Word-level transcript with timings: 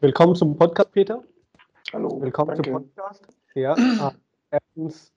Willkommen 0.00 0.34
zum 0.34 0.56
Podcast, 0.56 0.92
Peter. 0.92 1.22
Hallo. 1.92 2.20
Willkommen 2.20 2.56
danke. 2.56 2.70
zum 2.70 2.72
Podcast. 2.72 3.26
Ja, 3.54 3.74
ah, 4.00 4.12
erstens 4.50 5.12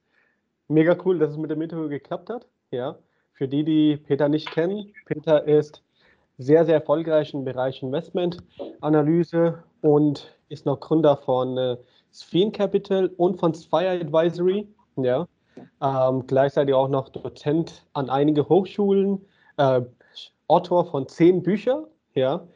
mega 0.68 0.96
cool, 1.04 1.18
dass 1.18 1.32
es 1.32 1.36
mit 1.36 1.50
dem 1.50 1.60
Interview 1.60 1.88
geklappt 1.88 2.30
hat. 2.30 2.46
Ja, 2.70 2.98
für 3.32 3.48
die, 3.48 3.64
die 3.64 3.96
Peter 3.96 4.28
nicht 4.28 4.50
kennen, 4.50 4.92
Peter 5.06 5.46
ist 5.46 5.82
sehr, 6.38 6.64
sehr 6.64 6.76
erfolgreich 6.76 7.34
im 7.34 7.44
Bereich 7.44 7.82
Investmentanalyse 7.82 9.62
und 9.82 10.38
ist 10.48 10.66
noch 10.66 10.80
Gründer 10.80 11.16
von 11.16 11.58
äh, 11.58 11.76
Sphen 12.12 12.52
Capital 12.52 13.08
und 13.16 13.38
von 13.38 13.54
Spire 13.54 14.00
Advisory. 14.00 14.68
Ja, 14.96 15.26
ähm, 15.80 16.26
gleichzeitig 16.26 16.74
auch 16.74 16.88
noch 16.88 17.08
Dozent 17.08 17.84
an 17.92 18.08
einige 18.10 18.48
Hochschulen, 18.48 19.24
äh, 19.56 19.82
Autor 20.46 20.86
von 20.86 21.06
zehn 21.08 21.42
Büchern. 21.42 21.84
Ja, 22.14 22.46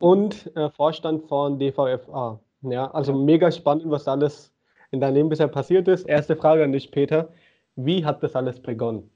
und 0.00 0.54
äh, 0.56 0.70
Vorstand 0.70 1.28
von 1.28 1.58
DVFA. 1.58 2.40
Ja, 2.62 2.90
also 2.90 3.12
mega 3.12 3.50
spannend, 3.52 3.88
was 3.90 4.08
alles 4.08 4.52
in 4.90 5.00
deinem 5.00 5.14
Leben 5.14 5.28
bisher 5.28 5.48
passiert 5.48 5.86
ist. 5.86 6.06
Erste 6.08 6.34
Frage 6.34 6.64
an 6.64 6.72
dich, 6.72 6.90
Peter. 6.90 7.28
Wie 7.76 8.04
hat 8.04 8.22
das 8.22 8.34
alles 8.34 8.60
begonnen? 8.60 9.08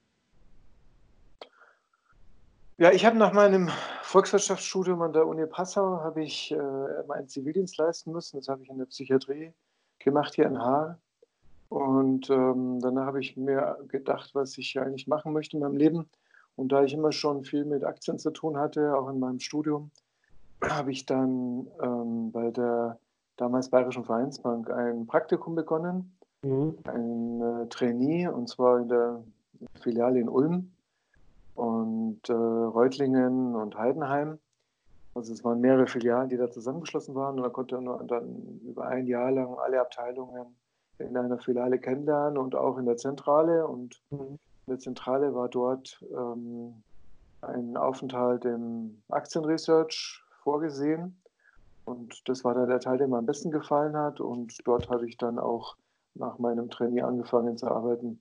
Ja, 2.77 2.93
ich 2.93 3.05
habe 3.05 3.17
nach 3.17 3.33
meinem 3.33 3.71
Volkswirtschaftsstudium 4.03 5.01
an 5.03 5.13
der 5.13 5.27
Uni 5.27 5.47
Passau 5.47 6.01
habe 6.01 6.23
ich 6.23 6.53
äh, 6.53 6.57
meinen 7.07 7.29
Zivildienst 7.29 7.77
leisten 7.79 8.13
müssen. 8.13 8.39
Das 8.39 8.49
habe 8.49 8.63
ich 8.63 8.69
in 8.69 8.79
der 8.79 8.87
Psychiatrie 8.87 9.53
gemacht 9.99 10.35
hier 10.35 10.47
in 10.47 10.59
Haar. 10.59 10.99
Und 11.69 12.31
ähm, 12.31 12.79
danach 12.81 13.07
habe 13.07 13.21
ich 13.21 13.37
mir 13.37 13.79
gedacht, 13.89 14.35
was 14.35 14.59
ich 14.59 14.79
eigentlich 14.79 15.07
machen 15.07 15.33
möchte 15.33 15.57
in 15.57 15.63
meinem 15.63 15.77
Leben. 15.77 16.09
Und 16.57 16.73
da 16.73 16.85
ich 16.85 16.93
immer 16.93 17.11
schon 17.11 17.45
viel 17.45 17.65
mit 17.65 17.85
Aktien 17.85 18.19
zu 18.19 18.31
tun 18.31 18.57
hatte, 18.57 18.97
auch 18.97 19.09
in 19.09 19.19
meinem 19.19 19.41
Studium, 19.41 19.91
habe 20.71 20.93
ich 20.93 21.07
dann 21.07 21.67
ähm, 21.83 22.33
bei 22.33 22.51
der 22.51 22.99
damals 23.37 23.69
Bayerischen 23.71 24.05
Vereinsbank 24.05 24.71
ein 24.71 25.07
Praktikum 25.07 25.55
begonnen, 25.55 26.17
mhm. 26.43 26.77
ein 26.85 27.41
äh, 27.41 27.69
Trainee, 27.69 28.29
und 28.29 28.49
zwar 28.49 28.81
in 28.81 28.89
der 28.89 29.23
Filiale 29.81 30.21
in 30.21 30.29
Ulm 30.29 30.71
und 31.55 32.29
äh, 32.29 32.33
Reutlingen 32.33 33.55
und 33.55 33.77
Heidenheim. 33.77 34.39
Also 35.15 35.33
es 35.33 35.45
waren 35.45 35.61
mehrere 35.61 35.87
Filialen, 35.87 36.29
die 36.29 36.37
da 36.37 36.51
zusammengeschlossen 36.51 37.15
waren 37.15 37.37
und 37.37 37.45
da 37.45 37.49
konnte 37.49 37.81
man 37.81 38.07
dann 38.09 38.61
über 38.65 38.87
ein 38.89 39.07
Jahr 39.07 39.31
lang 39.31 39.55
alle 39.59 39.81
Abteilungen 39.81 40.47
in 40.99 41.17
einer 41.17 41.39
Filiale 41.39 41.79
kennenlernen 41.79 42.39
und 42.39 42.55
auch 42.55 42.79
in 42.79 42.87
der 42.87 42.97
Zentrale. 42.97 43.67
Und 43.67 44.01
mhm. 44.11 44.39
in 44.67 44.71
der 44.71 44.79
Zentrale 44.79 45.35
war 45.35 45.49
dort 45.49 46.05
ähm, 46.13 46.83
ein 47.43 47.77
Aufenthalt 47.77 48.45
im 48.45 49.03
Aktienresearch 49.09 50.24
vorgesehen. 50.45 51.21
Und 51.85 52.29
das 52.29 52.45
war 52.45 52.55
dann 52.55 52.69
der 52.69 52.81
Teil, 52.81 52.99
der 52.99 53.09
mir 53.09 53.19
am 53.19 53.27
besten 53.27 53.51
gefallen 53.51 53.97
hat. 53.97 54.21
Und 54.21 54.57
dort 54.67 54.89
habe 54.89 55.07
ich 55.09 55.17
dann 55.17 55.39
auch 55.39 55.77
nach 56.15 56.39
meinem 56.39 56.71
Trainee 56.71 57.03
angefangen 57.03 57.57
zu 57.57 57.67
arbeiten. 57.67 58.21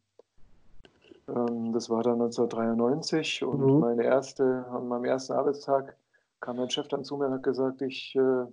Ähm, 1.27 1.71
das 1.73 1.89
war 1.89 2.03
dann 2.03 2.21
1993 2.21 3.43
und 3.43 3.61
mhm. 3.61 3.79
meine 3.79 4.03
erste, 4.03 4.65
an 4.71 4.87
meinem 4.87 5.05
ersten 5.05 5.33
Arbeitstag 5.33 5.95
kam 6.41 6.57
mein 6.57 6.69
Chef 6.69 6.87
dann 6.89 7.03
zu 7.03 7.17
mir 7.17 7.27
und 7.27 7.33
hat 7.33 7.43
gesagt, 7.43 7.81
ich, 7.81 8.15
äh, 8.15 8.45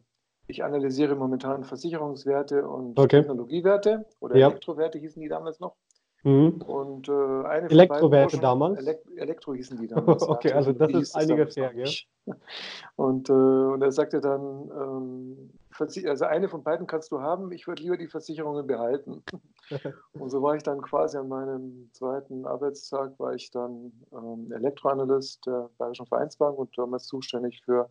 ich 0.47 0.63
analysiere 0.63 1.17
momentan 1.17 1.65
Versicherungswerte 1.65 2.69
und 2.69 2.99
okay. 2.99 3.21
Technologiewerte 3.21 4.07
oder 4.21 4.37
ja. 4.37 4.49
Elektrowerte 4.49 4.99
hießen 4.99 5.21
die 5.21 5.29
damals 5.29 5.59
noch. 5.59 5.75
Mhm. 6.23 6.61
Und 6.63 7.09
äh, 7.09 7.13
eine 7.13 7.71
Elektrowerte 7.71 8.39
damals? 8.39 8.79
Elek 8.79 9.01
Elektro 9.17 9.55
hießen 9.55 9.79
die 9.79 9.87
damals. 9.89 10.23
okay, 10.23 10.53
also 10.53 10.73
das 10.73 10.91
ist 10.93 11.17
einiges 11.17 11.57
her, 11.57 11.73
ja. 11.75 11.91
Und, 12.97 13.31
äh, 13.31 13.33
und 13.33 13.83
er 13.83 13.93
sagte 13.93 14.21
dann, 14.21 14.71
ähm, 14.71 15.51
also 15.79 16.25
eine 16.27 16.49
von 16.51 16.63
beiden 16.63 16.87
kannst 16.87 17.11
du 17.11 17.21
haben, 17.21 17.53
ich 17.53 17.67
würde 17.67 17.83
lieber 17.83 17.97
die 17.97 18.09
Versicherungen 18.09 18.67
behalten. 18.67 19.23
und 20.13 20.31
so 20.31 20.43
war 20.43 20.55
ich 20.57 20.63
dann 20.63 20.83
quasi 20.83 21.17
an 21.17 21.29
meinem 21.29 21.89
zweiten 21.93 22.45
Arbeitstag, 22.45 23.19
war 23.19 23.35
ich 23.35 23.51
dann 23.51 23.93
ähm, 24.13 24.53
Elektroanalyst 24.53 25.47
der 25.47 25.71
Bayerischen 25.79 26.07
Vereinsbank 26.07 26.59
und 26.59 26.77
damals 26.77 27.07
zuständig 27.07 27.63
für 27.65 27.89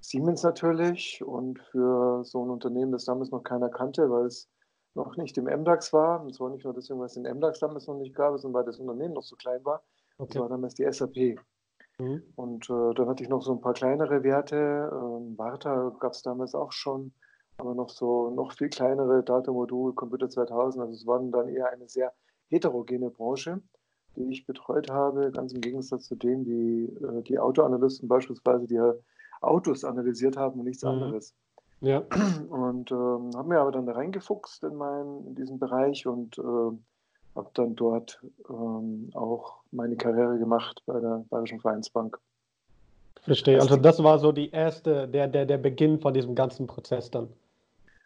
Siemens 0.00 0.42
natürlich 0.42 1.22
und 1.24 1.60
für 1.70 2.24
so 2.24 2.44
ein 2.44 2.50
Unternehmen, 2.50 2.92
das 2.92 3.04
damals 3.04 3.30
noch 3.30 3.44
keiner 3.44 3.68
kannte, 3.68 4.10
weil 4.10 4.26
es 4.26 4.48
noch 4.94 5.16
nicht 5.16 5.36
im 5.38 5.44
MDAX 5.44 5.92
war. 5.92 6.22
Und 6.22 6.34
zwar 6.34 6.50
nicht 6.50 6.64
nur 6.64 6.74
deswegen, 6.74 7.00
weil 7.00 7.06
es 7.06 7.14
den 7.14 7.24
MDAX 7.24 7.58
damals 7.60 7.86
noch 7.86 7.96
nicht 7.96 8.14
gab, 8.14 8.38
sondern 8.38 8.60
weil 8.60 8.66
das 8.66 8.78
Unternehmen 8.78 9.14
noch 9.14 9.22
so 9.22 9.36
klein 9.36 9.64
war. 9.64 9.82
Okay. 10.18 10.34
Das 10.34 10.42
war 10.42 10.48
damals 10.48 10.74
die 10.74 10.90
SAP. 10.90 11.38
Mhm. 11.98 12.22
Und 12.36 12.70
äh, 12.70 12.94
dann 12.94 13.08
hatte 13.08 13.22
ich 13.22 13.28
noch 13.28 13.42
so 13.42 13.52
ein 13.52 13.60
paar 13.60 13.74
kleinere 13.74 14.22
Werte. 14.22 14.90
Ähm, 14.92 15.36
Warta 15.38 15.94
gab 16.00 16.12
es 16.12 16.22
damals 16.22 16.54
auch 16.54 16.72
schon, 16.72 17.12
aber 17.56 17.74
noch 17.74 17.88
so 17.88 18.30
noch 18.30 18.52
viel 18.52 18.68
kleinere 18.68 19.22
Datamodul, 19.22 19.94
Computer 19.94 20.28
2000. 20.28 20.82
Also 20.82 20.94
es 20.94 21.06
war 21.06 21.20
dann 21.20 21.48
eher 21.48 21.70
eine 21.70 21.88
sehr 21.88 22.12
heterogene 22.48 23.10
Branche, 23.10 23.60
die 24.16 24.30
ich 24.30 24.46
betreut 24.46 24.90
habe, 24.90 25.30
ganz 25.32 25.52
im 25.52 25.60
Gegensatz 25.60 26.04
zu 26.04 26.16
denen, 26.16 26.44
die 26.44 26.84
äh, 27.04 27.22
die 27.22 27.38
Autoanalysten 27.38 28.08
beispielsweise, 28.08 28.66
die 28.66 28.80
Autos 29.40 29.84
analysiert 29.84 30.36
haben 30.36 30.58
und 30.60 30.66
nichts 30.66 30.82
mhm. 30.82 30.90
anderes. 30.90 31.34
Ja. 31.80 32.02
Und 32.50 32.90
ähm, 32.90 33.30
habe 33.34 33.48
mir 33.48 33.60
aber 33.60 33.72
dann 33.72 33.88
reingefuchst 33.88 34.64
in, 34.64 34.74
mein, 34.76 35.26
in 35.26 35.34
diesen 35.34 35.58
Bereich 35.58 36.06
und 36.06 36.38
äh, 36.38 36.42
habe 37.34 37.50
dann 37.54 37.74
dort 37.74 38.20
ähm, 38.48 39.10
auch 39.14 39.62
meine 39.70 39.96
Karriere 39.96 40.38
gemacht 40.38 40.82
bei 40.86 40.98
der 41.00 41.24
Bayerischen 41.28 41.60
Vereinsbank. 41.60 42.18
Verstehe. 43.22 43.60
Also 43.60 43.76
das 43.76 44.02
war 44.02 44.18
so 44.18 44.32
die 44.32 44.50
erste, 44.50 45.08
der, 45.08 45.28
der, 45.28 45.46
der 45.46 45.58
Beginn 45.58 45.98
von 45.98 46.12
diesem 46.14 46.34
ganzen 46.34 46.66
Prozess 46.66 47.10
dann. 47.10 47.28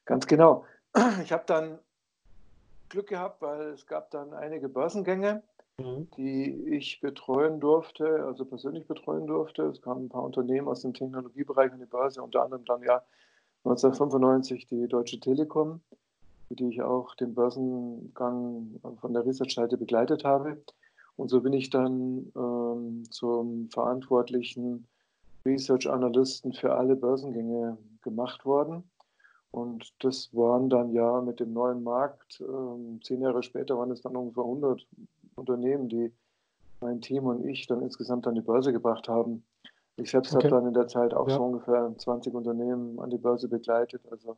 Ganz 0.04 0.26
genau. 0.26 0.64
Ich 1.22 1.32
habe 1.32 1.44
dann 1.46 1.78
Glück 2.88 3.08
gehabt, 3.08 3.42
weil 3.42 3.72
es 3.72 3.86
gab 3.86 4.10
dann 4.10 4.32
einige 4.32 4.68
Börsengänge, 4.68 5.42
mhm. 5.76 6.08
die 6.16 6.74
ich 6.74 7.00
betreuen 7.00 7.60
durfte, 7.60 8.24
also 8.24 8.44
persönlich 8.44 8.86
betreuen 8.86 9.26
durfte. 9.26 9.64
Es 9.64 9.82
kamen 9.82 10.06
ein 10.06 10.08
paar 10.08 10.22
Unternehmen 10.22 10.68
aus 10.68 10.82
dem 10.82 10.94
Technologiebereich 10.94 11.72
an 11.72 11.80
die 11.80 11.86
Börse, 11.86 12.22
unter 12.22 12.42
anderem 12.42 12.64
dann 12.64 12.82
ja 12.82 13.02
1995 13.64 14.66
die 14.66 14.88
Deutsche 14.88 15.20
Telekom, 15.20 15.80
für 16.48 16.54
die 16.54 16.69
ich 16.69 16.82
auch 16.82 17.14
den 17.14 17.34
Börsengang 17.34 18.80
von 19.00 19.12
der 19.12 19.26
Research-Seite 19.26 19.76
begleitet 19.76 20.24
habe. 20.24 20.58
Und 21.16 21.28
so 21.28 21.41
bin 21.41 21.52
ich 21.52 21.70
dann 21.70 22.32
ähm, 22.36 23.04
zum 23.10 23.68
verantwortlichen 23.70 24.86
Research-Analysten 25.44 26.52
für 26.52 26.74
alle 26.74 26.97
Börsengänge 26.97 27.76
gemacht 28.02 28.44
worden. 28.44 28.84
Und 29.50 29.92
das 30.00 30.34
waren 30.34 30.68
dann 30.68 30.92
ja 30.92 31.20
mit 31.20 31.41
dem 31.41 31.52
neuen 31.52 31.82
Markt, 31.82 32.41
ähm, 32.41 33.00
zehn 33.02 33.22
Jahre 33.22 33.42
später 33.42 33.78
waren 33.78 33.91
es 33.91 34.02
dann 34.02 34.14
ungefähr 34.14 34.44
100 34.44 34.86
Unternehmen, 35.36 35.88
die 35.88 36.12
mein 36.80 37.00
Team 37.00 37.24
und 37.24 37.44
ich 37.44 37.66
dann 37.66 37.82
insgesamt 37.82 38.26
an 38.26 38.34
die 38.34 38.41
Börse 38.41 38.72
gebracht 38.72 39.08
haben. 39.08 39.42
Ich 39.98 40.10
selbst 40.10 40.34
okay. 40.34 40.44
habe 40.44 40.56
dann 40.56 40.66
in 40.69 40.75
der 40.75 40.86
Zeit 40.86 41.12
auch 41.12 41.28
ja. 41.28 41.36
so 41.36 41.42
ungefähr 41.42 41.92
20 41.97 42.32
Unternehmen 42.32 43.00
an 43.00 43.10
die 43.10 43.19
Börse 43.19 43.48
begleitet. 43.48 44.00
Also 44.10 44.36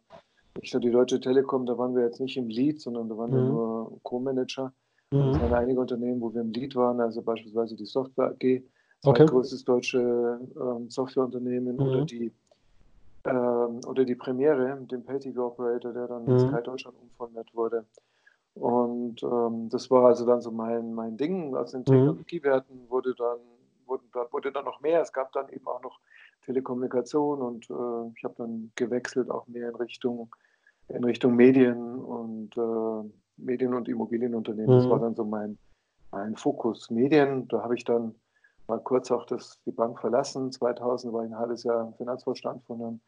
ich 0.60 0.70
die 0.70 0.90
Deutsche 0.90 1.20
Telekom, 1.20 1.66
da 1.66 1.76
waren 1.76 1.94
wir 1.94 2.02
jetzt 2.02 2.20
nicht 2.20 2.36
im 2.36 2.48
Lead, 2.48 2.80
sondern 2.80 3.08
da 3.08 3.16
waren 3.16 3.30
mhm. 3.30 3.34
wir 3.34 3.44
nur 3.44 4.00
Co-Manager. 4.02 4.72
Mhm. 5.10 5.20
Es 5.20 5.40
waren 5.40 5.54
einige 5.54 5.80
Unternehmen, 5.80 6.20
wo 6.20 6.32
wir 6.32 6.40
im 6.40 6.52
Lead 6.52 6.74
waren, 6.76 7.00
also 7.00 7.22
beispielsweise 7.22 7.76
die 7.76 7.84
Software 7.84 8.30
AG, 8.30 8.62
zweitgrößtes 9.02 9.62
okay. 9.62 9.72
deutsche 9.72 10.40
ähm, 10.60 10.88
Softwareunternehmen 10.88 11.76
mhm. 11.76 11.82
oder 11.82 12.04
die 12.04 12.32
ähm, 13.24 13.80
oder 13.86 14.04
die 14.04 14.14
Premiere, 14.14 14.78
den 14.90 15.04
Pay-TV-Operator, 15.04 15.92
der 15.92 16.06
dann 16.08 16.24
mhm. 16.24 16.30
in 16.30 16.38
Sky 16.40 16.62
Deutschland 16.62 16.96
umformiert 17.02 17.54
wurde. 17.54 17.84
Und 18.54 19.22
ähm, 19.22 19.68
das 19.68 19.90
war 19.90 20.06
also 20.06 20.26
dann 20.26 20.40
so 20.40 20.50
mein, 20.50 20.94
mein 20.94 21.16
Ding. 21.16 21.54
Aus 21.54 21.72
den 21.72 21.80
mhm. 21.80 21.84
Technologiewerten 21.84 22.88
wurde 22.88 23.14
dann 23.14 23.38
wurden, 23.90 24.08
wurde 24.30 24.52
dann 24.52 24.64
noch 24.64 24.80
mehr. 24.80 25.02
Es 25.02 25.12
gab 25.12 25.32
dann 25.32 25.48
eben 25.50 25.66
auch 25.66 25.82
noch 25.82 25.98
Telekommunikation 26.46 27.42
und 27.42 27.68
äh, 27.68 28.12
ich 28.16 28.24
habe 28.24 28.34
dann 28.38 28.72
gewechselt 28.76 29.30
auch 29.30 29.46
mehr 29.46 29.68
in 29.68 29.74
Richtung, 29.74 30.34
in 30.88 31.04
Richtung 31.04 31.36
Medien 31.36 31.98
und 31.98 32.56
äh, 32.56 33.10
Medien- 33.36 33.74
und 33.74 33.88
Immobilienunternehmen. 33.88 34.74
Mhm. 34.74 34.80
Das 34.80 34.88
war 34.88 35.00
dann 35.00 35.14
so 35.14 35.24
mein, 35.24 35.58
mein 36.12 36.36
Fokus. 36.36 36.90
Medien, 36.90 37.48
da 37.48 37.62
habe 37.62 37.74
ich 37.74 37.84
dann 37.84 38.14
mal 38.68 38.80
kurz 38.80 39.10
auch 39.10 39.26
das, 39.26 39.60
die 39.66 39.72
Bank 39.72 40.00
verlassen. 40.00 40.52
2000 40.52 41.12
war 41.12 41.24
ich 41.24 41.30
ein 41.30 41.38
halbes 41.38 41.64
Jahr 41.64 41.88
im 41.88 41.94
Finanzvorstand 41.94 42.62
von 42.64 42.80
einem 42.80 43.00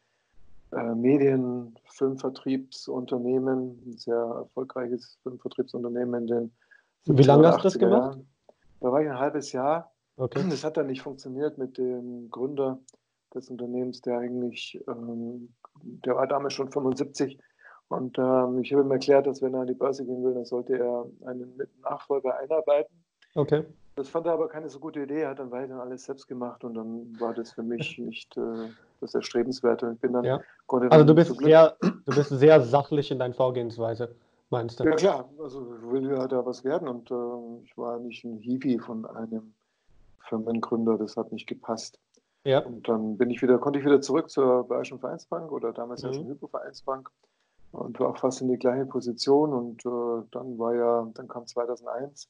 äh, 0.73 0.95
Medien-, 0.95 1.75
Filmvertriebsunternehmen, 1.85 3.81
ein 3.87 3.97
sehr 3.97 4.17
erfolgreiches 4.17 5.19
Filmvertriebsunternehmen 5.23 6.23
in 6.23 6.27
den 6.27 6.53
Wie 7.05 7.23
lange 7.23 7.49
hast 7.49 7.59
du 7.59 7.63
das 7.63 7.79
gemacht? 7.79 8.19
Da 8.81 8.91
war 8.91 9.01
ich 9.01 9.09
ein 9.09 9.19
halbes 9.19 9.53
Jahr 9.53 9.92
Okay. 10.17 10.45
Das 10.49 10.65
hat 10.65 10.77
dann 10.77 10.87
nicht 10.87 11.03
funktioniert 11.03 11.59
mit 11.59 11.79
dem 11.79 12.31
Gründer 12.31 12.79
des 13.35 13.49
Unternehmens, 13.51 14.03
der 14.03 14.19
eigentlich, 14.19 14.83
ähm, 14.89 15.55
der 15.83 16.17
war 16.17 16.27
damals 16.27 16.53
schon 16.53 16.71
75 16.71 17.39
und 17.89 18.19
ähm, 18.19 18.61
ich 18.61 18.73
habe 18.73 18.83
ihm 18.83 18.91
erklärt, 18.91 19.27
dass 19.27 19.43
wenn 19.43 19.55
er 19.55 19.61
an 19.61 19.67
die 19.67 19.75
Börse 19.75 20.05
gehen 20.05 20.25
will, 20.25 20.35
dann 20.35 20.45
sollte 20.45 20.79
er 20.79 21.07
einen 21.27 21.59
Nachfolger 21.83 22.39
einarbeiten. 22.39 22.95
Okay. 23.35 23.65
Das 23.97 24.09
fand 24.09 24.27
er 24.27 24.33
aber 24.33 24.49
keine 24.49 24.71
so 24.71 24.79
gute 24.79 25.03
Idee, 25.03 25.21
er 25.21 25.31
hat 25.31 25.39
dann 25.39 25.51
weiterhin 25.51 25.77
alles 25.77 26.05
selbst 26.05 26.27
gemacht 26.27 26.65
und 26.65 26.75
dann 26.75 27.15
war 27.21 27.35
das 27.35 27.53
für 27.53 27.63
mich 27.63 27.99
nicht, 27.99 28.35
äh, 28.37 28.69
das 29.01 29.11
ist 29.11 29.15
erstrebenswert. 29.15 29.83
Und 29.83 29.95
ich 29.95 30.01
bin 30.01 30.13
dann, 30.13 30.25
ja. 30.25 30.41
Also 30.69 31.05
du 31.05 31.15
bist, 31.15 31.37
sehr, 31.37 31.77
du 31.81 32.15
bist 32.17 32.31
sehr 32.31 32.61
sachlich 32.63 33.11
in 33.11 33.19
deiner 33.19 33.35
Vorgehensweise, 33.35 34.15
meinst 34.49 34.81
du? 34.81 34.85
Ja 34.85 34.93
klar, 34.93 35.29
also 35.39 35.75
ich 35.77 35.91
will 35.91 36.11
ja 36.11 36.27
da 36.27 36.47
was 36.47 36.65
werden 36.65 36.89
und 36.89 37.11
äh, 37.11 37.65
ich 37.65 37.77
war 37.77 37.99
nicht 37.99 38.25
ein 38.25 38.39
Hiwi 38.39 38.79
von 38.79 39.05
einem 39.05 39.53
Firmengründer, 40.29 40.99
das 40.99 41.17
hat 41.17 41.33
nicht 41.33 41.47
gepasst. 41.47 41.99
Ja. 42.45 42.61
Und 42.61 42.89
dann 42.89 43.19
bin 43.19 43.31
ich 43.31 43.41
wieder, 43.43 43.59
konnte 43.59 43.79
ich 43.79 43.85
wieder 43.85 44.01
zurück 44.01 44.31
zur 44.31 44.67
Bayerischen 44.67 44.99
Vereinsbank 44.99 45.53
oder 45.53 45.73
damals 45.73 46.03
mhm. 46.03 46.09
ja 46.09 46.15
schon 46.15 46.29
Hypo-Vereinsbank 46.29 47.11
und 47.73 48.01
war 48.01 48.11
auch 48.11 48.19
fast 48.19 48.41
in 48.41 48.49
die 48.49 48.59
gleiche 48.59 48.87
Position. 48.87 49.53
Und 49.53 49.87
äh, 49.87 50.27
dann 50.33 50.59
war 50.59 50.75
ja, 50.75 51.09
dann 51.15 51.29
kam 51.29 51.47
2001 51.47 52.29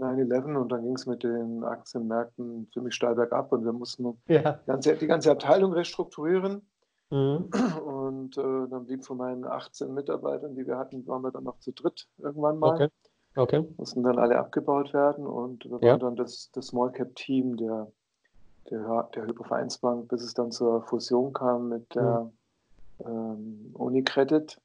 9-11 0.00 0.56
und 0.56 0.72
dann 0.72 0.82
ging 0.82 0.94
es 0.94 1.06
mit 1.06 1.22
den 1.22 1.62
Aktienmärkten 1.62 2.68
ziemlich 2.72 2.94
steil 2.94 3.14
bergab 3.14 3.52
und 3.52 3.64
wir 3.64 3.72
mussten 3.72 4.18
ja. 4.28 4.52
die, 4.52 4.66
ganze, 4.66 4.96
die 4.96 5.06
ganze 5.06 5.30
Abteilung 5.30 5.72
restrukturieren. 5.72 6.62
Mhm. 7.10 7.50
Und 7.84 8.38
äh, 8.38 8.68
dann 8.68 8.86
blieb 8.86 9.04
von 9.04 9.16
meinen 9.16 9.44
18 9.44 9.92
Mitarbeitern, 9.92 10.54
die 10.54 10.66
wir 10.66 10.78
hatten, 10.78 11.06
waren 11.06 11.22
wir 11.22 11.32
dann 11.32 11.44
noch 11.44 11.58
zu 11.58 11.72
dritt 11.72 12.08
irgendwann 12.18 12.58
mal. 12.58 12.74
Okay. 12.74 12.88
Okay. 13.36 13.64
Mussten 13.76 14.02
dann 14.02 14.18
alle 14.18 14.38
abgebaut 14.38 14.92
werden 14.92 15.26
und 15.26 15.64
wir 15.64 15.78
ja. 15.82 15.92
waren 15.92 16.00
dann 16.00 16.16
das, 16.16 16.50
das 16.52 16.68
Small 16.68 16.90
Cap 16.90 17.14
Team 17.14 17.56
der, 17.56 17.90
der, 18.70 19.08
der 19.14 19.26
Hypovereinsbank, 19.26 20.08
bis 20.08 20.22
es 20.22 20.34
dann 20.34 20.50
zur 20.50 20.82
Fusion 20.82 21.32
kam 21.32 21.68
mit 21.68 21.94
der 21.94 22.30
mhm. 22.98 23.06
ähm, 23.06 23.70
Unicredit. 23.74 24.60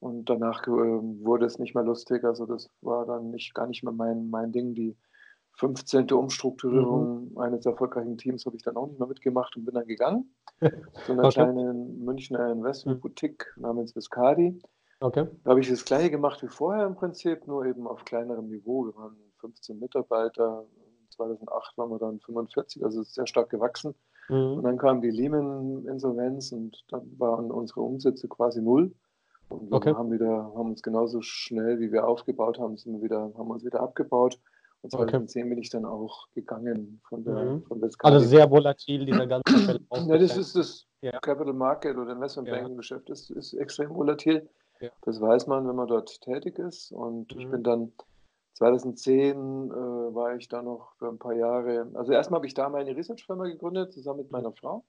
Und 0.00 0.28
danach 0.28 0.66
äh, 0.66 0.70
wurde 0.70 1.46
es 1.46 1.60
nicht 1.60 1.76
mehr 1.76 1.84
lustig. 1.84 2.24
Also 2.24 2.44
das 2.44 2.68
war 2.80 3.06
dann 3.06 3.30
nicht, 3.30 3.54
gar 3.54 3.68
nicht 3.68 3.84
mehr 3.84 3.92
mein, 3.92 4.30
mein 4.30 4.50
Ding. 4.50 4.74
Die 4.74 4.96
15. 5.58 6.10
Umstrukturierung 6.10 7.30
mhm. 7.30 7.38
eines 7.38 7.64
erfolgreichen 7.66 8.18
Teams 8.18 8.44
habe 8.44 8.56
ich 8.56 8.62
dann 8.62 8.76
auch 8.76 8.88
nicht 8.88 8.98
mehr 8.98 9.06
mitgemacht 9.06 9.56
und 9.56 9.64
bin 9.64 9.74
dann 9.74 9.86
gegangen. 9.86 10.34
zu 11.06 11.12
einer 11.12 11.24
okay. 11.24 11.34
kleinen 11.34 12.04
Münchner 12.04 12.50
Investmentboutique 12.50 13.46
namens 13.56 13.94
Viscardi. 13.94 14.60
Okay. 15.02 15.26
Da 15.44 15.50
habe 15.50 15.60
ich 15.60 15.68
das 15.68 15.84
gleiche 15.84 16.10
gemacht 16.10 16.42
wie 16.42 16.48
vorher 16.48 16.86
im 16.86 16.94
Prinzip, 16.94 17.46
nur 17.46 17.66
eben 17.66 17.86
auf 17.86 18.04
kleinerem 18.04 18.48
Niveau. 18.48 18.86
Wir 18.86 18.94
waren 18.94 19.16
15 19.38 19.78
Mitarbeiter. 19.78 20.64
2008 21.10 21.76
waren 21.76 21.90
wir 21.90 21.98
dann 21.98 22.20
45, 22.20 22.84
also 22.84 23.02
sehr 23.02 23.26
stark 23.26 23.50
gewachsen. 23.50 23.94
Mhm. 24.28 24.58
Und 24.58 24.62
dann 24.62 24.78
kam 24.78 25.02
die 25.02 25.10
Lehman-Insolvenz 25.10 26.52
und 26.52 26.84
dann 26.88 27.02
waren 27.18 27.50
unsere 27.50 27.80
Umsätze 27.80 28.28
quasi 28.28 28.62
null. 28.62 28.94
Und 29.48 29.70
wir 29.70 29.76
okay. 29.76 29.92
haben, 29.92 30.10
wieder, 30.10 30.52
haben 30.56 30.70
uns 30.70 30.82
genauso 30.82 31.20
schnell, 31.20 31.80
wie 31.80 31.92
wir 31.92 32.06
aufgebaut 32.06 32.58
haben, 32.58 32.76
sind 32.76 32.94
wir 32.94 33.02
wieder, 33.02 33.32
haben 33.36 33.50
uns 33.50 33.64
wieder 33.64 33.80
abgebaut. 33.80 34.38
Und 34.80 34.90
2010 34.90 35.42
okay. 35.42 35.48
bin 35.50 35.58
ich 35.58 35.70
dann 35.70 35.84
auch 35.84 36.28
gegangen 36.34 37.00
von 37.08 37.24
der, 37.24 37.34
mhm. 37.34 37.62
von 37.64 37.80
Also 38.00 38.26
sehr 38.26 38.50
volatil, 38.50 39.04
dieser 39.04 39.26
ganze 39.26 39.58
Verlauf. 39.58 40.08
ja, 40.08 40.18
das 40.18 40.36
ist 40.36 40.56
das 40.56 40.86
ja. 41.02 41.18
Capital 41.20 41.52
Market 41.52 41.96
oder 41.96 42.12
Investment 42.12 42.48
Banking 42.48 42.76
Geschäft, 42.76 43.08
das 43.08 43.30
ist 43.30 43.52
extrem 43.54 43.94
volatil. 43.94 44.48
Ja. 44.82 44.90
Das 45.02 45.20
weiß 45.20 45.46
man, 45.46 45.66
wenn 45.66 45.76
man 45.76 45.88
dort 45.88 46.20
tätig 46.20 46.58
ist. 46.58 46.92
Und 46.92 47.34
mhm. 47.34 47.40
ich 47.40 47.50
bin 47.50 47.62
dann 47.62 47.92
2010 48.54 49.70
äh, 49.70 49.74
war 49.74 50.36
ich 50.36 50.48
da 50.48 50.62
noch 50.62 50.94
für 50.98 51.08
ein 51.08 51.18
paar 51.18 51.34
Jahre. 51.34 51.88
Also 51.94 52.12
erstmal 52.12 52.38
habe 52.38 52.46
ich 52.46 52.54
da 52.54 52.68
meine 52.68 52.94
Research-Firma 52.94 53.44
gegründet, 53.44 53.92
zusammen 53.92 54.20
mit 54.20 54.30
meiner 54.30 54.52
Frau. 54.52 54.84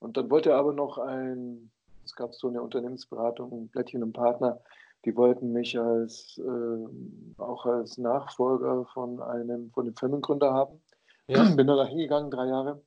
Und 0.00 0.16
dann 0.16 0.30
wollte 0.30 0.54
aber 0.54 0.72
noch 0.72 0.98
ein 0.98 1.70
es 2.04 2.14
gab 2.14 2.34
so 2.34 2.48
eine 2.48 2.62
Unternehmensberatung, 2.62 3.68
Blättchen 3.68 4.02
und 4.02 4.12
Partner, 4.12 4.60
die 5.04 5.16
wollten 5.16 5.52
mich 5.52 5.78
als 5.78 6.38
äh, 6.38 7.40
auch 7.40 7.66
als 7.66 7.98
Nachfolger 7.98 8.86
von 8.86 9.20
einem 9.20 9.70
von 9.70 9.84
dem 9.84 9.96
Firmengründer 9.96 10.52
haben. 10.52 10.80
Ja. 11.26 11.42
Bin 11.54 11.66
dann 11.66 11.76
da 11.76 11.86
hingegangen, 11.86 12.30
drei 12.30 12.46
Jahre. 12.46 12.82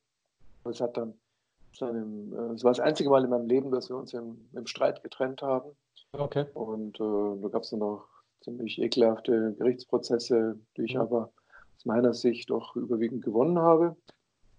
Es 0.63 0.81
hat 0.81 0.97
dann 0.97 1.13
seinem, 1.74 2.34
äh, 2.34 2.54
es 2.54 2.64
war 2.64 2.72
das 2.72 2.80
einzige 2.80 3.10
Mal 3.10 3.24
in 3.24 3.30
meinem 3.30 3.48
Leben, 3.48 3.72
dass 3.72 3.90
wir 3.90 3.98
uns 3.98 4.14
im, 4.14 4.48
im 4.54 4.68
Streit 4.68 5.04
getrennt 5.04 5.42
haben. 5.42 5.72
Okay. 6.14 6.46
Und 6.54 7.00
äh, 7.00 7.42
da 7.42 7.48
gab 7.50 7.64
es 7.64 7.69
dann 7.69 7.80
noch 7.80 8.08
ziemlich 8.42 8.81
ekelhafte 8.81 9.54
Gerichtsprozesse, 9.58 10.58
die 10.78 10.84
ich 10.84 10.94
ja. 10.94 11.02
aber 11.02 11.31
aus 11.75 11.86
meiner 11.86 12.14
Sicht 12.14 12.50
doch 12.50 12.75
überwiegend 12.75 13.24
gewonnen 13.24 13.60
habe. 13.60 13.96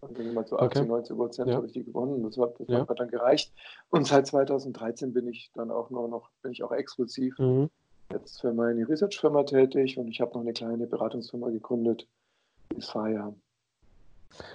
Also 0.00 0.22
mal 0.22 0.46
zu 0.46 0.58
80, 0.58 0.82
okay. 0.82 0.88
90 0.88 1.16
Prozent 1.16 1.48
ja. 1.48 1.56
habe 1.56 1.66
ich 1.66 1.72
die 1.72 1.84
gewonnen. 1.84 2.22
Das 2.22 2.36
hat, 2.38 2.60
das 2.60 2.68
ja. 2.68 2.86
hat 2.86 3.00
dann 3.00 3.08
gereicht. 3.08 3.52
Und 3.90 4.06
seit 4.06 4.26
2013 4.26 5.12
bin 5.12 5.26
ich 5.26 5.50
dann 5.54 5.70
auch 5.70 5.90
nur 5.90 6.08
noch, 6.08 6.30
bin 6.42 6.52
ich 6.52 6.62
auch 6.62 6.70
exklusiv 6.70 7.36
mhm. 7.38 7.68
jetzt 8.12 8.40
für 8.40 8.52
meine 8.52 8.88
Research-Firma 8.88 9.42
tätig 9.42 9.98
und 9.98 10.08
ich 10.08 10.20
habe 10.20 10.34
noch 10.34 10.42
eine 10.42 10.52
kleine 10.52 10.86
Beratungsfirma 10.86 11.50
gegründet, 11.50 12.06
die 12.76 12.80
Fire. 12.80 13.34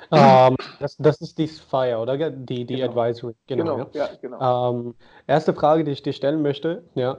Um, 0.10 0.20
ähm, 0.20 0.56
das, 0.80 0.96
das, 0.98 1.22
ist 1.22 1.38
die 1.38 1.48
Fire, 1.48 1.98
oder? 1.98 2.30
Die, 2.30 2.66
die 2.66 2.76
genau. 2.76 2.90
Advisory. 2.90 3.34
Genau, 3.48 3.64
genau 3.64 3.90
ja. 3.94 4.06
ja 4.06 4.10
genau. 4.22 4.70
Um, 4.70 4.86
ähm, 4.86 4.96
erste 5.28 5.54
Frage, 5.54 5.84
die 5.84 5.92
ich 5.92 6.04
dir 6.04 6.14
stellen 6.14 6.42
möchte, 6.42 6.84
ja, 6.96 7.12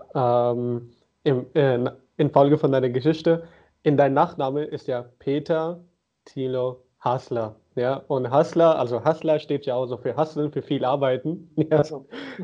um, 0.53 0.93
ähm, 1.25 1.47
im, 1.55 1.87
äh, 1.87 1.91
in 2.17 2.31
Folge 2.31 2.59
von 2.59 2.73
deiner 2.73 2.91
Geschichte. 2.91 3.45
In 3.83 3.97
deinem 3.97 4.15
Nachname 4.15 4.65
ist 4.65 4.87
ja 4.87 5.05
Peter 5.19 5.81
Thilo 6.25 6.85
Hassler. 7.01 7.57
Ja, 7.77 7.97
und 8.07 8.33
Hustler, 8.33 8.79
also 8.79 9.05
Hustler 9.05 9.41
steht 9.41 9.67
ja 9.67 9.75
auch 9.75 9.87
so 9.87 9.97
für 9.97 10.17
Hustlen, 10.17 10.53
für 10.53 10.63
viel 10.63 10.85
Arbeiten. 10.85 11.51
Ja. 11.71 11.83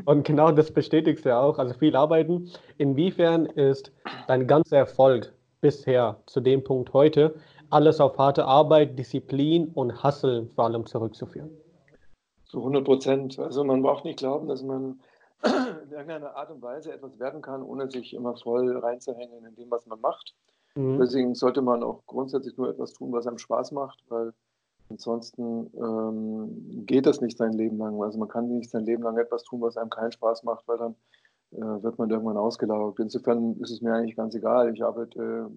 Und 0.05 0.23
genau 0.25 0.51
das 0.51 0.71
bestätigst 0.71 1.25
du 1.25 1.29
ja 1.29 1.41
auch, 1.41 1.57
also 1.57 1.73
viel 1.73 1.95
Arbeiten. 1.95 2.49
Inwiefern 2.77 3.45
ist 3.45 3.91
dein 4.27 4.47
ganzer 4.47 4.77
Erfolg 4.77 5.33
bisher 5.61 6.17
zu 6.25 6.41
dem 6.41 6.63
Punkt 6.63 6.93
heute 6.93 7.35
alles 7.71 7.99
auf 7.99 8.17
harte 8.17 8.45
Arbeit, 8.45 8.97
Disziplin 8.97 9.69
und 9.73 10.03
Hustle 10.03 10.47
vor 10.55 10.65
allem 10.65 10.85
zurückzuführen? 10.85 11.49
Zu 12.45 12.59
100 12.59 12.83
Prozent. 12.83 13.39
Also 13.39 13.63
man 13.63 13.81
braucht 13.81 14.05
nicht 14.05 14.19
glauben, 14.19 14.47
dass 14.47 14.61
man 14.63 14.99
in 15.43 15.91
irgendeiner 15.91 16.35
Art 16.35 16.51
und 16.51 16.61
Weise 16.61 16.93
etwas 16.93 17.17
werden 17.19 17.41
kann, 17.41 17.63
ohne 17.63 17.89
sich 17.89 18.13
immer 18.13 18.35
voll 18.35 18.77
reinzuhängen 18.77 19.45
in 19.45 19.55
dem, 19.55 19.71
was 19.71 19.85
man 19.85 19.99
macht. 20.01 20.35
Mhm. 20.75 20.99
Deswegen 20.99 21.35
sollte 21.35 21.61
man 21.61 21.83
auch 21.83 22.03
grundsätzlich 22.05 22.57
nur 22.57 22.69
etwas 22.69 22.93
tun, 22.93 23.11
was 23.11 23.27
einem 23.27 23.37
Spaß 23.37 23.71
macht, 23.71 24.03
weil 24.09 24.33
Ansonsten 24.91 25.71
ähm, 25.77 26.85
geht 26.85 27.05
das 27.05 27.21
nicht 27.21 27.37
sein 27.37 27.53
Leben 27.53 27.77
lang. 27.77 28.01
Also 28.03 28.19
man 28.19 28.27
kann 28.27 28.49
nicht 28.49 28.69
sein 28.69 28.83
Leben 28.83 29.03
lang 29.03 29.17
etwas 29.17 29.43
tun, 29.43 29.61
was 29.61 29.77
einem 29.77 29.89
keinen 29.89 30.11
Spaß 30.11 30.43
macht, 30.43 30.67
weil 30.67 30.77
dann 30.77 30.95
äh, 31.51 31.83
wird 31.83 31.97
man 31.97 32.09
irgendwann 32.09 32.37
ausgelaugt. 32.37 32.99
Insofern 32.99 33.55
ist 33.61 33.71
es 33.71 33.81
mir 33.81 33.93
eigentlich 33.93 34.17
ganz 34.17 34.35
egal. 34.35 34.73
Ich 34.73 34.83
arbeite 34.83 35.49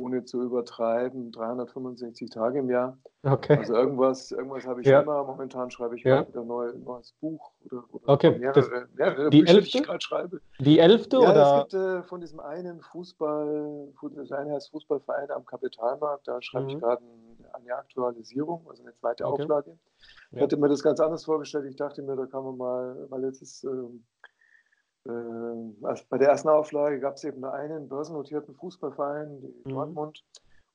ohne 0.00 0.24
zu 0.24 0.42
übertreiben, 0.42 1.32
365 1.32 2.30
Tage 2.30 2.60
im 2.60 2.70
Jahr. 2.70 2.98
Okay. 3.22 3.58
Also 3.58 3.74
irgendwas, 3.74 4.32
irgendwas 4.32 4.66
habe 4.66 4.80
ich 4.80 4.86
ja. 4.86 5.00
immer. 5.00 5.22
Momentan 5.24 5.70
schreibe 5.70 5.96
ich 5.96 6.04
ja. 6.04 6.26
wieder 6.26 6.40
ein 6.40 6.46
neu, 6.46 6.72
neues 6.72 7.12
Buch 7.20 7.52
oder, 7.64 7.84
oder 7.92 8.08
okay. 8.08 8.38
mehrere, 8.38 8.88
mehrere 8.94 9.30
die 9.30 9.40
Bücher, 9.40 9.54
elfte? 9.56 9.70
die 9.70 9.78
ich 9.78 9.84
gerade 9.84 10.00
schreibe. 10.00 10.40
Die 10.58 10.78
elfte 10.78 11.16
ja, 11.16 11.30
oder? 11.30 11.56
Es 11.56 11.72
gibt 11.72 11.74
äh, 11.74 12.02
von 12.04 12.20
diesem 12.20 12.40
einen 12.40 12.80
Fußball, 12.80 13.88
das 14.16 14.32
eine 14.32 14.54
heißt 14.54 14.70
Fußballverein 14.70 15.30
am 15.30 15.44
Kapitalmarkt, 15.44 16.28
da 16.28 16.40
schreibe 16.40 16.64
mhm. 16.64 16.70
ich 16.70 16.78
gerade 16.78 17.02
eine 17.52 17.74
Aktualisierung, 17.74 18.66
also 18.68 18.82
eine 18.82 18.94
zweite 18.94 19.26
okay. 19.26 19.42
Auflage. 19.42 19.78
Ich 20.30 20.38
ja. 20.38 20.42
hatte 20.42 20.56
mir 20.56 20.68
das 20.68 20.82
ganz 20.82 21.00
anders 21.00 21.24
vorgestellt. 21.24 21.66
Ich 21.68 21.76
dachte 21.76 22.02
mir, 22.02 22.16
da 22.16 22.26
kann 22.26 22.44
man 22.44 22.56
mal, 22.56 23.06
weil 23.10 23.24
jetzt 23.24 23.42
ist 23.42 23.64
ähm, 23.64 24.04
bei 25.04 26.18
der 26.18 26.28
ersten 26.28 26.48
Auflage 26.48 27.00
gab 27.00 27.16
es 27.16 27.24
eben 27.24 27.44
einen 27.44 27.88
börsennotierten 27.88 28.54
Fußballverein, 28.54 29.40
die 29.40 29.54
mhm. 29.64 29.70
Dortmund. 29.70 30.24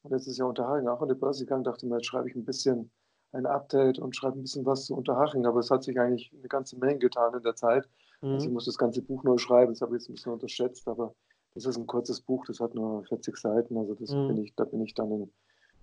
Und 0.03 0.12
jetzt 0.12 0.27
ist 0.27 0.38
ja 0.38 0.46
Unterhaching 0.46 0.88
auch 0.88 1.01
an 1.01 1.08
der 1.08 1.15
Börse 1.15 1.46
gegangen. 1.46 1.63
Dachte 1.63 1.86
mir, 1.86 1.96
jetzt 1.96 2.08
schreibe 2.08 2.29
ich 2.29 2.36
ein 2.36 2.46
bisschen 2.46 2.91
ein 3.32 3.46
Update 3.46 4.00
und 4.00 4.15
schreibe 4.15 4.39
ein 4.39 4.44
bisschen 4.44 4.65
was 4.65 4.86
zu 4.86 4.96
Unterhaching. 4.96 5.46
Aber 5.46 5.60
es 5.60 5.72
hat 5.72 5.84
sich 5.84 6.00
eigentlich 6.00 6.32
eine 6.38 6.48
ganze 6.48 6.77
Menge 6.77 7.00
getan 7.00 7.34
in 7.34 7.44
der 7.44 7.55
Zeit. 7.55 7.88
Mhm. 8.22 8.34
Also 8.34 8.48
ich 8.48 8.53
muss 8.53 8.65
das 8.65 8.77
ganze 8.77 9.01
Buch 9.01 9.24
neu 9.24 9.38
schreiben. 9.38 9.74
Das 9.74 9.82
habe 9.82 9.96
ich 9.96 10.01
jetzt 10.01 10.10
ein 10.10 10.13
bisschen 10.13 10.34
unterschätzt. 10.34 10.88
Aber 10.88 11.13
das 11.53 11.65
ist 11.65 11.77
ein 11.77 11.88
kurzes 11.88 12.22
Buch. 12.22 12.46
Das 12.46 12.60
hat 12.60 12.74
nur 12.75 13.03
40 13.05 13.38
Seiten. 13.38 13.77
Also 13.77 13.96
das 13.96 14.12
mhm. 14.12 14.27
bin 14.27 14.38
ich, 14.38 14.55
da 14.55 14.65
bin 14.65 14.82
ich 14.82 14.94
dann 14.94 15.12
in, 15.12 15.22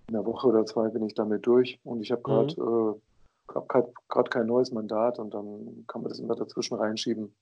in, 0.07 0.15
einer 0.15 0.25
Woche 0.25 0.47
oder 0.47 0.65
zwei 0.65 0.89
bin 0.89 1.03
ich 1.03 1.13
damit 1.13 1.45
durch. 1.45 1.79
Und 1.83 2.01
ich 2.01 2.11
habe 2.11 2.21
gerade 2.21 2.61
mhm. 2.61 2.95
äh, 2.95 3.81
gerade 4.09 4.29
kein 4.29 4.47
neues 4.47 4.71
Mandat 4.71 5.19
und 5.19 5.33
dann 5.33 5.83
kann 5.87 6.01
man 6.01 6.09
das 6.09 6.19
immer 6.19 6.35
dazwischen 6.35 6.75
reinschieben. 6.75 7.35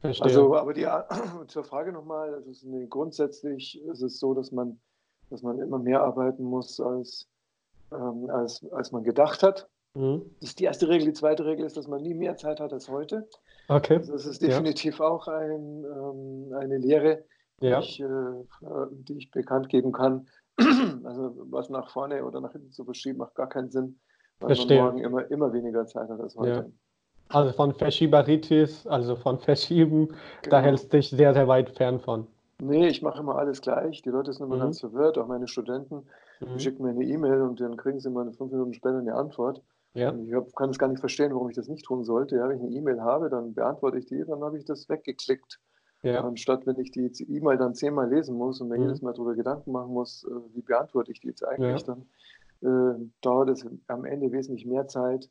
Verstehe. 0.00 0.26
Also, 0.26 0.56
aber 0.56 0.74
die, 0.74 0.86
zur 1.48 1.64
Frage 1.64 1.92
nochmal, 1.92 2.34
also 2.34 2.68
grundsätzlich 2.88 3.82
ist 3.84 4.02
es 4.02 4.18
so, 4.18 4.34
dass 4.34 4.52
man, 4.52 4.78
dass 5.30 5.42
man 5.42 5.58
immer 5.58 5.78
mehr 5.78 6.02
arbeiten 6.02 6.44
muss, 6.44 6.80
als, 6.80 7.28
ähm, 7.92 8.28
als, 8.30 8.64
als 8.72 8.92
man 8.92 9.04
gedacht 9.04 9.42
hat. 9.42 9.68
Mhm. 9.94 10.22
Das 10.40 10.50
ist 10.50 10.60
die 10.60 10.64
erste 10.64 10.88
Regel. 10.88 11.06
Die 11.06 11.14
zweite 11.14 11.44
Regel 11.46 11.64
ist, 11.64 11.76
dass 11.76 11.88
man 11.88 12.02
nie 12.02 12.14
mehr 12.14 12.36
Zeit 12.36 12.60
hat 12.60 12.72
als 12.72 12.88
heute. 12.88 13.26
Okay. 13.68 13.96
Also 13.96 14.12
das 14.12 14.26
ist 14.26 14.42
definitiv 14.42 14.98
ja. 14.98 15.06
auch 15.06 15.26
ein, 15.28 15.84
ähm, 15.84 16.52
eine 16.54 16.78
Lehre, 16.78 17.24
ja. 17.60 17.80
die, 17.80 17.86
ich, 17.86 18.00
äh, 18.00 18.06
die 18.90 19.18
ich 19.18 19.30
bekannt 19.30 19.68
geben 19.68 19.92
kann. 19.92 20.28
also 21.04 21.34
was 21.50 21.70
nach 21.70 21.90
vorne 21.90 22.24
oder 22.24 22.40
nach 22.40 22.52
hinten 22.52 22.70
zu 22.72 22.84
verschieben, 22.84 23.18
macht 23.18 23.34
gar 23.34 23.48
keinen 23.48 23.70
Sinn, 23.70 23.98
weil 24.40 24.54
Verstehe. 24.54 24.78
man 24.78 24.86
morgen 24.86 25.04
immer, 25.04 25.30
immer 25.30 25.52
weniger 25.52 25.86
Zeit 25.86 26.08
hat 26.08 26.20
als 26.20 26.36
heute. 26.36 26.50
Ja. 26.50 26.66
Also 27.28 27.52
von 27.52 27.74
Verschieberitis, 27.74 28.86
also 28.86 29.16
von 29.16 29.38
Verschieben, 29.38 30.08
genau. 30.08 30.16
da 30.50 30.60
hältst 30.60 30.92
du 30.92 30.98
dich 30.98 31.10
sehr, 31.10 31.34
sehr 31.34 31.48
weit 31.48 31.70
fern 31.70 31.98
von. 32.00 32.26
Nee, 32.62 32.88
ich 32.88 33.02
mache 33.02 33.20
immer 33.20 33.36
alles 33.36 33.60
gleich. 33.60 34.02
Die 34.02 34.08
Leute 34.08 34.32
sind 34.32 34.46
immer 34.46 34.56
mhm. 34.56 34.60
ganz 34.60 34.80
verwirrt, 34.80 35.18
auch 35.18 35.26
meine 35.26 35.48
Studenten. 35.48 36.06
Mhm. 36.40 36.46
Die 36.54 36.60
schicken 36.60 36.82
mir 36.84 36.90
eine 36.90 37.04
E-Mail 37.04 37.42
und 37.42 37.60
dann 37.60 37.76
kriegen 37.76 38.00
sie 38.00 38.08
immer 38.08 38.24
fünf 38.32 38.52
Minuten 38.52 38.72
später 38.72 38.98
eine 38.98 39.14
Antwort. 39.14 39.62
Ja. 39.94 40.14
Ich 40.14 40.32
hab, 40.34 40.54
kann 40.54 40.70
es 40.70 40.78
gar 40.78 40.88
nicht 40.88 41.00
verstehen, 41.00 41.32
warum 41.32 41.48
ich 41.48 41.56
das 41.56 41.68
nicht 41.68 41.84
tun 41.84 42.04
sollte. 42.04 42.36
Ja, 42.36 42.48
wenn 42.48 42.58
ich 42.58 42.62
eine 42.62 42.72
E-Mail 42.72 43.00
habe, 43.00 43.28
dann 43.28 43.54
beantworte 43.54 43.98
ich 43.98 44.06
die, 44.06 44.24
dann 44.24 44.42
habe 44.42 44.58
ich 44.58 44.64
das 44.64 44.88
weggeklickt. 44.88 45.58
Ja. 46.02 46.22
Anstatt 46.22 46.66
wenn 46.66 46.78
ich 46.78 46.92
die 46.92 47.10
E-Mail 47.28 47.56
dann 47.56 47.74
zehnmal 47.74 48.08
lesen 48.08 48.36
muss 48.36 48.60
und 48.60 48.68
mir 48.68 48.76
mhm. 48.76 48.84
jedes 48.84 49.02
Mal 49.02 49.12
darüber 49.12 49.34
Gedanken 49.34 49.72
machen 49.72 49.92
muss, 49.92 50.24
äh, 50.24 50.54
wie 50.54 50.62
beantworte 50.62 51.10
ich 51.10 51.20
die 51.20 51.28
jetzt 51.28 51.44
eigentlich, 51.44 51.84
ja. 51.86 51.94
dann 52.62 53.00
äh, 53.00 53.04
dauert 53.22 53.50
es 53.50 53.66
am 53.88 54.04
Ende 54.04 54.30
wesentlich 54.30 54.66
mehr 54.66 54.86
Zeit, 54.86 55.30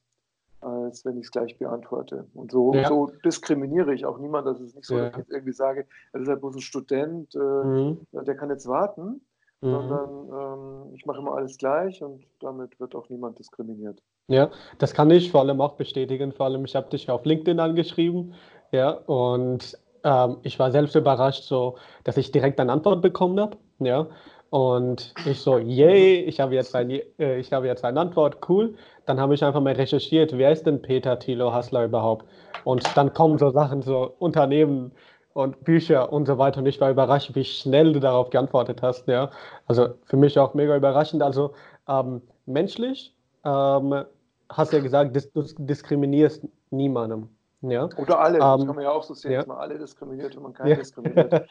als 0.61 1.05
wenn 1.05 1.17
ich 1.17 1.25
es 1.25 1.31
gleich 1.31 1.57
beantworte. 1.57 2.25
Und 2.33 2.51
so, 2.51 2.73
ja. 2.73 2.87
so 2.87 3.11
diskriminiere 3.23 3.93
ich 3.93 4.05
auch 4.05 4.17
niemanden, 4.17 4.49
dass 4.49 4.59
es 4.59 4.75
nicht 4.75 4.85
so, 4.85 4.97
dass 4.97 5.11
ich 5.11 5.17
jetzt 5.17 5.31
irgendwie 5.31 5.53
sage, 5.53 5.85
er 6.13 6.21
ist 6.21 6.27
halt 6.27 6.41
bloß 6.41 6.55
ein 6.55 6.61
Student, 6.61 7.35
äh, 7.35 7.39
mhm. 7.39 7.99
der 8.11 8.35
kann 8.35 8.49
jetzt 8.49 8.67
warten, 8.67 9.21
mhm. 9.61 9.69
sondern 9.69 10.09
ähm, 10.29 10.93
ich 10.95 11.05
mache 11.05 11.19
immer 11.19 11.35
alles 11.35 11.57
gleich 11.57 12.01
und 12.01 12.25
damit 12.39 12.79
wird 12.79 12.95
auch 12.95 13.09
niemand 13.09 13.37
diskriminiert. 13.39 14.01
Ja, 14.27 14.49
das 14.79 14.93
kann 14.93 15.11
ich 15.11 15.31
vor 15.31 15.41
allem 15.41 15.61
auch 15.61 15.73
bestätigen. 15.73 16.31
Vor 16.31 16.47
allem, 16.47 16.65
ich 16.65 16.75
habe 16.75 16.89
dich 16.89 17.09
auf 17.09 17.25
LinkedIn 17.25 17.59
angeschrieben, 17.59 18.33
ja, 18.71 18.89
und 18.91 19.77
ähm, 20.03 20.37
ich 20.43 20.57
war 20.59 20.71
selbst 20.71 20.95
überrascht, 20.95 21.43
so, 21.43 21.77
dass 22.03 22.17
ich 22.17 22.31
direkt 22.31 22.59
eine 22.59 22.71
Antwort 22.71 23.01
bekommen 23.01 23.39
habe. 23.39 23.57
Ja. 23.79 24.07
Und 24.49 25.13
ich 25.25 25.41
so, 25.41 25.57
yay, 25.57 26.21
ich 26.21 26.39
habe 26.39 26.55
jetzt, 26.55 26.75
ein, 26.75 26.89
äh, 26.89 27.39
ich 27.39 27.51
habe 27.51 27.67
jetzt 27.67 27.83
eine 27.83 27.99
Antwort, 27.99 28.37
cool. 28.49 28.75
Dann 29.05 29.19
habe 29.19 29.33
ich 29.33 29.43
einfach 29.43 29.61
mal 29.61 29.73
recherchiert, 29.73 30.37
wer 30.37 30.51
ist 30.51 30.65
denn 30.65 30.81
Peter 30.81 31.19
Thilo 31.19 31.53
Hassler 31.53 31.85
überhaupt? 31.85 32.25
Und 32.63 32.85
dann 32.95 33.13
kommen 33.13 33.37
so 33.37 33.49
Sachen, 33.51 33.81
so 33.81 34.15
Unternehmen 34.19 34.91
und 35.33 35.63
Bücher 35.65 36.11
und 36.13 36.25
so 36.25 36.37
weiter. 36.37 36.59
Und 36.59 36.65
ich 36.67 36.79
war 36.79 36.89
überrascht, 36.89 37.31
wie 37.35 37.43
schnell 37.43 37.93
du 37.93 37.99
darauf 37.99 38.29
geantwortet 38.29 38.81
hast. 38.81 39.07
Ja. 39.07 39.31
Also 39.67 39.89
für 40.05 40.17
mich 40.17 40.39
auch 40.39 40.53
mega 40.53 40.75
überraschend. 40.75 41.21
Also 41.21 41.53
ähm, 41.87 42.21
menschlich 42.45 43.13
ähm, 43.43 44.05
hast 44.49 44.71
du 44.71 44.77
ja 44.77 44.83
gesagt, 44.83 45.15
du 45.33 45.43
diskriminierst 45.57 46.47
niemandem. 46.69 47.34
Ja. 47.69 47.89
Oder 47.97 48.19
alle, 48.19 48.39
das 48.39 48.59
ähm, 48.59 48.67
kann 48.67 48.75
man 48.75 48.83
ja 48.83 48.91
auch 48.91 49.03
so 49.03 49.13
sehen, 49.13 49.31
ja. 49.31 49.37
dass 49.39 49.47
man 49.47 49.57
alle 49.57 49.77
diskriminiert, 49.77 50.35
wenn 50.35 50.43
man 50.43 50.53
keinen 50.53 50.69
ja. 50.69 50.75
diskriminiert. 50.75 51.31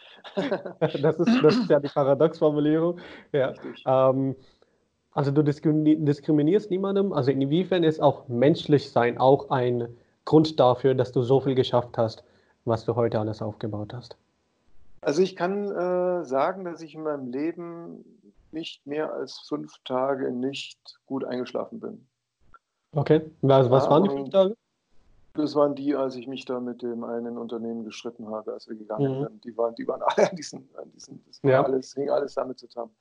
das, 1.02 1.16
ist, 1.18 1.42
das 1.42 1.56
ist 1.56 1.70
ja 1.70 1.80
die 1.80 1.88
Paradoxformulierung. 1.88 2.98
Ja. 3.32 3.52
Ähm, 3.86 4.36
also 5.12 5.30
du 5.30 5.42
diskriminierst 5.42 6.70
niemandem, 6.70 7.12
also 7.12 7.30
inwiefern 7.30 7.84
ist 7.84 8.00
auch 8.00 8.26
menschlich 8.28 8.90
sein 8.90 9.18
auch 9.18 9.50
ein 9.50 9.88
Grund 10.24 10.58
dafür, 10.58 10.94
dass 10.94 11.12
du 11.12 11.22
so 11.22 11.40
viel 11.40 11.54
geschafft 11.54 11.96
hast, 11.98 12.24
was 12.64 12.84
du 12.84 12.96
heute 12.96 13.20
alles 13.20 13.42
aufgebaut 13.42 13.94
hast? 13.94 14.16
Also 15.02 15.22
ich 15.22 15.36
kann 15.36 15.70
äh, 15.70 16.24
sagen, 16.24 16.64
dass 16.64 16.80
ich 16.80 16.94
in 16.94 17.02
meinem 17.02 17.30
Leben 17.30 18.04
nicht 18.52 18.86
mehr 18.86 19.12
als 19.12 19.38
fünf 19.40 19.78
Tage 19.84 20.32
nicht 20.32 20.78
gut 21.06 21.24
eingeschlafen 21.24 21.80
bin. 21.80 22.06
Okay, 22.92 23.22
was, 23.42 23.70
was 23.70 23.88
waren 23.90 24.04
die 24.04 24.10
fünf 24.10 24.30
Tage? 24.30 24.56
Das 25.34 25.56
waren 25.56 25.74
die, 25.74 25.96
als 25.96 26.14
ich 26.14 26.28
mich 26.28 26.44
da 26.44 26.60
mit 26.60 26.82
dem 26.82 27.02
einen 27.02 27.38
Unternehmen 27.38 27.84
gestritten 27.84 28.28
habe, 28.28 28.52
als 28.52 28.68
wir 28.68 28.76
gegangen 28.76 29.18
mhm. 29.18 29.22
sind. 29.24 29.44
Die 29.44 29.56
waren, 29.56 29.74
die 29.74 29.86
waren 29.86 30.02
alle 30.02 30.30
an 30.30 30.36
diesen, 30.36 30.68
an 30.76 30.90
diesen 30.92 31.22
das 31.26 31.40
ja. 31.42 31.62
alles, 31.62 31.94
hing 31.94 32.08
alles 32.10 32.34
damit 32.34 32.58
zusammen. 32.58 32.92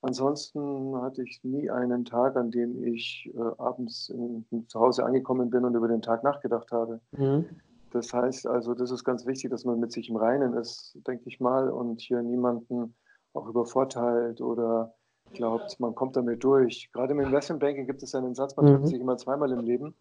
Ansonsten 0.00 1.00
hatte 1.00 1.22
ich 1.22 1.42
nie 1.44 1.70
einen 1.70 2.04
Tag, 2.04 2.36
an 2.36 2.50
dem 2.50 2.82
ich 2.84 3.30
äh, 3.34 3.40
abends 3.58 4.10
in, 4.10 4.44
in, 4.50 4.68
zu 4.68 4.78
Hause 4.80 5.04
angekommen 5.04 5.48
bin 5.48 5.64
und 5.64 5.74
über 5.74 5.88
den 5.88 6.02
Tag 6.02 6.22
nachgedacht 6.24 6.72
habe. 6.72 7.00
Mhm. 7.12 7.46
Das 7.90 8.12
heißt 8.12 8.46
also, 8.46 8.74
das 8.74 8.90
ist 8.90 9.04
ganz 9.04 9.24
wichtig, 9.24 9.50
dass 9.50 9.64
man 9.64 9.78
mit 9.78 9.92
sich 9.92 10.10
im 10.10 10.16
Reinen 10.16 10.54
ist, 10.54 10.98
denke 11.06 11.28
ich 11.28 11.40
mal, 11.40 11.70
und 11.70 12.00
hier 12.00 12.20
niemanden 12.22 12.94
auch 13.32 13.46
übervorteilt 13.46 14.40
oder 14.40 14.94
glaubt, 15.32 15.78
man 15.80 15.94
kommt 15.94 16.16
damit 16.16 16.44
durch. 16.44 16.90
Gerade 16.92 17.12
im 17.12 17.20
Investmentbanking 17.20 17.86
gibt 17.86 18.02
es 18.02 18.14
einen 18.14 18.34
Satz, 18.34 18.56
man 18.56 18.66
mhm. 18.66 18.70
trifft 18.70 18.88
sich 18.88 19.00
immer 19.00 19.16
zweimal 19.16 19.52
im 19.52 19.60
Leben. 19.60 19.94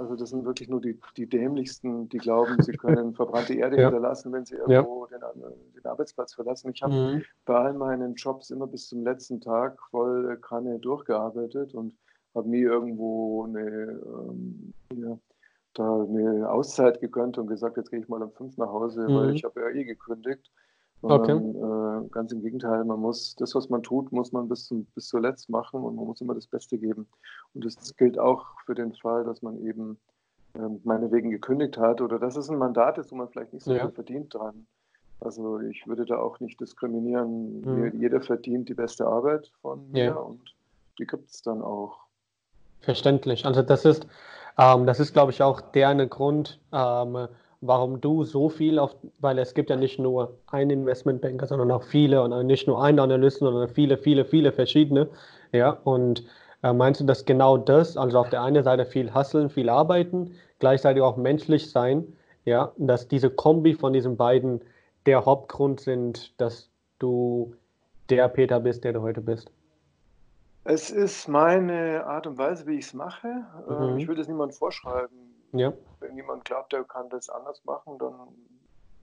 Also 0.00 0.16
das 0.16 0.30
sind 0.30 0.46
wirklich 0.46 0.70
nur 0.70 0.80
die, 0.80 0.98
die 1.18 1.28
dämlichsten, 1.28 2.08
die 2.08 2.16
glauben, 2.16 2.62
sie 2.62 2.72
können 2.72 3.12
verbrannte 3.14 3.52
Erde 3.52 3.76
ja. 3.76 3.90
hinterlassen, 3.90 4.32
wenn 4.32 4.46
sie 4.46 4.54
irgendwo 4.54 5.06
ja. 5.10 5.18
den, 5.18 5.42
den, 5.74 5.84
Arbeitsplatz 5.84 6.32
verlassen. 6.32 6.70
Ich 6.74 6.82
habe 6.82 6.94
mhm. 6.94 7.22
bei 7.44 7.54
all 7.54 7.74
meinen 7.74 8.14
Jobs 8.14 8.48
immer 8.48 8.66
bis 8.66 8.88
zum 8.88 9.04
letzten 9.04 9.42
Tag 9.42 9.78
voll 9.90 10.38
Kanne 10.40 10.78
durchgearbeitet 10.78 11.74
und 11.74 11.94
habe 12.34 12.48
nie 12.48 12.62
irgendwo 12.62 13.44
eine, 13.44 13.60
ähm, 13.60 14.72
ja, 14.94 15.18
da 15.74 16.02
eine 16.02 16.50
Auszeit 16.50 17.00
gegönnt 17.00 17.36
und 17.36 17.46
gesagt, 17.46 17.76
jetzt 17.76 17.90
gehe 17.90 18.00
ich 18.00 18.08
mal 18.08 18.22
um 18.22 18.32
fünf 18.32 18.56
nach 18.56 18.68
Hause, 18.68 19.06
mhm. 19.06 19.14
weil 19.14 19.34
ich 19.34 19.44
habe 19.44 19.60
ja 19.60 19.68
eh 19.68 19.84
gekündigt. 19.84 20.50
Sondern, 21.02 21.56
okay. 21.56 22.06
äh, 22.06 22.08
ganz 22.10 22.32
im 22.32 22.42
Gegenteil, 22.42 22.84
man 22.84 23.00
muss 23.00 23.34
das, 23.36 23.54
was 23.54 23.70
man 23.70 23.82
tut, 23.82 24.12
muss 24.12 24.32
man 24.32 24.48
bis, 24.48 24.66
zum, 24.66 24.84
bis 24.94 25.08
zuletzt 25.08 25.48
machen 25.48 25.82
und 25.82 25.96
man 25.96 26.04
muss 26.04 26.20
immer 26.20 26.34
das 26.34 26.46
Beste 26.46 26.78
geben. 26.78 27.06
Und 27.54 27.64
das 27.64 27.96
gilt 27.96 28.18
auch 28.18 28.44
für 28.66 28.74
den 28.74 28.92
Fall, 28.94 29.24
dass 29.24 29.40
man 29.40 29.58
eben 29.64 29.98
ähm, 30.54 30.80
meinetwegen 30.84 31.30
gekündigt 31.30 31.78
hat 31.78 32.00
oder 32.00 32.18
dass 32.18 32.36
es 32.36 32.50
ein 32.50 32.58
Mandat 32.58 32.98
ist, 32.98 33.12
wo 33.12 33.16
man 33.16 33.28
vielleicht 33.28 33.52
nicht 33.52 33.64
so 33.64 33.72
ja. 33.72 33.80
viel 33.80 33.92
verdient 33.92 34.34
dran. 34.34 34.66
Also 35.20 35.60
ich 35.60 35.86
würde 35.86 36.04
da 36.04 36.18
auch 36.18 36.40
nicht 36.40 36.60
diskriminieren. 36.60 37.60
Mhm. 37.60 38.00
Jeder 38.00 38.20
verdient 38.20 38.68
die 38.68 38.74
beste 38.74 39.06
Arbeit 39.06 39.50
von 39.60 39.90
mir 39.90 40.04
ja. 40.04 40.14
und 40.14 40.40
die 40.98 41.06
gibt 41.06 41.30
es 41.30 41.42
dann 41.42 41.62
auch. 41.62 41.98
Verständlich. 42.80 43.44
Also 43.44 43.62
das 43.62 43.84
ist, 43.84 44.06
ähm, 44.58 44.86
das 44.86 44.98
ist, 45.00 45.12
glaube 45.12 45.32
ich, 45.32 45.42
auch 45.42 45.60
der 45.60 45.88
eine 45.88 46.08
Grund, 46.08 46.58
ähm, 46.72 47.28
warum 47.60 48.00
du 48.00 48.24
so 48.24 48.48
viel 48.48 48.78
auf, 48.78 48.96
weil 49.18 49.38
es 49.38 49.54
gibt 49.54 49.70
ja 49.70 49.76
nicht 49.76 49.98
nur 49.98 50.36
einen 50.46 50.70
Investmentbanker, 50.70 51.46
sondern 51.46 51.70
auch 51.70 51.82
viele 51.82 52.22
und 52.22 52.46
nicht 52.46 52.66
nur 52.66 52.82
einen 52.82 52.98
Analysten, 52.98 53.46
sondern 53.46 53.68
viele, 53.68 53.98
viele, 53.98 54.24
viele 54.24 54.52
verschiedene. 54.52 55.08
Ja, 55.52 55.78
und 55.84 56.24
äh, 56.62 56.72
meinst 56.72 57.00
du, 57.00 57.04
dass 57.04 57.24
genau 57.24 57.56
das, 57.56 57.96
also 57.96 58.18
auf 58.18 58.30
der 58.30 58.42
einen 58.42 58.64
Seite 58.64 58.86
viel 58.86 59.12
hasseln, 59.12 59.50
viel 59.50 59.68
arbeiten, 59.68 60.32
gleichzeitig 60.58 61.02
auch 61.02 61.16
menschlich 61.16 61.70
sein, 61.70 62.16
ja, 62.44 62.72
dass 62.78 63.08
diese 63.08 63.30
Kombi 63.30 63.74
von 63.74 63.92
diesen 63.92 64.16
beiden 64.16 64.62
der 65.06 65.24
Hauptgrund 65.24 65.80
sind, 65.80 66.40
dass 66.40 66.70
du 66.98 67.54
der 68.08 68.28
Peter 68.28 68.60
bist, 68.60 68.84
der 68.84 68.92
du 68.92 69.02
heute 69.02 69.20
bist? 69.20 69.50
Es 70.64 70.90
ist 70.90 71.26
meine 71.28 72.06
Art 72.06 72.26
und 72.26 72.36
Weise, 72.38 72.66
wie 72.66 72.76
ich 72.76 72.86
es 72.86 72.94
mache. 72.94 73.44
Ähm, 73.68 73.92
mhm. 73.92 73.98
Ich 73.98 74.08
würde 74.08 74.20
es 74.20 74.28
niemandem 74.28 74.56
vorschreiben. 74.56 75.29
Ja. 75.52 75.72
Wenn 76.00 76.16
jemand 76.16 76.44
glaubt, 76.44 76.72
der 76.72 76.84
kann 76.84 77.08
das 77.10 77.28
anders 77.28 77.64
machen, 77.64 77.98
dann 77.98 78.14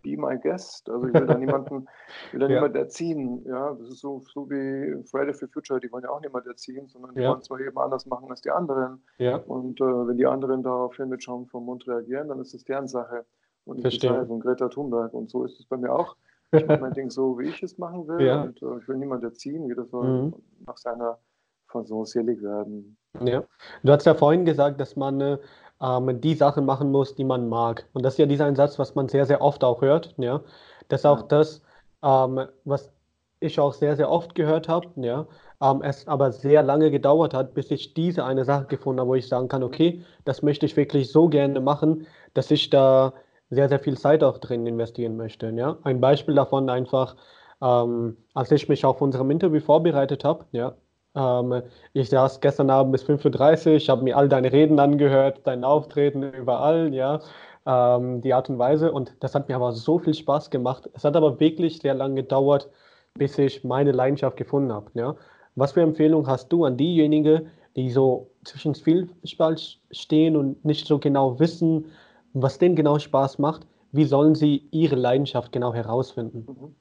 be 0.04 0.18
my 0.18 0.38
guest. 0.38 0.90
Also 0.90 1.08
ich 1.08 1.14
will 1.14 1.26
da 1.26 1.34
niemanden, 1.38 1.88
will 2.32 2.40
da 2.40 2.48
ja. 2.48 2.56
niemand 2.56 2.76
erziehen. 2.76 3.44
Ja, 3.46 3.74
das 3.74 3.90
ist 3.90 4.00
so, 4.00 4.22
so 4.34 4.50
wie 4.50 5.04
Friday 5.06 5.34
for 5.34 5.48
Future, 5.50 5.80
die 5.80 5.92
wollen 5.92 6.04
ja 6.04 6.10
auch 6.10 6.22
niemand 6.22 6.48
erziehen, 6.48 6.88
sondern 6.88 7.16
die 7.16 7.22
ja. 7.22 7.32
wollen 7.32 7.42
zwar 7.42 7.60
eben 7.60 7.78
anders 7.78 8.06
machen 8.06 8.30
als 8.30 8.42
die 8.42 8.52
anderen. 8.52 9.04
Ja. 9.18 9.38
Und 9.38 9.82
äh, 9.82 9.84
wenn 9.84 10.18
die 10.18 10.26
anderen 10.26 10.64
daraufhin 10.64 11.10
mit 11.10 11.24
Schaum 11.24 11.48
vom 11.48 11.66
Mund 11.66 11.88
reagieren, 11.88 12.30
dann 12.30 12.40
ist 12.40 12.54
das 12.54 12.64
deren 12.64 12.88
Sache. 12.88 13.26
Und 13.66 13.84
nicht 13.84 14.02
die 14.02 14.08
von 14.08 14.40
Greta 14.40 14.70
Thunberg. 14.70 15.14
Und 15.14 15.30
so 15.30 15.44
ist 15.44 15.60
es 15.60 15.66
bei 15.66 15.78
mir 15.78 15.94
auch. 15.94 16.16
Ich 16.54 16.66
mache 16.66 16.80
mein 16.80 16.94
Ding 16.94 17.10
so, 17.10 17.38
wie 17.38 17.50
ich 17.50 17.62
es 17.62 17.78
machen 17.78 18.08
will. 18.08 18.26
Ja. 18.26 18.44
Und 18.44 18.62
äh, 18.62 18.78
ich 18.78 18.88
will 18.88 18.96
niemand 18.96 19.22
erziehen. 19.22 19.66
Jeder 19.66 19.84
soll 19.84 20.08
mhm. 20.08 20.34
nach 20.66 20.78
seiner 20.78 21.20
Fassung 21.68 22.06
selig 22.06 22.42
werden. 22.42 22.98
Ja. 23.20 23.44
Du 23.84 23.92
hast 23.92 24.06
ja 24.06 24.14
vorhin 24.14 24.46
gesagt, 24.46 24.80
dass 24.80 24.96
man 24.96 25.20
äh, 25.20 25.38
ähm, 25.82 26.22
die 26.22 26.34
Sachen 26.34 26.66
machen 26.66 26.92
muss, 26.92 27.16
die 27.16 27.24
man 27.24 27.50
mag. 27.50 27.86
Und 27.94 28.04
das 28.04 28.14
ist 28.14 28.20
ja 28.20 28.26
dieser 28.26 28.54
Satz, 28.56 28.80
was 28.80 28.96
man 28.96 29.08
sehr, 29.10 29.26
sehr 29.26 29.42
oft 29.42 29.64
auch 29.64 29.82
hört. 29.82 30.14
Ja? 30.18 30.42
Das 30.88 31.02
ist 31.02 31.06
auch 31.06 31.24
das, 31.24 31.62
ähm, 32.04 32.48
was 32.66 32.92
ich 33.40 33.60
auch 33.60 33.74
sehr, 33.74 33.96
sehr 33.96 34.10
oft 34.10 34.36
gehört 34.36 34.68
habe. 34.68 34.88
Ja? 34.96 35.28
Ähm, 35.62 35.82
es 35.84 36.08
aber 36.08 36.32
sehr 36.32 36.64
lange 36.64 36.92
gedauert 36.92 37.34
hat, 37.34 37.54
bis 37.54 37.72
ich 37.72 37.94
diese 37.94 38.26
eine 38.26 38.46
Sache 38.46 38.66
gefunden 38.66 39.02
habe, 39.02 39.10
wo 39.10 39.16
ich 39.16 39.28
sagen 39.28 39.48
kann, 39.48 39.64
okay, 39.64 40.04
das 40.26 40.42
möchte 40.42 40.66
ich 40.66 40.76
wirklich 40.78 41.12
so 41.12 41.28
gerne 41.30 41.60
machen, 41.60 42.08
dass 42.34 42.52
ich 42.52 42.70
da 42.70 43.14
sehr, 43.50 43.70
sehr 43.70 43.80
viel 43.80 43.98
Zeit 43.98 44.24
auch 44.24 44.40
drin 44.40 44.66
investieren 44.68 45.16
möchte. 45.18 45.50
Ja? 45.52 45.78
Ein 45.84 46.02
Beispiel 46.02 46.36
davon 46.36 46.70
einfach, 46.70 47.16
ähm, 47.62 48.18
als 48.34 48.52
ich 48.52 48.68
mich 48.70 48.86
auf 48.86 49.02
unserem 49.02 49.32
Interview 49.32 49.62
vorbereitet 49.62 50.24
habe, 50.24 50.46
ja, 50.52 50.76
ähm, 51.18 51.64
ich 51.94 52.10
saß 52.10 52.40
gestern 52.42 52.70
Abend 52.70 52.92
bis 52.92 53.04
5.30 53.04 53.74
Uhr, 53.74 53.80
habe 53.90 54.04
mir 54.04 54.16
all 54.16 54.30
deine 54.30 54.52
Reden 54.52 54.80
angehört, 54.80 55.42
dein 55.44 55.64
Auftreten 55.64 56.24
überall, 56.24 56.94
ja, 56.94 57.20
ähm, 57.66 58.22
die 58.22 58.34
Art 58.34 58.50
und 58.50 58.60
Weise. 58.60 58.92
Und 58.92 59.16
das 59.20 59.34
hat 59.34 59.50
mir 59.50 59.56
aber 59.56 59.74
so 59.74 59.98
viel 60.00 60.14
Spaß 60.14 60.52
gemacht. 60.52 60.90
Es 60.94 61.04
hat 61.04 61.16
aber 61.16 61.40
wirklich 61.40 61.80
sehr 61.80 61.96
lange 61.96 62.16
gedauert, 62.16 62.70
bis 63.16 63.38
ich 63.40 63.64
meine 63.64 63.92
Leidenschaft 63.92 64.38
gefunden 64.38 64.72
habe. 64.72 64.92
Ja. 64.94 65.16
Was 65.56 65.72
für 65.72 65.82
Empfehlungen 65.82 66.28
hast 66.28 66.50
du 66.50 66.66
an 66.66 66.78
diejenigen, 66.78 67.50
die 67.76 67.90
so 67.90 68.30
zwischen 68.44 68.76
Vielspalt 68.76 69.80
stehen 69.92 70.36
und 70.36 70.64
nicht 70.64 70.88
so 70.88 71.00
genau 71.00 71.40
wissen, 71.40 71.86
was 72.34 72.60
denen 72.60 72.76
genau 72.76 73.00
Spaß 73.00 73.40
macht? 73.40 73.66
Wie 73.92 74.06
sollen 74.06 74.36
sie 74.36 74.68
ihre 74.72 74.96
Leidenschaft 74.96 75.52
genau 75.52 75.74
herausfinden? 75.74 76.46
Mhm. 76.48 76.76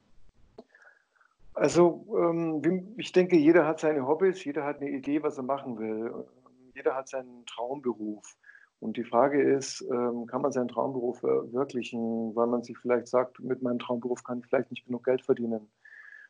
Also 1.57 2.05
ähm, 2.15 2.93
ich 2.97 3.11
denke, 3.11 3.35
jeder 3.35 3.65
hat 3.65 3.79
seine 3.79 4.07
Hobbys, 4.07 4.45
jeder 4.45 4.63
hat 4.63 4.79
eine 4.79 4.91
Idee, 4.91 5.23
was 5.23 5.37
er 5.37 5.43
machen 5.43 5.79
will. 5.79 6.13
Jeder 6.75 6.95
hat 6.95 7.09
seinen 7.09 7.47
Traumberuf. 7.47 8.35
Und 8.79 8.95
die 8.95 9.03
Frage 9.03 9.41
ist, 9.41 9.81
ähm, 9.91 10.27
kann 10.27 10.43
man 10.43 10.51
seinen 10.51 10.67
Traumberuf 10.67 11.19
verwirklichen, 11.19 12.35
weil 12.35 12.45
man 12.45 12.61
sich 12.61 12.77
vielleicht 12.77 13.07
sagt, 13.07 13.39
mit 13.39 13.63
meinem 13.63 13.79
Traumberuf 13.79 14.23
kann 14.23 14.37
ich 14.37 14.45
vielleicht 14.45 14.69
nicht 14.69 14.85
genug 14.85 15.03
Geld 15.03 15.25
verdienen. 15.25 15.67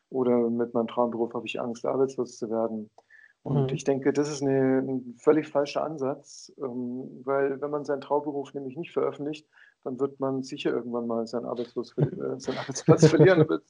Oder 0.08 0.48
mit 0.48 0.72
meinem 0.72 0.88
Traumberuf 0.88 1.34
habe 1.34 1.44
ich 1.44 1.60
Angst, 1.60 1.84
arbeitslos 1.84 2.38
zu 2.38 2.48
werden. 2.48 2.88
Und 3.42 3.64
mhm. 3.64 3.74
ich 3.74 3.84
denke, 3.84 4.14
das 4.14 4.30
ist 4.30 4.42
eine, 4.42 4.78
ein 4.78 5.14
völlig 5.18 5.48
falscher 5.48 5.84
Ansatz, 5.84 6.50
ähm, 6.56 7.20
weil 7.24 7.60
wenn 7.60 7.70
man 7.70 7.84
seinen 7.84 8.00
Traumberuf 8.00 8.54
nämlich 8.54 8.78
nicht 8.78 8.92
veröffentlicht, 8.94 9.46
dann 9.88 9.98
wird 9.98 10.20
man 10.20 10.42
sicher 10.42 10.70
irgendwann 10.70 11.06
mal 11.06 11.26
seinen, 11.26 11.46
Arbeitslos, 11.46 11.96
äh, 11.96 12.04
seinen 12.38 12.58
Arbeitsplatz 12.58 13.06
verlieren 13.08 13.40
und 13.40 13.48
wird 13.48 13.64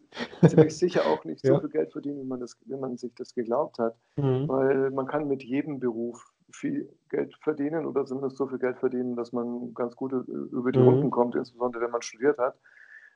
ziemlich 0.49 0.77
sicher 0.77 1.07
auch 1.07 1.25
nicht 1.25 1.45
ja. 1.47 1.55
so 1.55 1.61
viel 1.61 1.71
Geld 1.71 1.93
verdienen, 1.93 2.21
wie 2.21 2.27
man, 2.27 2.41
das, 2.41 2.57
wie 2.65 2.77
man 2.77 2.97
sich 2.97 3.15
das 3.15 3.35
geglaubt 3.35 3.79
hat. 3.79 3.97
Mhm. 4.17 4.49
Weil 4.49 4.91
man 4.91 5.07
kann 5.07 5.29
mit 5.29 5.45
jedem 5.45 5.79
Beruf 5.79 6.33
viel 6.51 6.89
Geld 7.09 7.37
verdienen 7.43 7.87
oder 7.87 8.05
zumindest 8.05 8.37
so 8.37 8.49
viel 8.49 8.59
Geld 8.59 8.79
verdienen, 8.79 9.15
dass 9.15 9.33
man 9.33 9.73
ganz 9.75 9.95
gut 9.95 10.13
über 10.13 10.73
die 10.73 10.81
mhm. 10.81 10.89
Runden 10.89 11.11
kommt, 11.11 11.37
insbesondere 11.37 11.85
wenn 11.85 11.93
man 11.93 12.03
studiert 12.03 12.39
hat. 12.39 12.59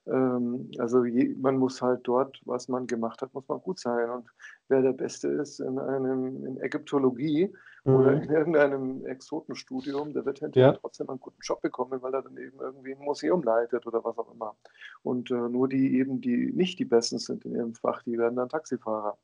Ähm, 0.06 0.70
also 0.78 1.04
je, 1.04 1.34
man 1.40 1.58
muss 1.58 1.82
halt 1.82 2.00
dort, 2.04 2.40
was 2.44 2.68
man 2.68 2.86
gemacht 2.86 3.20
hat, 3.20 3.34
muss 3.34 3.48
man 3.48 3.58
gut 3.60 3.80
sein. 3.80 4.10
Und 4.10 4.28
wer 4.68 4.82
der 4.82 4.92
Beste 4.92 5.26
ist 5.26 5.58
in 5.58 5.76
einem 5.78 6.46
in 6.46 6.60
Ägyptologie 6.60 7.52
mhm. 7.84 7.94
oder 7.94 8.22
in 8.22 8.30
irgendeinem 8.30 9.06
Exotenstudium, 9.06 10.12
der 10.12 10.24
wird 10.24 10.40
hinterher 10.40 10.72
ja. 10.72 10.78
trotzdem 10.78 11.08
einen 11.08 11.20
guten 11.20 11.40
Job 11.40 11.60
bekommen, 11.60 12.02
weil 12.02 12.14
er 12.14 12.22
dann 12.22 12.36
eben 12.36 12.58
irgendwie 12.60 12.94
ein 12.94 13.04
Museum 13.04 13.42
leitet 13.42 13.86
oder 13.86 14.04
was 14.04 14.18
auch 14.18 14.32
immer. 14.32 14.56
Und 15.02 15.30
äh, 15.30 15.34
nur 15.34 15.68
die 15.68 15.98
eben, 15.98 16.20
die 16.20 16.52
nicht 16.52 16.78
die 16.78 16.84
Besten 16.84 17.18
sind 17.18 17.44
in 17.44 17.54
ihrem 17.54 17.74
Fach, 17.74 18.02
die 18.02 18.18
werden 18.18 18.36
dann 18.36 18.48
Taxifahrer. 18.48 19.16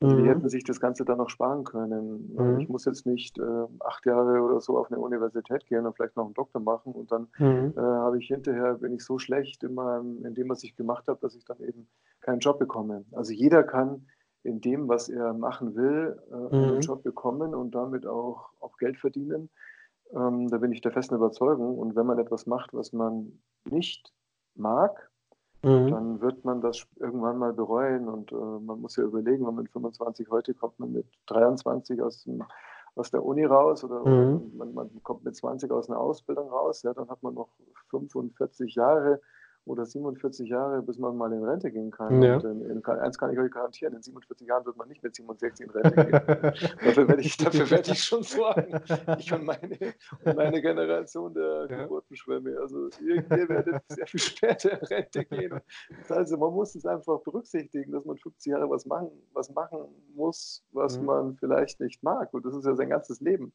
Also 0.00 0.16
mhm. 0.16 0.22
die 0.22 0.28
hätten 0.28 0.48
sich 0.48 0.64
das 0.64 0.80
Ganze 0.80 1.04
dann 1.04 1.18
noch 1.18 1.30
sparen 1.30 1.64
können. 1.64 2.34
Mhm. 2.36 2.58
Ich 2.58 2.68
muss 2.68 2.84
jetzt 2.84 3.06
nicht 3.06 3.38
äh, 3.38 3.66
acht 3.80 4.04
Jahre 4.06 4.40
oder 4.40 4.60
so 4.60 4.76
auf 4.76 4.90
eine 4.90 5.00
Universität 5.00 5.66
gehen 5.66 5.86
und 5.86 5.94
vielleicht 5.94 6.16
noch 6.16 6.24
einen 6.24 6.34
Doktor 6.34 6.60
machen 6.60 6.92
und 6.92 7.12
dann 7.12 7.28
mhm. 7.38 7.74
äh, 7.76 7.80
habe 7.80 8.18
ich 8.18 8.26
hinterher, 8.26 8.74
bin 8.74 8.92
ich 8.92 9.04
so 9.04 9.18
schlecht 9.18 9.62
in, 9.62 9.74
meinem, 9.74 10.24
in 10.26 10.34
dem, 10.34 10.48
was 10.48 10.64
ich 10.64 10.74
gemacht 10.76 11.06
habe, 11.06 11.20
dass 11.20 11.36
ich 11.36 11.44
dann 11.44 11.60
eben 11.60 11.86
keinen 12.20 12.40
Job 12.40 12.58
bekomme. 12.58 13.04
Also 13.12 13.32
jeder 13.32 13.62
kann 13.62 14.06
in 14.44 14.60
dem, 14.60 14.88
was 14.88 15.08
er 15.08 15.32
machen 15.32 15.74
will, 15.74 16.20
äh, 16.30 16.54
einen 16.54 16.74
mhm. 16.76 16.80
Job 16.80 17.02
bekommen 17.02 17.54
und 17.54 17.74
damit 17.74 18.06
auch, 18.06 18.50
auch 18.60 18.76
Geld 18.76 18.98
verdienen. 18.98 19.48
Ähm, 20.12 20.48
da 20.48 20.58
bin 20.58 20.70
ich 20.70 20.82
der 20.82 20.92
festen 20.92 21.14
Überzeugung. 21.14 21.78
Und 21.78 21.96
wenn 21.96 22.06
man 22.06 22.18
etwas 22.18 22.46
macht, 22.46 22.74
was 22.74 22.92
man 22.92 23.40
nicht 23.64 24.12
mag, 24.54 25.10
mhm. 25.62 25.90
dann 25.90 26.20
wird 26.20 26.44
man 26.44 26.60
das 26.60 26.86
irgendwann 26.96 27.38
mal 27.38 27.54
bereuen. 27.54 28.06
Und 28.08 28.32
äh, 28.32 28.34
man 28.34 28.80
muss 28.80 28.96
ja 28.96 29.04
überlegen, 29.04 29.46
wenn 29.46 29.54
man 29.54 29.64
mit 29.64 29.72
25 29.72 30.30
heute 30.30 30.52
kommt, 30.52 30.78
man 30.78 30.92
mit 30.92 31.06
23 31.26 32.02
aus, 32.02 32.24
dem, 32.24 32.44
aus 32.96 33.10
der 33.10 33.24
Uni 33.24 33.46
raus 33.46 33.82
oder, 33.82 34.06
mhm. 34.06 34.52
man, 34.56 34.74
man, 34.74 35.02
kommt 35.02 35.24
mit 35.24 35.36
20 35.36 35.70
aus 35.70 35.88
einer 35.88 35.98
Ausbildung 35.98 36.50
raus, 36.50 36.82
ja, 36.82 36.92
dann 36.92 37.08
hat 37.08 37.22
man 37.22 37.32
noch 37.32 37.48
45 37.88 38.74
Jahre 38.74 39.22
oder 39.66 39.86
47 39.86 40.48
Jahre, 40.48 40.82
bis 40.82 40.98
man 40.98 41.16
mal 41.16 41.32
in 41.32 41.42
Rente 41.42 41.70
gehen 41.70 41.90
kann. 41.90 42.22
Ja. 42.22 42.38
In, 42.38 42.62
in, 42.68 42.84
eins 42.84 43.18
kann 43.18 43.32
ich 43.32 43.38
euch 43.38 43.50
garantieren, 43.50 43.94
in 43.94 44.02
47 44.02 44.46
Jahren 44.46 44.64
wird 44.66 44.76
man 44.76 44.88
nicht 44.88 45.02
mit 45.02 45.14
67 45.14 45.66
in 45.66 45.72
Rente 45.72 46.04
gehen. 46.04 46.12
dafür, 46.84 47.08
werde 47.08 47.22
ich, 47.22 47.36
dafür 47.36 47.70
werde 47.70 47.92
ich 47.92 48.04
schon 48.04 48.22
sorgen. 48.22 48.80
Ich 49.18 49.32
und 49.32 49.44
meine, 49.44 49.94
und 50.24 50.36
meine 50.36 50.60
Generation 50.60 51.32
der 51.32 51.66
ja. 51.70 51.82
Geburtenschwämme. 51.82 52.58
Also 52.60 52.88
ihr, 53.00 53.16
ihr, 53.16 53.48
werdet 53.48 53.82
sehr 53.88 54.06
viel 54.06 54.20
später 54.20 54.72
in 54.72 54.86
Rente 54.86 55.24
gehen. 55.24 55.60
Also 56.08 56.36
man 56.36 56.52
muss 56.52 56.74
es 56.74 56.84
einfach 56.84 57.20
berücksichtigen, 57.20 57.92
dass 57.92 58.04
man 58.04 58.18
50 58.18 58.50
Jahre 58.50 58.68
was 58.68 58.84
machen, 58.84 59.10
was 59.32 59.50
machen 59.50 59.80
muss, 60.14 60.62
was 60.72 60.98
mhm. 60.98 61.06
man 61.06 61.36
vielleicht 61.36 61.80
nicht 61.80 62.02
mag. 62.02 62.32
Und 62.34 62.44
das 62.44 62.54
ist 62.54 62.66
ja 62.66 62.74
sein 62.74 62.90
ganzes 62.90 63.20
Leben. 63.20 63.52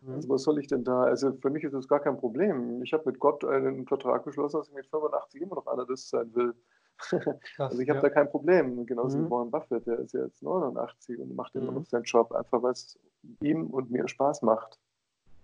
Mhm. 0.00 0.14
Also 0.14 0.28
was 0.28 0.42
soll 0.42 0.58
ich 0.58 0.66
denn 0.68 0.84
da? 0.84 1.02
Also 1.02 1.32
für 1.40 1.50
mich 1.50 1.64
ist 1.64 1.74
das 1.74 1.88
gar 1.88 2.00
kein 2.00 2.18
Problem. 2.18 2.82
Ich 2.82 2.92
habe 2.92 3.04
mit 3.06 3.18
Gott 3.18 3.44
einen 3.44 3.86
Vertrag 3.86 4.24
geschlossen, 4.24 4.58
dass 4.58 4.68
ich 4.68 4.74
mit 4.74 4.86
85 4.86 5.42
immer 5.42 5.56
noch 5.56 5.66
Analyst 5.66 6.08
sein 6.08 6.34
will. 6.34 6.54
Also 7.58 7.80
ich 7.80 7.88
habe 7.88 7.98
ja. 7.98 8.02
da 8.02 8.10
kein 8.10 8.30
Problem. 8.30 8.86
Genauso 8.86 9.18
mhm. 9.18 9.26
wie 9.26 9.30
Warren 9.30 9.50
Buffett, 9.50 9.86
der 9.86 9.98
ist 9.98 10.12
jetzt 10.12 10.40
89 10.42 11.18
und 11.18 11.34
macht 11.34 11.54
immer 11.56 11.72
mhm. 11.72 11.78
noch 11.78 11.86
seinen 11.86 12.04
Job, 12.04 12.32
einfach 12.32 12.62
weil 12.62 12.72
es 12.72 12.96
ihm 13.40 13.66
und 13.68 13.90
mir 13.90 14.06
Spaß 14.06 14.42
macht. 14.42 14.78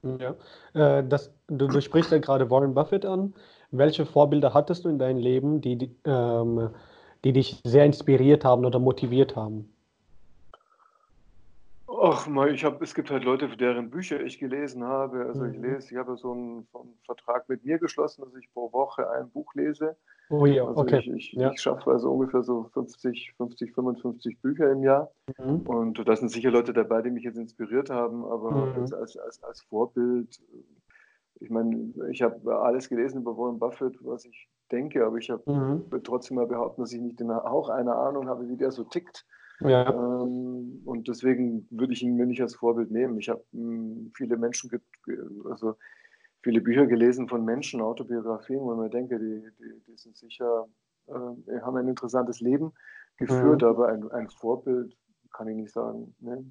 Ja, 0.03 0.37
äh, 0.75 1.03
das, 1.05 1.33
du, 1.49 1.67
du 1.67 1.81
sprichst 1.81 2.13
ja 2.13 2.19
gerade 2.19 2.51
Warren 2.51 2.75
Buffett 2.75 3.05
an. 3.05 3.35
Welche 3.73 4.07
Vorbilder 4.07 4.55
hattest 4.55 4.85
du 4.85 4.89
in 4.89 4.99
deinem 4.99 5.19
Leben, 5.19 5.61
die, 5.61 5.77
die, 5.77 5.97
ähm, 6.05 6.71
die 7.25 7.33
dich 7.33 7.61
sehr 7.65 7.85
inspiriert 7.85 8.45
haben 8.45 8.65
oder 8.65 8.79
motiviert 8.79 9.35
haben? 9.35 9.69
Ach, 12.01 12.27
mal, 12.29 12.53
ich 12.55 12.65
habe, 12.65 12.83
es 12.85 12.95
gibt 12.95 13.11
halt 13.11 13.25
Leute, 13.25 13.49
deren 13.57 13.91
Bücher 13.91 14.21
ich 14.21 14.39
gelesen 14.39 14.85
habe. 14.85 15.27
Also 15.27 15.45
ich 15.45 15.57
mhm. 15.57 15.65
lese, 15.65 15.93
ich 15.93 15.97
habe 15.97 16.17
so 16.17 16.33
einen, 16.33 16.69
einen, 16.75 16.99
Vertrag 17.05 17.49
mit 17.49 17.65
mir 17.65 17.79
geschlossen, 17.79 18.23
dass 18.23 18.35
ich 18.35 18.53
pro 18.53 18.73
Woche 18.73 19.11
ein 19.11 19.31
Buch 19.31 19.53
lese. 19.55 19.97
Oh 20.31 20.47
ja, 20.47 20.65
also 20.65 20.81
okay. 20.81 20.99
Ich, 20.99 21.09
ich, 21.09 21.33
ja. 21.33 21.51
ich 21.51 21.61
schaffe 21.61 21.91
also 21.91 22.13
ungefähr 22.13 22.43
so 22.43 22.65
50, 22.75 23.35
50, 23.37 23.75
55 23.75 24.41
Bücher 24.41 24.71
im 24.71 24.83
Jahr. 24.83 25.11
Mhm. 25.39 25.61
Und 25.63 26.09
da 26.09 26.15
sind 26.15 26.31
sicher 26.31 26.51
Leute 26.51 26.73
dabei, 26.73 27.03
die 27.03 27.11
mich 27.11 27.25
jetzt 27.25 27.39
inspiriert 27.39 27.91
haben, 27.91 28.25
aber 28.25 28.51
mhm. 28.51 28.83
als, 28.95 29.17
als, 29.17 29.43
als 29.43 29.63
Vorbild, 29.63 30.41
ich 31.41 31.51
meine, 31.51 31.93
ich 32.11 32.23
habe 32.23 32.61
alles 32.61 32.89
gelesen 32.89 33.23
über 33.23 33.37
Warren 33.37 33.59
Buffett, 33.59 33.97
was 34.03 34.25
ich 34.25 34.49
denke, 34.71 35.05
aber 35.05 35.17
ich 35.17 35.31
habe 35.31 35.51
mhm. 35.51 36.03
trotzdem 36.05 36.37
mal 36.37 36.47
behaupten, 36.47 36.83
dass 36.83 36.93
ich 36.93 37.01
nicht 37.01 37.23
auch 37.23 37.69
eine 37.69 37.95
Ahnung 37.95 38.29
habe, 38.29 38.49
wie 38.49 38.57
der 38.57 38.71
so 38.71 38.85
tickt. 38.85 39.27
Ja. 39.61 39.91
Ähm, 39.93 40.83
und 40.85 41.09
deswegen 41.09 41.67
würde 41.71 41.93
ich 41.93 42.03
ihn 42.03 42.17
mir 42.17 42.27
nicht 42.27 42.41
als 42.41 42.55
Vorbild 42.55 42.91
nehmen. 42.91 43.19
Ich 43.19 43.29
habe 43.29 43.43
hm, 43.53 44.13
viele 44.15 44.37
Menschen, 44.37 44.71
also 45.51 45.75
viele 46.43 46.61
Bücher 46.61 46.87
gelesen 46.87 47.29
von 47.29 47.45
Menschen, 47.45 47.81
Autobiografien, 47.81 48.61
wo 48.61 48.73
ich 48.73 48.79
mir 48.79 48.91
denke, 48.91 49.19
die, 49.19 49.43
die, 49.59 49.83
die 49.87 49.97
sind 49.97 50.17
sicher, 50.17 50.67
äh, 51.09 51.61
haben 51.63 51.77
ein 51.77 51.89
interessantes 51.89 52.41
Leben 52.41 52.73
geführt, 53.17 53.63
mhm. 53.63 53.69
aber 53.69 53.89
ein, 53.89 54.11
ein, 54.13 54.29
Vorbild 54.29 54.97
kann 55.33 55.49
ich 55.49 55.57
nicht 55.57 55.73
sagen. 55.73 56.15
Ne? 56.21 56.45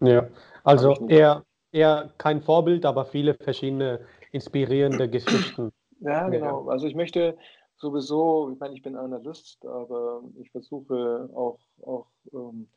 Ja, 0.00 0.28
also 0.64 0.94
eher, 1.08 1.44
eher 1.72 2.12
kein 2.18 2.40
Vorbild, 2.40 2.86
aber 2.86 3.04
viele 3.04 3.34
verschiedene 3.34 4.00
inspirierende 4.32 5.08
Geschichten. 5.08 5.72
Ja, 6.00 6.28
genau. 6.28 6.68
Also 6.68 6.86
ich 6.86 6.94
möchte 6.94 7.36
sowieso, 7.76 8.50
ich 8.52 8.58
meine, 8.58 8.74
ich 8.74 8.82
bin 8.82 8.96
Analyst, 8.96 9.64
aber 9.66 10.22
ich 10.40 10.50
versuche 10.50 11.28
auch, 11.34 11.58
auch 11.82 12.06
ähm, 12.32 12.68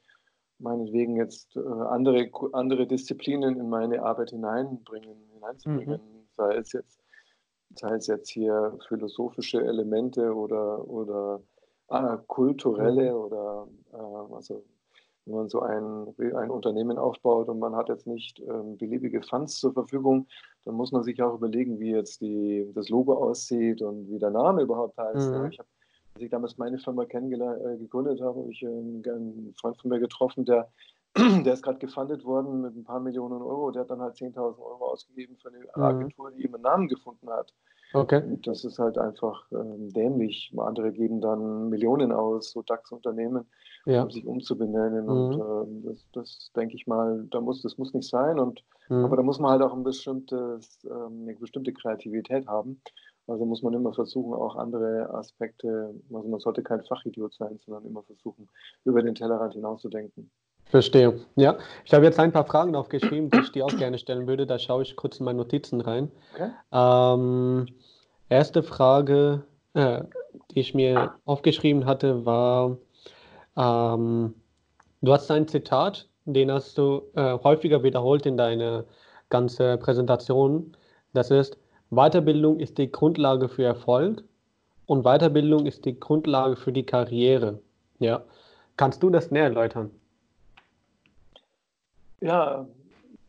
meinetwegen 0.60 1.16
jetzt 1.16 1.56
äh, 1.56 1.60
andere, 1.60 2.30
andere 2.54 2.86
Disziplinen 2.88 3.60
in 3.60 3.70
meine 3.70 4.04
Arbeit 4.04 4.32
hineinbringen, 4.32 5.18
hineinzubringen, 5.34 6.02
mhm. 6.02 6.28
sei 6.36 6.56
es 6.56 6.74
jetzt 6.74 7.00
sei 7.76 7.96
es 7.96 8.08
jetzt 8.08 8.30
hier 8.30 8.78
philosophische 8.88 9.62
Elemente 9.62 10.34
oder, 10.34 10.88
oder 10.88 11.42
äh, 11.90 12.18
kulturelle 12.28 13.12
mhm. 13.12 13.18
oder 13.18 13.68
äh, 13.94 14.36
also 14.36 14.64
wenn 15.30 15.38
man 15.38 15.50
so 15.50 15.62
ein, 15.62 16.08
ein 16.36 16.50
Unternehmen 16.50 16.98
aufbaut 16.98 17.48
und 17.48 17.60
man 17.60 17.76
hat 17.76 17.89
jetzt 17.89 18.08
nicht 18.08 18.39
ähm, 18.39 18.78
beliebige 18.78 19.22
Funds 19.22 19.60
zur 19.60 19.74
Verfügung, 19.74 20.28
dann 20.65 20.76
muss 20.76 20.92
man 20.92 21.04
sich 21.04 21.22
auch 21.22 21.36
überlegen, 21.36 21.80
wie 21.80 21.92
jetzt 21.92 22.22
die, 22.22 22.70
das 22.74 22.89
Logo 22.89 23.13
aussieht 23.13 23.82
und 23.82 24.10
wie 24.10 24.20
der 24.20 24.32
Name 24.32 24.63
überhaupt 24.63 24.98
heißt. 24.98 25.32
Mhm. 25.32 25.50
Ich 25.52 25.60
habe, 25.60 25.70
als 26.15 26.24
ich 26.24 26.30
damals 26.30 26.58
meine 26.58 26.80
Firma 26.80 27.04
äh, 27.04 27.78
gegründet 27.78 28.22
habe, 28.22 28.39
habe 28.39 28.52
ich 28.52 28.65
einen, 28.65 29.04
einen 29.06 29.54
Freund 29.60 29.78
von 29.80 29.89
mir 29.89 30.00
getroffen, 30.00 30.46
der, 30.46 30.70
der 31.15 31.54
ist 31.54 31.63
gerade 31.63 31.80
gefundet 31.80 32.26
worden 32.26 32.62
mit 32.62 32.76
ein 32.76 32.84
paar 32.84 33.00
Millionen 33.00 33.42
Euro. 33.42 33.72
Der 33.72 33.84
hat 33.84 33.92
dann 33.92 34.02
halt 34.02 34.15
10.000 34.15 34.38
Euro 34.60 34.92
ausgegeben 34.92 35.38
für 35.38 35.50
eine 35.50 35.60
mhm. 35.60 35.84
Agentur, 35.84 36.32
die 36.32 36.44
ihm 36.46 36.56
einen 36.56 36.63
Namen 36.63 36.88
gefunden 36.88 37.30
hat. 37.30 37.54
Okay. 37.94 38.22
Und 38.24 38.46
das 38.46 38.63
ist 38.63 38.78
halt 38.78 38.98
einfach 38.98 39.46
ähm, 39.52 39.92
dämlich. 39.92 40.54
Andere 40.58 40.92
geben 40.92 41.22
dann 41.22 41.70
Millionen 41.70 42.12
aus, 42.12 42.52
so 42.52 42.62
DAX-Unternehmen, 42.62 43.46
ja. 43.86 44.04
um 44.04 44.12
sich 44.12 44.26
umzubenennen. 44.26 45.06
Mhm. 45.06 45.10
Und 45.10 45.34
ähm, 45.34 45.84
das, 45.86 46.08
das 46.13 46.52
denke 46.56 46.76
ich 46.76 46.88
mal, 46.88 47.26
da 47.32 47.42
muss, 47.42 47.62
das 47.62 47.78
muss 47.78 47.94
nicht 47.94 48.10
sein. 48.10 48.39
Und, 48.39 48.63
mhm. 48.89 49.06
Aber 49.06 49.18
da 49.18 49.24
muss 49.24 49.39
man 49.39 49.52
halt 49.52 49.62
auch 49.62 49.74
ein 49.74 49.84
bestimmtes, 49.84 50.80
ähm, 50.86 51.24
eine 51.24 51.36
bestimmte 51.36 51.74
Kreativität 51.74 52.48
haben. 52.48 52.82
Also 53.28 53.46
muss 53.46 53.62
man 53.62 53.74
immer 53.74 53.94
versuchen, 53.94 54.34
auch 54.34 54.56
andere 54.56 55.13
Aspekte, 55.13 55.94
also 56.12 56.28
man 56.28 56.39
sollte 56.39 56.63
kein 56.63 56.82
Fachidiot 56.84 57.36
sein, 57.36 57.60
sondern 57.63 57.86
immer 57.86 58.02
versuchen, 58.02 58.50
über 58.86 59.04
den 59.04 59.13
Tellerrand 59.13 59.54
hinauszudenken. 59.54 60.32
Verstehe. 60.65 61.20
Ja, 61.36 61.58
ich 61.84 61.94
habe 61.94 62.06
jetzt 62.06 62.20
ein 62.20 62.32
paar 62.32 62.46
Fragen 62.46 62.76
aufgeschrieben, 62.76 63.30
die 63.30 63.39
ich 63.39 63.52
dir 63.52 63.65
auch 63.65 63.76
gerne 63.76 63.98
stellen 63.98 64.28
würde. 64.28 64.46
Da 64.46 64.60
schaue 64.60 64.84
ich 64.84 64.96
kurz 64.96 65.20
in 65.20 65.26
meine 65.26 65.38
Notizen 65.38 65.82
rein. 65.82 66.12
Okay. 66.34 66.50
Ähm, 66.72 67.68
erste 68.30 68.62
Frage, 68.62 69.44
äh, 69.74 70.04
die 70.52 70.60
ich 70.60 70.76
mir 70.76 71.13
aufgeschrieben 71.26 71.86
hatte, 71.86 72.26
war, 72.26 72.78
ähm, 73.60 74.34
du 75.02 75.12
hast 75.12 75.30
ein 75.30 75.48
Zitat, 75.48 76.08
den 76.26 76.52
hast 76.52 76.78
du 76.78 77.04
äh, 77.15 77.38
häufiger 77.43 77.84
wiederholt 77.84 78.26
in 78.26 78.38
deiner 78.38 78.86
ganzen 79.30 79.80
Präsentation. 79.80 80.76
Das 81.13 81.30
ist, 81.30 81.58
Weiterbildung 81.89 82.60
ist 82.60 82.78
die 82.78 82.91
Grundlage 82.91 83.50
für 83.50 83.63
Erfolg 83.63 84.24
und 84.86 85.04
Weiterbildung 85.04 85.65
ist 85.65 85.86
die 85.86 86.00
Grundlage 86.00 86.56
für 86.56 86.72
die 86.72 86.86
Karriere. 86.86 87.60
Ja. 88.00 88.24
Kannst 88.78 89.04
du 89.04 89.10
das 89.10 89.30
näher 89.30 89.45
erläutern? 89.45 89.91
Ja, 92.22 92.65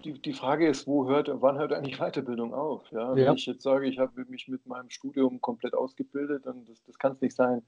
die, 0.04 0.12
die 0.14 0.32
Frage 0.32 0.68
ist, 0.68 0.86
wo 0.86 1.08
hört, 1.08 1.30
wann 1.32 1.58
hört 1.58 1.72
eigentlich 1.72 1.98
Weiterbildung 1.98 2.54
auf? 2.54 2.90
Ja, 2.92 3.14
wenn 3.14 3.34
ich 3.34 3.46
jetzt 3.46 3.62
sage, 3.62 3.86
ich 3.86 3.98
habe 3.98 4.24
mich 4.26 4.48
mit 4.48 4.64
meinem 4.66 4.90
Studium 4.90 5.40
komplett 5.40 5.74
ausgebildet, 5.74 6.46
dann 6.46 6.64
das, 6.66 6.82
das 6.84 6.98
kann 6.98 7.12
es 7.12 7.20
nicht 7.20 7.36
sein. 7.36 7.62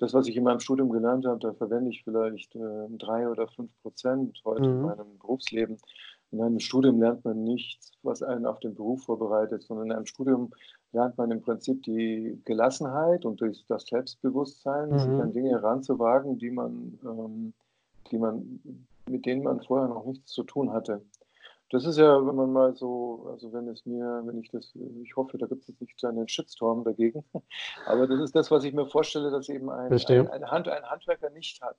Das, 0.00 0.14
was 0.14 0.26
ich 0.26 0.36
in 0.36 0.44
meinem 0.44 0.60
Studium 0.60 0.88
gelernt 0.88 1.26
habe, 1.26 1.38
da 1.38 1.52
verwende 1.52 1.90
ich 1.90 2.02
vielleicht 2.02 2.56
äh, 2.56 2.88
drei 2.98 3.28
oder 3.28 3.46
fünf 3.48 3.70
Prozent 3.82 4.40
heute 4.46 4.62
mhm. 4.62 4.76
in 4.76 4.82
meinem 4.82 5.18
Berufsleben. 5.18 5.76
In 6.32 6.40
einem 6.40 6.58
Studium 6.58 7.00
lernt 7.00 7.24
man 7.24 7.44
nichts, 7.44 7.92
was 8.02 8.22
einen 8.22 8.46
auf 8.46 8.60
den 8.60 8.74
Beruf 8.74 9.04
vorbereitet, 9.04 9.62
sondern 9.62 9.86
in 9.86 9.92
einem 9.92 10.06
Studium 10.06 10.52
lernt 10.92 11.18
man 11.18 11.30
im 11.30 11.42
Prinzip 11.42 11.82
die 11.82 12.40
Gelassenheit 12.46 13.26
und 13.26 13.42
durch 13.42 13.64
das 13.68 13.84
Selbstbewusstsein, 13.86 14.90
mhm. 14.90 14.98
sich 14.98 15.20
an 15.20 15.32
Dinge 15.32 15.50
heranzuwagen, 15.50 16.38
die 16.38 16.50
man, 16.50 16.98
ähm, 17.04 17.52
die 18.10 18.18
man, 18.18 18.60
mit 19.06 19.26
denen 19.26 19.42
man 19.42 19.60
vorher 19.60 19.88
noch 19.88 20.06
nichts 20.06 20.32
zu 20.32 20.44
tun 20.44 20.72
hatte. 20.72 21.02
Das 21.70 21.84
ist 21.84 21.98
ja, 21.98 22.26
wenn 22.26 22.34
man 22.34 22.52
mal 22.52 22.74
so, 22.74 23.28
also 23.30 23.52
wenn 23.52 23.68
es 23.68 23.86
mir, 23.86 24.22
wenn 24.24 24.38
ich 24.40 24.50
das, 24.50 24.74
ich 25.02 25.14
hoffe, 25.14 25.38
da 25.38 25.46
gibt 25.46 25.62
es 25.62 25.68
jetzt 25.68 25.80
nicht 25.80 25.98
so 26.00 26.08
einen 26.08 26.26
Shitstorm 26.26 26.82
dagegen, 26.82 27.24
aber 27.86 28.08
das 28.08 28.20
ist 28.20 28.34
das, 28.34 28.50
was 28.50 28.64
ich 28.64 28.74
mir 28.74 28.86
vorstelle, 28.86 29.30
dass 29.30 29.48
eben 29.48 29.70
ein, 29.70 29.92
ein, 29.92 30.28
ein, 30.28 30.50
Hand, 30.50 30.68
ein 30.68 30.84
Handwerker 30.84 31.30
nicht 31.30 31.62
hat. 31.62 31.76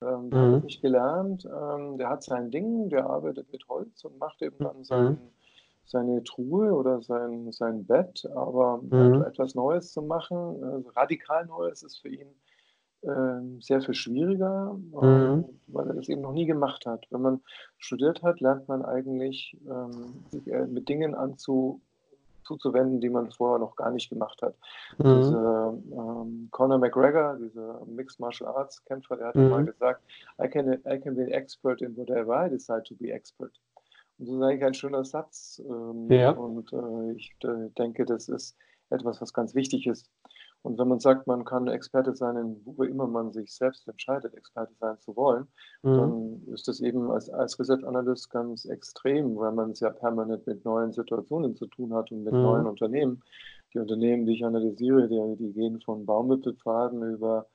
Ähm, 0.00 0.30
der 0.30 0.40
mhm. 0.40 0.54
hat 0.56 0.64
nicht 0.64 0.80
gelernt, 0.82 1.44
ähm, 1.46 1.98
der 1.98 2.08
hat 2.08 2.22
sein 2.22 2.50
Ding, 2.50 2.88
der 2.88 3.06
arbeitet 3.10 3.50
mit 3.50 3.68
Holz 3.68 4.04
und 4.04 4.18
macht 4.18 4.42
eben 4.42 4.58
dann 4.58 4.84
sein, 4.84 5.12
mhm. 5.12 5.18
seine 5.86 6.22
Truhe 6.22 6.72
oder 6.72 7.02
sein, 7.02 7.50
sein 7.50 7.84
Bett, 7.84 8.28
aber 8.32 8.80
mhm. 8.82 9.22
etwas 9.22 9.56
Neues 9.56 9.92
zu 9.92 10.02
machen, 10.02 10.62
also 10.62 10.90
radikal 10.90 11.46
Neues 11.46 11.82
ist 11.82 11.98
für 11.98 12.10
ihn 12.10 12.28
ähm, 13.02 13.60
sehr 13.60 13.80
viel 13.80 13.94
schwieriger, 13.94 14.74
mhm. 14.74 15.44
weil 15.68 15.86
er 15.88 15.94
das 15.94 16.08
eben 16.08 16.22
noch 16.22 16.32
nie 16.32 16.46
gemacht 16.46 16.86
hat. 16.86 17.06
Wenn 17.10 17.22
man 17.22 17.40
studiert 17.78 18.22
hat, 18.22 18.40
lernt 18.40 18.68
man 18.68 18.84
eigentlich, 18.84 19.56
ähm, 19.68 20.24
sich 20.30 20.46
äh, 20.48 20.66
mit 20.66 20.88
Dingen 20.88 21.14
anzu, 21.14 21.80
zuzuwenden, 22.44 23.00
die 23.00 23.10
man 23.10 23.30
vorher 23.30 23.58
noch 23.58 23.76
gar 23.76 23.90
nicht 23.90 24.08
gemacht 24.08 24.40
hat. 24.42 24.54
Mhm. 24.98 25.04
Diese, 25.04 25.82
ähm, 25.92 26.48
Conor 26.52 26.78
McGregor, 26.78 27.36
dieser 27.36 27.84
Mixed 27.86 28.20
Martial 28.20 28.48
Arts 28.50 28.84
Kämpfer, 28.84 29.16
der 29.16 29.28
hat 29.28 29.34
mhm. 29.34 29.48
mal 29.50 29.64
gesagt, 29.64 30.02
I 30.42 30.48
can, 30.48 30.72
I 30.72 30.98
can 30.98 31.16
be 31.16 31.22
an 31.22 31.30
expert 31.30 31.82
in 31.82 31.96
whatever 31.96 32.46
I 32.46 32.48
decide 32.48 32.84
to 32.84 32.94
be 32.94 33.12
expert. 33.12 33.52
Und 34.18 34.28
das 34.28 34.36
ist 34.36 34.42
eigentlich 34.42 34.64
ein 34.64 34.74
schöner 34.74 35.04
Satz. 35.04 35.60
Ähm, 35.68 36.10
ja. 36.10 36.30
Und 36.30 36.72
äh, 36.72 37.12
ich 37.12 37.36
äh, 37.44 37.68
denke, 37.76 38.04
das 38.04 38.28
ist 38.28 38.56
etwas, 38.90 39.20
was 39.20 39.32
ganz 39.32 39.54
wichtig 39.54 39.86
ist. 39.86 40.10
Und 40.66 40.78
wenn 40.78 40.88
man 40.88 40.98
sagt, 40.98 41.28
man 41.28 41.44
kann 41.44 41.68
Experte 41.68 42.16
sein, 42.16 42.56
wo 42.64 42.82
immer 42.82 43.06
man 43.06 43.32
sich 43.32 43.54
selbst 43.54 43.86
entscheidet, 43.86 44.34
Experte 44.34 44.74
sein 44.80 44.98
zu 44.98 45.14
wollen, 45.14 45.46
mhm. 45.84 45.96
dann 45.96 46.42
ist 46.52 46.66
das 46.66 46.80
eben 46.80 47.08
als, 47.08 47.30
als 47.30 47.56
Research 47.60 47.86
Analyst 47.86 48.30
ganz 48.30 48.64
extrem, 48.64 49.36
weil 49.36 49.52
man 49.52 49.70
es 49.70 49.78
ja 49.78 49.90
permanent 49.90 50.44
mit 50.44 50.64
neuen 50.64 50.92
Situationen 50.92 51.54
zu 51.54 51.66
tun 51.68 51.94
hat 51.94 52.10
und 52.10 52.24
mit 52.24 52.34
mhm. 52.34 52.42
neuen 52.42 52.66
Unternehmen. 52.66 53.22
Die 53.74 53.78
Unternehmen, 53.78 54.26
die 54.26 54.34
ich 54.34 54.44
analysiere, 54.44 55.06
die, 55.06 55.36
die 55.36 55.52
gehen 55.52 55.80
von 55.82 56.04
Baumwipfelpfaden 56.04 57.00
über 57.14 57.46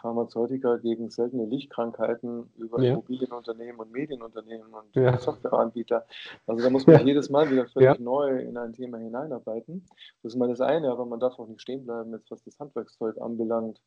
Pharmazeutika 0.00 0.76
gegen 0.76 1.10
seltene 1.10 1.46
Lichtkrankheiten 1.46 2.50
über 2.56 2.82
ja. 2.82 2.92
Immobilienunternehmen 2.92 3.80
und 3.80 3.92
Medienunternehmen 3.92 4.72
und 4.72 4.94
ja. 4.94 5.18
Softwareanbieter. 5.18 6.06
Also 6.46 6.62
da 6.62 6.70
muss 6.70 6.86
man 6.86 6.96
ja. 6.96 7.02
jedes 7.02 7.30
Mal 7.30 7.50
wieder 7.50 7.66
völlig 7.66 7.98
neu 8.00 8.40
in 8.40 8.56
ein 8.56 8.72
Thema 8.72 8.98
hineinarbeiten. 8.98 9.86
Das 10.22 10.32
ist 10.32 10.38
mal 10.38 10.48
das 10.48 10.60
eine, 10.60 10.90
aber 10.90 11.06
man 11.06 11.20
darf 11.20 11.38
auch 11.38 11.48
nicht 11.48 11.62
stehen 11.62 11.84
bleiben, 11.84 12.12
jetzt 12.12 12.30
was 12.30 12.42
das 12.44 12.58
Handwerkszeug 12.58 13.20
anbelangt. 13.20 13.80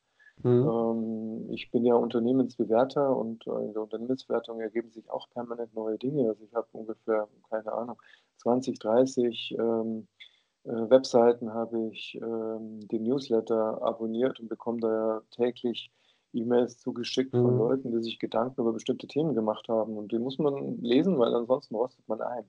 Mhm. 0.44 0.68
Ähm, 0.70 1.50
ich 1.52 1.70
bin 1.72 1.86
ja 1.86 1.96
Unternehmensbewerter 1.96 3.16
und 3.16 3.46
äh, 3.48 3.66
in 3.66 3.74
der 3.74 3.84
Unternehmensbewertung 3.84 4.62
ergeben 4.62 4.92
sich 4.92 5.10
auch 5.10 5.30
permanent 5.32 5.74
neue 5.74 5.98
Dinge. 5.98 6.30
Also 6.30 6.44
ich 6.46 6.54
habe 6.54 6.68
ungefähr, 6.72 7.28
keine 7.50 7.72
Ahnung, 7.74 8.02
20, 8.38 8.80
30 8.80 9.56
ähm, 9.60 10.08
äh, 10.08 10.29
Webseiten 10.72 11.54
habe 11.54 11.90
ich 11.92 12.20
ähm, 12.22 12.88
den 12.88 13.04
Newsletter 13.04 13.82
abonniert 13.82 14.40
und 14.40 14.50
bekomme 14.50 14.80
da 14.80 14.92
ja 14.92 15.22
täglich 15.32 15.92
E-Mails 16.34 16.78
zugeschickt 16.78 17.34
mhm. 17.34 17.42
von 17.42 17.58
Leuten, 17.58 17.92
die 17.92 18.04
sich 18.04 18.20
Gedanken 18.20 18.62
über 18.62 18.74
bestimmte 18.74 19.08
Themen 19.08 19.34
gemacht 19.34 19.68
haben. 19.68 19.98
Und 19.98 20.12
die 20.12 20.20
muss 20.20 20.38
man 20.38 20.80
lesen, 20.82 21.18
weil 21.18 21.34
ansonsten 21.34 21.76
rostet 21.76 22.08
man 22.08 22.22
ein. 22.22 22.46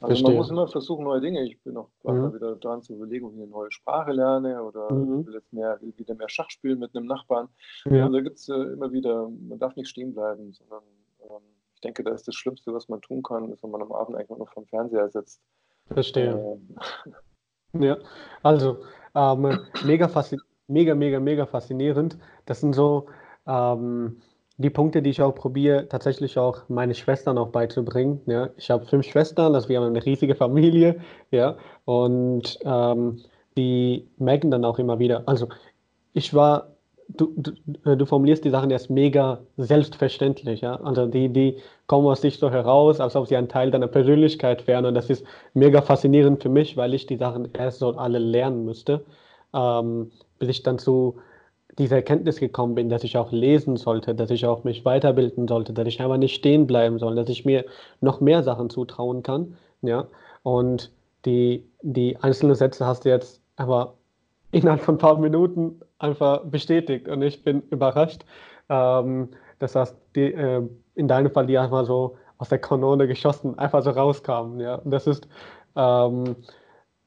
Also 0.00 0.10
Verstehe. 0.10 0.28
man 0.28 0.36
muss 0.36 0.50
immer 0.50 0.68
versuchen, 0.68 1.04
neue 1.04 1.20
Dinge. 1.20 1.42
Ich 1.44 1.60
bin 1.62 1.76
auch 1.76 1.88
mhm. 2.04 2.32
wieder 2.32 2.54
dran 2.54 2.82
zu 2.82 2.94
überlegen, 2.94 3.26
ob 3.26 3.32
ich 3.32 3.40
eine 3.40 3.50
neue 3.50 3.72
Sprache 3.72 4.12
lerne 4.12 4.62
oder 4.62 4.92
mhm. 4.92 5.26
will 5.26 5.34
jetzt 5.34 5.52
mehr, 5.52 5.78
will 5.80 5.92
wieder 5.96 6.14
mehr 6.14 6.28
Schach 6.28 6.50
spielen 6.50 6.78
mit 6.78 6.94
einem 6.94 7.06
Nachbarn. 7.06 7.48
Ja. 7.84 8.04
Also 8.04 8.14
da 8.14 8.20
gibt 8.20 8.36
es 8.36 8.48
äh, 8.48 8.54
immer 8.54 8.92
wieder, 8.92 9.28
man 9.28 9.58
darf 9.58 9.74
nicht 9.74 9.88
stehen 9.88 10.14
bleiben, 10.14 10.52
sondern 10.52 10.84
ähm, 11.22 11.42
ich 11.74 11.80
denke, 11.80 12.04
da 12.04 12.12
ist 12.12 12.28
das 12.28 12.36
Schlimmste, 12.36 12.72
was 12.72 12.88
man 12.88 13.00
tun 13.00 13.24
kann, 13.24 13.50
ist, 13.50 13.64
wenn 13.64 13.70
man 13.72 13.82
am 13.82 13.92
Abend 13.92 14.16
eigentlich 14.16 14.28
nur 14.28 14.38
noch 14.38 14.52
vom 14.52 14.66
Fernseher 14.66 15.08
sitzt. 15.08 15.40
Verstehe. 15.88 16.58
Äh, 17.06 17.10
ja, 17.72 17.96
also 18.42 18.78
ähm, 19.14 19.58
mega, 19.84 20.10
mega, 20.68 20.94
mega, 20.94 21.20
mega 21.20 21.46
faszinierend. 21.46 22.18
Das 22.46 22.60
sind 22.60 22.74
so 22.74 23.06
ähm, 23.46 24.20
die 24.58 24.70
Punkte, 24.70 25.02
die 25.02 25.10
ich 25.10 25.22
auch 25.22 25.34
probiere, 25.34 25.88
tatsächlich 25.88 26.38
auch 26.38 26.68
meine 26.68 26.94
Schwestern 26.94 27.38
auch 27.38 27.48
beizubringen. 27.48 28.20
Ja. 28.26 28.50
Ich 28.56 28.70
habe 28.70 28.84
fünf 28.86 29.06
Schwestern, 29.06 29.54
also 29.54 29.68
wir 29.68 29.80
haben 29.80 29.86
eine 29.86 30.04
riesige 30.04 30.34
Familie, 30.34 31.00
ja, 31.30 31.56
und 31.84 32.58
ähm, 32.64 33.22
die 33.56 34.08
merken 34.18 34.50
dann 34.50 34.64
auch 34.64 34.78
immer 34.78 34.98
wieder. 34.98 35.22
Also 35.26 35.48
ich 36.12 36.34
war 36.34 36.77
du, 37.08 37.32
du, 37.36 37.52
äh, 37.90 37.96
du, 37.96 38.06
formulierst 38.06 38.44
die 38.44 38.50
Sachen 38.50 38.70
erst 38.70 38.90
mega 38.90 39.40
selbstverständlich, 39.56 40.60
ja. 40.60 40.76
Also 40.80 41.06
die, 41.06 41.28
die 41.28 41.56
kommen 41.86 42.06
aus 42.06 42.20
sich 42.20 42.38
so 42.38 42.50
heraus, 42.50 43.00
als 43.00 43.16
ob 43.16 43.26
sie 43.26 43.36
ein 43.36 43.48
Teil 43.48 43.70
deiner 43.70 43.88
Persönlichkeit 43.88 44.66
wären. 44.66 44.86
Und 44.86 44.94
das 44.94 45.10
ist 45.10 45.24
mega 45.54 45.82
faszinierend 45.82 46.42
für 46.42 46.48
mich, 46.48 46.76
weil 46.76 46.94
ich 46.94 47.06
die 47.06 47.16
Sachen 47.16 47.48
erst 47.54 47.78
so 47.80 47.90
alle 47.96 48.18
lernen 48.18 48.64
müsste, 48.64 49.04
ähm, 49.54 50.10
bis 50.38 50.48
ich 50.48 50.62
dann 50.62 50.78
zu 50.78 51.16
dieser 51.78 51.96
Erkenntnis 51.96 52.40
gekommen 52.40 52.74
bin, 52.74 52.88
dass 52.88 53.04
ich 53.04 53.16
auch 53.16 53.30
lesen 53.30 53.76
sollte, 53.76 54.14
dass 54.14 54.30
ich 54.30 54.46
auch 54.46 54.64
mich 54.64 54.84
weiterbilden 54.84 55.46
sollte, 55.46 55.72
dass 55.72 55.86
ich 55.86 56.00
einfach 56.00 56.16
nicht 56.16 56.34
stehen 56.34 56.66
bleiben 56.66 56.98
soll, 56.98 57.14
dass 57.14 57.28
ich 57.28 57.44
mir 57.44 57.64
noch 58.00 58.20
mehr 58.20 58.42
Sachen 58.42 58.68
zutrauen 58.68 59.22
kann, 59.22 59.56
ja. 59.82 60.08
Und 60.42 60.90
die, 61.24 61.64
die 61.82 62.16
einzelnen 62.16 62.54
Sätze 62.54 62.86
hast 62.86 63.04
du 63.04 63.10
jetzt 63.10 63.40
aber 63.56 63.94
innerhalb 64.50 64.80
von 64.80 64.96
ein 64.96 64.98
paar 64.98 65.18
Minuten 65.18 65.80
einfach 65.98 66.44
bestätigt 66.44 67.08
und 67.08 67.22
ich 67.22 67.42
bin 67.44 67.62
überrascht. 67.70 68.24
Ähm, 68.68 69.30
das 69.58 69.74
heißt, 69.74 69.96
die, 70.14 70.32
äh, 70.32 70.62
in 70.94 71.08
deinem 71.08 71.30
Fall, 71.30 71.46
die 71.46 71.58
einfach 71.58 71.84
so 71.84 72.16
aus 72.38 72.48
der 72.48 72.58
Kanone 72.58 73.08
geschossen, 73.08 73.58
einfach 73.58 73.82
so 73.82 73.90
rauskamen. 73.90 74.60
Ja? 74.60 74.76
Und 74.76 74.90
das 74.90 75.06
ist 75.06 75.28
ähm, 75.76 76.36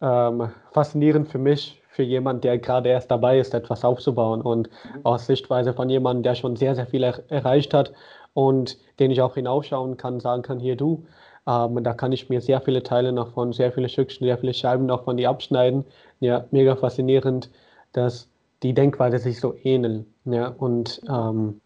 ähm, 0.01 0.51
faszinierend 0.71 1.29
für 1.29 1.37
mich, 1.37 1.81
für 1.89 2.03
jemanden, 2.03 2.41
der 2.41 2.57
gerade 2.57 2.89
erst 2.89 3.11
dabei 3.11 3.39
ist, 3.39 3.53
etwas 3.53 3.83
aufzubauen 3.83 4.41
und 4.41 4.69
mhm. 4.69 5.05
aus 5.05 5.25
Sichtweise 5.27 5.73
von 5.73 5.89
jemandem, 5.89 6.23
der 6.23 6.35
schon 6.35 6.55
sehr, 6.55 6.75
sehr 6.75 6.87
viel 6.87 7.03
er 7.03 7.29
erreicht 7.29 7.73
hat 7.73 7.93
und 8.33 8.77
den 8.99 9.11
ich 9.11 9.21
auch 9.21 9.35
hinaufschauen 9.35 9.97
kann, 9.97 10.19
sagen 10.19 10.41
kann, 10.41 10.59
hier 10.59 10.77
du, 10.77 11.05
ähm, 11.47 11.83
da 11.83 11.93
kann 11.93 12.11
ich 12.11 12.29
mir 12.29 12.41
sehr 12.41 12.61
viele 12.61 12.83
Teile 12.83 13.11
noch 13.11 13.33
von, 13.33 13.51
sehr 13.51 13.71
viele 13.71 13.89
Stückchen, 13.89 14.25
sehr 14.25 14.37
viele 14.37 14.53
Scheiben 14.53 14.85
noch 14.85 15.03
von 15.03 15.17
dir 15.17 15.29
abschneiden. 15.29 15.85
Ja, 16.19 16.45
mega 16.51 16.75
faszinierend, 16.75 17.49
dass 17.93 18.30
die 18.63 18.73
Denkweise 18.73 19.19
sich 19.19 19.39
so 19.39 19.55
ähneln. 19.63 20.05
Ja, 20.25 20.49
und 20.49 21.01
ähm, 21.09 21.61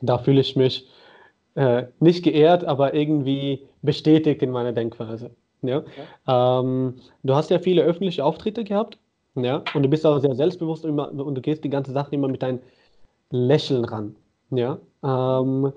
da 0.00 0.18
fühle 0.18 0.40
ich 0.40 0.56
mich 0.56 0.88
äh, 1.54 1.84
nicht 2.00 2.22
geehrt, 2.24 2.64
aber 2.64 2.94
irgendwie 2.94 3.66
bestätigt 3.82 4.42
in 4.42 4.50
meiner 4.50 4.72
Denkweise. 4.72 5.30
Ja? 5.62 5.82
ja. 6.26 6.60
Ähm, 6.60 6.94
du 7.22 7.34
hast 7.34 7.50
ja 7.50 7.58
viele 7.58 7.82
öffentliche 7.82 8.24
Auftritte 8.24 8.64
gehabt, 8.64 8.98
ja, 9.34 9.62
und 9.74 9.82
du 9.82 9.88
bist 9.88 10.06
auch 10.06 10.18
sehr 10.18 10.34
selbstbewusst 10.34 10.84
immer, 10.84 11.10
und 11.10 11.34
du 11.34 11.40
gehst 11.40 11.64
die 11.64 11.70
ganze 11.70 11.92
Sache 11.92 12.14
immer 12.14 12.28
mit 12.28 12.42
deinem 12.42 12.60
Lächeln 13.30 13.84
ran. 13.84 14.16
Ja, 14.50 14.78
ähm, 15.02 15.72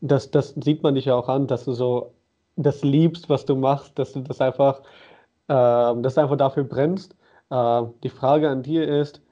das, 0.00 0.30
das 0.30 0.54
sieht 0.62 0.82
man 0.82 0.94
dich 0.94 1.04
ja 1.06 1.14
auch 1.14 1.28
an, 1.28 1.46
dass 1.46 1.64
du 1.64 1.72
so 1.72 2.12
das 2.56 2.82
liebst, 2.82 3.28
was 3.28 3.44
du 3.46 3.54
machst, 3.56 3.98
dass 3.98 4.12
du 4.12 4.20
das 4.20 4.40
einfach, 4.40 4.80
äh, 5.48 5.54
dass 6.02 6.14
du 6.14 6.20
einfach 6.20 6.36
dafür 6.36 6.64
brennst. 6.64 7.14
Äh, 7.50 7.82
die 8.02 8.08
Frage 8.08 8.48
an 8.50 8.62
dir 8.62 8.88
ist, 8.88 9.22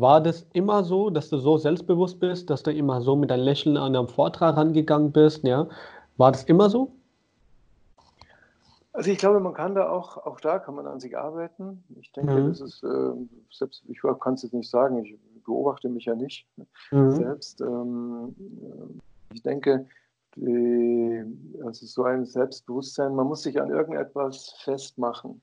war 0.00 0.22
das 0.22 0.46
immer 0.54 0.84
so, 0.84 1.10
dass 1.10 1.28
du 1.28 1.36
so 1.36 1.58
selbstbewusst 1.58 2.18
bist, 2.18 2.48
dass 2.48 2.62
du 2.62 2.72
immer 2.72 3.02
so 3.02 3.14
mit 3.14 3.30
einem 3.30 3.44
Lächeln 3.44 3.76
an 3.76 3.94
einem 3.94 4.08
Vortrag 4.08 4.56
rangegangen 4.56 5.12
bist? 5.12 5.44
Ja? 5.44 5.68
War 6.16 6.32
das 6.32 6.44
immer 6.44 6.70
so? 6.70 6.92
Also 8.94 9.10
ich 9.10 9.18
glaube, 9.18 9.40
man 9.40 9.52
kann 9.52 9.74
da 9.74 9.90
auch, 9.90 10.16
auch 10.16 10.40
da 10.40 10.58
kann 10.58 10.76
man 10.76 10.86
an 10.86 10.98
sich 10.98 11.16
arbeiten. 11.16 11.84
Ich 12.00 12.10
denke, 12.12 12.32
mhm. 12.32 12.48
das 12.48 12.60
ist, 12.60 12.82
äh, 12.82 13.12
selbst 13.50 13.82
ich 13.88 14.00
kann 14.20 14.34
es 14.34 14.42
jetzt 14.42 14.54
nicht 14.54 14.70
sagen, 14.70 15.04
ich 15.04 15.18
beobachte 15.44 15.90
mich 15.90 16.06
ja 16.06 16.14
nicht 16.14 16.46
mhm. 16.90 17.10
selbst. 17.12 17.60
Ähm, 17.60 18.34
äh, 18.38 19.34
ich 19.34 19.42
denke, 19.42 19.86
die, 20.36 21.22
also 21.64 21.84
so 21.84 22.04
ein 22.04 22.24
Selbstbewusstsein, 22.24 23.14
man 23.14 23.26
muss 23.26 23.42
sich 23.42 23.60
an 23.60 23.70
irgendetwas 23.70 24.54
festmachen, 24.64 25.42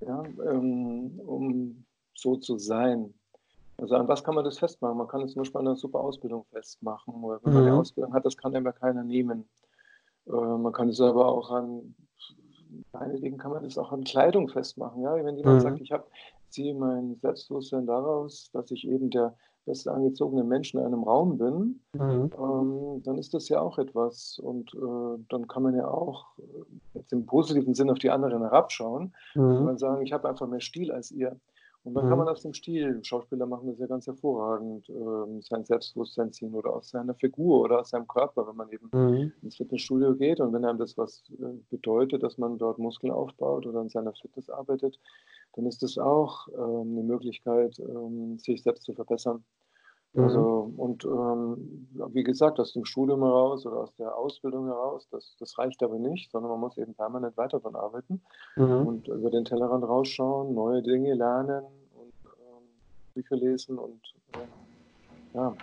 ja, 0.00 0.22
ähm, 0.48 1.18
um 1.26 1.84
so 2.14 2.36
zu 2.36 2.58
sein. 2.58 3.12
Also 3.76 3.96
an 3.96 4.08
was 4.08 4.22
kann 4.22 4.34
man 4.34 4.44
das 4.44 4.58
festmachen? 4.58 4.96
Man 4.96 5.08
kann 5.08 5.22
es 5.22 5.32
zum 5.32 5.40
Beispiel 5.40 5.60
an 5.60 5.66
einer 5.66 5.76
super 5.76 6.00
Ausbildung 6.00 6.44
festmachen. 6.50 7.14
Oder 7.22 7.40
wenn 7.42 7.52
mhm. 7.52 7.58
man 7.58 7.68
eine 7.68 7.76
Ausbildung 7.76 8.14
hat, 8.14 8.24
das 8.24 8.36
kann 8.36 8.54
immer 8.54 8.72
keiner 8.72 9.02
nehmen. 9.02 9.48
Äh, 10.26 10.32
man 10.32 10.72
kann 10.72 10.88
es 10.88 11.00
aber 11.00 11.26
auch 11.26 11.50
an, 11.50 11.94
meinetwegen 12.92 13.38
kann 13.38 13.52
man 13.52 13.64
das 13.64 13.78
auch 13.78 13.92
an 13.92 14.04
Kleidung 14.04 14.48
festmachen. 14.48 15.02
Ja? 15.02 15.14
Wenn 15.16 15.36
jemand 15.36 15.56
mhm. 15.56 15.60
sagt, 15.60 15.80
ich 15.80 15.92
habe 15.92 16.04
ziehe 16.48 16.74
mein 16.74 17.16
Selbstbewusstsein 17.20 17.86
daraus, 17.86 18.50
dass 18.52 18.70
ich 18.70 18.86
eben 18.86 19.10
der 19.10 19.36
beste 19.66 19.90
angezogene 19.90 20.44
Mensch 20.44 20.74
in 20.74 20.80
einem 20.80 21.02
Raum 21.02 21.38
bin, 21.38 21.80
mhm. 21.94 22.30
ähm, 22.38 23.02
dann 23.02 23.18
ist 23.18 23.34
das 23.34 23.48
ja 23.48 23.60
auch 23.60 23.78
etwas. 23.78 24.38
Und 24.38 24.72
äh, 24.74 25.24
dann 25.28 25.48
kann 25.48 25.62
man 25.62 25.74
ja 25.74 25.88
auch 25.88 26.26
äh, 26.38 26.42
jetzt 26.94 27.12
im 27.12 27.26
positiven 27.26 27.74
Sinn 27.74 27.90
auf 27.90 27.98
die 27.98 28.10
anderen 28.10 28.42
herabschauen 28.42 29.14
mhm. 29.34 29.66
und 29.66 29.80
sagen, 29.80 30.02
ich 30.02 30.12
habe 30.12 30.28
einfach 30.28 30.46
mehr 30.46 30.60
Stil 30.60 30.92
als 30.92 31.10
ihr. 31.10 31.36
Und 31.84 31.92
dann 31.94 32.06
mhm. 32.06 32.08
kann 32.08 32.18
man 32.18 32.28
aus 32.28 32.42
dem 32.42 32.54
Stil, 32.54 33.04
Schauspieler 33.04 33.44
machen 33.44 33.68
das 33.68 33.78
ja 33.78 33.86
ganz 33.86 34.06
hervorragend, 34.06 34.88
äh, 34.88 35.42
sein 35.42 35.66
Selbstbewusstsein 35.66 36.32
ziehen 36.32 36.54
oder 36.54 36.74
aus 36.74 36.88
seiner 36.88 37.14
Figur 37.14 37.60
oder 37.60 37.80
aus 37.80 37.90
seinem 37.90 38.08
Körper, 38.08 38.46
wenn 38.48 38.56
man 38.56 38.70
eben 38.70 38.88
mhm. 38.90 39.32
ins 39.42 39.56
Fitnessstudio 39.56 40.14
geht 40.14 40.40
und 40.40 40.54
wenn 40.54 40.64
einem 40.64 40.78
das 40.78 40.96
was 40.96 41.24
äh, 41.38 41.44
bedeutet, 41.68 42.22
dass 42.22 42.38
man 42.38 42.56
dort 42.56 42.78
Muskeln 42.78 43.12
aufbaut 43.12 43.66
oder 43.66 43.80
an 43.80 43.90
seiner 43.90 44.14
Fitness 44.14 44.48
arbeitet, 44.48 44.98
dann 45.56 45.66
ist 45.66 45.82
das 45.82 45.98
auch 45.98 46.48
ähm, 46.48 46.92
eine 46.92 47.02
Möglichkeit, 47.02 47.78
ähm, 47.78 48.38
sich 48.38 48.62
selbst 48.62 48.84
zu 48.84 48.94
verbessern. 48.94 49.44
Mhm. 50.14 50.22
Also, 50.22 50.72
und 50.76 51.04
ähm, 51.04 51.88
wie 52.12 52.22
gesagt, 52.22 52.60
aus 52.60 52.72
dem 52.72 52.84
Studium 52.84 53.22
heraus 53.22 53.66
oder 53.66 53.78
aus 53.78 53.94
der 53.96 54.16
Ausbildung 54.16 54.66
heraus, 54.66 55.08
das, 55.10 55.36
das 55.40 55.58
reicht 55.58 55.82
aber 55.82 55.98
nicht, 55.98 56.30
sondern 56.30 56.52
man 56.52 56.60
muss 56.60 56.78
eben 56.78 56.94
permanent 56.94 57.36
weiter 57.36 57.58
daran 57.58 57.74
arbeiten 57.74 58.22
mhm. 58.56 58.86
und 58.86 59.08
über 59.08 59.30
den 59.30 59.44
Tellerrand 59.44 59.84
rausschauen, 59.84 60.54
neue 60.54 60.82
Dinge 60.82 61.14
lernen 61.14 61.64
und 61.96 62.12
ähm, 62.26 62.64
Bücher 63.14 63.36
lesen 63.36 63.76
und 63.76 64.00
äh, 64.34 65.36
ja, 65.36 65.54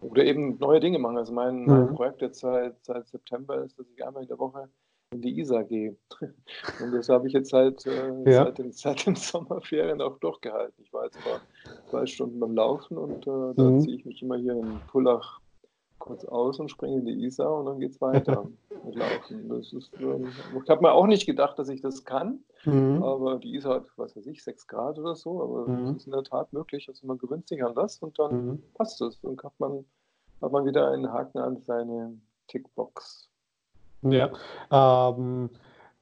oder 0.00 0.24
eben 0.24 0.58
neue 0.58 0.80
Dinge 0.80 0.98
machen. 0.98 1.18
Also 1.18 1.32
mein, 1.32 1.64
mein 1.64 1.90
mhm. 1.90 1.94
Projekt 1.94 2.20
jetzt 2.20 2.40
seit, 2.40 2.74
seit 2.84 3.06
September 3.06 3.62
ist, 3.62 3.78
dass 3.78 3.86
ich 3.94 4.04
einmal 4.04 4.22
in 4.22 4.28
der 4.28 4.38
Woche 4.38 4.68
in 5.12 5.22
die 5.22 5.38
Isar 5.38 5.64
gehe. 5.64 5.96
Und 6.20 6.92
das 6.92 7.08
habe 7.08 7.26
ich 7.26 7.32
jetzt 7.32 7.50
seit, 7.50 7.84
äh, 7.86 8.30
ja. 8.30 8.44
seit, 8.44 8.58
den, 8.58 8.72
seit 8.72 9.06
den 9.06 9.16
Sommerferien 9.16 10.00
auch 10.00 10.18
durchgehalten. 10.18 10.82
Ich 10.84 10.92
war 10.92 11.04
jetzt 11.04 11.18
vor 11.18 11.40
zwei 11.90 12.06
Stunden 12.06 12.40
beim 12.40 12.54
Laufen 12.54 12.96
und 12.96 13.26
äh, 13.26 13.54
da 13.54 13.62
mhm. 13.62 13.80
ziehe 13.80 13.96
ich 13.96 14.04
mich 14.04 14.22
immer 14.22 14.36
hier 14.36 14.52
in 14.52 14.80
Pullach 14.90 15.40
kurz 15.98 16.24
aus 16.24 16.58
und 16.58 16.70
springe 16.70 16.98
in 16.98 17.04
die 17.04 17.24
Isar 17.24 17.54
und 17.58 17.66
dann 17.66 17.78
geht 17.78 17.92
es 17.92 18.00
weiter 18.00 18.48
mit 18.84 18.94
Laufen. 18.96 19.48
Das 19.48 19.72
ist, 19.72 19.92
ähm, 20.00 20.32
ich 20.62 20.70
habe 20.70 20.82
mir 20.82 20.92
auch 20.92 21.06
nicht 21.06 21.26
gedacht, 21.26 21.58
dass 21.58 21.68
ich 21.68 21.80
das 21.82 22.04
kann, 22.04 22.40
mhm. 22.64 23.02
aber 23.02 23.38
die 23.38 23.54
Isar 23.54 23.76
hat, 23.76 23.86
was 23.96 24.16
weiß 24.16 24.26
ich, 24.26 24.42
6 24.42 24.66
Grad 24.66 24.98
oder 24.98 25.14
so, 25.14 25.42
aber 25.42 25.68
mhm. 25.68 25.86
das 25.86 25.96
ist 25.96 26.06
in 26.06 26.12
der 26.12 26.24
Tat 26.24 26.52
möglich. 26.52 26.88
Also 26.88 27.06
man 27.06 27.18
gewöhnt 27.18 27.46
sich 27.46 27.62
an 27.62 27.74
das 27.74 27.98
und 27.98 28.18
dann 28.18 28.46
mhm. 28.46 28.62
passt 28.74 29.00
es. 29.02 29.20
Dann 29.20 29.36
hat 29.42 29.52
man, 29.58 29.84
hat 30.40 30.50
man 30.50 30.64
wieder 30.64 30.90
einen 30.90 31.12
Haken 31.12 31.38
an 31.38 31.60
seine 31.60 32.18
Tickbox. 32.48 33.28
Ja, 34.02 34.30
ähm, 34.70 35.50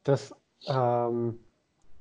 das, 0.04 0.32
ähm, 0.68 1.40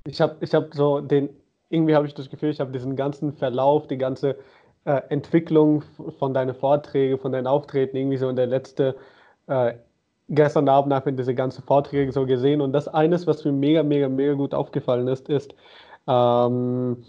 ich 0.05 0.21
habe 0.21 0.37
ich 0.41 0.53
hab 0.53 0.73
so 0.73 1.01
den, 1.01 1.29
irgendwie 1.69 1.95
habe 1.95 2.07
ich 2.07 2.13
das 2.13 2.29
Gefühl, 2.29 2.49
ich 2.49 2.59
habe 2.59 2.71
diesen 2.71 2.95
ganzen 2.95 3.33
Verlauf, 3.33 3.87
die 3.87 3.97
ganze 3.97 4.37
äh, 4.85 5.01
Entwicklung 5.09 5.83
von 6.19 6.33
deinen 6.33 6.55
Vorträgen, 6.55 7.17
von 7.19 7.31
deinen 7.31 7.47
Auftreten, 7.47 7.97
irgendwie 7.97 8.17
so 8.17 8.29
in 8.29 8.35
der 8.35 8.47
letzte, 8.47 8.95
äh, 9.47 9.73
gestern 10.29 10.69
Abend 10.69 10.93
habe 10.93 11.09
ich 11.09 11.15
diese 11.15 11.35
ganzen 11.35 11.63
Vorträge 11.63 12.11
so 12.11 12.25
gesehen 12.25 12.61
und 12.61 12.73
das 12.73 12.87
eines, 12.87 13.27
was 13.27 13.43
mir 13.43 13.51
mega, 13.51 13.83
mega, 13.83 14.07
mega 14.09 14.33
gut 14.33 14.53
aufgefallen 14.53 15.07
ist, 15.07 15.29
ist 15.29 15.53
ähm, 16.07 17.03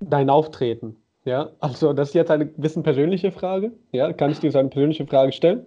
dein 0.00 0.30
Auftreten. 0.30 0.96
Ja, 1.24 1.50
also 1.58 1.92
das 1.92 2.08
ist 2.08 2.14
jetzt 2.14 2.30
eine 2.30 2.46
bisschen 2.46 2.84
persönliche 2.84 3.32
Frage. 3.32 3.72
Ja, 3.90 4.12
kann 4.12 4.30
ich 4.30 4.38
dir 4.38 4.52
so 4.52 4.58
eine 4.60 4.68
persönliche 4.68 5.06
Frage 5.06 5.32
stellen? 5.32 5.66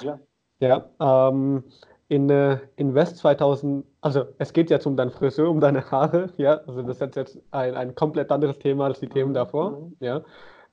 Ja. 0.00 0.20
Ja, 0.60 0.88
ähm, 1.00 1.64
in, 2.08 2.30
äh, 2.30 2.58
in 2.76 2.94
West 2.94 3.16
2000, 3.18 3.84
also 4.04 4.26
es 4.36 4.52
geht 4.52 4.68
jetzt 4.68 4.86
um 4.86 4.96
dein 4.96 5.10
Friseur, 5.10 5.48
um 5.48 5.60
deine 5.60 5.90
Haare, 5.90 6.28
ja, 6.36 6.60
also 6.66 6.82
das 6.82 7.00
ist 7.00 7.16
jetzt 7.16 7.38
ein, 7.52 7.74
ein 7.74 7.94
komplett 7.94 8.30
anderes 8.30 8.58
Thema 8.58 8.84
als 8.84 9.00
die 9.00 9.08
Themen 9.08 9.32
davor, 9.32 9.70
mhm. 9.70 9.96
ja. 10.00 10.20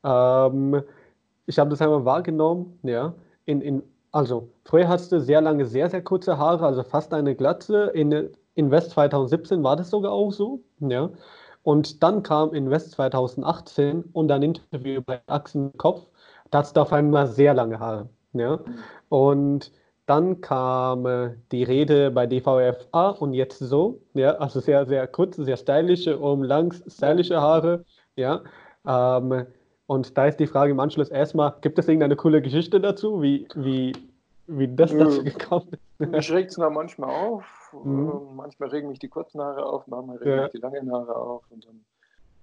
Ähm, 0.04 0.84
ich 1.46 1.58
habe 1.58 1.70
das 1.70 1.82
einmal 1.82 2.04
wahrgenommen, 2.04 2.78
ja, 2.84 3.13
in, 3.46 3.62
in, 3.62 3.84
also 4.12 4.50
früher 4.65 4.89
hattest 4.89 5.13
du 5.13 5.22
sehr 5.22 5.39
lange, 5.39 5.65
sehr, 5.65 5.89
sehr 5.89 6.04
kurze 6.04 6.38
Haare, 6.38 6.65
also 6.65 6.84
fast 6.84 7.13
eine 7.13 7.34
Glatze, 7.34 7.86
in, 7.94 8.32
in 8.56 8.70
West 8.70 8.91
2017 8.91 9.63
war 9.63 9.78
das 9.78 9.91
sogar 9.91 10.12
auch 10.12 10.34
so, 10.34 10.60
ja. 10.80 11.10
Und 11.63 12.04
dann 12.04 12.24
kam 12.24 12.54
in 12.54 12.70
West 12.70 12.91
2018 12.91 14.04
und 14.12 14.30
ein 14.30 14.44
Interview 14.44 15.02
bei 15.06 15.22
Axel 15.28 15.72
Kopf, 15.78 16.06
da 16.50 16.60
hast 16.60 16.76
du 16.76 16.82
auf 16.82 16.91
einmal 16.91 17.28
sehr 17.28 17.54
lange 17.54 17.80
Haare, 17.80 18.10
ja. 18.34 18.58
Mhm. 18.58 18.63
Und 19.08 19.72
dann 20.06 20.42
kam 20.42 21.06
äh, 21.06 21.36
die 21.52 21.64
Rede 21.64 22.12
bei 22.12 22.28
DVFA 22.28 23.10
und 23.12 23.34
jetzt 23.34 23.60
so, 23.60 24.02
ja, 24.14 24.32
also 24.36 24.60
sehr, 24.60 24.86
sehr 24.86 25.08
kurz, 25.08 25.38
sehr 25.38 25.58
stylische, 25.58 26.18
um 26.18 26.44
lang 26.44 26.74
stylische 26.88 27.40
Haare, 27.40 27.86
ja. 28.16 28.42
Ähm, 28.86 29.46
und 29.86 30.18
da 30.18 30.28
ist 30.28 30.40
die 30.40 30.48
Frage 30.48 30.72
im 30.72 30.80
Anschluss 30.80 31.10
erstmal, 31.10 31.56
gibt 31.62 31.78
es 31.78 31.88
irgendeine 31.88 32.16
coole 32.16 32.42
Geschichte 32.42 32.80
dazu, 32.80 33.22
wie, 33.22 33.48
wie, 33.56 33.94
wie 34.48 34.68
das 34.74 34.96
dazu 34.96 35.24
gekommen 35.24 35.70
ist? 36.00 36.12
Mich 36.12 36.32
regt 36.32 36.52
es 36.52 36.58
manchmal 36.58 37.10
auf, 37.10 37.74
mhm. 37.84 38.10
Ähm, 38.10 38.36
manchmal 38.36 38.70
regen 38.70 38.90
mich 38.90 39.00
die 39.00 39.10
kurzen 39.10 39.42
Haare 39.42 39.66
auf, 39.66 39.86
manchmal 39.88 40.18
regen 40.18 40.32
ja. 40.32 40.44
mich 40.44 40.52
die 40.52 40.58
langen 40.58 40.92
Haare 40.92 41.16
auf 41.16 41.44
und 41.50 41.66
dann 41.66 41.86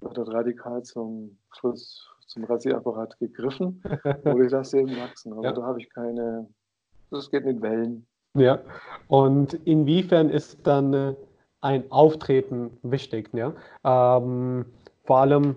wird 0.00 0.16
das 0.16 0.28
radikal 0.28 0.82
zum 0.82 1.36
Schluss 1.52 2.08
zum 2.26 2.44
Rasierapparat 2.44 3.18
gegriffen, 3.18 3.82
wo 4.24 4.40
ich 4.40 4.50
das 4.50 4.74
eben 4.74 4.96
wachsen. 4.98 5.32
Aber 5.32 5.42
ja. 5.44 5.52
da 5.52 5.62
habe 5.62 5.80
ich 5.80 5.90
keine, 5.90 6.46
das 7.10 7.30
geht 7.30 7.44
mit 7.44 7.62
Wellen. 7.62 8.06
Ja, 8.34 8.60
und 9.08 9.54
inwiefern 9.64 10.30
ist 10.30 10.58
dann 10.64 10.94
äh, 10.94 11.14
ein 11.60 11.90
Auftreten 11.90 12.70
wichtig? 12.82 13.30
Ja? 13.32 13.52
Ähm, 13.84 14.66
vor 15.04 15.18
allem, 15.18 15.56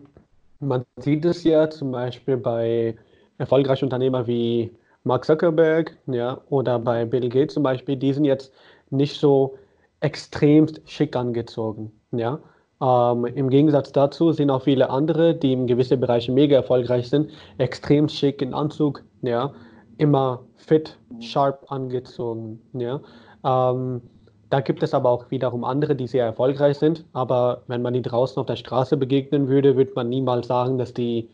man 0.59 0.85
sieht 0.97 1.25
es 1.25 1.43
ja 1.43 1.69
zum 1.69 1.91
Beispiel 1.91 2.37
bei 2.37 2.95
erfolgreichen 3.37 3.85
Unternehmern 3.85 4.27
wie 4.27 4.71
Mark 5.03 5.25
Zuckerberg 5.25 5.97
ja, 6.07 6.39
oder 6.49 6.79
bei 6.79 7.05
Bill 7.05 7.29
Gates 7.29 7.55
zum 7.55 7.63
Beispiel, 7.63 7.95
die 7.97 8.13
sind 8.13 8.25
jetzt 8.25 8.53
nicht 8.89 9.19
so 9.19 9.57
extremst 9.99 10.81
schick 10.85 11.15
angezogen. 11.15 11.91
Ja? 12.11 12.39
Ähm, 12.81 13.25
Im 13.25 13.49
Gegensatz 13.49 13.91
dazu 13.91 14.31
sind 14.31 14.49
auch 14.49 14.63
viele 14.63 14.89
andere, 14.89 15.35
die 15.35 15.53
in 15.53 15.67
gewissen 15.67 15.99
Bereichen 15.99 16.33
mega 16.33 16.55
erfolgreich 16.57 17.09
sind, 17.09 17.31
extrem 17.57 18.09
schick 18.09 18.41
in 18.41 18.53
Anzug, 18.53 19.03
ja, 19.21 19.53
immer 20.01 20.43
fit, 20.55 20.97
sharp 21.19 21.71
angezogen. 21.71 22.59
Ja. 22.73 23.01
Ähm, 23.45 24.01
da 24.49 24.59
gibt 24.59 24.81
es 24.81 24.95
aber 24.95 25.09
auch 25.09 25.29
wiederum 25.29 25.63
andere, 25.63 25.95
die 25.95 26.07
sehr 26.07 26.25
erfolgreich 26.25 26.79
sind. 26.79 27.05
Aber 27.13 27.61
wenn 27.67 27.83
man 27.83 27.93
die 27.93 28.01
draußen 28.01 28.39
auf 28.39 28.47
der 28.47 28.55
Straße 28.55 28.97
begegnen 28.97 29.47
würde, 29.47 29.77
würde 29.77 29.93
man 29.95 30.09
niemals 30.09 30.47
sagen, 30.47 30.79
dass 30.79 30.93
die 30.93 31.29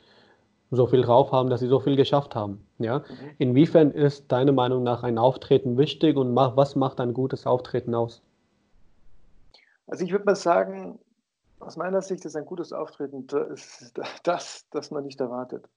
so 0.70 0.86
viel 0.86 1.02
drauf 1.02 1.32
haben, 1.32 1.50
dass 1.50 1.62
sie 1.62 1.68
so 1.68 1.80
viel 1.80 1.96
geschafft 1.96 2.36
haben. 2.36 2.62
Ja? 2.78 3.00
Mhm. 3.00 3.04
Inwiefern 3.38 3.92
ist 3.92 4.30
deiner 4.34 4.52
Meinung 4.52 4.84
nach 4.84 5.02
ein 5.02 5.18
Auftreten 5.18 5.78
wichtig 5.78 6.18
und 6.18 6.36
was 6.36 6.76
macht 6.76 7.00
ein 7.00 7.14
gutes 7.14 7.48
Auftreten 7.48 7.96
aus? 7.96 8.22
Also 9.88 10.04
ich 10.04 10.12
würde 10.12 10.26
mal 10.26 10.36
sagen, 10.36 11.00
aus 11.62 11.78
meiner 11.78 12.02
Sicht 12.02 12.26
ist 12.26 12.36
ein 12.36 12.46
gutes 12.46 12.74
Auftreten 12.74 13.28
das, 13.28 13.94
das, 14.24 14.68
das 14.72 14.92
man 14.92 15.06
nicht 15.06 15.22
erwartet. 15.22 15.70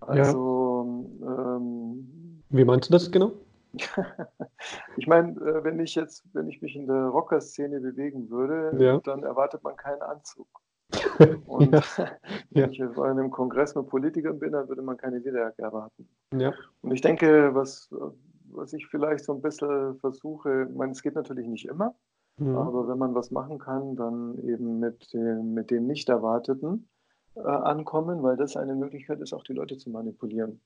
Also, 0.00 1.10
ja. 1.20 1.56
ähm, 1.56 2.42
wie 2.50 2.64
meinst 2.64 2.88
du 2.88 2.92
das 2.92 3.10
genau? 3.10 3.32
ich 4.96 5.06
meine, 5.06 5.32
äh, 5.40 5.64
wenn 5.64 5.78
ich 5.80 5.94
jetzt, 5.94 6.24
wenn 6.32 6.48
ich 6.48 6.62
mich 6.62 6.74
in 6.74 6.86
der 6.86 7.06
Rocker-Szene 7.06 7.80
bewegen 7.80 8.30
würde, 8.30 8.76
ja. 8.82 8.98
dann 8.98 9.22
erwartet 9.22 9.62
man 9.62 9.76
keinen 9.76 10.02
Anzug. 10.02 10.48
Und 11.46 11.72
ja. 11.98 12.08
wenn 12.50 12.72
ich 12.72 12.82
bei 12.96 13.10
einem 13.10 13.30
Kongress 13.30 13.74
mit 13.74 13.88
Politikern 13.88 14.38
bin, 14.38 14.52
dann 14.52 14.68
würde 14.68 14.82
man 14.82 14.96
keine 14.96 15.18
Lederjacke 15.18 15.62
erwarten. 15.62 16.08
Ja. 16.34 16.52
Und 16.80 16.92
ich 16.92 17.02
denke, 17.02 17.54
was, 17.54 17.90
was 18.50 18.72
ich 18.72 18.86
vielleicht 18.86 19.24
so 19.24 19.34
ein 19.34 19.42
bisschen 19.42 19.98
versuche, 19.98 20.66
ich 20.70 20.76
meine, 20.76 20.92
es 20.92 21.02
geht 21.02 21.14
natürlich 21.14 21.46
nicht 21.46 21.66
immer, 21.66 21.94
mhm. 22.38 22.56
aber 22.56 22.88
wenn 22.88 22.98
man 22.98 23.14
was 23.14 23.30
machen 23.30 23.58
kann, 23.58 23.96
dann 23.96 24.38
eben 24.38 24.78
mit 24.78 25.12
dem, 25.12 25.52
mit 25.52 25.70
dem 25.70 25.86
Nicht-Erwarteten 25.86 26.88
äh, 27.36 27.40
ankommen, 27.40 28.22
weil 28.22 28.36
das 28.36 28.56
eine 28.56 28.74
Möglichkeit 28.74 29.20
ist, 29.20 29.32
auch 29.32 29.44
die 29.44 29.52
Leute 29.52 29.76
zu 29.76 29.90
manipulieren. 29.90 30.60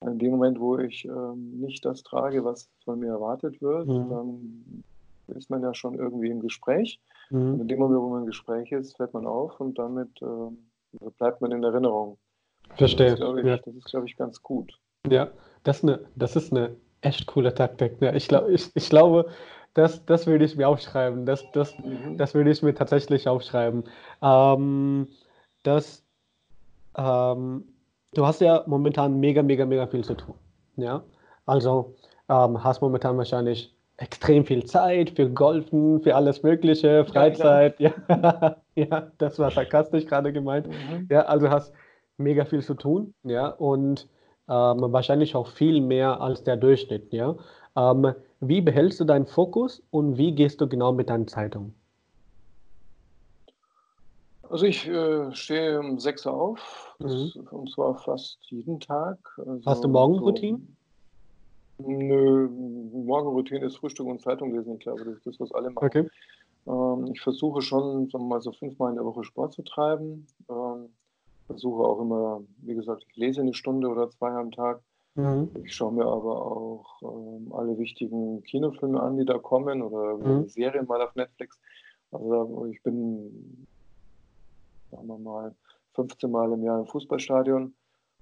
In 0.00 0.18
dem 0.18 0.32
Moment, 0.32 0.60
wo 0.60 0.78
ich 0.78 1.04
ähm, 1.06 1.60
nicht 1.60 1.84
das 1.84 2.02
trage, 2.02 2.44
was 2.44 2.68
von 2.84 2.98
mir 2.98 3.10
erwartet 3.10 3.62
wird, 3.62 3.86
mhm. 3.86 4.10
dann 4.10 4.84
ist 5.28 5.48
man 5.48 5.62
ja 5.62 5.72
schon 5.72 5.94
irgendwie 5.94 6.30
im 6.30 6.40
Gespräch. 6.40 7.00
Mhm. 7.30 7.60
In 7.60 7.68
dem 7.68 7.78
Moment, 7.78 8.00
wo 8.00 8.10
man 8.10 8.20
im 8.20 8.26
Gespräch 8.26 8.70
ist, 8.72 8.96
fällt 8.96 9.14
man 9.14 9.26
auf 9.26 9.58
und 9.60 9.78
damit 9.78 10.10
äh, 10.20 11.08
bleibt 11.18 11.40
man 11.40 11.52
in 11.52 11.62
Erinnerung. 11.62 12.18
Verstehe. 12.76 13.06
Das 13.06 13.14
ist, 13.14 13.20
glaube 13.20 13.40
ich, 13.40 13.46
ja. 13.46 13.56
das 13.56 13.74
ist, 13.74 13.84
glaube 13.86 14.06
ich, 14.06 14.16
ganz 14.16 14.42
gut. 14.42 14.78
Ja, 15.08 15.30
das 15.62 15.78
ist 15.78 15.84
eine, 15.84 16.00
das 16.16 16.36
ist 16.36 16.52
eine 16.52 16.76
echt 17.00 17.26
coole 17.26 17.54
Taktik. 17.54 17.96
Ja, 18.00 18.14
ich, 18.14 18.28
glaub, 18.28 18.48
ich, 18.48 18.70
ich 18.74 18.88
glaube, 18.88 19.26
das, 19.74 20.04
das 20.06 20.26
würde 20.26 20.44
ich 20.44 20.56
mir 20.56 20.68
aufschreiben. 20.68 21.26
Das, 21.26 21.44
das, 21.52 21.76
mhm. 21.78 22.16
das 22.16 22.34
würde 22.34 22.50
ich 22.50 22.62
mir 22.62 22.74
tatsächlich 22.74 23.28
aufschreiben. 23.28 23.84
Ähm, 24.22 25.08
dass 25.64 26.04
ähm, 26.96 27.64
du 28.14 28.26
hast 28.26 28.40
ja 28.40 28.62
momentan 28.66 29.18
mega, 29.18 29.42
mega, 29.42 29.66
mega 29.66 29.86
viel 29.86 30.04
zu 30.04 30.14
tun. 30.14 30.36
Ja, 30.76 31.02
also 31.46 31.96
ähm, 32.28 32.62
hast 32.62 32.80
momentan 32.80 33.18
wahrscheinlich 33.18 33.74
extrem 33.96 34.44
viel 34.44 34.64
Zeit 34.64 35.10
für 35.10 35.30
Golfen, 35.30 36.00
für 36.00 36.14
alles 36.14 36.42
Mögliche, 36.42 37.04
Freizeit. 37.04 37.78
Ja, 37.78 37.92
ja. 38.08 38.56
ja 38.74 39.12
das 39.18 39.38
war 39.38 39.50
sarkastisch 39.50 40.06
gerade 40.06 40.32
gemeint. 40.32 40.68
Mhm. 40.68 41.08
Ja, 41.10 41.22
also 41.22 41.50
hast 41.50 41.72
mega 42.16 42.44
viel 42.44 42.62
zu 42.62 42.74
tun, 42.74 43.14
ja, 43.24 43.48
und 43.48 44.08
ähm, 44.48 44.92
wahrscheinlich 44.92 45.34
auch 45.34 45.48
viel 45.48 45.80
mehr 45.80 46.20
als 46.20 46.44
der 46.44 46.56
Durchschnitt, 46.56 47.12
ja. 47.12 47.36
Ähm, 47.76 48.14
wie 48.40 48.60
behältst 48.60 49.00
du 49.00 49.04
deinen 49.04 49.26
Fokus 49.26 49.82
und 49.90 50.16
wie 50.16 50.34
gehst 50.34 50.60
du 50.60 50.68
genau 50.68 50.92
mit 50.92 51.10
deinen 51.10 51.26
Zeitungen? 51.26 51.74
Also 54.50 54.66
ich 54.66 54.86
äh, 54.86 55.32
stehe 55.34 55.80
um 55.80 55.98
6 55.98 56.26
Uhr 56.26 56.32
auf, 56.32 56.96
mhm. 56.98 57.32
und 57.50 57.70
zwar 57.70 57.96
fast 57.98 58.38
jeden 58.50 58.80
Tag. 58.80 59.18
Also 59.38 59.62
Hast 59.64 59.84
du 59.84 59.88
Morgenroutine? 59.88 60.60
So, 61.78 61.90
nö, 61.90 62.48
Morgenroutine 62.48 63.64
ist 63.64 63.76
Frühstück 63.76 64.06
und 64.06 64.20
Zeitung 64.20 64.54
lesen. 64.54 64.74
Ich 64.74 64.80
glaube, 64.80 65.04
das 65.04 65.14
ist 65.16 65.26
das, 65.26 65.40
was 65.40 65.52
alle 65.52 65.70
machen. 65.70 65.86
Okay. 65.86 66.08
Ähm, 66.66 67.10
ich 67.12 67.20
versuche 67.20 67.62
schon, 67.62 68.08
sagen 68.10 68.24
wir 68.24 68.28
mal, 68.28 68.40
so 68.40 68.52
fünfmal 68.52 68.90
in 68.90 68.96
der 68.96 69.04
Woche 69.04 69.24
Sport 69.24 69.52
zu 69.52 69.62
treiben. 69.62 70.26
Ähm, 70.48 70.90
versuche 71.46 71.82
auch 71.82 72.00
immer, 72.00 72.42
wie 72.58 72.74
gesagt, 72.74 73.04
ich 73.08 73.16
lese 73.16 73.40
eine 73.40 73.54
Stunde 73.54 73.88
oder 73.88 74.10
zwei 74.10 74.30
am 74.30 74.50
Tag. 74.50 74.80
Mhm. 75.14 75.50
Ich 75.64 75.74
schaue 75.74 75.92
mir 75.92 76.06
aber 76.06 76.44
auch 76.44 77.02
ähm, 77.02 77.52
alle 77.52 77.78
wichtigen 77.78 78.42
Kinofilme 78.42 79.00
an, 79.00 79.16
die 79.16 79.24
da 79.24 79.38
kommen 79.38 79.82
oder 79.82 80.16
mhm. 80.16 80.48
Serien 80.48 80.86
mal 80.86 81.02
auf 81.02 81.14
Netflix. 81.14 81.58
Also 82.10 82.66
ich 82.70 82.82
bin, 82.82 83.66
sagen 84.94 85.08
wir 85.08 85.18
mal, 85.18 85.54
15 85.94 86.30
Mal 86.30 86.52
im 86.52 86.62
Jahr 86.62 86.80
im 86.80 86.86
Fußballstadion. 86.86 87.74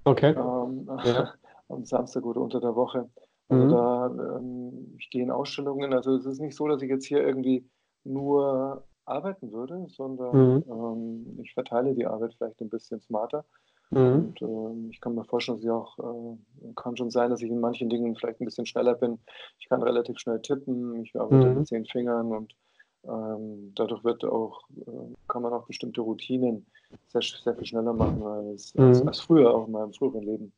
Okay. 0.05 0.35
Ähm, 0.37 0.89
ja. 1.05 1.33
Am 1.69 1.85
Samstag 1.85 2.25
oder 2.25 2.41
unter 2.41 2.61
der 2.61 2.75
Woche. 2.75 3.09
Also 3.49 3.65
mhm. 3.65 3.71
da, 3.71 4.07
ähm, 4.37 4.95
ich 4.99 5.11
gehe 5.11 5.23
in 5.23 5.31
Ausstellungen. 5.31 5.93
Also 5.93 6.17
es 6.17 6.27
ist 6.27 6.41
nicht 6.41 6.57
so, 6.57 6.67
dass 6.69 6.83
ich 6.83 6.91
jetzt 6.91 7.07
hier 7.07 7.25
irgendwie 7.25 7.69
nur 8.05 8.85
arbeiten 9.05 9.53
würde, 9.53 9.87
sondern 9.89 10.57
mhm. 10.57 10.65
ähm, 10.69 11.39
ich 11.43 11.55
verteile 11.55 11.95
die 11.95 12.07
Arbeit 12.07 12.35
vielleicht 12.35 12.61
ein 12.61 12.69
bisschen 12.69 13.01
smarter. 13.01 13.45
Mhm. 13.91 14.35
Und 14.41 14.43
äh, 14.43 14.91
ich 14.91 15.01
kann 15.01 15.15
mir 15.15 15.25
vorstellen, 15.25 15.59
dass 15.59 15.65
ich 15.65 15.71
auch, 15.71 15.99
äh, 15.99 16.73
kann 16.77 16.97
schon 16.97 17.11
sein, 17.11 17.31
dass 17.31 17.43
ich 17.43 17.51
in 17.51 17.61
manchen 17.61 17.89
Dingen 17.89 18.17
vielleicht 18.17 18.41
ein 18.41 18.47
bisschen 18.47 18.67
schneller 18.67 18.95
bin. 18.95 19.19
Ich 19.59 19.69
kann 19.69 19.83
relativ 19.83 20.19
schnell 20.19 20.41
tippen, 20.41 21.03
ich 21.03 21.19
arbeite 21.19 21.49
mhm. 21.49 21.59
mit 21.59 21.67
zehn 21.67 21.85
Fingern 21.87 22.33
und 22.33 22.53
ähm, 22.53 22.59
dadurch 23.05 24.05
wird 24.05 24.25
auch, 24.25 24.61
äh, 24.87 25.15
kann 25.29 25.43
man 25.43 25.53
auch 25.53 25.67
bestimmte 25.67 26.01
Routinen 26.01 26.67
sehr, 27.09 27.23
sehr 27.23 27.55
viel 27.55 27.67
schneller 27.67 27.93
machen 27.93 28.23
als, 28.23 28.75
mhm. 28.75 29.07
als 29.07 29.21
früher, 29.21 29.53
auch 29.55 29.67
in 29.67 29.73
meinem 29.73 29.93
früheren 29.93 30.23
Leben. 30.23 30.53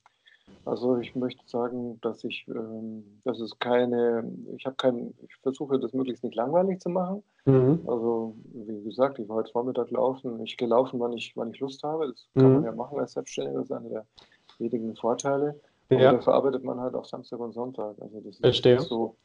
Also 0.66 0.96
ich 0.98 1.14
möchte 1.14 1.42
sagen, 1.46 1.98
dass 2.00 2.24
ich, 2.24 2.46
ähm, 2.48 3.04
das 3.24 3.40
ist 3.40 3.60
keine, 3.60 4.30
ich 4.56 4.64
habe 4.64 4.76
kein, 4.76 5.14
ich 5.22 5.36
versuche 5.42 5.78
das 5.78 5.92
möglichst 5.92 6.24
nicht 6.24 6.36
langweilig 6.36 6.80
zu 6.80 6.88
machen. 6.88 7.22
Mhm. 7.44 7.80
Also 7.86 8.34
wie 8.52 8.82
gesagt, 8.82 9.18
ich 9.18 9.28
war 9.28 9.36
heute 9.36 9.52
Vormittag 9.52 9.90
laufen, 9.90 10.42
ich 10.42 10.56
gehe 10.56 10.68
laufen, 10.68 11.00
wann 11.00 11.12
ich, 11.12 11.36
wann 11.36 11.50
ich 11.50 11.60
Lust 11.60 11.82
habe. 11.82 12.08
Das 12.08 12.26
kann 12.34 12.48
mhm. 12.48 12.54
man 12.54 12.64
ja 12.64 12.72
machen 12.72 12.98
als 12.98 13.12
Selbstständiger, 13.12 13.58
das 13.58 13.70
ist 13.70 13.72
einer 13.72 13.88
der 13.88 14.06
wenigen 14.58 14.96
Vorteile. 14.96 15.60
Und 15.90 15.98
ja. 15.98 16.12
da 16.12 16.20
verarbeitet 16.20 16.64
man 16.64 16.80
halt 16.80 16.94
auch 16.94 17.04
Samstag 17.04 17.40
und 17.40 17.52
Sonntag. 17.52 17.96
Also 18.00 18.20
das 18.20 18.38
Verstehe. 18.38 18.76
ist 18.76 18.88
so 18.88 19.16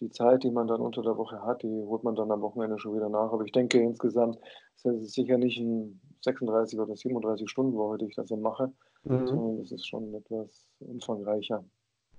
die 0.00 0.10
Zeit, 0.10 0.42
die 0.42 0.50
man 0.50 0.66
dann 0.66 0.80
unter 0.80 1.02
der 1.02 1.16
Woche 1.16 1.42
hat, 1.42 1.62
die 1.62 1.82
holt 1.86 2.04
man 2.04 2.14
dann 2.14 2.30
am 2.30 2.42
Wochenende 2.42 2.78
schon 2.78 2.94
wieder 2.94 3.08
nach. 3.08 3.32
Aber 3.32 3.44
ich 3.44 3.52
denke 3.52 3.80
insgesamt 3.80 4.38
ist 4.74 4.84
es 4.84 5.12
sicher 5.12 5.38
nicht 5.38 5.58
ein 5.58 6.00
36 6.20 6.78
oder 6.78 6.96
37 6.96 7.48
Stunden 7.48 7.76
Woche, 7.76 7.98
die 7.98 8.06
ich 8.06 8.16
das 8.16 8.28
so 8.28 8.36
mache, 8.36 8.72
mhm. 9.04 9.26
sondern 9.26 9.60
es 9.60 9.72
ist 9.72 9.86
schon 9.86 10.14
etwas 10.14 10.66
umfangreicher. 10.80 11.64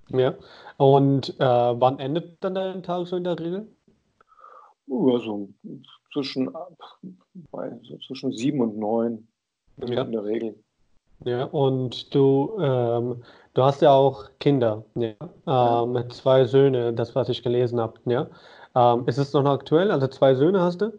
Ja. 0.10 0.36
Und 0.78 1.36
äh, 1.40 1.44
wann 1.44 2.00
endet 2.00 2.44
dann 2.44 2.56
dein 2.56 2.84
Tag 2.84 3.08
so 3.08 3.16
in 3.16 3.24
der 3.24 3.40
Regel? 3.40 3.68
Also 4.90 5.50
zwischen, 6.14 6.56
also 7.52 7.98
zwischen 8.06 8.32
sieben 8.32 8.62
und 8.62 8.78
neun 8.78 9.28
ja. 9.78 10.04
in 10.04 10.12
der 10.12 10.24
Regel. 10.24 10.64
Ja, 11.24 11.46
und 11.46 12.14
du, 12.14 12.58
ähm, 12.62 13.24
du 13.54 13.64
hast 13.64 13.82
ja 13.82 13.92
auch 13.92 14.30
Kinder, 14.40 14.84
ja? 14.96 15.14
Ähm, 15.48 15.96
ja. 15.96 16.10
zwei 16.10 16.46
Söhne, 16.46 16.94
das, 16.94 17.16
was 17.16 17.30
ich 17.30 17.42
gelesen 17.44 17.80
habe. 17.80 18.00
Ja? 18.06 18.30
Ähm, 18.76 19.08
ist 19.08 19.18
es 19.18 19.34
noch 19.34 19.46
aktuell? 19.46 19.92
Also 19.92 20.08
zwei 20.08 20.36
Söhne 20.36 20.62
hast 20.62 20.82
du? 20.82 20.94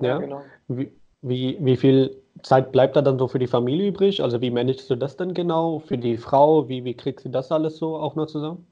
Ja, 0.00 0.08
ja 0.08 0.18
genau. 0.18 0.42
Wie, 0.68 0.92
wie, 1.22 1.58
wie 1.64 1.76
viel 1.76 2.22
Zeit 2.42 2.72
bleibt 2.72 2.96
da 2.96 3.02
dann 3.02 3.18
so 3.18 3.28
für 3.28 3.38
die 3.38 3.46
Familie 3.46 3.88
übrig? 3.88 4.22
Also 4.22 4.40
wie 4.40 4.50
managst 4.50 4.90
du 4.90 4.96
das 4.96 5.16
denn 5.16 5.34
genau? 5.34 5.78
Für 5.78 5.98
die 5.98 6.16
Frau, 6.16 6.68
wie, 6.68 6.84
wie 6.84 6.94
kriegst 6.94 7.24
du 7.24 7.28
das 7.30 7.52
alles 7.52 7.76
so 7.78 7.96
auch 7.96 8.14
noch 8.16 8.26
zusammen? 8.26 8.66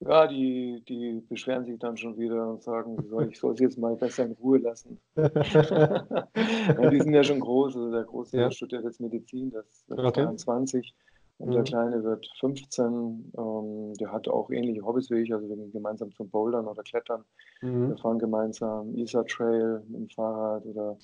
Ja, 0.00 0.28
die, 0.28 0.82
die 0.88 1.22
beschweren 1.28 1.64
sich 1.64 1.78
dann 1.78 1.96
schon 1.96 2.16
wieder 2.16 2.48
und 2.48 2.62
sagen, 2.62 2.96
ich 3.30 3.38
soll 3.38 3.56
sie 3.56 3.64
jetzt 3.64 3.78
mal 3.78 3.96
besser 3.96 4.26
in 4.26 4.32
Ruhe 4.32 4.58
lassen. 4.58 5.00
die 5.16 7.00
sind 7.00 7.12
ja 7.12 7.24
schon 7.24 7.40
groß, 7.40 7.76
also 7.76 7.90
der 7.90 8.04
Große 8.04 8.38
ja. 8.38 8.50
studiert 8.50 8.84
jetzt 8.84 9.00
Medizin, 9.00 9.50
das 9.50 9.84
wird 9.88 9.98
okay. 9.98 10.22
22 10.22 10.94
und 11.38 11.48
mhm. 11.48 11.52
der 11.52 11.62
Kleine 11.64 12.04
wird 12.04 12.28
15. 12.38 13.32
Ähm, 13.36 13.94
der 13.94 14.12
hat 14.12 14.28
auch 14.28 14.50
ähnliche 14.50 14.84
Hobbys 14.84 15.10
wie 15.10 15.20
ich, 15.22 15.32
also 15.32 15.48
wir 15.48 15.56
gehen 15.56 15.72
gemeinsam 15.72 16.12
zum 16.12 16.28
Bouldern 16.28 16.66
oder 16.66 16.82
Klettern. 16.82 17.24
Mhm. 17.60 17.88
Wir 17.88 17.96
fahren 17.96 18.18
gemeinsam 18.18 18.94
Isar 18.96 19.24
Trail 19.26 19.82
mit 19.88 20.00
dem 20.00 20.10
Fahrrad 20.10 20.64
oder 20.64 20.96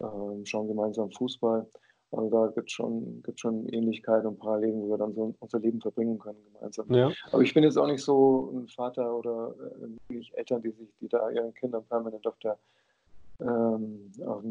äh, 0.00 0.46
schauen 0.46 0.66
gemeinsam 0.66 1.10
Fußball. 1.12 1.66
Also 2.12 2.28
da 2.28 2.46
gibt 2.48 2.68
es 2.68 2.72
schon, 2.72 3.22
gibt's 3.22 3.40
schon 3.40 3.66
Ähnlichkeiten 3.68 4.26
und 4.26 4.38
Parallelen, 4.38 4.82
wo 4.82 4.90
wir 4.90 4.98
dann 4.98 5.14
so 5.14 5.34
unser 5.40 5.58
Leben 5.58 5.80
verbringen 5.80 6.18
können 6.18 6.38
gemeinsam. 6.52 6.92
Ja. 6.92 7.10
Aber 7.30 7.42
ich 7.42 7.54
bin 7.54 7.64
jetzt 7.64 7.78
auch 7.78 7.86
nicht 7.86 8.04
so 8.04 8.52
ein 8.54 8.68
Vater 8.68 9.16
oder 9.16 9.54
äh, 10.10 10.22
Eltern, 10.34 10.62
die 10.62 10.70
sich, 10.70 10.88
die 11.00 11.08
da 11.08 11.30
ihren 11.30 11.54
Kindern 11.54 11.84
permanent 11.84 12.26
auf 12.26 12.38
der 12.40 12.58
ähm, 13.40 14.12
auf, 14.24 14.44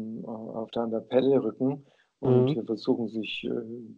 auf 0.56 0.70
der, 0.72 0.82
an 0.82 0.90
der 0.90 1.00
Pelle 1.00 1.42
rücken 1.42 1.84
und 2.20 2.56
mhm. 2.56 2.66
versuchen 2.66 3.08
sich 3.08 3.44
äh, 3.44 3.50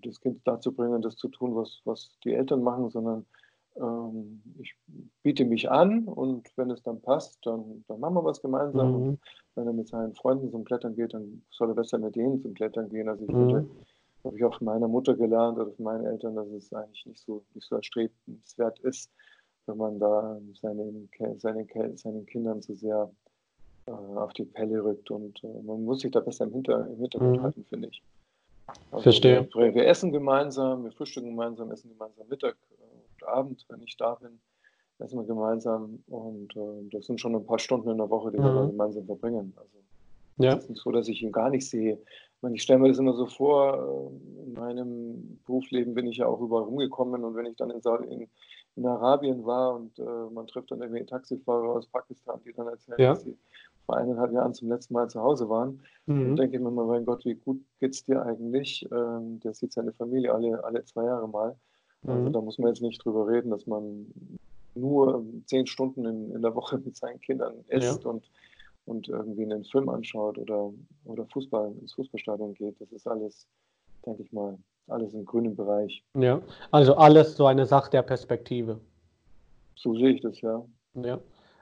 das 0.03 0.21
Kind 0.21 0.41
dazu 0.45 0.73
bringen, 0.73 1.03
das 1.03 1.17
zu 1.17 1.29
tun, 1.29 1.55
was, 1.55 1.81
was 1.85 2.11
die 2.25 2.33
Eltern 2.33 2.63
machen, 2.63 2.91
sondern 2.91 3.27
ähm, 3.77 4.43
ich 4.59 4.77
biete 5.23 5.45
mich 5.45 5.71
an 5.71 6.05
und 6.05 6.49
wenn 6.57 6.71
es 6.71 6.83
dann 6.83 7.01
passt, 7.01 7.45
dann, 7.45 7.85
dann 7.89 8.01
machen 8.01 8.15
wir 8.15 8.25
was 8.25 8.41
gemeinsam. 8.41 8.89
Mhm. 8.89 8.95
Und 8.95 9.21
wenn 9.57 9.67
er 9.67 9.73
mit 9.73 9.89
seinen 9.89 10.15
Freunden 10.15 10.51
zum 10.51 10.65
Klettern 10.65 10.95
geht, 10.95 11.15
dann 11.15 11.43
soll 11.51 11.71
er 11.71 11.75
besser 11.75 11.99
mit 11.99 12.17
denen 12.17 12.41
zum 12.41 12.55
Klettern 12.55 12.89
gehen. 12.89 13.09
Also 13.09 13.25
ich 13.25 13.31
mhm. 13.31 13.37
würde, 13.37 13.69
habe 14.25 14.37
ich 14.37 14.45
auch 14.45 14.57
von 14.57 14.67
meiner 14.67 14.89
Mutter 14.89 15.15
gelernt 15.15 15.59
oder 15.59 15.71
von 15.73 15.85
meinen 15.85 16.07
Eltern, 16.07 16.37
dass 16.37 16.49
es 16.49 16.73
eigentlich 16.73 17.05
nicht 17.07 17.21
so, 17.21 17.45
nicht 17.55 17.67
so 17.67 17.77
erstrebenswert 17.77 18.79
ist, 18.81 19.11
wenn 19.67 19.77
man 19.77 19.99
da 19.99 20.39
seinen, 20.61 21.09
seinen, 21.39 21.69
seinen 21.97 22.27
Kindern 22.27 22.63
zu 22.63 22.75
sehr 22.75 23.11
äh, 23.87 23.91
auf 23.91 24.33
die 24.33 24.45
Pelle 24.45 24.83
rückt. 24.85 25.11
Und 25.11 25.43
äh, 25.45 25.63
man 25.63 25.85
muss 25.85 26.01
sich 26.01 26.11
da 26.11 26.21
besser 26.21 26.45
im, 26.45 26.53
Hinter, 26.53 26.87
im 26.87 26.99
Hintergrund 26.99 27.39
mhm. 27.39 27.43
halten, 27.43 27.65
finde 27.65 27.89
ich. 27.89 28.03
Also 28.91 29.03
Verstehe. 29.03 29.49
Wir, 29.55 29.75
wir, 29.75 29.87
essen 29.87 30.11
gemeinsam, 30.11 30.85
wir 30.85 30.93
frühstücken 30.93 31.31
gemeinsam, 31.31 31.71
essen 31.71 31.91
gemeinsam 31.91 32.27
Mittag 32.29 32.57
und 33.25 33.33
Abend, 33.33 33.65
wenn 33.69 33.83
ich 33.83 33.97
da 33.97 34.15
bin, 34.15 34.41
wir 34.99 35.25
gemeinsam. 35.25 36.03
Und 36.07 36.57
äh, 36.57 36.89
das 36.91 37.07
sind 37.07 37.21
schon 37.21 37.35
ein 37.35 37.47
paar 37.47 37.59
Stunden 37.59 37.91
in 37.91 37.99
der 37.99 38.11
Woche, 38.11 38.31
die 38.31 38.39
mhm. 38.39 38.45
wir 38.45 38.67
gemeinsam 38.69 39.07
verbringen. 39.07 39.53
Also 39.57 39.79
ja. 40.39 40.55
es 40.55 40.65
ist 40.65 40.71
nicht 40.71 40.83
so, 40.83 40.91
dass 40.91 41.09
ich 41.09 41.23
ihn 41.23 41.33
gar 41.33 41.51
nicht 41.51 41.69
sehe. 41.69 41.95
Ich, 41.95 42.43
meine, 42.43 42.57
ich 42.57 42.63
stelle 42.63 42.81
mir 42.81 42.89
das 42.89 42.99
immer 42.99 43.15
so 43.15 43.27
vor, 43.27 44.13
äh, 44.13 44.45
in 44.45 44.53
meinem 44.53 45.41
Berufsleben 45.47 45.95
bin 45.95 46.07
ich 46.07 46.19
ja 46.19 46.27
auch 46.27 46.41
überall 46.41 46.65
rumgekommen 46.65 47.25
und 47.25 47.37
wenn 47.37 47.47
ich 47.47 47.57
dann 47.57 47.71
in, 47.71 47.81
in, 48.11 48.29
in 48.77 48.87
Arabien 48.87 49.45
war 49.45 49.77
und 49.77 49.99
äh, 49.99 50.31
man 50.33 50.47
trifft 50.47 50.71
dann 50.71 50.83
irgendwie 50.83 51.05
Taxifahrer 51.05 51.69
aus 51.69 51.87
Pakistan, 51.87 52.41
die 52.45 52.53
dann 52.53 52.69
erzählen, 52.69 52.99
ja. 52.99 53.15
dass 53.15 53.23
sie 53.23 53.37
vor 53.87 53.97
eineinhalb 53.97 54.33
Jahren 54.33 54.55
zum 54.55 54.69
letzten 54.69 54.95
Mal 54.95 55.09
zu 55.09 55.21
Hause 55.21 55.49
waren. 55.49 55.81
Mhm. 56.07 56.31
Und 56.31 56.37
denke 56.37 56.57
ich 56.57 56.63
mir 56.63 56.71
mal, 56.71 56.87
mein 56.87 57.05
Gott, 57.05 57.25
wie 57.25 57.35
gut 57.35 57.61
geht 57.81 57.95
es 57.95 58.05
dir 58.05 58.23
eigentlich? 58.23 58.87
Ähm, 58.91 59.41
der 59.41 59.55
sieht 59.55 59.73
seine 59.73 59.93
Familie 59.93 60.33
alle, 60.33 60.63
alle 60.65 60.85
zwei 60.85 61.05
Jahre 61.05 61.29
mal. 61.29 61.57
Also 62.07 62.29
mhm. 62.29 62.33
da 62.33 62.41
muss 62.41 62.59
man 62.59 62.69
jetzt 62.69 62.83
nicht 62.83 63.05
drüber 63.05 63.27
reden, 63.27 63.51
dass 63.51 63.67
man 63.67 64.07
nur 64.75 65.25
zehn 65.47 65.67
Stunden 65.67 66.05
in, 66.05 66.35
in 66.35 66.43
der 66.43 66.55
Woche 66.55 66.79
mit 66.85 66.97
seinen 66.97 67.21
Kindern 67.21 67.55
isst 67.69 68.05
ja. 68.05 68.11
und, 68.11 68.25
und 68.87 69.09
irgendwie 69.09 69.45
einen 69.45 69.65
Film 69.65 69.89
anschaut 69.89 70.39
oder, 70.39 70.73
oder 71.05 71.27
Fußball 71.27 71.73
ins 71.81 71.95
Fußballstadion 71.95 72.55
geht. 72.55 72.81
Das 72.81 72.93
ist 72.93 73.07
alles, 73.07 73.47
denke 74.05 74.23
ich 74.23 74.33
mal, 74.33 74.59
alles 74.89 75.15
im 75.15 75.25
grünen 75.25 75.57
Bereich. 75.57 76.05
Ja, 76.15 76.43
also 76.71 76.95
alles 76.95 77.37
so 77.37 77.47
eine 77.47 77.67
Sache 77.67 77.91
der 77.91 78.03
Perspektive. 78.03 78.81
So 79.77 79.95
sehe 79.95 80.11
ich 80.11 80.21
das, 80.21 80.41
ja. 80.41 80.63
Ja. 80.95 81.21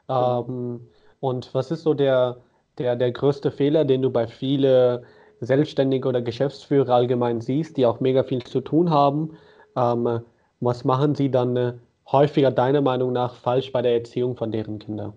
Ähm, 0.08 0.80
und 1.20 1.54
was 1.54 1.70
ist 1.70 1.82
so 1.84 1.94
der, 1.94 2.38
der, 2.78 2.96
der 2.96 3.12
größte 3.12 3.50
Fehler, 3.50 3.84
den 3.84 4.02
du 4.02 4.10
bei 4.10 4.26
vielen 4.26 5.04
Selbstständigen 5.40 6.08
oder 6.08 6.20
Geschäftsführer 6.20 6.94
allgemein 6.94 7.40
siehst, 7.40 7.76
die 7.76 7.86
auch 7.86 8.00
mega 8.00 8.24
viel 8.24 8.42
zu 8.42 8.60
tun 8.60 8.90
haben? 8.90 9.36
Ähm, 9.76 10.22
was 10.62 10.84
machen 10.84 11.14
sie 11.14 11.30
dann 11.30 11.56
äh, 11.56 11.74
häufiger 12.10 12.50
deiner 12.50 12.80
Meinung 12.80 13.12
nach 13.12 13.34
falsch 13.34 13.72
bei 13.72 13.82
der 13.82 13.94
Erziehung 13.94 14.36
von 14.36 14.52
deren 14.52 14.78
Kindern? 14.78 15.12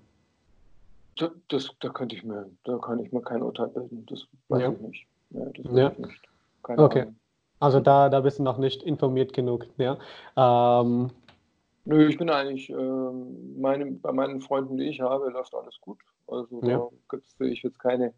Das, 1.17 1.31
das, 1.47 1.69
da 1.79 1.89
könnte 1.89 2.15
ich 2.15 2.23
mir, 2.23 2.49
da 2.65 2.77
kann 2.77 2.99
ich 2.99 3.11
mir 3.11 3.21
kein 3.21 3.41
Urteil 3.41 3.67
bilden. 3.67 4.05
Das 4.07 4.27
weiß 4.49 4.61
ja. 4.61 4.71
ich 4.71 4.79
nicht. 4.79 5.07
Ja, 5.29 5.45
das 5.45 5.65
ja. 5.73 5.91
Ich 5.91 5.97
nicht. 5.99 6.21
Keine 6.63 6.83
okay. 6.83 7.01
Ahnung. 7.01 7.15
Also 7.59 7.79
da, 7.79 8.09
da 8.09 8.19
bist 8.19 8.39
du 8.39 8.43
noch 8.43 8.57
nicht 8.57 8.83
informiert 8.83 9.31
genug. 9.31 9.65
Ja. 9.77 9.97
Ähm, 10.35 11.09
Nö, 11.85 12.07
ich 12.07 12.17
bin 12.17 12.29
eigentlich, 12.29 12.69
ähm, 12.69 13.59
meine, 13.61 13.85
bei 13.91 14.11
meinen 14.11 14.41
Freunden, 14.41 14.77
die 14.77 14.89
ich 14.89 14.99
habe, 15.01 15.29
läuft 15.29 15.53
alles 15.53 15.79
gut. 15.79 15.99
Also 16.27 16.59
Ja. 16.63 16.77
da 16.77 16.89
gibt 17.09 17.25
es 17.27 17.39
ich 17.39 17.61
jetzt 17.63 17.79
keine, 17.79 18.13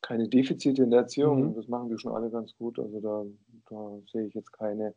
keine 0.00 0.26
Defizite 0.28 0.82
in 0.82 0.90
der 0.90 1.00
Erziehung. 1.00 1.50
Mhm. 1.50 1.54
Das 1.54 1.68
machen 1.68 1.90
die 1.90 1.98
schon 1.98 2.14
alle 2.14 2.30
ganz 2.30 2.56
gut. 2.56 2.78
Also 2.78 3.00
da, 3.00 3.24
da 3.68 3.98
sehe 4.10 4.26
ich 4.26 4.34
jetzt 4.34 4.52
keine, 4.52 4.94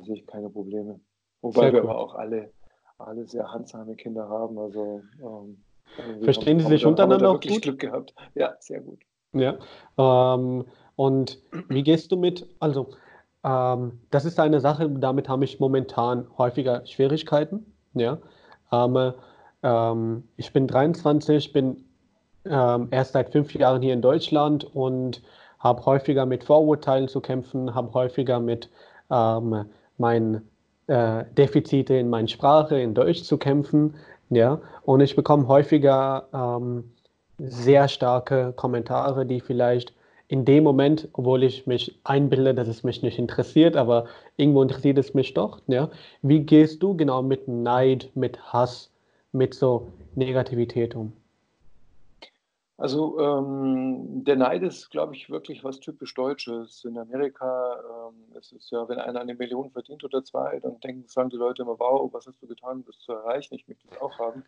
sehe 0.00 0.16
ich 0.16 0.26
keine 0.26 0.50
Probleme. 0.50 1.00
Wobei 1.42 1.62
Sehr 1.62 1.72
wir 1.74 1.82
aber 1.82 1.98
auch 1.98 2.14
alle, 2.14 2.50
alle 2.98 3.26
sehr 3.26 3.52
handsame 3.52 3.94
Kinder 3.96 4.28
haben. 4.28 4.58
Also 4.58 5.02
ähm, 5.20 5.58
Verstehen 6.22 6.60
Sie 6.60 6.66
sich 6.66 6.86
untereinander 6.86 7.30
auch 7.30 7.40
gut? 7.40 7.62
Glück 7.62 7.78
gehabt. 7.78 8.14
Ja, 8.34 8.54
sehr 8.58 8.80
gut. 8.80 9.00
Ja. 9.32 9.58
Ähm, 9.98 10.64
und 10.96 11.38
wie 11.68 11.82
gehst 11.82 12.12
du 12.12 12.16
mit, 12.16 12.46
also 12.60 12.88
ähm, 13.44 14.00
das 14.10 14.24
ist 14.24 14.40
eine 14.40 14.60
Sache, 14.60 14.88
damit 14.88 15.28
habe 15.28 15.44
ich 15.44 15.60
momentan 15.60 16.26
häufiger 16.38 16.86
Schwierigkeiten. 16.86 17.66
Ja. 17.94 18.18
Ähm, 18.72 19.12
ähm, 19.62 20.24
ich 20.36 20.52
bin 20.52 20.66
23, 20.66 21.52
bin 21.52 21.84
ähm, 22.44 22.88
erst 22.90 23.12
seit 23.12 23.30
fünf 23.30 23.54
Jahren 23.54 23.82
hier 23.82 23.94
in 23.94 24.02
Deutschland 24.02 24.64
und 24.64 25.22
habe 25.58 25.84
häufiger 25.86 26.26
mit 26.26 26.44
Vorurteilen 26.44 27.08
zu 27.08 27.20
kämpfen, 27.20 27.74
habe 27.74 27.92
häufiger 27.94 28.40
mit 28.40 28.70
ähm, 29.10 29.66
meinen 29.98 30.48
äh, 30.86 31.24
Defizite 31.36 31.94
in 31.94 32.10
meiner 32.10 32.28
Sprache, 32.28 32.78
in 32.78 32.94
Deutsch 32.94 33.22
zu 33.22 33.38
kämpfen. 33.38 33.94
Ja. 34.30 34.60
Und 34.82 35.00
ich 35.00 35.16
bekomme 35.16 35.48
häufiger 35.48 36.28
ähm, 36.32 36.92
sehr 37.38 37.88
starke 37.88 38.52
Kommentare, 38.54 39.26
die 39.26 39.40
vielleicht 39.40 39.94
in 40.28 40.44
dem 40.44 40.64
Moment, 40.64 41.08
obwohl 41.12 41.42
ich 41.42 41.66
mich 41.66 42.00
einbilde, 42.04 42.54
dass 42.54 42.68
es 42.68 42.82
mich 42.82 43.02
nicht 43.02 43.18
interessiert, 43.18 43.76
aber 43.76 44.06
irgendwo 44.36 44.62
interessiert 44.62 44.98
es 44.98 45.14
mich 45.14 45.34
doch. 45.34 45.60
Ja? 45.66 45.90
Wie 46.22 46.40
gehst 46.40 46.82
du 46.82 46.96
genau 46.96 47.22
mit 47.22 47.46
Neid, 47.46 48.10
mit 48.14 48.52
Hass, 48.52 48.90
mit 49.32 49.54
so 49.54 49.92
Negativität 50.14 50.94
um? 50.94 51.12
Also 52.76 53.20
ähm, 53.20 54.24
der 54.24 54.34
Neid 54.34 54.62
ist, 54.64 54.90
glaube 54.90 55.14
ich, 55.14 55.30
wirklich 55.30 55.62
was 55.62 55.78
typisch 55.78 56.12
Deutsches. 56.14 56.84
In 56.84 56.98
Amerika 56.98 57.78
ähm, 58.08 58.36
ist 58.36 58.52
es 58.52 58.68
ja, 58.70 58.88
wenn 58.88 58.98
einer 58.98 59.20
eine 59.20 59.34
Million 59.34 59.70
verdient 59.70 60.02
oder 60.02 60.24
zwei, 60.24 60.58
dann 60.58 60.80
denken, 60.80 61.06
sagen 61.06 61.30
die 61.30 61.36
Leute 61.36 61.62
immer, 61.62 61.78
wow, 61.78 62.12
was 62.12 62.26
hast 62.26 62.42
du 62.42 62.48
getan, 62.48 62.78
um 62.78 62.84
das 62.84 62.98
zu 62.98 63.12
erreichen? 63.12 63.54
Ich 63.54 63.68
möchte 63.68 63.86
das 63.88 64.00
auch 64.00 64.18
haben. 64.18 64.44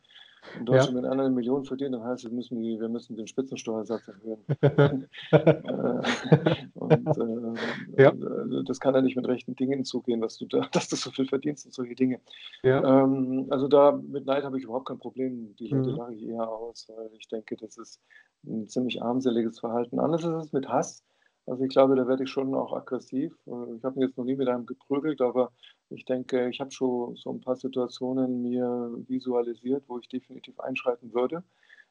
In 0.55 0.65
Deutschland, 0.65 0.97
wenn 0.99 1.05
einer 1.05 1.25
eine 1.25 1.35
Million 1.35 1.65
verdient, 1.65 1.95
dann 1.95 2.03
heißt 2.05 2.25
es, 2.25 2.31
wir 2.31 2.35
müssen, 2.37 2.61
die, 2.61 2.81
wir 2.81 2.89
müssen 2.89 3.17
den 3.17 3.27
Spitzensteuersatz 3.27 4.09
erhöhen. 4.09 4.45
Äh, 5.33 6.69
und 6.75 7.17
äh, 7.19 8.03
Ja. 8.03 8.11
äh, 8.11 8.65
das 8.65 8.81
kann 8.81 8.95
ja 8.95 9.03
nicht 9.03 9.17
mit 9.17 9.27
rechten 9.27 9.55
Dingen 9.57 9.85
zugehen, 9.85 10.21
dass 10.21 10.39
du, 10.39 10.47
da, 10.47 10.61
dass 10.73 10.89
du 10.89 10.97
so 10.97 11.11
viel 11.11 11.27
verdienst 11.27 11.67
und 11.67 11.73
solche 11.73 11.95
Dinge. 11.95 12.21
Ja, 12.63 13.03
Ähm, 13.03 13.47
also 13.51 13.69
da 13.69 13.93
mit 13.93 14.27
Neid 14.27 14.45
habe 14.45 14.59
ich 14.59 14.65
überhaupt 14.65 14.87
kein 14.89 14.99
Problem. 14.99 15.55
Die 15.57 15.69
Leute 15.69 15.91
Mhm. 15.91 15.97
lache 15.97 16.15
ich 16.15 16.23
eher 16.27 16.49
aus, 16.49 16.87
weil 16.95 17.11
ich 17.19 17.29
denke, 17.29 17.57
das 17.57 17.77
ist 17.77 18.01
ein 18.47 18.69
ziemlich 18.69 19.03
armseliges 19.03 19.59
Verhalten. 19.61 19.99
Anders 19.99 20.25
ist 20.25 20.47
es 20.47 20.53
mit 20.53 20.69
Hass. 20.69 21.03
Also 21.47 21.63
ich 21.65 21.71
glaube, 21.71 21.95
da 21.95 22.07
werde 22.09 22.25
ich 22.25 22.31
schon 22.31 22.55
auch 22.55 22.73
aggressiv. 22.73 23.33
Äh, 23.47 23.77
Ich 23.77 23.85
habe 23.85 23.99
mich 23.99 24.09
jetzt 24.09 24.19
noch 24.19 24.25
nie 24.25 24.35
mit 24.35 24.49
einem 24.49 24.67
geprügelt, 24.67 25.21
aber 25.21 25.53
ich 25.91 26.05
denke, 26.05 26.49
ich 26.49 26.61
habe 26.61 26.73
schon 26.73 27.15
so 27.17 27.31
ein 27.31 27.41
paar 27.41 27.57
Situationen 27.57 28.43
mir 28.43 28.91
visualisiert, 29.07 29.85
wo 29.87 29.99
ich 29.99 30.09
definitiv 30.09 30.59
einschreiten 30.59 31.15
würde, 31.15 31.45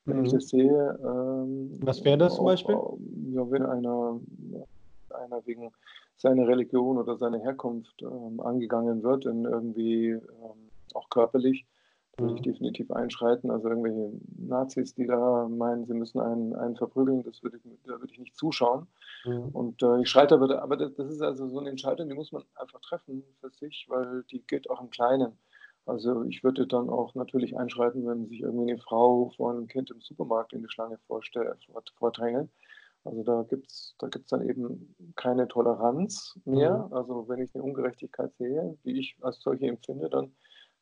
wenn 0.06 0.26
ich 0.26 0.32
Mhm. 0.32 0.36
das 0.36 0.50
sehe. 0.50 1.00
Ähm, 1.02 1.80
Was 1.82 2.04
wäre 2.04 2.18
das 2.18 2.36
zum 2.36 2.46
Beispiel? 2.46 2.76
Ja, 3.34 3.50
wenn 3.50 3.66
einer, 3.66 4.20
einer 5.10 5.46
wegen 5.46 5.72
seiner 6.18 6.48
Religion 6.48 6.98
oder 6.98 7.18
seiner 7.18 7.40
Herkunft 7.40 8.02
ähm, 8.02 8.40
angegangen 8.42 9.04
wird, 9.04 9.26
in 9.26 9.46
irgendwie 9.46 10.10
ähm, 10.10 10.70
auch 10.94 11.10
körperlich, 11.10 11.66
würde 12.20 12.34
ich 12.36 12.42
Mhm. 12.42 12.44
definitiv 12.44 12.92
einschreiten. 12.92 13.52
Also 13.52 13.70
irgendwelche 13.70 14.12
Nazis, 14.38 14.94
die 14.96 15.08
da 15.08 15.48
meinen, 15.50 15.86
sie 15.86 15.94
müssen 15.94 16.20
einen, 16.20 16.56
einen 16.56 16.76
verprügeln, 16.76 17.24
das 17.24 17.44
würde 17.44 17.58
ich, 17.58 17.64
da 17.86 18.00
würde 18.00 18.14
ich 18.14 18.20
nicht 18.20 18.36
zuschauen. 18.38 18.88
Mhm. 19.26 19.54
Und 19.54 19.82
äh, 19.84 20.02
ich 20.02 20.10
schreite 20.10 20.36
aber, 20.36 20.62
aber 20.62 20.78
das, 20.78 20.94
das 20.96 21.10
ist 21.12 21.22
also 21.22 21.48
so 21.48 21.60
eine 21.60 21.70
Entscheidung, 21.70 22.10
die 22.10 22.16
muss 22.16 22.32
man 22.32 22.44
einfach 22.56 22.82
treffen 22.82 23.24
für 23.40 23.50
sich, 23.52 23.86
weil 23.90 24.24
die 24.32 24.42
geht 24.46 24.70
auch 24.70 24.82
im 24.82 24.90
Kleinen. 24.90 25.38
Also 25.86 26.24
ich 26.24 26.44
würde 26.44 26.68
dann 26.68 26.90
auch 26.90 27.14
natürlich 27.16 27.58
einschreiten, 27.58 28.08
wenn 28.08 28.28
sich 28.28 28.42
irgendwie 28.42 28.72
eine 28.72 28.82
Frau 28.82 29.32
vor 29.38 29.52
einem 29.52 29.68
Kind 29.68 29.92
im 29.92 30.02
Supermarkt 30.02 30.54
in 30.54 30.62
die 30.64 30.70
Schlange 30.70 30.98
vordrängelt. 31.98 32.50
Also 33.04 33.24
da 33.24 33.44
gibt 33.44 33.68
es 33.70 33.96
da 34.00 34.08
gibt's 34.08 34.30
dann 34.32 34.42
eben 34.48 34.96
keine 35.16 35.48
Toleranz 35.48 36.40
mehr. 36.46 36.88
Also 36.92 37.28
wenn 37.30 37.40
ich 37.40 37.54
eine 37.54 37.64
Ungerechtigkeit 37.64 38.34
sehe, 38.36 38.78
die 38.84 39.00
ich 39.00 39.16
als 39.22 39.42
solche 39.42 39.68
empfinde, 39.68 40.10
dann 40.10 40.36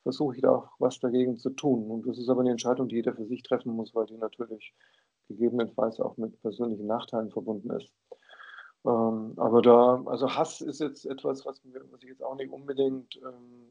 versuche 0.03 0.35
ich 0.35 0.41
da 0.41 0.51
auch 0.51 0.67
was 0.79 0.99
dagegen 0.99 1.37
zu 1.37 1.49
tun. 1.49 1.89
Und 1.89 2.07
das 2.07 2.17
ist 2.17 2.29
aber 2.29 2.41
eine 2.41 2.51
Entscheidung, 2.51 2.87
die 2.87 2.95
jeder 2.95 3.13
für 3.13 3.25
sich 3.25 3.41
treffen 3.43 3.73
muss, 3.73 3.95
weil 3.95 4.05
die 4.05 4.17
natürlich 4.17 4.73
gegebenenfalls 5.27 5.99
auch 5.99 6.17
mit 6.17 6.39
persönlichen 6.41 6.85
Nachteilen 6.85 7.31
verbunden 7.31 7.71
ist. 7.71 7.89
Ähm, 8.85 9.33
aber 9.37 9.61
da, 9.61 10.03
also 10.05 10.29
Hass 10.35 10.61
ist 10.61 10.81
jetzt 10.81 11.05
etwas, 11.05 11.45
was, 11.45 11.63
mir, 11.63 11.81
was 11.91 12.03
ich 12.03 12.09
jetzt 12.09 12.23
auch 12.23 12.35
nicht 12.35 12.51
unbedingt 12.51 13.15
ähm, 13.17 13.69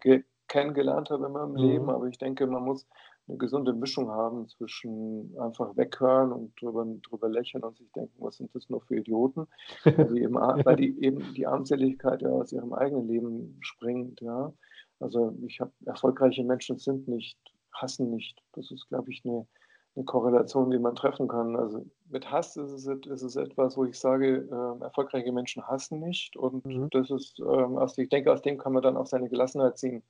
ge 0.00 0.24
kennengelernt 0.48 1.10
habe 1.10 1.26
in 1.26 1.32
meinem 1.32 1.52
Mhm. 1.54 1.56
Leben, 1.56 1.90
aber 1.90 2.06
ich 2.06 2.18
denke, 2.18 2.46
man 2.46 2.62
muss 2.62 2.86
eine 3.26 3.36
gesunde 3.36 3.72
Mischung 3.72 4.12
haben 4.12 4.46
zwischen 4.46 5.36
einfach 5.40 5.76
weghören 5.76 6.30
und 6.30 6.52
drüber, 6.60 6.86
drüber 7.02 7.28
lächeln 7.28 7.64
und 7.64 7.76
sich 7.76 7.90
denken, 7.90 8.14
was 8.18 8.36
sind 8.36 8.54
das 8.54 8.68
nur 8.70 8.80
für 8.80 8.96
Idioten, 8.96 9.48
weil 9.84 10.14
die 10.14 10.22
eben, 10.22 10.36
weil 10.36 10.76
die 10.76 11.02
eben 11.02 11.34
die 11.34 11.48
Armseligkeit 11.48 12.22
ja 12.22 12.28
aus 12.28 12.52
ihrem 12.52 12.72
eigenen 12.72 13.08
Leben 13.08 13.58
springt, 13.60 14.20
ja. 14.20 14.52
Also 15.00 15.34
ich 15.46 15.60
habe 15.60 15.72
erfolgreiche 15.84 16.44
Menschen 16.44 16.78
sind 16.78 17.08
nicht, 17.08 17.38
hassen 17.72 18.10
nicht. 18.10 18.42
Das 18.52 18.70
ist, 18.70 18.88
glaube 18.88 19.10
ich, 19.10 19.22
eine, 19.24 19.46
eine 19.94 20.04
Korrelation, 20.04 20.70
die 20.70 20.78
man 20.78 20.94
treffen 20.94 21.28
kann. 21.28 21.56
Also 21.56 21.84
mit 22.08 22.30
Hass 22.30 22.56
ist 22.56 22.72
es, 22.72 22.86
ist 22.86 23.22
es 23.22 23.36
etwas, 23.36 23.76
wo 23.76 23.84
ich 23.84 23.98
sage, 23.98 24.48
äh, 24.50 24.82
erfolgreiche 24.82 25.32
Menschen 25.32 25.66
hassen 25.66 26.00
nicht. 26.00 26.36
Und 26.36 26.64
Mhm. 26.64 26.88
das 26.90 27.10
ist, 27.10 27.38
ähm, 27.40 27.78
aus, 27.78 27.96
ich 27.98 28.08
denke, 28.08 28.32
aus 28.32 28.42
dem 28.42 28.58
kann 28.58 28.72
man 28.72 28.82
dann 28.82 28.96
auch 28.96 29.06
seine 29.06 29.28
Gelassenheit 29.28 29.78
ziehen. 29.78 30.02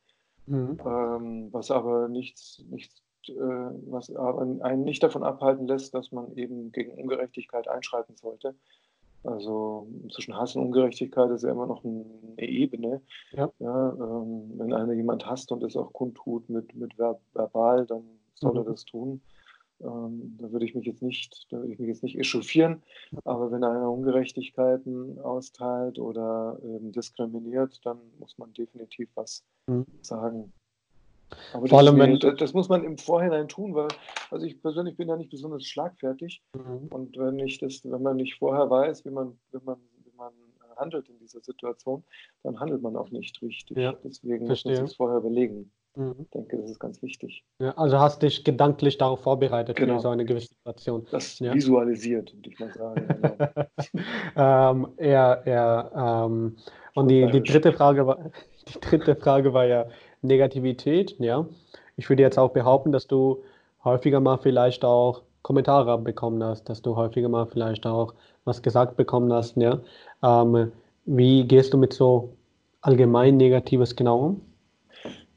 Mhm. 0.47 0.78
Ähm, 0.84 1.49
was 1.53 1.70
aber 1.70 2.09
nichts, 2.09 2.62
nichts 2.68 3.03
äh, 3.28 3.32
was 3.34 4.14
aber 4.14 4.43
einen 4.43 4.84
nicht 4.84 5.03
davon 5.03 5.24
abhalten 5.24 5.66
lässt, 5.66 5.95
dass 5.95 6.12
man 6.12 6.37
eben 6.37 6.70
gegen 6.70 6.93
Ungerechtigkeit 6.93 7.66
einschreiten 7.68 8.16
sollte. 8.16 8.55
Also 9.23 9.89
zwischen 10.12 10.37
Hass 10.37 10.55
und 10.55 10.67
Ungerechtigkeit 10.67 11.31
ist 11.31 11.43
ja 11.43 11.51
immer 11.51 11.67
noch 11.67 11.83
ein, 11.85 12.05
eine 12.37 12.49
Ebene. 12.49 13.03
Ja. 13.33 13.51
Ja, 13.59 13.93
ähm, 13.93 14.53
wenn 14.57 14.73
einer 14.73 14.93
jemand 14.93 15.27
hasst 15.27 15.51
und 15.51 15.62
es 15.64 15.77
auch 15.77 15.93
kundtut 15.93 16.49
mit, 16.49 16.75
mit 16.77 16.95
ver 16.95 17.19
verbal, 17.33 17.87
dann 17.87 18.05
soll 18.35 18.53
Mhm. 18.53 18.59
er 18.59 18.64
das 18.64 18.85
tun. 18.85 19.21
Ähm, 19.81 20.37
da 20.41 20.51
würde 20.53 20.64
ich 20.64 20.75
mich 20.75 20.87
jetzt 20.87 21.03
nicht, 21.03 21.47
da 21.51 21.59
würde 21.59 21.73
ich 21.73 21.79
mich 21.79 21.89
jetzt 21.89 22.03
nicht 22.03 22.19
echauffieren. 22.19 22.83
Aber 23.25 23.51
wenn 23.51 23.64
einer 23.64 23.91
Ungerechtigkeiten 23.91 25.19
austeilt 25.21 25.99
oder 25.99 26.59
ähm, 26.62 26.93
diskriminiert, 26.93 27.85
dann 27.85 27.99
muss 28.19 28.39
man 28.39 28.53
definitiv 28.53 29.11
was 29.14 29.45
Mhm. 29.67 29.85
sagen. 30.03 30.53
Aber 31.53 31.66
Vor 31.66 31.79
allem, 31.79 31.99
wenn- 31.99 32.18
das, 32.18 32.37
das 32.37 32.53
muss 32.55 32.68
man 32.68 32.85
im 32.85 32.99
Vorhinein 32.99 33.49
tun, 33.49 33.74
weil 33.74 33.89
also 34.31 34.47
ich 34.47 34.61
persönlich 34.61 34.97
bin 34.97 35.09
da 35.09 35.16
nicht 35.16 35.31
besonders 35.31 35.64
schlagfertig. 35.64 36.43
Mhm. 36.55 36.89
Und 36.91 37.16
wenn 37.18 37.39
ich 37.39 37.59
das, 37.59 37.81
wenn 37.85 38.03
man 38.03 38.16
nicht 38.16 38.37
vorher 38.39 38.68
weiß, 38.70 39.05
wie 39.05 39.11
man, 39.11 39.39
wie 39.53 39.59
man, 39.64 39.77
wie 40.05 40.12
man 40.16 40.33
äh, 40.33 40.77
handelt 40.77 41.09
in 41.09 41.18
dieser 41.18 41.41
Situation, 41.41 42.05
dann 42.43 42.59
handelt 42.61 42.83
man 42.83 42.97
auch 42.97 43.11
nicht 43.11 43.41
richtig. 43.43 43.77
Ja, 43.77 43.95
Deswegen 44.05 44.47
muss 44.47 44.64
man 44.64 44.74
verstehe. 44.74 44.87
sich 44.87 44.97
vorher 44.97 45.18
überlegen. 45.18 45.70
Mhm. 45.97 46.14
Ich 46.20 46.31
denke, 46.31 46.59
das 46.59 46.70
ist 46.72 46.79
ganz 46.79 47.01
wichtig. 47.03 47.43
Ja, 47.59 47.70
also 47.77 47.99
hast 47.99 48.22
dich 48.22 48.45
gedanklich 48.45 48.99
darauf 48.99 49.20
vorbereitet 49.20 49.77
Genau. 49.77 49.95
für 49.95 50.01
so 50.01 50.09
eine 50.11 50.24
gewisse 50.27 50.49
Situation. 50.55 51.07
Das 51.11 51.39
Ja. 51.39 51.55
visualisiert, 51.55 52.35
würde 52.35 52.51
ich 52.51 52.59
mal 52.59 52.72
sagen. 52.72 53.07
Genau. 53.09 53.37
ähm, 54.37 54.89
ja, 55.01 55.43
ja, 55.47 56.24
ähm, 56.27 56.57
und 56.95 57.09
die, 57.09 57.27
die 57.31 57.43
dritte 57.43 57.72
Frage 57.72 58.07
war, 58.07 58.31
die 58.68 58.81
dritte 58.81 59.16
Frage 59.16 59.53
war 59.55 59.64
ja 59.66 59.87
Negativität, 60.27 61.16
ja. 61.18 61.47
Ich 61.97 62.09
würde 62.09 62.22
jetzt 62.22 62.39
auch 62.39 62.51
behaupten, 62.51 62.93
dass 62.93 63.07
du 63.07 63.43
häufiger 63.85 64.20
mal 64.20 64.37
vielleicht 64.39 64.85
auch 64.85 65.22
Kommentare 65.43 65.99
bekommen 65.99 66.43
hast, 66.43 66.68
dass 66.68 66.83
du 66.83 66.97
häufiger 66.97 67.29
mal 67.29 67.47
vielleicht 67.47 67.87
auch 67.87 68.14
was 68.45 68.62
gesagt 68.62 68.97
bekommen 68.97 69.33
hast, 69.33 69.57
ja. 69.57 69.81
Ähm, 70.22 70.72
wie 71.05 71.45
gehst 71.45 71.72
du 71.72 71.79
mit 71.79 71.93
so 71.93 72.35
allgemein 72.81 73.37
Negatives 73.37 73.95
genau 73.95 74.18
um? 74.18 74.41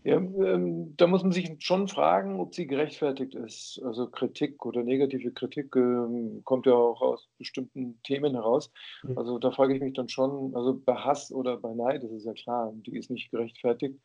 Ja, 0.04 0.16
ähm, 0.16 0.96
da 0.96 1.08
muss 1.08 1.24
man 1.24 1.34
sich 1.34 1.52
schon 1.60 1.88
fragen, 1.88 2.40
ob 2.40 2.56
sie 2.56 2.66
gerechtfertigt 2.66 3.36
ist. 3.36 3.82
Also 3.84 4.08
Kritik 4.08 4.66
oder 4.66 4.82
negative 4.82 5.32
Kritik 5.32 5.76
ähm, 5.76 6.42
kommt 6.46 6.66
ja 6.66 6.74
auch 6.74 7.02
aus 7.02 7.28
bestimmten 7.38 8.00
Themen 8.04 8.34
heraus. 8.34 8.72
Mhm. 9.04 9.18
Also 9.18 9.40
da 9.40 9.52
frage 9.52 9.76
ich 9.76 9.82
mich 9.82 9.94
dann 9.94 10.08
schon, 10.08 10.56
also 10.56 10.80
bei 10.84 10.96
Hass 10.96 11.32
oder 11.32 11.58
bei 11.58 11.74
Neid, 11.74 12.04
das 12.04 12.12
ist 12.12 12.26
ja 12.26 12.34
klar, 12.34 12.74
die 12.74 12.98
ist 12.98 13.12
nicht 13.12 13.30
gerechtfertigt. 13.30 14.00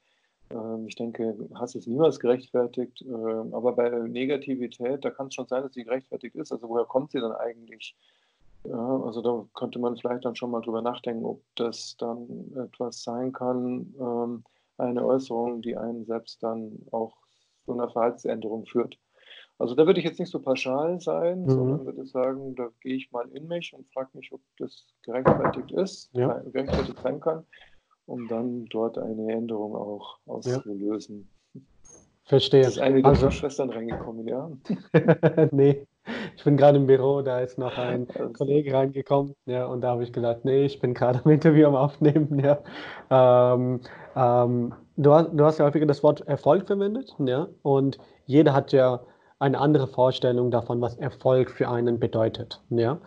Ähm, 0.55 0.87
ich 0.87 0.95
denke, 0.95 1.37
Hass 1.55 1.75
ist 1.75 1.89
niemals 1.89 2.21
gerechtfertigt. 2.21 3.03
Ähm, 3.03 3.53
aber 3.53 3.73
bei 3.73 3.91
Negativität, 3.91 5.05
da 5.05 5.11
kann 5.11 5.27
es 5.27 5.35
schon 5.35 5.49
sein, 5.49 5.63
dass 5.63 5.75
sie 5.75 5.85
gerechtfertigt 5.85 6.37
ist. 6.37 6.53
Also 6.53 6.69
woher 6.69 6.85
kommt 6.85 7.13
sie 7.13 7.21
dann 7.21 7.33
eigentlich? 7.33 7.97
Also 8.73 9.21
da 9.21 9.45
könnte 9.55 9.79
man 9.79 9.95
vielleicht 9.99 10.25
dann 10.25 10.37
schon 10.37 10.51
mal 10.51 10.63
drüber 10.63 10.81
nachdenken, 10.81 11.27
ob 11.27 11.43
das 11.55 11.97
dann 11.99 12.51
etwas 12.57 13.03
sein 13.03 13.31
kann, 13.31 13.95
ähm, 14.01 14.43
eine 14.79 15.05
Äußerung, 15.05 15.61
die 15.61 15.77
einen 15.77 16.07
selbst 16.07 16.43
dann 16.43 16.79
auch 16.91 17.15
zu 17.67 17.73
einer 17.73 17.91
Verhaltensänderung 17.91 18.65
führt. 18.65 18.99
Also 19.59 19.75
da 19.75 19.87
würde 19.87 20.01
ich 20.01 20.07
jetzt 20.07 20.19
nicht 20.19 20.31
so 20.31 20.41
pauschal 20.41 20.99
sein, 21.01 21.43
mhm. 21.43 21.51
sondern 21.51 21.87
würde 21.87 22.07
sagen, 22.07 22.55
da 22.57 22.71
gehe 22.81 22.97
ich 22.97 23.13
mal 23.13 23.29
in 23.33 23.47
mich 23.47 23.73
und 23.75 23.87
frage 23.93 24.11
mich, 24.15 24.33
ob 24.33 24.41
das 24.59 24.87
gerechtfertigt 25.03 25.71
ist, 25.73 26.11
ja. 26.13 26.39
gerechtfertigt 26.51 26.99
sein 27.03 27.21
kann, 27.21 27.45
um 28.07 28.29
dann 28.29 28.67
dort 28.67 28.99
eine 28.99 29.33
Änderung 29.33 29.75
auch 29.75 30.19
auszulösen. 30.27 31.29
Ja. 31.55 31.61
Verstehe. 32.27 32.63
Ist 32.63 32.79
eine 32.79 33.05
also, 33.05 33.31
Schwestern 33.31 33.69
reingekommen, 33.69 34.27
ja? 34.27 34.51
nee, 35.51 35.87
ich 36.37 36.45
bin 36.45 36.57
gerade 36.57 36.79
im 36.79 36.87
Büro, 36.87 37.21
da 37.21 37.41
ist 37.41 37.59
noch 37.59 37.77
ein 37.77 38.09
also. 38.15 38.33
Kollege 38.33 38.73
reingekommen, 38.73 39.35
ja, 39.45 39.67
und 39.67 39.83
da 39.83 39.91
habe 39.91 40.05
ich 40.05 40.13
gesagt, 40.13 40.45
nee, 40.45 40.65
ich 40.65 40.81
bin 40.81 40.95
gerade 40.95 41.21
im 41.25 41.31
Interview 41.31 41.67
am 41.67 41.77
Aufnehmen, 41.77 42.39
ja. 42.39 42.59
Ähm, 43.11 43.81
ähm, 44.17 44.75
du, 44.97 45.13
hast, 45.13 45.31
du 45.35 45.45
hast 45.45 45.59
ja 45.59 45.67
häufiger 45.67 45.85
das 45.85 46.03
Wort 46.03 46.23
Erfolg 46.27 46.67
verwendet, 46.67 47.15
ja, 47.19 47.49
und 47.63 47.99
jeder 48.25 48.55
hat 48.55 48.73
ja 48.73 49.01
eine 49.39 49.59
andere 49.59 49.87
Vorstellung 49.87 50.51
davon, 50.51 50.81
was 50.81 50.97
Erfolg 50.97 51.51
für 51.51 51.69
einen 51.69 52.01
bedeutet, 52.01 52.63
ja. 52.71 52.99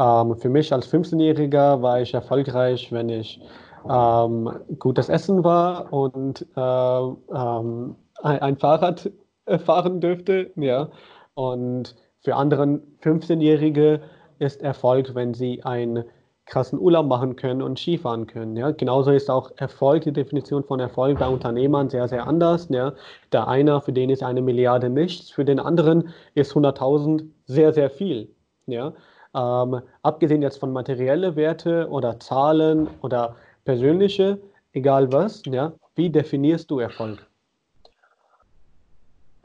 Ähm, 0.00 0.36
für 0.36 0.48
mich 0.48 0.72
als 0.72 0.92
15-Jähriger 0.92 1.80
war 1.80 2.00
ich 2.00 2.12
erfolgreich, 2.12 2.90
wenn 2.90 3.08
ich 3.08 3.40
ähm, 3.88 4.50
gutes 4.78 5.08
Essen 5.08 5.44
war 5.44 5.92
und 5.92 6.46
äh, 6.56 6.60
ähm, 6.60 7.96
ein, 8.22 8.38
ein 8.40 8.56
Fahrrad 8.56 9.10
äh, 9.46 9.58
fahren 9.58 10.00
dürfte, 10.00 10.50
ja. 10.56 10.88
Und 11.34 11.96
für 12.20 12.36
andere 12.36 12.80
15-Jährige 13.02 14.00
ist 14.38 14.62
Erfolg, 14.62 15.14
wenn 15.14 15.34
sie 15.34 15.62
einen 15.64 16.04
krassen 16.46 16.78
Urlaub 16.78 17.06
machen 17.06 17.36
können 17.36 17.62
und 17.62 17.78
Skifahren 17.78 18.26
können. 18.26 18.56
Ja? 18.56 18.70
Genauso 18.70 19.10
ist 19.10 19.30
auch 19.30 19.50
Erfolg, 19.56 20.02
die 20.02 20.12
Definition 20.12 20.62
von 20.64 20.78
Erfolg 20.80 21.18
bei 21.18 21.28
Unternehmern 21.28 21.88
sehr, 21.88 22.08
sehr 22.08 22.26
anders. 22.26 22.68
Ja? 22.70 22.92
Der 23.32 23.48
eine, 23.48 23.80
für 23.80 23.92
den 23.92 24.10
ist 24.10 24.22
eine 24.22 24.42
Milliarde 24.42 24.90
nichts, 24.90 25.30
für 25.30 25.44
den 25.44 25.58
anderen 25.58 26.10
ist 26.34 26.52
100.000 26.52 27.24
sehr, 27.46 27.72
sehr 27.72 27.90
viel. 27.90 28.34
Ja? 28.66 28.92
Ähm, 29.34 29.80
abgesehen 30.02 30.42
jetzt 30.42 30.58
von 30.58 30.72
materiellen 30.72 31.34
Werte 31.36 31.88
oder 31.88 32.20
Zahlen 32.20 32.88
oder 33.00 33.36
persönliche, 33.64 34.40
egal 34.72 35.12
was, 35.12 35.42
ja? 35.46 35.72
wie 35.94 36.10
definierst 36.10 36.70
du 36.70 36.78
Erfolg? 36.80 37.26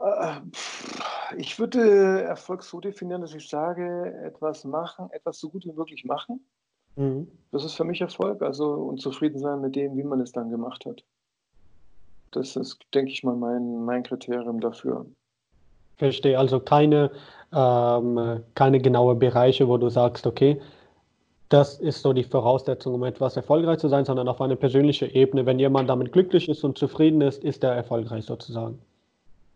Äh, 0.00 0.40
ich 1.36 1.58
würde 1.58 2.22
Erfolg 2.22 2.62
so 2.62 2.80
definieren, 2.80 3.20
dass 3.20 3.34
ich 3.34 3.48
sage, 3.48 4.14
etwas 4.24 4.64
machen, 4.64 5.08
etwas 5.12 5.38
so 5.38 5.48
gut 5.48 5.64
wie 5.64 5.72
möglich 5.72 6.04
machen. 6.04 6.40
Mhm. 6.96 7.28
Das 7.52 7.64
ist 7.64 7.74
für 7.74 7.84
mich 7.84 8.00
Erfolg, 8.00 8.42
also 8.42 8.72
und 8.72 9.00
zufrieden 9.00 9.38
sein 9.38 9.60
mit 9.60 9.76
dem, 9.76 9.96
wie 9.96 10.02
man 10.02 10.20
es 10.20 10.32
dann 10.32 10.50
gemacht 10.50 10.84
hat. 10.86 11.04
Das 12.32 12.56
ist, 12.56 12.78
denke 12.94 13.10
ich 13.10 13.24
mal, 13.24 13.36
mein, 13.36 13.84
mein 13.84 14.02
Kriterium 14.02 14.60
dafür. 14.60 15.06
Verstehe, 15.98 16.38
also 16.38 16.60
keine, 16.60 17.10
ähm, 17.52 18.42
keine 18.54 18.80
genaue 18.80 19.16
Bereiche, 19.16 19.68
wo 19.68 19.76
du 19.76 19.88
sagst, 19.88 20.26
okay, 20.26 20.60
das 21.50 21.78
ist 21.78 22.00
so 22.00 22.14
die 22.14 22.24
Voraussetzung, 22.24 22.94
um 22.94 23.04
etwas 23.04 23.36
erfolgreich 23.36 23.78
zu 23.78 23.88
sein, 23.88 24.06
sondern 24.06 24.28
auf 24.28 24.40
einer 24.40 24.56
persönlichen 24.56 25.10
Ebene. 25.10 25.44
Wenn 25.44 25.58
jemand 25.58 25.90
damit 25.90 26.12
glücklich 26.12 26.48
ist 26.48 26.64
und 26.64 26.78
zufrieden 26.78 27.20
ist, 27.20 27.44
ist 27.44 27.62
er 27.62 27.72
erfolgreich 27.72 28.24
sozusagen 28.24 28.78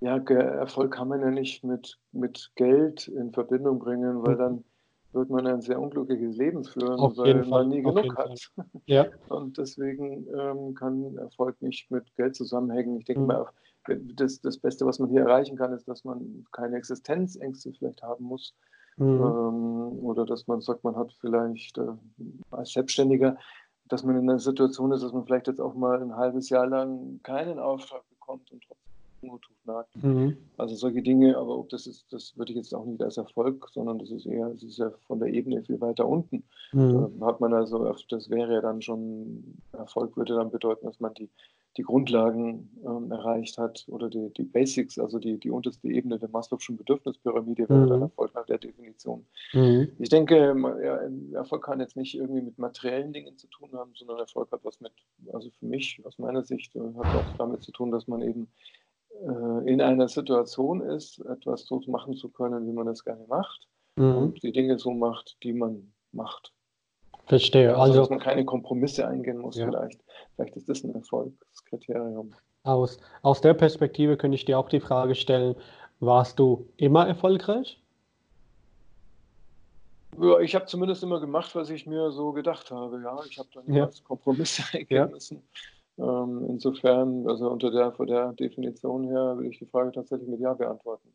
ja, 0.04 0.18
Erfolg 0.18 0.92
kann 0.92 1.08
man 1.08 1.20
ja 1.20 1.30
nicht 1.30 1.64
mit, 1.64 1.98
mit 2.12 2.52
Geld 2.56 3.08
in 3.08 3.32
Verbindung 3.32 3.78
bringen, 3.78 4.22
weil 4.22 4.34
mhm. 4.34 4.38
dann 4.38 4.64
wird 5.12 5.30
man 5.30 5.46
ein 5.46 5.62
sehr 5.62 5.80
unglückliches 5.80 6.36
Leben 6.36 6.64
führen, 6.64 6.98
Auf 6.98 7.16
weil 7.16 7.42
man 7.44 7.68
nie 7.68 7.82
genug 7.82 8.16
hat. 8.18 8.50
Ja. 8.84 9.06
Und 9.28 9.56
deswegen 9.56 10.26
ähm, 10.36 10.74
kann 10.74 11.16
Erfolg 11.16 11.60
nicht 11.62 11.90
mit 11.90 12.04
Geld 12.16 12.36
zusammenhängen. 12.36 12.98
Ich 12.98 13.06
denke 13.06 13.22
mhm. 13.22 13.28
mal, 13.28 13.46
das, 14.14 14.40
das 14.42 14.58
Beste, 14.58 14.84
was 14.84 14.98
man 14.98 15.08
hier 15.08 15.22
erreichen 15.22 15.56
kann, 15.56 15.72
ist, 15.72 15.88
dass 15.88 16.04
man 16.04 16.44
keine 16.52 16.76
Existenzängste 16.76 17.72
vielleicht 17.72 18.02
haben 18.02 18.24
muss. 18.24 18.54
Mhm. 18.96 19.06
Ähm, 19.06 20.04
oder 20.04 20.24
dass 20.24 20.46
man 20.46 20.60
sagt, 20.60 20.84
man 20.84 20.96
hat 20.96 21.12
vielleicht 21.20 21.78
äh, 21.78 21.92
als 22.50 22.72
Selbstständiger, 22.72 23.36
dass 23.88 24.04
man 24.04 24.16
in 24.16 24.28
einer 24.28 24.38
Situation 24.38 24.92
ist, 24.92 25.02
dass 25.02 25.12
man 25.12 25.24
vielleicht 25.24 25.48
jetzt 25.48 25.60
auch 25.60 25.74
mal 25.74 26.00
ein 26.00 26.16
halbes 26.16 26.48
Jahr 26.48 26.66
lang 26.66 27.20
keinen 27.22 27.58
Auftrag 27.58 28.02
bekommt 28.08 28.50
und 28.52 28.62
trotzdem 28.62 28.84
Ungetut 29.24 29.56
nagt. 29.64 30.04
Mhm. 30.04 30.36
Also 30.56 30.74
solche 30.74 31.02
Dinge, 31.02 31.36
aber 31.36 31.58
ob 31.58 31.68
das 31.70 31.86
ist, 31.86 32.12
das 32.12 32.36
würde 32.36 32.52
ich 32.52 32.56
jetzt 32.56 32.74
auch 32.74 32.84
nicht 32.84 33.02
als 33.02 33.16
Erfolg, 33.16 33.68
sondern 33.72 33.98
das 33.98 34.10
ist 34.10 34.26
eher, 34.26 34.48
das 34.50 34.62
ist 34.62 34.78
ja 34.78 34.90
von 35.06 35.18
der 35.18 35.28
Ebene 35.28 35.62
viel 35.62 35.80
weiter 35.80 36.06
unten. 36.06 36.44
Mhm. 36.72 37.18
Da 37.18 37.26
hat 37.26 37.40
man 37.40 37.54
also, 37.54 37.94
das 38.08 38.30
wäre 38.30 38.54
ja 38.54 38.60
dann 38.60 38.82
schon, 38.82 39.58
Erfolg 39.72 40.16
würde 40.16 40.34
dann 40.34 40.50
bedeuten, 40.50 40.86
dass 40.86 41.00
man 41.00 41.14
die, 41.14 41.28
die 41.76 41.82
Grundlagen 41.82 42.70
ähm, 42.84 43.10
erreicht 43.10 43.58
hat 43.58 43.84
oder 43.88 44.08
die, 44.08 44.32
die 44.36 44.44
Basics, 44.44 44.98
also 44.98 45.18
die, 45.18 45.38
die 45.38 45.50
unterste 45.50 45.88
Ebene 45.88 46.18
der 46.18 46.28
Maslow'schen 46.28 46.76
Bedürfnispyramide 46.76 47.68
wäre 47.68 47.86
mhm. 47.86 47.88
dann 47.88 48.02
Erfolg 48.02 48.34
nach 48.34 48.46
der 48.46 48.58
Definition. 48.58 49.26
Mhm. 49.52 49.88
Ich 49.98 50.08
denke, 50.08 50.54
ja, 50.84 51.00
Erfolg 51.38 51.64
kann 51.64 51.80
jetzt 51.80 51.96
nicht 51.96 52.14
irgendwie 52.14 52.42
mit 52.42 52.58
materiellen 52.58 53.12
Dingen 53.12 53.36
zu 53.36 53.48
tun 53.48 53.70
haben, 53.72 53.92
sondern 53.94 54.18
Erfolg 54.18 54.50
hat 54.52 54.64
was 54.64 54.80
mit, 54.80 54.92
also 55.32 55.50
für 55.50 55.66
mich 55.66 56.00
aus 56.04 56.18
meiner 56.18 56.44
Sicht, 56.44 56.76
äh, 56.76 56.80
hat 56.80 57.06
auch 57.06 57.36
damit 57.38 57.62
zu 57.62 57.72
tun, 57.72 57.90
dass 57.90 58.06
man 58.06 58.22
eben 58.22 58.48
äh, 59.22 59.70
in 59.72 59.80
einer 59.80 60.08
Situation 60.08 60.80
ist, 60.80 61.18
etwas 61.20 61.66
so 61.66 61.80
machen 61.86 62.16
zu 62.16 62.28
können, 62.28 62.66
wie 62.66 62.72
man 62.72 62.88
es 62.88 63.04
gerne 63.04 63.24
macht 63.28 63.68
mhm. 63.96 64.16
und 64.16 64.42
die 64.42 64.52
Dinge 64.52 64.78
so 64.78 64.92
macht, 64.92 65.36
die 65.42 65.52
man 65.52 65.92
macht. 66.12 66.52
Verstehe. 67.26 67.70
Also, 67.70 67.82
also 67.82 68.00
dass 68.00 68.10
man 68.10 68.18
keine 68.18 68.44
Kompromisse 68.44 69.06
eingehen 69.08 69.38
muss, 69.38 69.56
ja. 69.56 69.66
vielleicht. 69.66 70.04
Vielleicht 70.34 70.56
ist 70.56 70.68
das 70.68 70.84
ein 70.84 70.94
Erfolgskriterium. 71.64 72.34
Aus, 72.62 72.98
aus 73.22 73.40
der 73.40 73.54
Perspektive 73.54 74.16
könnte 74.16 74.36
ich 74.36 74.44
dir 74.44 74.58
auch 74.58 74.68
die 74.68 74.80
Frage 74.80 75.14
stellen, 75.14 75.54
warst 76.00 76.38
du 76.38 76.66
immer 76.76 77.06
erfolgreich? 77.06 77.80
Ja, 80.18 80.38
ich 80.38 80.54
habe 80.54 80.66
zumindest 80.66 81.02
immer 81.02 81.20
gemacht, 81.20 81.54
was 81.54 81.70
ich 81.70 81.86
mir 81.86 82.10
so 82.12 82.32
gedacht 82.32 82.70
habe. 82.70 83.00
Ja, 83.02 83.18
ich 83.28 83.38
habe 83.38 83.48
dann 83.52 83.72
ja. 83.72 83.88
Kompromisse 84.04 84.62
eingehen 84.72 84.86
ja. 84.96 85.06
müssen. 85.06 85.42
Ähm, 85.98 86.46
insofern, 86.48 87.28
also 87.28 87.50
unter 87.50 87.70
der, 87.70 87.92
von 87.92 88.06
der 88.06 88.32
Definition 88.32 89.04
her, 89.04 89.36
will 89.36 89.46
ich 89.46 89.58
die 89.58 89.66
Frage 89.66 89.92
tatsächlich 89.92 90.28
mit 90.28 90.40
Ja 90.40 90.54
beantworten. 90.54 91.08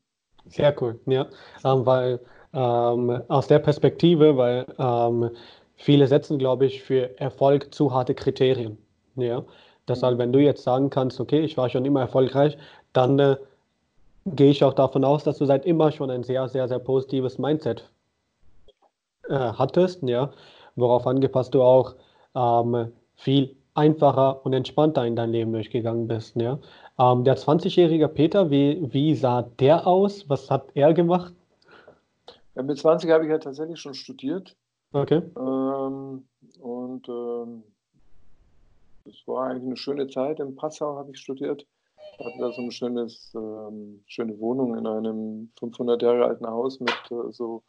Sehr 0.45 0.73
cool, 0.81 0.99
ja, 1.05 1.27
ähm, 1.65 1.85
weil 1.85 2.19
ähm, 2.53 3.21
aus 3.27 3.47
der 3.47 3.59
Perspektive, 3.59 4.37
weil 4.37 4.65
ähm, 4.77 5.31
viele 5.75 6.07
setzen, 6.07 6.39
glaube 6.39 6.65
ich, 6.65 6.81
für 6.81 7.19
Erfolg 7.19 7.73
zu 7.73 7.93
harte 7.93 8.15
Kriterien. 8.15 8.77
Ja, 9.15 9.43
deshalb, 9.89 10.15
mhm. 10.15 10.19
wenn 10.19 10.33
du 10.33 10.39
jetzt 10.39 10.63
sagen 10.63 10.89
kannst, 10.89 11.19
okay, 11.19 11.41
ich 11.41 11.57
war 11.57 11.69
schon 11.69 11.85
immer 11.85 12.01
erfolgreich, 12.01 12.57
dann 12.93 13.19
äh, 13.19 13.37
gehe 14.25 14.51
ich 14.51 14.63
auch 14.63 14.73
davon 14.73 15.03
aus, 15.03 15.23
dass 15.23 15.37
du 15.37 15.45
seit 15.45 15.65
immer 15.65 15.91
schon 15.91 16.09
ein 16.09 16.23
sehr, 16.23 16.47
sehr, 16.49 16.67
sehr 16.67 16.79
positives 16.79 17.37
Mindset 17.37 17.89
äh, 19.27 19.35
hattest, 19.35 20.03
ja, 20.03 20.31
worauf 20.75 21.07
angepasst 21.07 21.53
du 21.53 21.61
auch 21.61 21.95
ähm, 22.35 22.91
viel 23.15 23.55
einfacher 23.73 24.45
und 24.45 24.53
entspannter 24.53 25.05
in 25.05 25.15
dein 25.15 25.31
Leben 25.31 25.53
durchgegangen 25.53 26.07
bist. 26.07 26.35
Ja? 26.35 26.59
Ähm, 26.99 27.23
der 27.23 27.37
20-jährige 27.37 28.07
Peter, 28.07 28.49
wie, 28.49 28.81
wie 28.91 29.15
sah 29.15 29.43
der 29.59 29.87
aus? 29.87 30.29
Was 30.29 30.49
hat 30.51 30.67
er 30.73 30.93
gemacht? 30.93 31.33
Ja, 32.55 32.63
mit 32.63 32.77
20 32.77 33.09
habe 33.09 33.23
ich 33.25 33.29
ja 33.31 33.37
tatsächlich 33.37 33.79
schon 33.79 33.93
studiert. 33.93 34.55
Okay. 34.91 35.21
Ähm, 35.37 36.25
und 36.59 37.07
das 39.05 39.15
war 39.25 39.47
eigentlich 39.47 39.65
eine 39.65 39.77
schöne 39.77 40.07
Zeit. 40.07 40.39
In 40.39 40.55
Passau 40.55 40.97
habe 40.97 41.11
ich 41.11 41.19
studiert. 41.19 41.65
Ich 42.17 42.25
hatte 42.25 42.37
da 42.39 42.51
so 42.51 42.61
eine 42.61 42.71
schönes, 42.71 43.33
ähm, 43.35 44.03
schöne 44.07 44.39
Wohnung 44.39 44.77
in 44.77 44.87
einem 44.87 45.51
500 45.59 46.01
Jahre 46.01 46.25
alten 46.25 46.47
Haus 46.47 46.79
mit 46.79 46.93
äh, 47.11 47.31
so 47.31 47.63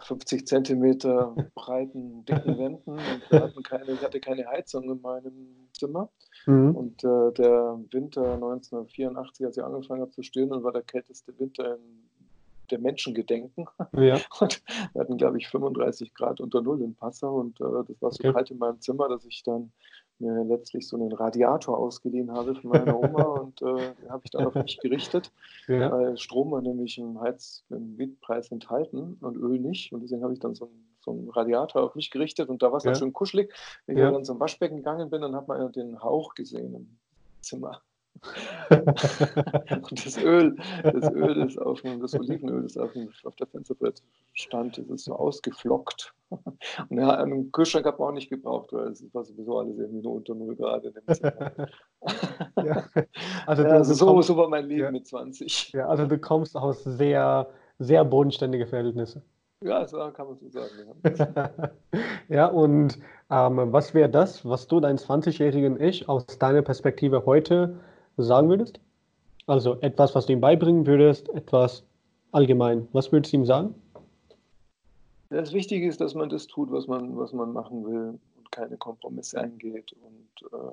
50 0.00 0.46
Zentimeter 0.46 1.34
breiten, 1.54 2.24
dicken 2.24 2.58
Wänden 2.58 2.92
und 2.92 3.30
wir 3.30 3.52
keine, 3.62 3.92
ich 3.92 4.02
hatte 4.02 4.20
keine 4.20 4.46
Heizung 4.46 4.84
in 4.84 5.00
meinem 5.00 5.68
Zimmer. 5.72 6.10
Mhm. 6.46 6.74
Und 6.74 7.04
äh, 7.04 7.32
der 7.32 7.78
Winter 7.90 8.34
1984, 8.34 9.46
als 9.46 9.56
ich 9.56 9.62
angefangen 9.64 10.00
habe 10.00 10.10
zu 10.10 10.22
studieren, 10.22 10.62
war 10.62 10.72
der 10.72 10.82
kälteste 10.82 11.38
Winter 11.38 11.76
in 11.76 12.07
der 12.70 12.78
Menschengedenken. 12.78 13.66
Ja. 13.96 14.20
Und 14.40 14.62
wir 14.92 15.00
hatten, 15.00 15.16
glaube 15.16 15.38
ich, 15.38 15.48
35 15.48 16.14
Grad 16.14 16.40
unter 16.40 16.62
Null 16.62 16.82
in 16.82 16.94
Passau 16.94 17.36
und 17.36 17.60
äh, 17.60 17.84
das 17.86 18.00
war 18.02 18.10
so 18.12 18.18
okay. 18.20 18.32
kalt 18.32 18.50
in 18.50 18.58
meinem 18.58 18.80
Zimmer, 18.80 19.08
dass 19.08 19.24
ich 19.24 19.42
dann 19.42 19.72
mir 20.18 20.44
letztlich 20.44 20.88
so 20.88 20.96
einen 20.96 21.12
Radiator 21.12 21.78
ausgeliehen 21.78 22.32
habe 22.32 22.54
von 22.54 22.70
meiner 22.70 22.98
Oma 22.98 23.22
und 23.40 23.62
äh, 23.62 23.94
den 24.00 24.10
habe 24.10 24.22
ich 24.24 24.30
dann 24.30 24.46
auf 24.46 24.54
mich 24.54 24.78
gerichtet, 24.78 25.32
ja. 25.68 25.90
weil 25.92 26.18
Strom 26.18 26.50
war 26.50 26.60
nämlich 26.60 26.98
im 26.98 27.20
Heiz, 27.20 27.64
im 27.70 27.96
Mietpreis 27.96 28.50
enthalten 28.50 29.16
und 29.20 29.36
Öl 29.36 29.58
nicht 29.60 29.92
und 29.92 30.02
deswegen 30.02 30.22
habe 30.22 30.32
ich 30.32 30.40
dann 30.40 30.54
so 30.54 30.66
einen, 30.66 30.96
so 31.00 31.12
einen 31.12 31.30
Radiator 31.30 31.82
auf 31.82 31.94
mich 31.94 32.10
gerichtet 32.10 32.48
und 32.48 32.62
da 32.62 32.70
war 32.70 32.78
es 32.78 32.84
ja. 32.84 32.90
dann 32.90 32.98
schön 32.98 33.12
kuschelig. 33.12 33.54
Wenn 33.86 33.96
ja. 33.96 34.08
ich 34.08 34.14
dann 34.14 34.24
zum 34.24 34.40
Waschbecken 34.40 34.78
gegangen 34.78 35.10
bin, 35.10 35.22
dann 35.22 35.36
hat 35.36 35.46
man 35.46 35.70
den 35.72 36.02
Hauch 36.02 36.34
gesehen 36.34 36.74
im 36.74 36.98
Zimmer. 37.40 37.80
und 38.70 40.06
das 40.06 40.18
Öl, 40.22 40.56
das 40.82 41.10
Öl, 41.12 41.34
das 41.34 41.58
auf 41.58 41.82
dem, 41.82 42.00
das 42.00 42.14
Olivenöl, 42.14 42.62
das 42.62 42.76
auf, 42.76 42.92
dem, 42.92 43.08
auf 43.24 43.36
der 43.36 43.46
Fensterbrett 43.46 44.02
stand, 44.32 44.78
das 44.78 44.86
ist 44.88 45.04
so 45.04 45.14
ausgeflockt. 45.14 46.14
Und 46.30 46.98
ja, 46.98 47.10
einen 47.10 47.50
Kühlschrank 47.52 47.86
hat 47.86 47.98
man 47.98 48.08
auch 48.08 48.12
nicht 48.12 48.28
gebraucht, 48.28 48.72
weil 48.72 48.88
es 48.88 49.02
war 49.12 49.24
sowieso 49.24 49.58
alles 49.58 49.78
irgendwie 49.78 50.02
nur 50.02 50.14
unter 50.14 50.34
Null 50.34 50.56
Grad 50.56 50.84
in 50.84 50.92
dem 50.92 51.02
ja. 52.64 52.84
Also, 53.46 53.62
ja, 53.62 53.68
also 53.70 53.94
so, 53.94 54.06
kommst, 54.06 54.28
so 54.28 54.36
war 54.36 54.48
mein 54.48 54.66
Leben 54.66 54.82
ja. 54.82 54.90
mit 54.90 55.06
20. 55.06 55.72
Ja, 55.72 55.88
also 55.88 56.06
du 56.06 56.18
kommst 56.18 56.56
aus 56.56 56.84
sehr, 56.84 57.48
sehr 57.78 58.04
bodenständigen 58.04 58.66
Verhältnissen. 58.66 59.22
Ja, 59.64 59.86
so 59.88 59.98
kann 60.12 60.28
man 60.28 60.36
so 60.36 60.48
sagen. 60.48 60.70
Ja, 61.04 61.50
ja 62.28 62.46
und 62.46 62.98
ähm, 63.30 63.72
was 63.72 63.92
wäre 63.92 64.08
das, 64.08 64.44
was 64.44 64.68
du 64.68 64.80
deinem 64.80 64.98
20-jährigen 64.98 65.80
Ich 65.80 66.08
aus 66.08 66.26
deiner 66.26 66.62
Perspektive 66.62 67.26
heute 67.26 67.80
sagen 68.22 68.48
würdest? 68.48 68.80
Also 69.46 69.80
etwas, 69.80 70.14
was 70.14 70.26
du 70.26 70.32
ihm 70.32 70.40
beibringen 70.40 70.86
würdest, 70.86 71.28
etwas 71.30 71.84
allgemein. 72.32 72.86
Was 72.92 73.12
würdest 73.12 73.32
du 73.32 73.38
ihm 73.38 73.46
sagen? 73.46 73.74
Das 75.30 75.52
Wichtige 75.52 75.86
ist, 75.86 76.00
dass 76.00 76.14
man 76.14 76.28
das 76.28 76.46
tut, 76.46 76.70
was 76.70 76.86
man, 76.86 77.16
was 77.16 77.32
man 77.32 77.52
machen 77.52 77.84
will 77.84 78.18
und 78.36 78.52
keine 78.52 78.76
Kompromisse 78.76 79.40
eingeht. 79.40 79.92
Und 79.92 80.52
äh, 80.52 80.72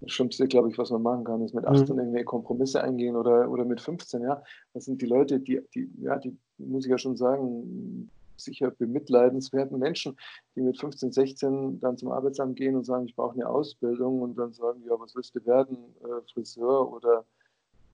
das 0.00 0.12
Schlimmste, 0.12 0.46
glaube 0.46 0.70
ich, 0.70 0.78
was 0.78 0.90
man 0.90 1.02
machen 1.02 1.24
kann, 1.24 1.42
ist 1.42 1.54
mit 1.54 1.64
18 1.64 1.94
mhm. 1.94 2.00
irgendwie 2.00 2.24
Kompromisse 2.24 2.82
eingehen 2.82 3.16
oder, 3.16 3.50
oder 3.50 3.64
mit 3.64 3.80
15, 3.80 4.22
ja. 4.22 4.42
Das 4.74 4.84
sind 4.84 5.00
die 5.02 5.06
Leute, 5.06 5.40
die, 5.40 5.60
die, 5.74 5.90
ja, 6.00 6.18
die, 6.18 6.36
muss 6.58 6.84
ich 6.84 6.90
ja 6.90 6.98
schon 6.98 7.16
sagen, 7.16 8.10
sicher 8.38 8.70
bemitleidenswerten 8.70 9.78
Menschen, 9.78 10.16
die 10.54 10.60
mit 10.60 10.78
15, 10.78 11.12
16 11.12 11.80
dann 11.80 11.96
zum 11.96 12.10
Arbeitsamt 12.10 12.56
gehen 12.56 12.76
und 12.76 12.84
sagen, 12.84 13.06
ich 13.06 13.16
brauche 13.16 13.34
eine 13.34 13.48
Ausbildung 13.48 14.22
und 14.22 14.36
dann 14.36 14.52
sagen, 14.52 14.82
ja, 14.86 14.98
was 14.98 15.14
willst 15.14 15.34
du 15.34 15.44
werden, 15.46 15.76
äh, 16.02 16.32
Friseur 16.32 16.92
oder 16.92 17.24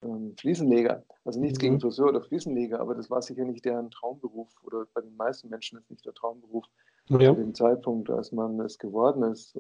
ähm, 0.05 0.35
Fliesenleger. 0.39 1.03
Also 1.25 1.41
nichts 1.41 1.59
mhm. 1.59 1.63
gegen 1.63 1.81
Friseur 1.81 2.09
oder 2.09 2.21
Fliesenleger, 2.21 2.81
aber 2.81 2.95
das 2.95 3.11
war 3.11 3.23
sicher 3.23 3.45
nicht 3.45 3.65
deren 3.65 3.91
Traumberuf 3.91 4.49
oder 4.65 4.87
bei 4.93 5.01
den 5.01 5.17
meisten 5.17 5.49
Menschen 5.49 5.79
ist 5.79 5.91
nicht 5.91 6.05
der 6.05 6.15
Traumberuf 6.15 6.65
ja. 7.09 7.19
zu 7.19 7.41
dem 7.41 7.55
Zeitpunkt, 7.55 8.11
als 8.11 8.33
man 8.33 8.61
es 8.61 8.79
geworden 8.79 9.23
ist. 9.25 9.59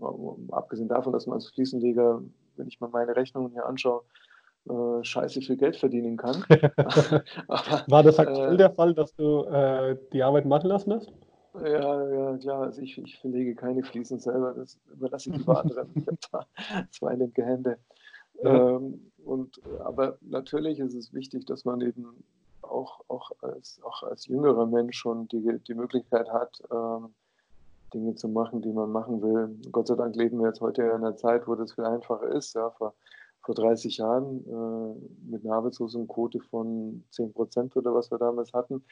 Abgesehen 0.50 0.88
davon, 0.88 1.12
dass 1.12 1.26
man 1.26 1.36
als 1.36 1.48
Fliesenleger, 1.48 2.22
wenn 2.56 2.68
ich 2.68 2.80
mal 2.80 2.90
meine 2.90 3.16
Rechnungen 3.16 3.52
hier 3.52 3.66
anschaue, 3.66 4.02
äh, 4.68 5.04
scheiße 5.04 5.40
viel 5.42 5.56
Geld 5.56 5.76
verdienen 5.76 6.16
kann. 6.16 6.44
Aber, 7.48 7.84
War 7.88 8.02
das 8.02 8.18
aktuell 8.18 8.54
äh, 8.54 8.56
der 8.56 8.70
Fall, 8.70 8.94
dass 8.94 9.14
du 9.14 9.44
äh, 9.44 9.96
die 10.12 10.22
Arbeit 10.22 10.46
machen 10.46 10.68
lassen 10.68 10.94
hast? 10.94 11.12
Ja, 11.62 12.10
ja, 12.10 12.36
klar. 12.38 12.62
Also 12.62 12.82
ich, 12.82 12.98
ich 12.98 13.18
verlege 13.18 13.54
keine 13.54 13.82
Fliesen 13.82 14.18
selber, 14.18 14.54
das 14.54 14.78
überlasse 14.92 15.30
ich 15.30 15.36
lieber 15.36 15.60
anderen. 15.62 15.90
ich 15.94 16.06
habe 16.06 16.18
da 16.32 16.46
zwei 16.90 17.14
linke 17.14 17.44
Hände. 17.44 17.78
Ja. 18.42 18.76
Ähm, 18.76 19.12
und, 19.24 19.60
aber 19.84 20.18
natürlich 20.20 20.80
ist 20.80 20.94
es 20.94 21.12
wichtig, 21.12 21.46
dass 21.46 21.64
man 21.64 21.80
eben 21.80 22.24
auch, 22.62 23.00
auch, 23.08 23.30
als, 23.42 23.80
auch 23.84 24.02
als 24.02 24.26
jüngerer 24.26 24.66
Mensch 24.66 24.96
schon 24.96 25.28
die, 25.28 25.60
die 25.66 25.74
Möglichkeit 25.74 26.28
hat, 26.30 26.60
ähm, 26.72 27.14
Dinge 27.92 28.16
zu 28.16 28.28
machen, 28.28 28.60
die 28.60 28.72
man 28.72 28.90
machen 28.90 29.22
will. 29.22 29.56
Gott 29.70 29.86
sei 29.86 29.94
Dank 29.94 30.16
leben 30.16 30.38
wir 30.40 30.48
jetzt 30.48 30.60
heute 30.60 30.82
in 30.82 30.90
einer 30.90 31.16
Zeit, 31.16 31.46
wo 31.46 31.54
das 31.54 31.74
viel 31.74 31.84
einfacher 31.84 32.28
ist. 32.28 32.54
Ja, 32.54 32.70
vor, 32.70 32.94
vor 33.44 33.54
30 33.54 33.98
Jahren 33.98 34.44
äh, 34.46 35.30
mit 35.30 35.44
einer 35.44 35.54
Arbeitslosenquote 35.54 36.40
von 36.40 37.04
10 37.10 37.32
Prozent 37.32 37.76
oder 37.76 37.94
was 37.94 38.10
wir 38.10 38.18
damals 38.18 38.52
hatten, 38.52 38.82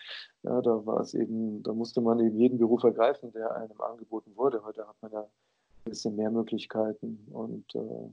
ja, 0.42 0.60
da 0.60 0.84
war 0.84 1.00
es 1.00 1.14
eben, 1.14 1.62
da 1.62 1.72
musste 1.72 2.00
man 2.00 2.20
eben 2.20 2.38
jeden 2.38 2.58
Beruf 2.58 2.84
ergreifen, 2.84 3.32
der 3.32 3.54
einem 3.56 3.80
angeboten 3.80 4.32
wurde. 4.36 4.62
Heute 4.64 4.86
hat 4.86 4.96
man 5.00 5.12
ja 5.12 5.20
ein 5.20 5.90
bisschen 5.90 6.16
mehr 6.16 6.30
Möglichkeiten 6.30 7.26
und 7.32 7.74
äh, 7.74 8.10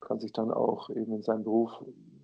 kann 0.00 0.20
sich 0.20 0.32
dann 0.32 0.50
auch 0.50 0.90
eben 0.90 1.12
in 1.12 1.22
seinem 1.22 1.44
Beruf, 1.44 1.70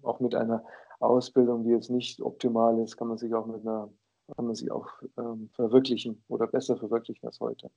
auch 0.02 0.20
mit 0.20 0.34
einer 0.34 0.62
Ausbildung, 1.00 1.64
die 1.64 1.70
jetzt 1.70 1.90
nicht 1.90 2.20
optimal 2.20 2.78
ist, 2.80 2.96
kann 2.96 3.08
man 3.08 3.18
sich 3.18 3.34
auch 3.34 3.46
mit 3.46 3.60
einer, 3.62 3.88
kann 4.36 4.46
man 4.46 4.54
sich 4.54 4.70
auch 4.70 4.88
ähm, 5.18 5.48
verwirklichen 5.54 6.22
oder 6.28 6.46
besser 6.46 6.76
verwirklichen 6.76 7.26
als 7.26 7.40
heute. 7.40 7.70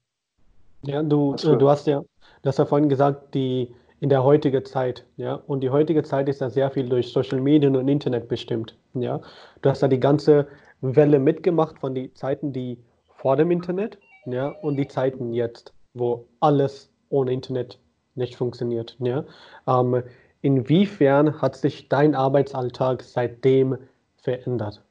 Ja, 0.84 1.02
du, 1.02 1.36
du 1.36 1.70
hast 1.70 1.88
ja, 1.88 2.02
du 2.02 2.48
hast 2.48 2.60
ja 2.60 2.66
vorhin 2.66 2.88
gesagt, 2.88 3.34
die 3.34 3.74
in 4.00 4.10
der 4.10 4.24
heutigen 4.24 4.64
Zeit, 4.66 5.06
ja, 5.18 5.36
und 5.36 5.62
die 5.62 5.70
heutige 5.70 6.04
Zeit 6.04 6.30
ist 6.30 6.42
ja 6.42 6.50
sehr 6.50 6.70
viel 6.72 6.88
durch 6.88 7.12
Social 7.12 7.42
Medien 7.42 7.76
und 7.76 7.88
Internet 7.88 8.28
bestimmt, 8.28 8.78
ja. 8.94 9.22
Du 9.62 9.70
hast 9.70 9.82
ja 9.82 9.88
die 9.88 10.00
ganze 10.00 10.48
Welle 10.82 11.20
mitgemacht 11.20 11.80
von 11.80 11.96
den 11.96 12.14
Zeiten, 12.16 12.54
die 12.54 12.78
vor 13.16 13.36
dem 13.36 13.52
Internet, 13.52 13.98
ja, 14.26 14.50
und 14.50 14.78
die 14.78 14.88
Zeiten 14.88 15.34
jetzt, 15.34 15.74
wo 15.94 16.26
alles 16.40 16.92
ohne 17.10 17.32
Internet 17.34 17.80
nicht 18.16 18.36
funktioniert. 18.36 18.98
Ja? 19.00 19.24
Ähm, 19.68 20.04
inwiefern 20.42 21.42
hat 21.42 21.56
sich 21.56 21.88
dein 21.90 22.16
Arbeitsalltag 22.16 23.04
seitdem 23.04 23.78
verändert? 24.18 24.84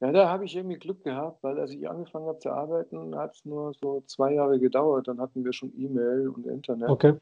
Ja, 0.00 0.12
da 0.12 0.28
habe 0.28 0.44
ich 0.44 0.54
irgendwie 0.54 0.78
Glück 0.78 1.04
gehabt, 1.04 1.42
weil 1.42 1.58
als 1.58 1.70
ich 1.70 1.88
angefangen 1.88 2.26
habe 2.26 2.38
zu 2.38 2.50
arbeiten, 2.50 3.16
hat 3.16 3.34
es 3.34 3.44
nur 3.46 3.72
so 3.80 4.02
zwei 4.06 4.34
Jahre 4.34 4.58
gedauert. 4.58 5.08
Dann 5.08 5.20
hatten 5.20 5.42
wir 5.42 5.54
schon 5.54 5.72
E-Mail 5.76 6.28
und 6.28 6.46
Internet. 6.46 6.90
Okay. 6.90 7.14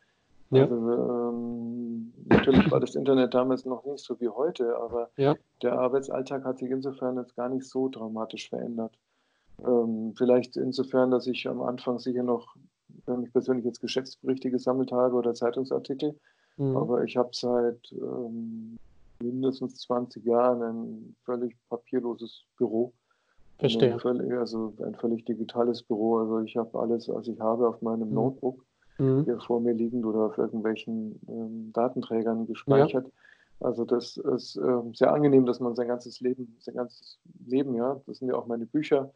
Ja. 0.55 0.64
Also, 0.64 0.76
ähm, 0.76 2.12
natürlich 2.26 2.70
war 2.70 2.80
das 2.80 2.94
Internet 2.94 3.34
damals 3.34 3.64
noch 3.64 3.84
nicht 3.84 4.05
so 4.05 4.18
wie 4.20 4.28
heute, 4.28 4.76
aber 4.78 5.11
ja. 5.16 5.34
der 5.62 5.78
Arbeitsalltag 5.78 6.44
hat 6.44 6.59
sich 6.59 6.70
insofern 6.70 7.16
jetzt 7.16 7.36
gar 7.36 7.48
nicht 7.48 7.66
so 7.66 7.88
dramatisch 7.88 8.48
verändert. 8.48 8.98
Ähm, 9.64 10.14
vielleicht 10.16 10.57
insofern, 10.57 11.11
dass 11.11 11.26
ich 11.26 11.46
am 11.48 11.62
Anfang 11.62 11.98
sicher 11.98 12.22
noch 12.22 12.57
wenn 13.07 13.22
ich 13.22 13.32
persönlich 13.32 13.64
jetzt 13.64 13.80
Geschäftsberichte 13.80 14.50
gesammelt 14.50 14.92
habe 14.92 15.16
oder 15.16 15.34
Zeitungsartikel. 15.34 16.18
Mhm. 16.57 16.76
Aber 16.76 17.05
ich 17.05 17.16
habe 17.16 17.30
seit 17.32 17.92
ähm, 17.92 18.78
mindestens 19.20 19.76
20 19.82 20.24
Jahren 20.24 20.62
ein 20.62 21.16
völlig 21.24 21.57
papierloses 21.68 22.44
Büro. 22.57 22.92
Verstehe. 23.59 23.92
Ein 23.92 24.00
völlig, 24.00 24.32
also 24.32 24.74
ein 24.84 24.94
völlig 24.94 25.24
digitales 25.24 25.82
Büro. 25.82 26.18
Also 26.18 26.40
ich 26.40 26.57
habe 26.57 26.78
alles, 26.78 27.09
was 27.09 27.28
ich 27.28 27.40
habe, 27.40 27.68
auf 27.68 27.80
meinem 27.82 28.09
mhm. 28.09 28.14
Notebook 28.14 28.64
mhm. 28.99 29.24
hier 29.24 29.40
vor 29.40 29.61
mir 29.61 29.72
liegend 29.72 30.05
oder 30.05 30.20
auf 30.20 30.38
irgendwelchen 30.38 31.20
ähm, 31.28 31.72
Datenträgern 31.72 32.47
gespeichert. 32.47 33.07
Ja. 33.07 33.66
Also 33.66 33.84
das 33.84 34.16
ist 34.16 34.57
ähm, 34.57 34.95
sehr 34.95 35.12
angenehm, 35.12 35.47
dass 35.47 35.61
man 35.61 35.74
sein 35.74 35.88
ganzes 35.88 36.20
Leben, 36.20 36.57
sein 36.61 36.74
ganzes 36.74 37.18
Leben, 37.47 37.74
ja, 37.74 38.01
das 38.07 38.18
sind 38.18 38.28
ja 38.28 38.34
auch 38.34 38.47
meine 38.47 38.66
Bücher, 38.66 39.11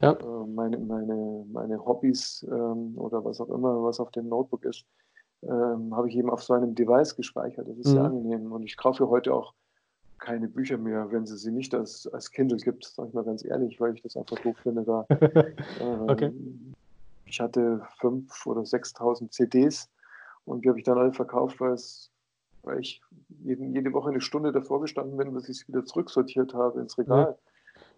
ja. 0.00 0.12
Äh, 0.12 0.46
meine, 0.46 0.78
meine, 0.78 1.44
meine 1.50 1.84
Hobbys 1.84 2.46
ähm, 2.50 2.94
oder 2.96 3.24
was 3.24 3.40
auch 3.40 3.48
immer, 3.48 3.82
was 3.82 4.00
auf 4.00 4.10
dem 4.10 4.28
Notebook 4.28 4.64
ist, 4.64 4.84
ähm, 5.42 5.94
habe 5.94 6.08
ich 6.08 6.16
eben 6.16 6.30
auf 6.30 6.42
so 6.42 6.54
einem 6.54 6.74
Device 6.74 7.16
gespeichert. 7.16 7.68
Das 7.68 7.78
ist 7.78 7.88
mhm. 7.88 7.92
sehr 7.92 8.04
angenehm. 8.04 8.52
Und 8.52 8.62
ich 8.64 8.76
kaufe 8.76 9.08
heute 9.08 9.34
auch 9.34 9.54
keine 10.18 10.48
Bücher 10.48 10.78
mehr, 10.78 11.10
wenn 11.10 11.26
sie 11.26 11.36
sie 11.36 11.52
nicht 11.52 11.74
als, 11.74 12.06
als 12.08 12.30
Kindle 12.30 12.58
gibt, 12.58 12.84
sage 12.84 13.08
ich 13.08 13.14
mal 13.14 13.24
ganz 13.24 13.44
ehrlich, 13.44 13.80
weil 13.80 13.94
ich 13.94 14.02
das 14.02 14.16
einfach 14.16 14.38
doof 14.38 14.56
finde. 14.62 14.82
Da, 14.82 15.06
ähm, 15.10 16.08
okay. 16.08 16.32
Ich 17.26 17.40
hatte 17.40 17.86
5.000 18.00 18.46
oder 18.46 18.60
6.000 18.62 19.30
CDs 19.30 19.90
und 20.44 20.64
die 20.64 20.68
habe 20.68 20.78
ich 20.78 20.84
dann 20.84 20.98
alle 20.98 21.12
verkauft, 21.12 21.60
weil, 21.60 21.72
es, 21.72 22.10
weil 22.62 22.80
ich 22.80 23.02
jeden, 23.42 23.74
jede 23.74 23.92
Woche 23.92 24.10
eine 24.10 24.20
Stunde 24.20 24.52
davor 24.52 24.80
gestanden 24.80 25.16
bin, 25.16 25.34
bis 25.34 25.48
ich 25.48 25.58
sie 25.58 25.68
wieder 25.68 25.84
zurücksortiert 25.84 26.54
habe 26.54 26.80
ins 26.80 26.96
Regal. 26.96 27.36
Ja. 27.36 27.38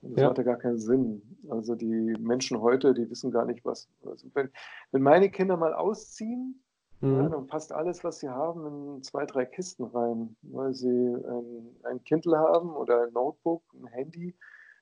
Das 0.02 0.20
ja. 0.20 0.30
hatte 0.30 0.44
gar 0.44 0.56
keinen 0.56 0.78
Sinn. 0.78 1.22
Also 1.50 1.74
die 1.74 2.14
Menschen 2.18 2.60
heute, 2.60 2.94
die 2.94 3.08
wissen 3.10 3.30
gar 3.30 3.44
nicht, 3.44 3.64
was. 3.64 3.88
Also 4.04 4.28
wenn, 4.34 4.50
wenn 4.92 5.02
meine 5.02 5.30
Kinder 5.30 5.56
mal 5.56 5.74
ausziehen, 5.74 6.62
mhm. 7.00 7.16
ja, 7.16 7.28
dann 7.28 7.46
passt 7.46 7.72
alles, 7.72 8.02
was 8.04 8.20
sie 8.20 8.28
haben, 8.28 8.96
in 8.96 9.02
zwei, 9.02 9.26
drei 9.26 9.44
Kisten 9.44 9.84
rein, 9.84 10.36
weil 10.42 10.72
sie 10.72 10.88
ein, 10.88 11.76
ein 11.84 12.02
Kindle 12.04 12.38
haben 12.38 12.70
oder 12.70 13.04
ein 13.04 13.12
Notebook, 13.12 13.62
ein 13.74 13.86
Handy. 13.86 14.34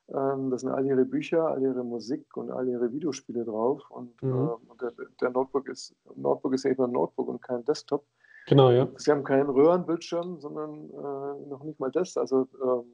Ähm, 0.09 0.50
da 0.50 0.59
sind 0.59 0.70
all 0.70 0.86
ihre 0.86 1.04
Bücher, 1.04 1.48
all 1.48 1.62
ihre 1.62 1.82
Musik 1.82 2.36
und 2.36 2.50
all 2.50 2.68
ihre 2.68 2.92
Videospiele 2.92 3.44
drauf. 3.44 3.82
Und, 3.90 4.22
mhm. 4.22 4.50
äh, 4.70 4.76
der, 4.80 4.92
der, 5.20 5.30
Notebook 5.30 5.68
ist 5.68 5.96
Notebook 6.14 6.54
ist 6.54 6.64
eben 6.64 6.82
ein 6.84 6.92
Notebook 6.92 7.28
und 7.28 7.42
kein 7.42 7.64
Desktop. 7.64 8.04
Genau, 8.46 8.70
ja. 8.70 8.88
Sie 8.96 9.11
haben 9.11 9.24
keinen 9.24 9.50
Röhrenbildschirm, 9.50 10.40
sondern 10.40 10.90
äh, 10.90 11.48
noch 11.48 11.64
nicht 11.64 11.80
mal 11.80 11.90
das. 11.90 12.16
Also 12.16 12.46
ähm, 12.62 12.84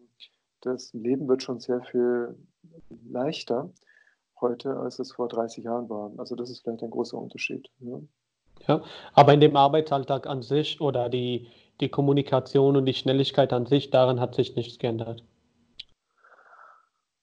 das 0.63 0.95
Leben 0.95 1.29
wird 1.29 1.43
schon 1.43 1.61
sehr 1.61 1.83
viel 1.83 2.35
leichter 3.07 3.71
heute, 4.41 4.77
als 4.79 4.99
es 4.99 5.13
vor 5.13 5.29
30 5.29 5.65
Jahren 5.65 5.91
war. 5.91 6.11
Also 6.17 6.35
das 6.35 6.51
ist 6.51 6.63
vielleicht 6.63 6.83
ein 6.83 6.91
großer 6.91 7.19
Unterschied. 7.19 7.69
Ja, 7.81 8.01
ja 8.67 8.83
aber 9.13 9.35
in 9.35 9.41
dem 9.41 9.57
Arbeitsalltag 9.57 10.27
an 10.27 10.41
sich 10.41 10.81
oder 10.81 11.11
die, 11.11 11.49
die 11.81 11.91
Kommunikation 11.91 12.77
und 12.77 12.87
die 12.87 12.95
Schnelligkeit 12.95 13.53
an 13.53 13.67
sich, 13.67 13.91
daran 13.91 14.19
hat 14.19 14.35
sich 14.35 14.57
nichts 14.57 14.79
geändert. 14.79 15.23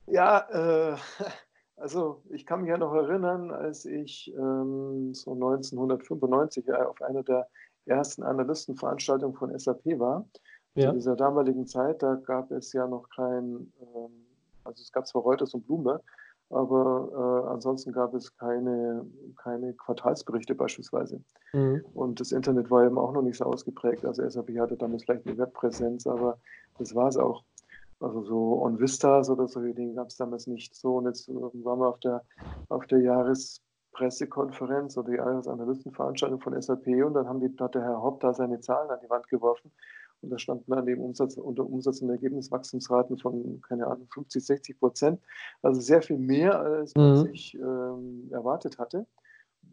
Ja, 0.09 0.93
äh, 0.93 0.97
also 1.77 2.21
ich 2.29 2.45
kann 2.45 2.61
mich 2.61 2.69
ja 2.69 2.77
noch 2.77 2.93
erinnern, 2.93 3.51
als 3.51 3.85
ich 3.85 4.33
ähm, 4.35 5.13
so 5.13 5.33
1995 5.33 6.71
auf 6.73 7.01
einer 7.01 7.23
der 7.23 7.47
ersten 7.85 8.23
Analystenveranstaltungen 8.23 9.35
von 9.35 9.57
SAP 9.57 9.99
war. 9.99 10.25
Ja. 10.75 10.89
Zu 10.89 10.95
dieser 10.95 11.15
damaligen 11.15 11.65
Zeit, 11.65 12.03
da 12.03 12.15
gab 12.15 12.51
es 12.51 12.73
ja 12.73 12.87
noch 12.87 13.09
kein, 13.09 13.71
ähm, 13.81 14.25
also 14.63 14.81
es 14.81 14.91
gab 14.91 15.07
zwar 15.07 15.23
Reuters 15.23 15.53
und 15.53 15.65
Bloomberg, 15.65 16.03
aber 16.51 17.43
äh, 17.45 17.49
ansonsten 17.49 17.91
gab 17.91 18.13
es 18.13 18.35
keine, 18.37 19.05
keine 19.37 19.73
Quartalsberichte 19.73 20.55
beispielsweise. 20.55 21.21
Mhm. 21.53 21.83
Und 21.93 22.19
das 22.19 22.31
Internet 22.31 22.71
war 22.71 22.85
eben 22.85 22.97
auch 22.97 23.13
noch 23.13 23.21
nicht 23.21 23.37
so 23.37 23.45
ausgeprägt. 23.45 24.05
Also 24.05 24.27
SAP 24.27 24.49
hatte 24.59 24.77
damals 24.77 25.03
vielleicht 25.03 25.27
eine 25.27 25.37
Webpräsenz, 25.37 26.07
aber 26.07 26.37
das 26.77 26.95
war 26.95 27.07
es 27.07 27.17
auch. 27.17 27.43
Also 27.99 28.23
so 28.23 28.61
On 28.61 28.79
Vistas 28.79 29.29
oder 29.29 29.47
so 29.47 29.59
Dinge 29.61 29.93
gab 29.93 30.07
es 30.07 30.17
damals 30.17 30.47
nicht 30.47 30.75
so. 30.75 30.97
Und 30.97 31.05
jetzt 31.05 31.27
waren 31.29 31.79
wir 31.79 31.87
auf 31.87 31.99
der, 31.99 32.23
auf 32.69 32.87
der 32.87 32.99
Jahrespressekonferenz 32.99 34.97
oder 34.97 35.11
die 35.11 35.17
Jahresanalystenveranstaltung 35.17 36.39
von 36.39 36.61
SAP 36.61 36.87
und 37.05 37.13
dann 37.13 37.27
haben 37.27 37.39
die, 37.39 37.53
hat 37.59 37.75
der 37.75 37.83
Herr 37.83 38.01
Hopp 38.01 38.21
da 38.21 38.33
seine 38.33 38.61
Zahlen 38.61 38.89
an 38.89 38.99
die 39.03 39.09
Wand 39.09 39.27
geworfen 39.27 39.71
und 40.21 40.29
da 40.29 40.37
standen 40.37 40.71
dann 40.71 40.87
eben 40.87 41.01
Umsatz, 41.01 41.37
unter 41.37 41.65
Umsatz- 41.65 42.01
und 42.01 42.09
Ergebniswachstumsraten 42.09 43.17
von, 43.17 43.61
keine 43.61 43.87
Ahnung, 43.87 44.07
50, 44.13 44.45
60 44.45 44.79
Prozent. 44.79 45.21
Also 45.61 45.79
sehr 45.79 46.01
viel 46.01 46.17
mehr, 46.17 46.59
als 46.59 46.93
man 46.95 47.11
mhm. 47.11 47.23
sich 47.23 47.55
ähm, 47.55 48.29
erwartet 48.31 48.77
hatte. 48.79 49.05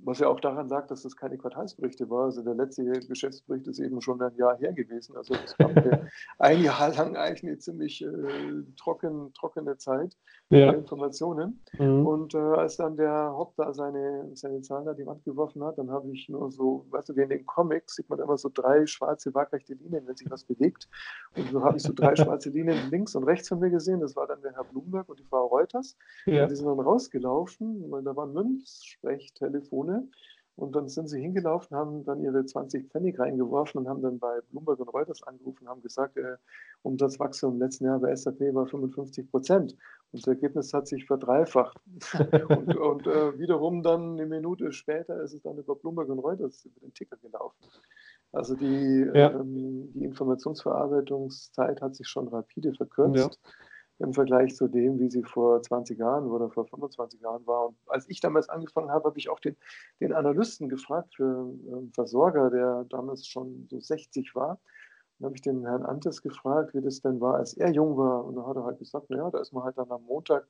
Was 0.05 0.21
ja 0.21 0.29
auch 0.29 0.39
daran 0.39 0.69
lag, 0.69 0.87
dass 0.87 1.03
das 1.03 1.17
keine 1.17 1.37
Quartalsberichte 1.37 2.09
war. 2.09 2.27
Also 2.27 2.43
der 2.43 2.55
letzte 2.55 2.85
Geschäftsbericht 2.85 3.67
ist 3.67 3.81
eben 3.81 4.01
schon 4.01 4.23
ein 4.23 4.37
Jahr 4.37 4.57
her 4.57 4.73
gewesen. 4.73 5.17
Also 5.17 5.35
es 5.35 5.57
gab 5.57 5.73
ein 6.39 6.63
Jahr 6.63 6.95
lang 6.95 7.17
eigentlich 7.17 7.43
eine 7.43 7.59
ziemlich 7.59 8.05
äh, 8.05 8.63
trocken, 8.77 9.33
trockene 9.35 9.77
Zeit 9.79 10.17
ja. 10.51 10.73
Informationen. 10.73 11.61
Mhm. 11.79 12.07
Und 12.07 12.35
äh, 12.35 12.39
als 12.39 12.77
dann 12.77 12.97
der 12.97 13.33
Hopp 13.37 13.55
da 13.57 13.73
seine, 13.73 14.31
seine 14.35 14.61
Zahlen 14.63 14.89
an 14.89 14.97
die 14.97 15.07
Wand 15.07 15.25
geworfen 15.25 15.63
hat, 15.65 15.79
dann 15.79 15.91
habe 15.91 16.11
ich 16.13 16.29
nur 16.29 16.51
so, 16.51 16.87
weißt 16.91 17.09
du, 17.09 17.17
wie 17.17 17.23
in 17.23 17.29
den 17.29 17.47
Comics 17.47 17.97
sieht 17.97 18.09
man 18.09 18.19
immer 18.19 18.37
so 18.37 18.51
drei 18.53 18.87
schwarze, 18.87 19.35
waagrechte 19.35 19.75
Linien, 19.75 20.07
wenn 20.07 20.17
sich 20.17 20.31
was 20.31 20.45
bewegt. 20.45 20.89
Und 21.37 21.51
so 21.51 21.63
habe 21.63 21.77
ich 21.77 21.83
so 21.83 21.93
drei 21.93 22.15
schwarze 22.17 22.51
Linien 22.51 22.91
links 22.91 23.15
und 23.15 23.25
rechts 23.25 23.49
von 23.49 23.59
mir 23.59 23.71
gesehen. 23.71 24.01
Das 24.01 24.15
war 24.17 24.27
dann 24.27 24.43
der 24.43 24.53
Herr 24.53 24.65
Bloomberg 24.65 25.09
und 25.09 25.19
die 25.19 25.25
Frau 25.25 25.47
Reuters. 25.47 25.97
Ja. 26.27 26.45
Und 26.45 26.51
die 26.51 26.57
sind 26.57 26.67
dann 26.67 26.81
rausgelaufen, 26.81 27.91
weil 27.91 28.03
da 28.03 28.15
waren 28.15 28.33
Münzsprechtelefone 28.33 30.09
und 30.57 30.75
dann 30.75 30.89
sind 30.89 31.09
sie 31.09 31.21
hingelaufen, 31.21 31.77
haben 31.77 32.05
dann 32.05 32.23
ihre 32.23 32.45
20 32.45 32.89
Pfennig 32.91 33.19
reingeworfen 33.19 33.79
und 33.81 33.89
haben 33.89 34.01
dann 34.01 34.19
bei 34.19 34.41
Bloomberg 34.51 34.81
und 34.81 34.89
Reuters 34.89 35.23
angerufen 35.23 35.65
und 35.65 35.69
haben 35.69 35.83
gesagt, 35.83 36.17
äh, 36.17 36.37
Umsatzwachstum 36.83 37.55
im 37.55 37.61
letzten 37.61 37.85
Jahr 37.85 38.01
bei 38.01 38.15
SAP 38.17 38.41
war 38.55 38.67
55 38.67 39.31
Prozent. 39.31 39.73
Und 40.13 40.23
das 40.23 40.27
Ergebnis 40.27 40.73
hat 40.73 40.89
sich 40.89 41.05
verdreifacht. 41.05 41.79
und, 42.49 42.75
und 42.75 43.07
äh, 43.07 43.39
wiederum 43.39 43.83
dann 43.83 44.13
eine 44.13 44.27
Minute 44.27 44.73
später 44.73 45.23
ist 45.23 45.35
es 45.35 45.43
dann 45.43 45.59
über 45.59 45.77
Bloomberg 45.77 46.09
und 46.09 46.21
Reuters 46.21 46.65
über 46.65 46.81
den 46.81 46.95
Ticker 46.95 47.19
gelaufen. 47.19 47.59
Also 48.33 48.55
die, 48.55 49.07
ja. 49.15 49.33
ähm, 49.33 49.93
die 49.93 50.05
Informationsverarbeitungszeit 50.05 51.83
hat 51.83 51.95
sich 51.97 52.09
schon 52.09 52.29
rapide 52.29 52.73
verkürzt. 52.73 53.41
Ja 53.43 53.51
im 53.99 54.13
Vergleich 54.13 54.55
zu 54.55 54.69
dem, 54.69 54.99
wie 54.99 55.11
sie 55.11 55.23
vor 55.23 55.63
20 55.63 55.99
Jahren 55.99 56.27
oder 56.27 56.51
vor 56.51 56.67
25 56.67 57.21
Jahren 57.21 57.47
war. 57.47 57.69
Und 57.69 57.77
als 57.87 58.09
ich 58.09 58.21
damals 58.21 58.49
angefangen 58.49 58.91
habe, 58.91 59.05
habe 59.05 59.19
ich 59.19 59.29
auch 59.31 59.41
den, 59.41 59.57
den 60.01 60.13
Analysten 60.13 60.69
gefragt 60.69 61.15
für 61.15 61.25
einen 61.25 61.93
Versorger, 61.95 62.51
der 62.51 62.85
damals 62.91 63.27
schon 63.27 63.67
so 63.71 63.81
60 63.81 64.35
war. 64.35 64.61
Dann 65.19 65.27
habe 65.27 65.37
ich 65.37 65.43
den 65.43 65.65
Herrn 65.65 65.85
Antes 65.85 66.21
gefragt, 66.21 66.75
wie 66.75 66.83
das 66.83 67.01
denn 67.01 67.21
war, 67.21 67.37
als 67.37 67.55
er 67.55 67.71
jung 67.73 67.97
war. 67.97 68.25
Und 68.25 68.37
da 68.37 68.47
hat 68.47 68.57
er 68.57 68.65
halt 68.65 68.79
gesagt, 68.79 69.09
naja, 69.09 69.31
da 69.31 69.41
ist 69.41 69.53
man 69.53 69.65
halt 69.65 69.79
dann 69.79 69.91
am 69.91 70.03
Montag 70.03 70.47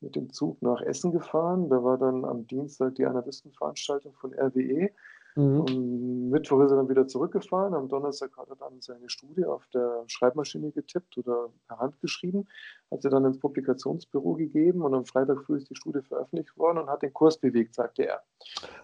mit 0.00 0.16
dem 0.16 0.32
Zug 0.32 0.62
nach 0.62 0.80
Essen 0.80 1.12
gefahren. 1.12 1.68
Da 1.68 1.82
war 1.84 1.98
dann 1.98 2.24
am 2.24 2.46
Dienstag 2.46 2.94
die 2.94 3.04
Analystenveranstaltung 3.04 4.14
von 4.14 4.32
RWE. 4.32 4.90
Mhm. 5.38 5.64
Am 5.68 6.30
Mittwoch 6.30 6.64
ist 6.64 6.72
er 6.72 6.78
dann 6.78 6.88
wieder 6.88 7.06
zurückgefahren. 7.06 7.72
Am 7.72 7.88
Donnerstag 7.88 8.36
hat 8.36 8.48
er 8.48 8.56
dann 8.56 8.80
seine 8.80 9.08
Studie 9.08 9.44
auf 9.44 9.64
der 9.72 10.02
Schreibmaschine 10.08 10.72
getippt 10.72 11.16
oder 11.16 11.50
per 11.68 11.78
Hand 11.78 12.00
geschrieben, 12.00 12.48
hat 12.90 13.02
sie 13.02 13.08
dann 13.08 13.24
ins 13.24 13.38
Publikationsbüro 13.38 14.34
gegeben 14.34 14.82
und 14.82 14.94
am 14.94 15.04
Freitag 15.04 15.44
früh 15.44 15.58
ist 15.58 15.70
die 15.70 15.76
Studie 15.76 16.00
veröffentlicht 16.02 16.58
worden 16.58 16.78
und 16.78 16.90
hat 16.90 17.02
den 17.02 17.14
Kurs 17.14 17.38
bewegt, 17.38 17.76
sagte 17.76 18.08
er. 18.08 18.22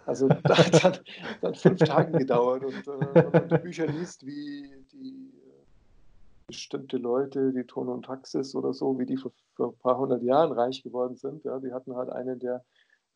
Also 0.07 0.29
das 0.45 0.85
hat 0.85 1.03
dann, 1.41 1.57
fünf 1.57 1.81
Tage 1.81 2.19
gedauert 2.19 2.65
und 2.65 2.87
äh, 2.87 3.15
wenn 3.15 3.33
man 3.33 3.49
die 3.49 3.59
Bücher 3.59 3.89
liest, 3.89 4.25
wie 4.25 4.71
die 4.93 5.33
äh, 5.35 5.65
bestimmte 6.47 6.99
Leute, 6.99 7.53
die 7.53 7.65
Ton 7.65 7.89
und 7.89 8.05
Taxis 8.05 8.55
oder 8.55 8.73
so, 8.73 8.97
wie 9.01 9.07
die 9.07 9.17
vor, 9.17 9.33
vor 9.57 9.71
ein 9.71 9.79
paar 9.79 9.99
hundert 9.99 10.23
Jahren 10.23 10.53
reich 10.53 10.85
geworden 10.85 11.17
sind, 11.17 11.43
ja, 11.43 11.59
die 11.59 11.73
hatten 11.73 11.97
halt 11.97 12.11
einen, 12.11 12.39
der 12.39 12.65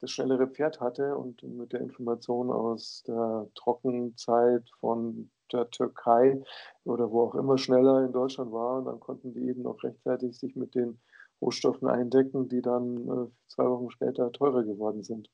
das 0.00 0.10
schnellere 0.10 0.46
Pferd 0.46 0.80
hatte 0.80 1.16
und 1.16 1.42
mit 1.42 1.72
der 1.72 1.80
Information 1.80 2.50
aus 2.50 3.02
der 3.06 3.48
Trockenzeit 3.54 4.68
von 4.80 5.30
der 5.52 5.70
Türkei 5.70 6.42
oder 6.84 7.10
wo 7.10 7.22
auch 7.22 7.34
immer 7.34 7.58
schneller 7.58 8.04
in 8.04 8.12
Deutschland 8.12 8.52
war, 8.52 8.82
dann 8.82 9.00
konnten 9.00 9.32
die 9.32 9.48
eben 9.48 9.62
noch 9.62 9.82
rechtzeitig 9.82 10.38
sich 10.38 10.54
mit 10.56 10.74
den 10.74 11.00
Rohstoffen 11.40 11.88
eindecken, 11.88 12.48
die 12.48 12.62
dann 12.62 13.08
äh, 13.08 13.30
zwei 13.48 13.64
Wochen 13.64 13.90
später 13.90 14.30
teurer 14.32 14.64
geworden 14.64 15.02
sind. 15.02 15.30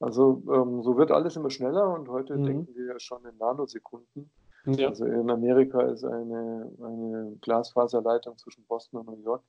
Also 0.00 0.42
ähm, 0.52 0.82
so 0.82 0.96
wird 0.96 1.10
alles 1.10 1.36
immer 1.36 1.50
schneller 1.50 1.92
und 1.94 2.08
heute 2.08 2.36
mhm. 2.36 2.44
denken 2.44 2.74
wir 2.74 2.86
ja 2.86 3.00
schon 3.00 3.24
in 3.24 3.36
Nanosekunden. 3.38 4.30
Ja. 4.66 4.88
Also 4.88 5.04
in 5.04 5.30
Amerika 5.30 5.82
ist 5.82 6.04
eine, 6.04 6.70
eine 6.82 7.36
Glasfaserleitung 7.42 8.38
zwischen 8.38 8.64
Boston 8.64 9.00
und 9.00 9.18
New 9.18 9.24
York 9.24 9.42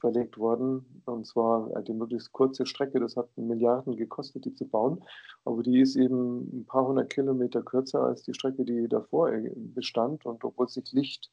verlegt 0.00 0.38
worden. 0.38 1.02
Und 1.04 1.26
zwar 1.26 1.68
die 1.82 1.92
möglichst 1.92 2.32
kurze 2.32 2.66
Strecke, 2.66 3.00
das 3.00 3.16
hat 3.16 3.28
Milliarden 3.36 3.96
gekostet, 3.96 4.44
die 4.44 4.54
zu 4.54 4.66
bauen. 4.66 5.02
Aber 5.44 5.62
die 5.62 5.80
ist 5.80 5.96
eben 5.96 6.60
ein 6.60 6.66
paar 6.66 6.86
hundert 6.86 7.10
Kilometer 7.10 7.62
kürzer 7.62 8.02
als 8.02 8.22
die 8.22 8.34
Strecke, 8.34 8.64
die 8.64 8.88
davor 8.88 9.30
bestand. 9.74 10.26
Und 10.26 10.44
obwohl 10.44 10.68
sich 10.68 10.92
Licht 10.92 11.30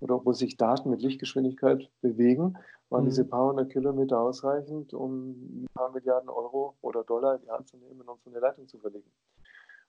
oder 0.00 0.16
obwohl 0.16 0.34
sich 0.34 0.56
Daten 0.56 0.90
mit 0.90 1.02
Lichtgeschwindigkeit 1.02 1.88
bewegen, 2.00 2.56
waren 2.90 3.04
mhm. 3.04 3.08
diese 3.08 3.24
paar 3.24 3.48
hundert 3.48 3.70
Kilometer 3.70 4.20
ausreichend, 4.20 4.92
um 4.94 5.30
ein 5.30 5.66
paar 5.74 5.90
Milliarden 5.92 6.28
Euro 6.28 6.76
oder 6.82 7.04
Dollar 7.04 7.36
in 7.36 7.42
die 7.42 7.50
Hand 7.50 7.68
zu 7.68 7.76
nehmen 7.76 8.00
und 8.02 8.22
so 8.22 8.30
eine 8.30 8.40
Leitung 8.40 8.68
zu 8.68 8.78
verlegen. 8.78 9.10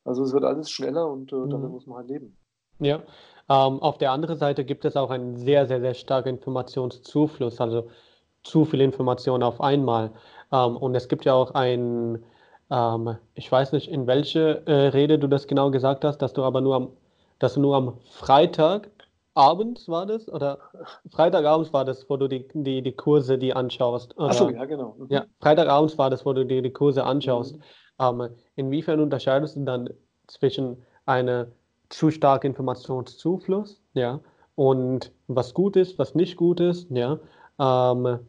Also 0.06 0.24
es 0.24 0.34
wird 0.34 0.44
alles 0.44 0.70
schneller 0.70 1.10
und 1.10 1.32
äh, 1.32 1.48
damit 1.48 1.68
mhm. 1.68 1.72
muss 1.72 1.88
man 1.88 1.98
halt 1.98 2.10
leben. 2.10 2.38
Ja, 2.80 2.98
ähm, 3.50 3.80
auf 3.80 3.98
der 3.98 4.12
anderen 4.12 4.38
Seite 4.38 4.66
gibt 4.66 4.84
es 4.86 4.98
auch 4.98 5.10
einen 5.10 5.38
sehr, 5.38 5.68
sehr, 5.68 5.80
sehr 5.80 5.94
starken 5.94 6.30
Informationszufluss. 6.30 7.62
Also 7.62 7.90
zu 8.44 8.66
viel 8.66 8.82
Information 8.82 9.44
auf 9.44 9.62
einmal. 9.62 10.12
Ähm, 10.52 10.78
und 10.78 10.96
es 10.96 11.08
gibt 11.08 11.26
ja 11.26 11.34
auch 11.34 11.52
ein, 11.52 12.24
ähm, 12.70 13.18
ich 13.34 13.52
weiß 13.52 13.72
nicht, 13.72 13.90
in 13.90 14.08
welche 14.08 14.66
äh, 14.68 14.88
Rede 14.90 15.20
du 15.20 15.28
das 15.28 15.48
genau 15.48 15.72
gesagt 15.72 16.06
hast, 16.06 16.20
dass 16.20 16.34
du 16.34 16.44
aber 16.44 16.62
nur 16.62 16.76
am, 16.76 16.90
dass 17.40 17.56
du 17.56 17.62
nur 17.62 17.76
am 17.76 17.98
Freitag 18.12 18.90
abends 19.36 19.90
war 19.90 20.06
das 20.06 20.30
oder 20.30 20.60
Freitagabends 21.10 21.74
war 21.74 21.86
das, 21.86 22.08
wo 22.10 22.18
du 22.18 22.28
die, 22.28 22.48
die, 22.54 22.82
die 22.82 22.92
Kurse 22.92 23.38
die 23.38 23.54
anschaust. 23.54 24.18
Achso, 24.20 24.50
ja, 24.50 24.66
genau. 24.66 24.96
Mhm. 24.98 25.08
Ja, 25.10 25.26
Freitagabends 25.40 25.98
war 25.98 26.10
das, 26.10 26.26
wo 26.26 26.34
du 26.34 26.46
dir 26.46 26.62
die 26.62 26.72
Kurse 26.72 27.04
anschaust. 27.04 27.58
Mhm. 27.58 27.64
Ähm, 28.00 28.30
inwiefern 28.56 29.00
unterscheidest 29.00 29.56
du 29.56 29.62
dann 29.62 29.90
zwischen 30.28 30.84
einer 31.06 31.48
zu 31.90 32.12
starken 32.12 32.48
Informationszufluss, 32.48 33.82
ja, 33.94 34.20
und 34.56 35.12
was 35.28 35.54
gut 35.54 35.76
ist, 35.76 35.98
was 36.00 36.16
nicht 36.16 36.38
gut 36.38 36.60
ist, 36.60 36.90
ja, 36.92 37.20
ähm, 37.60 38.20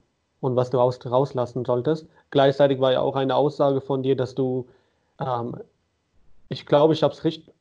und 0.45 0.57
was 0.57 0.69
du 0.69 0.77
raus, 0.77 0.99
rauslassen 1.07 1.65
solltest. 1.65 2.07
Gleichzeitig 2.29 2.79
war 2.79 2.93
ja 2.93 3.01
auch 3.01 3.17
eine 3.17 3.35
Aussage 3.35 3.81
von 3.81 4.03
dir, 4.03 4.15
dass 4.15 4.35
du, 4.35 4.69
ähm, 5.19 5.57
ich 6.51 6.67
glaube, 6.67 6.93
ich 6.93 7.03
habe 7.03 7.15
es 7.15 7.25
richtig, 7.25 7.55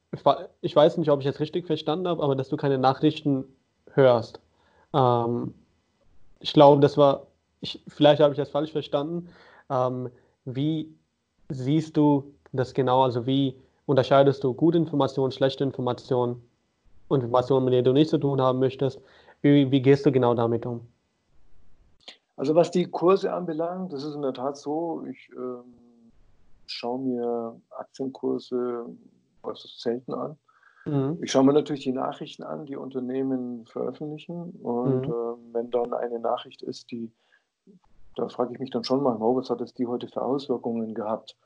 ich 0.61 0.75
weiß 0.75 0.97
nicht, 0.97 1.09
ob 1.09 1.21
ich 1.21 1.25
es 1.25 1.39
richtig 1.39 1.65
verstanden 1.65 2.09
habe, 2.09 2.21
aber 2.21 2.35
dass 2.35 2.49
du 2.49 2.57
keine 2.57 2.77
Nachrichten 2.77 3.45
hörst. 3.93 4.41
Ähm, 4.93 5.53
ich 6.41 6.51
glaube, 6.51 6.81
das 6.81 6.97
war, 6.97 7.27
ich, 7.61 7.81
vielleicht 7.87 8.21
habe 8.21 8.33
ich 8.33 8.37
das 8.37 8.49
falsch 8.49 8.73
verstanden. 8.73 9.29
Ähm, 9.69 10.09
wie 10.43 10.93
siehst 11.47 11.95
du 11.95 12.33
das 12.51 12.73
genau? 12.73 13.03
Also 13.03 13.25
wie 13.25 13.55
unterscheidest 13.85 14.43
du 14.43 14.53
gute 14.53 14.77
Informationen, 14.77 15.31
schlechte 15.31 15.63
Informationen, 15.63 16.43
Informationen, 17.09 17.63
mit 17.63 17.73
denen 17.75 17.85
du 17.85 17.93
nichts 17.93 18.11
zu 18.11 18.17
tun 18.17 18.41
haben 18.41 18.59
möchtest? 18.59 18.99
Wie, 19.41 19.71
wie 19.71 19.81
gehst 19.81 20.05
du 20.05 20.11
genau 20.11 20.33
damit 20.33 20.65
um? 20.65 20.81
Also 22.35 22.55
was 22.55 22.71
die 22.71 22.89
Kurse 22.89 23.31
anbelangt, 23.31 23.93
das 23.93 24.03
ist 24.03 24.15
in 24.15 24.21
der 24.21 24.33
Tat 24.33 24.57
so, 24.57 25.05
ich 25.05 25.29
ähm, 25.35 25.75
schaue 26.65 26.99
mir 26.99 27.61
Aktienkurse 27.69 28.85
äußerst 29.43 29.81
selten 29.81 30.13
an. 30.13 30.37
Mhm. 30.85 31.19
Ich 31.21 31.31
schaue 31.31 31.43
mir 31.43 31.53
natürlich 31.53 31.83
die 31.83 31.91
Nachrichten 31.91 32.43
an, 32.43 32.65
die 32.65 32.75
Unternehmen 32.75 33.65
veröffentlichen. 33.65 34.51
Und 34.61 35.07
mhm. 35.07 35.13
äh, 35.13 35.53
wenn 35.53 35.69
dann 35.69 35.93
eine 35.93 36.19
Nachricht 36.19 36.61
ist, 36.61 36.91
die, 36.91 37.11
da 38.15 38.27
frage 38.27 38.53
ich 38.53 38.59
mich 38.59 38.71
dann 38.71 38.83
schon 38.83 39.03
mal, 39.03 39.15
oh, 39.19 39.35
was 39.35 39.49
hat 39.49 39.61
das 39.61 39.73
die 39.73 39.87
heute 39.87 40.07
für 40.07 40.21
Auswirkungen 40.21 40.93
gehabt? 40.93 41.37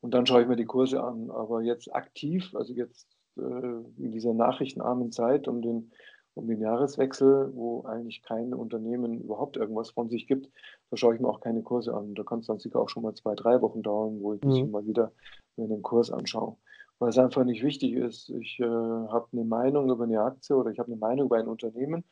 Und 0.00 0.12
dann 0.12 0.26
schaue 0.26 0.42
ich 0.42 0.48
mir 0.48 0.56
die 0.56 0.64
Kurse 0.64 1.02
an. 1.02 1.30
Aber 1.30 1.62
jetzt 1.62 1.94
aktiv, 1.94 2.52
also 2.54 2.72
jetzt 2.72 3.06
äh, 3.38 3.40
in 3.40 4.10
dieser 4.10 4.34
nachrichtenarmen 4.34 5.12
Zeit 5.12 5.48
um 5.48 5.62
den 5.62 5.92
um 6.34 6.46
den 6.46 6.60
Jahreswechsel, 6.60 7.50
wo 7.54 7.82
eigentlich 7.84 8.22
kein 8.22 8.54
Unternehmen 8.54 9.20
überhaupt 9.20 9.56
irgendwas 9.56 9.90
von 9.90 10.08
sich 10.08 10.26
gibt, 10.26 10.48
da 10.90 10.96
schaue 10.96 11.14
ich 11.14 11.20
mir 11.20 11.28
auch 11.28 11.40
keine 11.40 11.62
Kurse 11.62 11.94
an. 11.94 12.14
Da 12.14 12.22
kann 12.22 12.40
es 12.40 12.46
dann 12.46 12.58
sicher 12.58 12.80
auch 12.80 12.88
schon 12.88 13.02
mal 13.02 13.14
zwei, 13.14 13.34
drei 13.34 13.60
Wochen 13.60 13.82
dauern, 13.82 14.20
wo 14.20 14.34
ich 14.34 14.42
mich 14.42 14.64
mhm. 14.64 14.70
mal 14.70 14.86
wieder 14.86 15.12
mir 15.56 15.68
den 15.68 15.82
Kurs 15.82 16.10
anschaue. 16.10 16.56
Weil 16.98 17.10
es 17.10 17.18
einfach 17.18 17.44
nicht 17.44 17.62
wichtig 17.62 17.92
ist. 17.94 18.30
Ich 18.30 18.60
äh, 18.60 18.64
habe 18.64 19.26
eine 19.32 19.44
Meinung 19.44 19.90
über 19.90 20.04
eine 20.04 20.20
Aktie 20.22 20.56
oder 20.56 20.70
ich 20.70 20.78
habe 20.78 20.86
eine 20.86 21.00
Meinung 21.00 21.26
über 21.26 21.36
ein 21.36 21.48
Unternehmen 21.48 22.04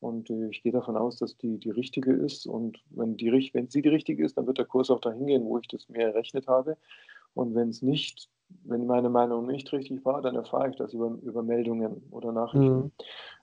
Und 0.00 0.30
äh, 0.30 0.48
ich 0.48 0.62
gehe 0.62 0.72
davon 0.72 0.96
aus, 0.96 1.16
dass 1.16 1.36
die 1.36 1.58
die 1.58 1.70
richtige 1.70 2.12
ist. 2.12 2.46
Und 2.46 2.78
wenn, 2.90 3.16
die, 3.16 3.30
wenn 3.52 3.68
sie 3.68 3.82
die 3.82 3.88
richtige 3.88 4.24
ist, 4.24 4.36
dann 4.36 4.46
wird 4.46 4.58
der 4.58 4.64
Kurs 4.64 4.90
auch 4.90 5.00
dahin 5.00 5.26
gehen, 5.26 5.44
wo 5.44 5.58
ich 5.58 5.68
das 5.68 5.88
mir 5.88 6.02
errechnet 6.02 6.46
habe. 6.46 6.76
Und 7.34 7.54
wenn 7.54 7.68
es 7.68 7.82
nicht, 7.82 8.28
wenn 8.64 8.86
meine 8.86 9.10
Meinung 9.10 9.46
nicht 9.46 9.72
richtig 9.72 10.04
war, 10.04 10.22
dann 10.22 10.36
erfahre 10.36 10.70
ich 10.70 10.76
das 10.76 10.92
über, 10.92 11.18
über 11.22 11.42
Meldungen 11.42 12.02
oder 12.10 12.32
Nachrichten. 12.32 12.76
Mhm. 12.76 12.92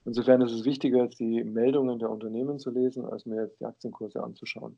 Insofern 0.06 0.42
ist 0.42 0.52
es 0.52 0.66
wichtiger, 0.66 1.08
die 1.08 1.44
Meldungen 1.44 2.00
der 2.00 2.12
Unternehmen 2.12 2.60
zu 2.60 2.70
lesen, 2.70 3.06
als 3.06 3.26
mir 3.26 3.42
jetzt 3.42 3.60
die 3.60 3.66
Aktienkurse 3.66 4.24
anzuschauen. 4.24 4.78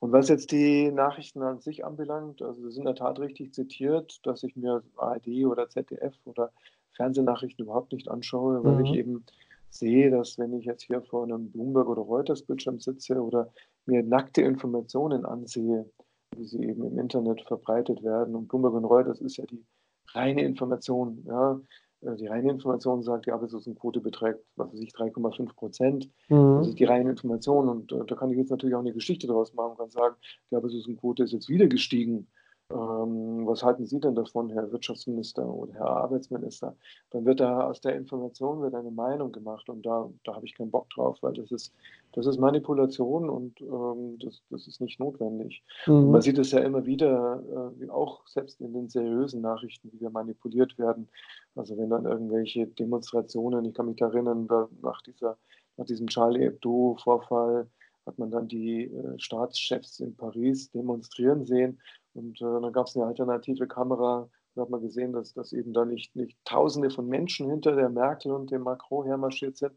Und 0.00 0.12
was 0.12 0.28
jetzt 0.28 0.52
die 0.52 0.90
Nachrichten 0.90 1.42
an 1.42 1.60
sich 1.60 1.84
anbelangt, 1.84 2.40
also 2.40 2.62
sie 2.62 2.70
sind 2.70 2.82
in 2.82 2.86
der 2.86 2.94
Tat 2.94 3.18
richtig 3.18 3.52
zitiert, 3.52 4.20
dass 4.24 4.42
ich 4.42 4.56
mir 4.56 4.82
ARD 4.96 5.44
oder 5.44 5.68
ZDF 5.68 6.14
oder 6.24 6.52
Fernsehnachrichten 6.92 7.64
überhaupt 7.64 7.92
nicht 7.92 8.08
anschaue, 8.08 8.64
weil 8.64 8.76
mhm. 8.76 8.84
ich 8.84 8.94
eben 8.94 9.24
sehe, 9.70 10.10
dass 10.10 10.38
wenn 10.38 10.54
ich 10.54 10.64
jetzt 10.64 10.84
hier 10.84 11.02
vor 11.02 11.24
einem 11.24 11.50
Bloomberg 11.50 11.88
oder 11.88 12.02
Reuters 12.02 12.42
Bildschirm 12.42 12.80
sitze 12.80 13.20
oder 13.20 13.52
mir 13.86 14.02
nackte 14.02 14.42
Informationen 14.42 15.26
ansehe, 15.26 15.90
wie 16.36 16.44
sie 16.44 16.62
eben 16.62 16.84
im 16.84 16.98
Internet 16.98 17.42
verbreitet 17.42 18.02
werden, 18.02 18.34
und 18.34 18.48
Bloomberg 18.48 18.74
und 18.74 18.84
Reuters 18.84 19.20
ist 19.20 19.36
ja 19.36 19.44
die 19.46 19.64
reine 20.12 20.42
Information, 20.42 21.24
ja, 21.26 21.60
die 22.00 22.26
reine 22.26 22.50
Information 22.50 23.02
sagt, 23.02 23.26
die 23.26 23.32
Arbeitslosenquote 23.32 24.00
beträgt, 24.00 24.40
was 24.56 24.72
weiß 24.72 24.80
ich, 24.80 24.90
3,5 24.90 25.54
Prozent. 25.54 26.10
Mhm. 26.28 26.58
Das 26.58 26.68
ist 26.68 26.78
die 26.78 26.84
reine 26.84 27.10
Information. 27.10 27.68
Und 27.68 27.92
äh, 27.92 28.04
da 28.06 28.14
kann 28.14 28.30
ich 28.30 28.38
jetzt 28.38 28.50
natürlich 28.50 28.74
auch 28.74 28.80
eine 28.80 28.92
Geschichte 28.92 29.26
daraus 29.26 29.52
machen 29.54 29.72
und 29.72 29.78
kann 29.78 29.90
sagen, 29.90 30.16
die 30.50 30.56
Arbeitslosenquote 30.56 31.24
ist 31.24 31.32
jetzt 31.32 31.48
wieder 31.48 31.66
gestiegen. 31.66 32.28
Ähm, 32.70 33.46
was 33.46 33.62
halten 33.62 33.86
Sie 33.86 33.98
denn 33.98 34.14
davon, 34.14 34.50
Herr 34.50 34.70
Wirtschaftsminister 34.70 35.48
oder 35.48 35.72
Herr 35.72 35.86
Arbeitsminister? 35.86 36.76
Dann 37.10 37.24
wird 37.24 37.40
da 37.40 37.62
aus 37.62 37.80
der 37.80 37.96
Information 37.96 38.60
wird 38.60 38.74
eine 38.74 38.90
Meinung 38.90 39.32
gemacht 39.32 39.70
und 39.70 39.86
da, 39.86 40.10
da 40.24 40.34
habe 40.34 40.44
ich 40.44 40.54
keinen 40.54 40.70
Bock 40.70 40.90
drauf, 40.90 41.16
weil 41.22 41.32
das 41.32 41.50
ist, 41.50 41.72
das 42.12 42.26
ist 42.26 42.38
Manipulation 42.38 43.30
und 43.30 43.58
ähm, 43.62 44.18
das, 44.18 44.42
das 44.50 44.66
ist 44.66 44.82
nicht 44.82 45.00
notwendig. 45.00 45.62
Mhm. 45.86 46.10
man 46.10 46.20
sieht 46.20 46.36
es 46.38 46.50
ja 46.50 46.60
immer 46.60 46.84
wieder, 46.84 47.42
äh, 47.80 47.88
auch 47.88 48.26
selbst 48.26 48.60
in 48.60 48.74
den 48.74 48.90
seriösen 48.90 49.40
Nachrichten, 49.40 49.90
wie 49.92 50.00
wir 50.00 50.10
manipuliert 50.10 50.78
werden. 50.78 51.08
Also 51.56 51.78
wenn 51.78 51.88
dann 51.88 52.04
irgendwelche 52.04 52.66
Demonstrationen, 52.66 53.64
ich 53.64 53.74
kann 53.74 53.86
mich 53.86 54.00
erinnern, 54.02 54.46
nach, 54.82 55.00
dieser, 55.02 55.38
nach 55.78 55.86
diesem 55.86 56.08
Charlie 56.08 56.44
Hebdo-Vorfall, 56.44 57.66
hat 58.08 58.18
man 58.18 58.30
dann 58.30 58.48
die 58.48 58.84
äh, 58.84 59.18
Staatschefs 59.18 60.00
in 60.00 60.16
Paris 60.16 60.70
demonstrieren 60.70 61.44
sehen 61.44 61.80
und 62.14 62.40
äh, 62.40 62.44
dann 62.44 62.72
gab 62.72 62.86
es 62.86 62.96
eine 62.96 63.06
alternative 63.06 63.68
Kamera. 63.68 64.28
Da 64.54 64.62
hat 64.62 64.70
man 64.70 64.80
gesehen, 64.80 65.12
dass, 65.12 65.34
dass 65.34 65.52
eben 65.52 65.72
da 65.72 65.84
nicht, 65.84 66.16
nicht 66.16 66.36
Tausende 66.44 66.90
von 66.90 67.06
Menschen 67.06 67.48
hinter 67.48 67.76
der 67.76 67.90
Merkel 67.90 68.32
und 68.32 68.50
dem 68.50 68.62
Macron 68.62 69.06
hermarschiert 69.06 69.56
sind, 69.56 69.72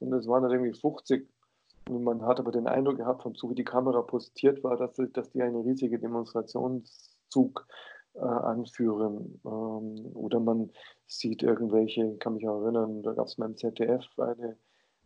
sondern 0.00 0.18
es 0.18 0.26
waren 0.26 0.42
dann 0.42 0.52
irgendwie 0.52 0.78
50. 0.78 1.28
Und 1.88 2.02
man 2.02 2.22
hat 2.22 2.40
aber 2.40 2.50
den 2.50 2.66
Eindruck 2.66 2.96
gehabt, 2.96 3.22
von 3.22 3.34
so 3.34 3.50
wie 3.50 3.54
die 3.54 3.64
Kamera 3.64 4.02
postiert 4.02 4.64
war, 4.64 4.76
dass, 4.76 4.96
dass 5.12 5.30
die 5.30 5.42
einen 5.42 5.60
riesigen 5.60 6.00
Demonstrationszug 6.00 7.66
äh, 8.14 8.20
anführen. 8.20 9.40
Ähm, 9.44 10.16
oder 10.16 10.40
man 10.40 10.70
sieht 11.06 11.42
irgendwelche, 11.42 12.16
kann 12.16 12.34
mich 12.34 12.48
auch 12.48 12.62
erinnern, 12.62 13.02
da 13.02 13.12
gab 13.12 13.26
es 13.26 13.38
mal 13.38 13.46
im 13.46 13.56
ZDF 13.56 14.06
eine 14.18 14.56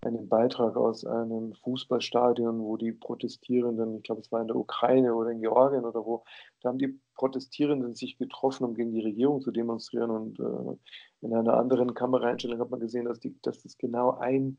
einen 0.01 0.29
Beitrag 0.29 0.77
aus 0.77 1.05
einem 1.05 1.55
Fußballstadion, 1.55 2.61
wo 2.61 2.77
die 2.77 2.93
Protestierenden, 2.93 3.97
ich 3.97 4.03
glaube, 4.05 4.21
es 4.21 4.31
war 4.31 4.41
in 4.41 4.47
der 4.47 4.57
Ukraine 4.57 5.15
oder 5.15 5.31
in 5.31 5.41
Georgien 5.41 5.85
oder 5.85 6.05
wo, 6.05 6.25
da 6.61 6.69
haben 6.69 6.79
die 6.79 6.99
Protestierenden 7.15 7.95
sich 7.95 8.17
getroffen, 8.17 8.65
um 8.65 8.75
gegen 8.75 8.93
die 8.93 9.01
Regierung 9.01 9.41
zu 9.41 9.51
demonstrieren. 9.51 10.11
Und 10.11 10.39
äh, 10.39 11.27
in 11.27 11.35
einer 11.35 11.55
anderen 11.55 11.95
Kameraeinstellung 11.95 12.61
hat 12.61 12.71
man 12.71 12.81
gesehen, 12.81 13.07
dass, 13.07 13.19
die, 13.19 13.37
dass 13.43 13.63
das 13.63 13.77
genau 13.77 14.13
ein, 14.19 14.59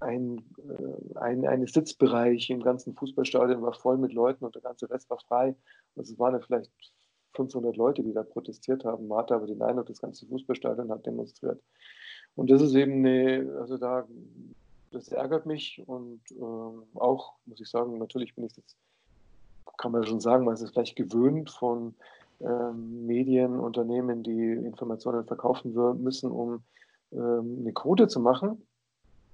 ein, 0.00 0.44
äh, 0.58 1.18
ein, 1.18 1.46
ein 1.46 1.66
Sitzbereich 1.66 2.50
im 2.50 2.62
ganzen 2.62 2.94
Fußballstadion 2.94 3.62
war 3.62 3.74
voll 3.74 3.98
mit 3.98 4.12
Leuten 4.12 4.44
und 4.44 4.54
der 4.56 4.62
ganze 4.62 4.90
Rest 4.90 5.08
war 5.10 5.18
frei. 5.20 5.54
Also 5.96 6.12
es 6.12 6.18
waren 6.18 6.34
ja 6.34 6.40
vielleicht 6.40 6.72
500 7.34 7.76
Leute, 7.76 8.02
die 8.02 8.12
da 8.12 8.24
protestiert 8.24 8.84
haben. 8.84 9.06
Man 9.06 9.18
hatte 9.18 9.36
aber 9.36 9.46
den 9.46 9.62
Eindruck, 9.62 9.86
das 9.86 10.00
ganze 10.00 10.26
Fußballstadion 10.26 10.90
hat 10.90 11.06
demonstriert. 11.06 11.62
Und 12.34 12.50
das 12.50 12.62
ist 12.62 12.74
eben 12.74 13.04
eine, 13.04 13.58
also 13.60 13.76
da 13.76 14.06
das 14.92 15.08
ärgert 15.08 15.46
mich 15.46 15.82
und 15.86 16.20
äh, 16.30 16.98
auch, 16.98 17.34
muss 17.46 17.60
ich 17.60 17.68
sagen, 17.68 17.98
natürlich 17.98 18.34
bin 18.34 18.44
ich 18.44 18.56
jetzt, 18.56 18.76
kann 19.78 19.92
man 19.92 20.04
schon 20.04 20.20
sagen, 20.20 20.44
man 20.44 20.54
ist 20.54 20.68
vielleicht 20.70 20.96
gewöhnt 20.96 21.50
von 21.50 21.94
ähm, 22.40 23.06
Medienunternehmen, 23.06 24.22
die 24.22 24.52
Informationen 24.52 25.24
verkaufen 25.24 25.72
müssen, 26.02 26.30
um 26.30 26.62
ähm, 27.12 27.58
eine 27.60 27.72
Quote 27.72 28.08
zu 28.08 28.20
machen. 28.20 28.62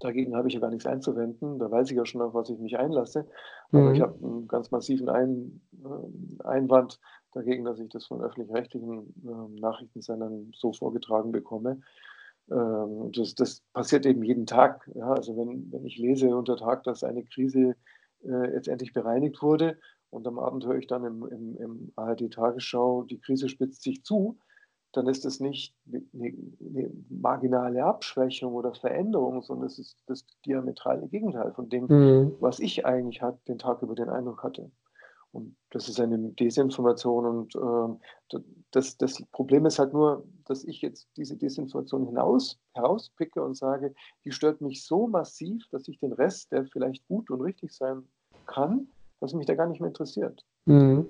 Dagegen 0.01 0.37
habe 0.37 0.49
ich 0.49 0.55
ja 0.55 0.61
gar 0.61 0.71
nichts 0.71 0.87
einzuwenden. 0.87 1.59
Da 1.59 1.71
weiß 1.71 1.91
ich 1.91 1.97
ja 1.97 2.07
schon, 2.07 2.23
auf 2.23 2.35
was 2.35 2.51
ich 2.51 2.59
mich 2.59 2.79
einlasse. 2.79 3.27
Aber 3.73 3.89
mhm. 3.89 3.95
ich 3.95 4.01
habe 4.01 4.15
einen 4.25 4.47
ganz 4.47 4.71
massiven 4.71 5.09
Ein, 5.09 5.61
äh, 5.85 6.45
Einwand 6.45 7.01
dagegen, 7.33 7.65
dass 7.65 7.81
ich 7.81 7.89
das 7.89 8.07
von 8.07 8.21
öffentlich-rechtlichen 8.21 9.15
äh, 9.25 9.61
Nachrichtensendern 9.61 10.53
so 10.55 10.73
vorgetragen 10.73 11.33
bekomme. 11.33 11.81
Ähm, 12.51 13.13
das, 13.13 13.35
das, 13.35 13.63
passiert 13.73 14.07
eben 14.07 14.23
jeden 14.23 14.47
Tag. 14.47 14.91
Ja? 14.95 15.13
Also 15.13 15.37
wenn, 15.37 15.71
wenn 15.73 15.85
ich 15.85 15.99
lese 15.99 16.35
unter 16.37 16.57
Tag, 16.57 16.85
dass 16.85 17.05
eine 17.05 17.25
Krise 17.25 17.77
äh, 18.25 18.53
jetzt 18.53 18.69
endlich 18.69 18.93
bereinigt 18.93 19.43
wurde 19.43 19.79
und 20.11 20.27
am 20.27 20.39
Abend 20.39 20.65
höre 20.65 20.79
ich 20.79 20.87
dann 20.87 21.05
im, 21.05 21.27
im, 21.27 21.57
im 21.57 21.93
ARD-Tagesschau, 21.97 23.05
die 23.05 23.21
Krise 23.21 23.49
spitzt 23.49 23.83
sich 23.83 24.05
zu, 24.05 24.39
dann 24.93 25.07
ist 25.07 25.25
das 25.25 25.39
nicht 25.39 25.77
eine, 25.87 26.03
eine, 26.15 26.91
marginale 27.11 27.85
Abschwächung 27.85 28.55
oder 28.55 28.75
Veränderung, 28.75 29.43
sondern 29.43 29.67
es 29.67 29.79
ist 29.79 29.99
das 30.07 30.25
diametrale 30.47 31.07
Gegenteil 31.09 31.53
von 31.53 31.69
dem, 31.69 31.87
mhm. 31.87 32.37
was 32.41 32.59
ich 32.59 32.87
eigentlich 32.87 33.21
hat, 33.21 33.47
den 33.49 33.59
Tag 33.59 33.83
über 33.83 33.95
den 33.95 34.09
Eindruck 34.09 34.43
hatte. 34.43 34.71
Und 35.31 35.57
das 35.71 35.89
ist 35.91 36.01
eine 36.01 36.19
Desinformation. 36.19 37.27
Und 37.27 37.55
äh, 37.55 38.39
das, 38.71 38.97
das 38.99 39.23
Problem 39.33 39.67
ist 39.67 39.79
halt 39.79 39.93
nur, 39.93 40.25
dass 40.45 40.65
ich 40.65 40.83
jetzt 40.83 41.09
diese 41.17 41.37
Desinformation 41.37 42.07
hinaus, 42.07 42.59
herauspicke 42.75 43.43
und 43.43 43.57
sage, 43.57 43.95
die 44.25 44.33
stört 44.33 44.61
mich 44.61 44.85
so 44.85 45.07
massiv, 45.07 45.67
dass 45.71 45.89
ich 45.89 45.99
den 45.99 46.13
Rest, 46.13 46.53
der 46.53 46.67
vielleicht 46.67 47.07
gut 47.09 47.31
und 47.31 47.41
richtig 47.41 47.73
sein 47.73 48.03
kann, 48.47 48.89
dass 49.21 49.35
mich 49.35 49.47
da 49.47 49.55
gar 49.55 49.67
nicht 49.67 49.81
mehr 49.81 49.89
interessiert. 49.89 50.45
Mhm. 50.67 51.09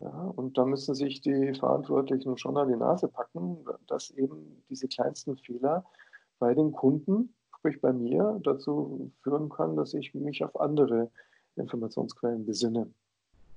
Ja, 0.00 0.32
und 0.36 0.56
da 0.56 0.64
müssen 0.64 0.94
sich 0.94 1.20
die 1.20 1.54
Verantwortlichen 1.54 2.38
schon 2.38 2.56
an 2.56 2.68
die 2.68 2.76
Nase 2.76 3.08
packen, 3.08 3.58
dass 3.88 4.10
eben 4.10 4.62
diese 4.70 4.86
kleinsten 4.86 5.36
Fehler 5.36 5.84
bei 6.38 6.54
den 6.54 6.70
Kunden, 6.70 7.34
sprich 7.58 7.80
bei 7.80 7.92
mir, 7.92 8.38
dazu 8.44 9.10
führen 9.22 9.48
kann, 9.48 9.74
dass 9.74 9.94
ich 9.94 10.14
mich 10.14 10.44
auf 10.44 10.58
andere 10.60 11.10
Informationsquellen 11.56 12.46
besinne. 12.46 12.88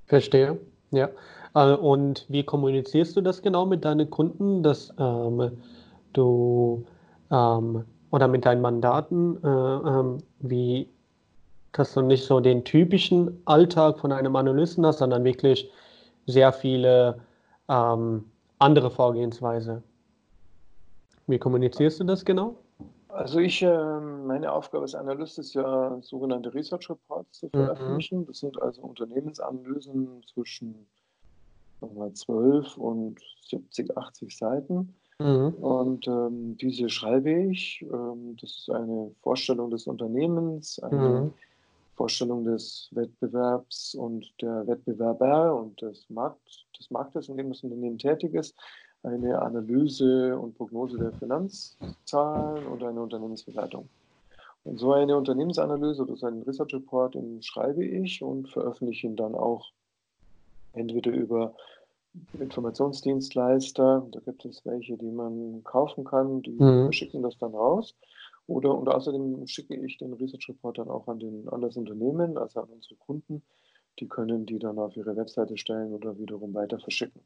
Verstehe, 0.07 0.59
ja. 0.91 1.09
Äh, 1.55 1.73
und 1.73 2.25
wie 2.29 2.43
kommunizierst 2.43 3.15
du 3.15 3.21
das 3.21 3.41
genau 3.41 3.65
mit 3.65 3.83
deinen 3.85 4.09
Kunden, 4.09 4.63
dass 4.63 4.93
ähm, 4.97 5.51
du 6.13 6.85
ähm, 7.29 7.85
oder 8.11 8.27
mit 8.27 8.45
deinen 8.45 8.61
Mandaten, 8.61 9.41
äh, 9.43 9.47
ähm, 9.47 10.17
wie 10.39 10.89
dass 11.73 11.93
du 11.93 12.01
nicht 12.01 12.25
so 12.25 12.39
den 12.41 12.65
typischen 12.65 13.41
Alltag 13.45 13.99
von 13.99 14.11
einem 14.11 14.35
Analysten 14.35 14.85
hast, 14.85 14.99
sondern 14.99 15.23
wirklich 15.23 15.71
sehr 16.27 16.51
viele 16.51 17.21
ähm, 17.69 18.25
andere 18.59 18.91
Vorgehensweise. 18.91 19.81
Wie 21.27 21.39
kommunizierst 21.39 21.99
du 22.01 22.03
das 22.03 22.25
genau? 22.25 22.55
Also 23.13 23.39
ich, 23.39 23.61
äh, 23.61 23.99
meine 23.99 24.51
Aufgabe 24.51 24.83
als 24.83 24.95
Analyst 24.95 25.37
ist 25.39 25.53
ja, 25.53 25.97
sogenannte 26.01 26.53
Research 26.53 26.89
Reports 26.89 27.39
zu 27.39 27.47
mhm. 27.47 27.49
veröffentlichen. 27.51 28.19
Mhm. 28.19 28.25
Das 28.27 28.39
sind 28.39 28.61
also 28.61 28.81
Unternehmensanalysen 28.81 30.23
zwischen 30.33 30.87
mal, 31.81 32.13
12 32.13 32.77
und 32.77 33.19
70, 33.47 33.97
80 33.97 34.37
Seiten. 34.37 34.95
Mhm. 35.19 35.53
Und 35.55 36.07
ähm, 36.07 36.57
diese 36.57 36.89
schreibe 36.89 37.31
ich. 37.31 37.81
Ähm, 37.81 38.37
das 38.39 38.51
ist 38.51 38.69
eine 38.69 39.11
Vorstellung 39.21 39.69
des 39.71 39.87
Unternehmens, 39.87 40.79
eine 40.79 40.97
mhm. 40.97 41.33
Vorstellung 41.95 42.45
des 42.45 42.89
Wettbewerbs 42.91 43.95
und 43.95 44.31
der 44.41 44.65
Wettbewerber 44.67 45.55
und 45.55 45.81
des, 45.81 46.09
Markt, 46.09 46.65
des 46.79 46.89
Marktes, 46.89 47.29
in 47.29 47.37
dem 47.37 47.49
das 47.49 47.63
Unternehmen 47.63 47.97
tätig 47.97 48.33
ist 48.33 48.55
eine 49.03 49.41
Analyse 49.41 50.37
und 50.37 50.55
Prognose 50.55 50.97
der 50.97 51.11
Finanzzahlen 51.13 52.65
und 52.67 52.83
eine 52.83 53.01
Unternehmensbewertung. 53.01 53.89
Und 54.63 54.77
so 54.77 54.93
eine 54.93 55.17
Unternehmensanalyse 55.17 56.03
oder 56.03 56.15
so 56.15 56.27
einen 56.27 56.43
Research 56.43 56.73
Report 56.73 57.17
schreibe 57.41 57.83
ich 57.83 58.21
und 58.21 58.47
veröffentliche 58.49 59.07
ihn 59.07 59.15
dann 59.15 59.33
auch 59.33 59.71
entweder 60.73 61.11
über 61.11 61.55
Informationsdienstleister, 62.39 64.05
da 64.11 64.19
gibt 64.19 64.45
es 64.45 64.65
welche, 64.65 64.97
die 64.97 65.11
man 65.11 65.63
kaufen 65.63 66.03
kann, 66.03 66.41
die 66.41 66.61
mhm. 66.61 66.91
schicken 66.91 67.23
das 67.23 67.37
dann 67.37 67.55
raus. 67.55 67.95
Oder 68.47 68.77
und 68.77 68.89
außerdem 68.89 69.47
schicke 69.47 69.75
ich 69.75 69.97
den 69.97 70.13
Research 70.13 70.49
Report 70.49 70.77
dann 70.77 70.89
auch 70.89 71.07
an, 71.07 71.19
den, 71.19 71.47
an 71.49 71.61
das 71.61 71.77
Unternehmen, 71.77 72.37
also 72.37 72.61
an 72.61 72.69
unsere 72.69 72.95
Kunden. 72.95 73.41
Die 73.99 74.07
können 74.07 74.45
die 74.45 74.59
dann 74.59 74.77
auf 74.77 74.95
ihre 74.97 75.15
Webseite 75.15 75.57
stellen 75.57 75.93
oder 75.93 76.17
wiederum 76.17 76.53
weiter 76.53 76.79
verschicken. 76.79 77.21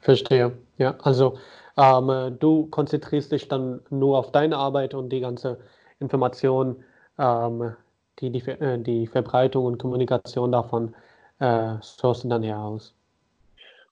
Verstehe. 0.00 0.52
Ja, 0.78 0.96
also 1.02 1.38
ähm, 1.76 2.36
du 2.38 2.66
konzentrierst 2.66 3.32
dich 3.32 3.48
dann 3.48 3.80
nur 3.90 4.18
auf 4.18 4.32
deine 4.32 4.56
Arbeit 4.56 4.94
und 4.94 5.10
die 5.10 5.20
ganze 5.20 5.58
Information 5.98 6.82
ähm, 7.18 7.74
die, 8.20 8.30
die, 8.30 8.46
äh, 8.48 8.78
die 8.78 9.06
Verbreitung 9.06 9.66
und 9.66 9.78
Kommunikation 9.78 10.52
davon 10.52 10.94
äh, 11.38 11.76
sourcen 11.80 12.30
dann 12.30 12.42
her 12.42 12.58
aus? 12.58 12.94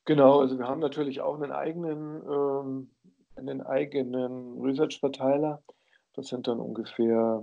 Genau, 0.04 0.40
also 0.40 0.58
wir 0.58 0.66
haben 0.66 0.80
natürlich 0.80 1.20
auch 1.20 1.34
einen 1.34 1.52
eigenen, 1.52 2.22
ähm, 2.28 2.90
einen 3.36 3.62
eigenen 3.62 4.60
Research-Verteiler. 4.60 5.62
Das 6.14 6.28
sind 6.28 6.48
dann 6.48 6.60
ungefähr 6.60 7.42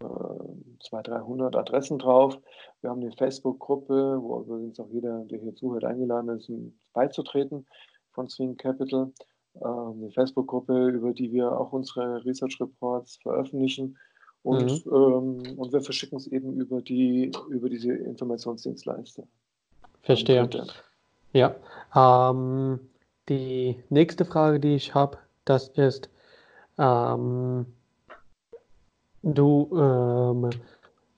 äh, 0.00 0.04
200, 0.04 1.08
300 1.08 1.56
Adressen 1.56 1.98
drauf. 1.98 2.38
Wir 2.80 2.90
haben 2.90 3.00
eine 3.00 3.12
Facebook-Gruppe, 3.12 4.18
wo 4.20 4.40
übrigens 4.40 4.78
auch 4.78 4.88
jeder, 4.90 5.24
der 5.24 5.40
hier 5.40 5.54
zuhört, 5.54 5.84
eingeladen 5.84 6.28
ist, 6.30 6.50
beizutreten 6.92 7.66
von 8.14 8.28
Swing 8.28 8.56
Capital. 8.56 9.12
Äh, 9.60 9.64
eine 9.64 10.10
Facebook-Gruppe, 10.10 10.88
über 10.88 11.12
die 11.12 11.32
wir 11.32 11.52
auch 11.52 11.72
unsere 11.72 12.24
Research 12.24 12.60
Reports 12.60 13.18
veröffentlichen. 13.22 13.96
Und, 14.42 14.84
mhm. 14.84 14.92
ähm, 14.92 15.58
und 15.58 15.72
wir 15.72 15.80
verschicken 15.80 16.18
es 16.18 16.26
eben 16.26 16.54
über, 16.54 16.82
die, 16.82 17.32
über 17.48 17.68
diese 17.68 17.92
Informationsdienstleister. 17.92 19.24
Verstehe. 20.02 20.48
Ja. 21.32 21.54
Ähm, 21.96 22.78
die 23.28 23.76
nächste 23.88 24.24
Frage, 24.26 24.60
die 24.60 24.74
ich 24.74 24.94
habe, 24.94 25.16
das 25.46 25.68
ist, 25.68 26.10
ähm, 26.78 27.64
du 29.22 29.70
ähm, 29.74 30.50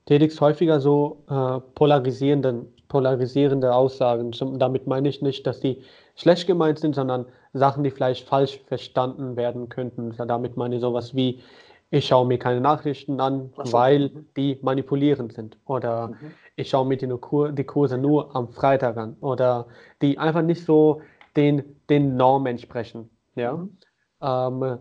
tätigst 0.05 0.39
häufiger 0.39 0.79
so 0.79 1.17
äh, 1.29 1.59
polarisierenden, 1.75 2.65
polarisierende 2.87 3.73
Aussagen. 3.73 4.31
Zum, 4.31 4.57
damit 4.57 4.87
meine 4.87 5.09
ich 5.09 5.21
nicht, 5.21 5.45
dass 5.45 5.59
die 5.59 5.81
schlecht 6.17 6.47
gemeint 6.47 6.79
sind, 6.79 6.95
sondern 6.95 7.25
Sachen, 7.53 7.83
die 7.83 7.91
vielleicht 7.91 8.27
falsch 8.27 8.59
verstanden 8.67 9.37
werden 9.37 9.69
könnten. 9.69 10.13
Damit 10.27 10.57
meine 10.57 10.75
ich 10.75 10.81
sowas 10.81 11.15
wie, 11.15 11.41
ich 11.89 12.07
schaue 12.07 12.27
mir 12.27 12.37
keine 12.37 12.59
Nachrichten 12.59 13.21
an, 13.21 13.51
so. 13.63 13.71
weil 13.71 14.09
mhm. 14.09 14.25
die 14.35 14.59
manipulierend 14.61 15.31
sind. 15.33 15.57
Oder 15.65 16.09
mhm. 16.09 16.31
ich 16.55 16.69
schaue 16.69 16.85
mir 16.85 16.97
die, 16.97 17.07
Kur 17.07 17.51
die, 17.51 17.63
Kurse 17.63 17.97
nur 17.97 18.35
am 18.35 18.49
Freitag 18.49 18.97
an. 18.97 19.15
Oder 19.21 19.67
die 20.01 20.17
einfach 20.17 20.41
nicht 20.41 20.65
so 20.65 21.01
den, 21.35 21.63
den 21.89 22.17
Normen 22.17 22.47
entsprechen. 22.47 23.09
Ja? 23.35 23.53
Mhm. 23.53 23.77
Ähm, 24.21 24.77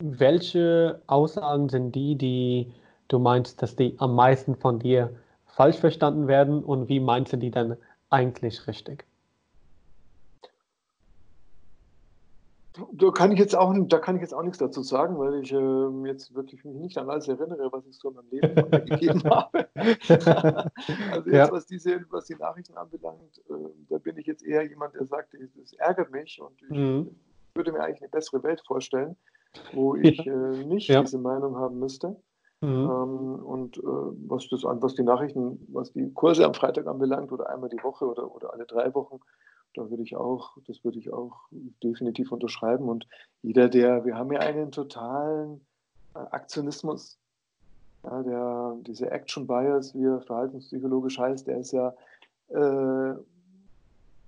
welche 0.00 1.00
Aussagen 1.06 1.68
sind 1.68 1.94
die, 1.94 2.16
die 2.16 2.72
du 3.08 3.18
meinst, 3.18 3.62
dass 3.62 3.76
die 3.76 3.94
am 3.98 4.14
meisten 4.14 4.56
von 4.56 4.80
dir 4.80 5.10
falsch 5.46 5.76
verstanden 5.76 6.26
werden 6.26 6.64
und 6.64 6.88
wie 6.88 6.98
meinst 6.98 7.32
du 7.32 7.36
die 7.36 7.52
dann 7.52 7.76
eigentlich 8.10 8.66
richtig? 8.66 9.04
Da 12.92 13.10
kann 13.12 13.30
ich 13.30 13.38
jetzt 13.38 13.54
auch, 13.54 13.72
da 13.86 13.98
kann 14.00 14.16
ich 14.16 14.22
jetzt 14.22 14.34
auch 14.34 14.42
nichts 14.42 14.58
dazu 14.58 14.82
sagen, 14.82 15.16
weil 15.16 15.40
ich 15.40 15.52
äh, 15.52 16.08
jetzt 16.08 16.34
wirklich 16.34 16.64
mich 16.64 16.74
nicht 16.74 16.98
an 16.98 17.08
alles 17.08 17.28
erinnere, 17.28 17.70
was 17.70 17.86
ich 17.86 17.96
so 17.96 18.08
in 18.08 18.16
meinem 18.16 18.30
Leben 18.30 18.70
gegeben 18.86 19.22
habe. 19.30 19.68
also 21.12 21.30
jetzt, 21.30 21.36
ja. 21.36 21.52
was 21.52 21.66
diese, 21.66 22.04
was 22.10 22.24
die 22.24 22.34
Nachrichten 22.34 22.76
anbelangt, 22.76 23.40
äh, 23.48 23.54
da 23.88 23.98
bin 23.98 24.16
ich 24.16 24.26
jetzt 24.26 24.44
eher 24.44 24.66
jemand, 24.66 24.94
der 24.94 25.06
sagt, 25.06 25.34
das 25.56 25.72
ärgert 25.74 26.10
mich 26.10 26.40
und 26.40 26.60
ich 26.62 26.76
mhm. 26.76 27.14
würde 27.54 27.70
mir 27.70 27.80
eigentlich 27.80 28.02
eine 28.02 28.10
bessere 28.10 28.42
Welt 28.42 28.60
vorstellen, 28.66 29.16
wo 29.72 29.94
ich 29.94 30.24
ja. 30.24 30.32
äh, 30.32 30.64
nicht 30.64 30.88
ja. 30.88 31.00
diese 31.00 31.18
Meinung 31.18 31.56
haben 31.56 31.78
müsste. 31.78 32.16
Mhm. 32.60 32.90
Ähm, 32.90 33.44
und 33.44 33.78
äh, 33.78 33.82
was 33.82 34.48
das 34.48 34.64
an, 34.64 34.82
was 34.82 34.94
die 34.94 35.04
Nachrichten, 35.04 35.64
was 35.68 35.92
die 35.92 36.12
Kurse 36.12 36.44
am 36.44 36.54
Freitag 36.54 36.88
anbelangt 36.88 37.30
oder 37.30 37.50
einmal 37.50 37.68
die 37.68 37.82
Woche 37.84 38.06
oder, 38.06 38.34
oder 38.34 38.52
alle 38.52 38.66
drei 38.66 38.92
Wochen, 38.94 39.20
da 39.74 39.90
würde 39.90 40.02
ich 40.02 40.16
auch, 40.16 40.56
das 40.66 40.84
würde 40.84 40.98
ich 40.98 41.12
auch 41.12 41.48
definitiv 41.82 42.32
unterschreiben. 42.32 42.88
Und 42.88 43.06
jeder, 43.42 43.68
der, 43.68 44.04
wir 44.04 44.16
haben 44.16 44.32
ja 44.32 44.40
einen 44.40 44.72
totalen 44.72 45.60
äh, 46.14 46.18
Aktionismus. 46.18 47.18
Ja, 48.04 48.22
der, 48.22 48.76
diese 48.82 49.10
Action 49.10 49.46
Bias, 49.46 49.94
wie 49.94 50.04
er 50.04 50.20
verhaltenspsychologisch 50.20 51.18
heißt, 51.18 51.46
der 51.46 51.58
ist 51.58 51.72
ja, 51.72 51.94
äh, 52.48 53.14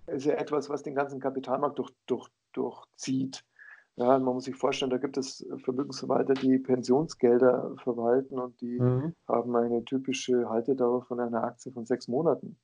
ist 0.06 0.26
ja 0.26 0.34
etwas, 0.34 0.68
was 0.68 0.82
den 0.82 0.94
ganzen 0.94 1.20
Kapitalmarkt 1.20 1.78
durch, 1.78 1.90
durch, 2.06 2.28
durchzieht. 2.52 3.44
Ja, 3.96 4.18
man 4.18 4.34
muss 4.34 4.44
sich 4.44 4.56
vorstellen, 4.56 4.90
da 4.90 4.98
gibt 4.98 5.16
es 5.16 5.46
Vermögensverwalter, 5.64 6.34
die 6.34 6.58
Pensionsgelder 6.58 7.74
verwalten 7.82 8.38
und 8.38 8.60
die 8.60 8.78
mhm. 8.78 9.14
haben 9.26 9.56
eine 9.56 9.84
typische 9.84 10.50
Haltedauer 10.50 11.02
von 11.04 11.18
einer 11.18 11.44
Aktie 11.44 11.72
von 11.72 11.86
sechs 11.86 12.06
Monaten. 12.06 12.58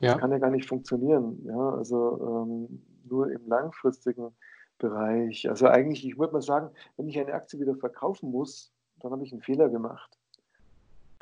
Das 0.00 0.12
ja. 0.12 0.18
kann 0.18 0.30
ja 0.30 0.38
gar 0.38 0.50
nicht 0.50 0.68
funktionieren. 0.68 1.40
Ja, 1.44 1.70
also 1.70 2.46
ähm, 2.46 2.82
nur 3.08 3.30
im 3.30 3.46
langfristigen 3.46 4.32
Bereich. 4.78 5.48
Also 5.48 5.66
eigentlich, 5.68 6.06
ich 6.06 6.18
würde 6.18 6.34
mal 6.34 6.42
sagen, 6.42 6.70
wenn 6.96 7.08
ich 7.08 7.18
eine 7.18 7.32
Aktie 7.32 7.58
wieder 7.60 7.76
verkaufen 7.76 8.30
muss, 8.30 8.72
dann 9.00 9.12
habe 9.12 9.24
ich 9.24 9.32
einen 9.32 9.42
Fehler 9.42 9.68
gemacht. 9.68 10.18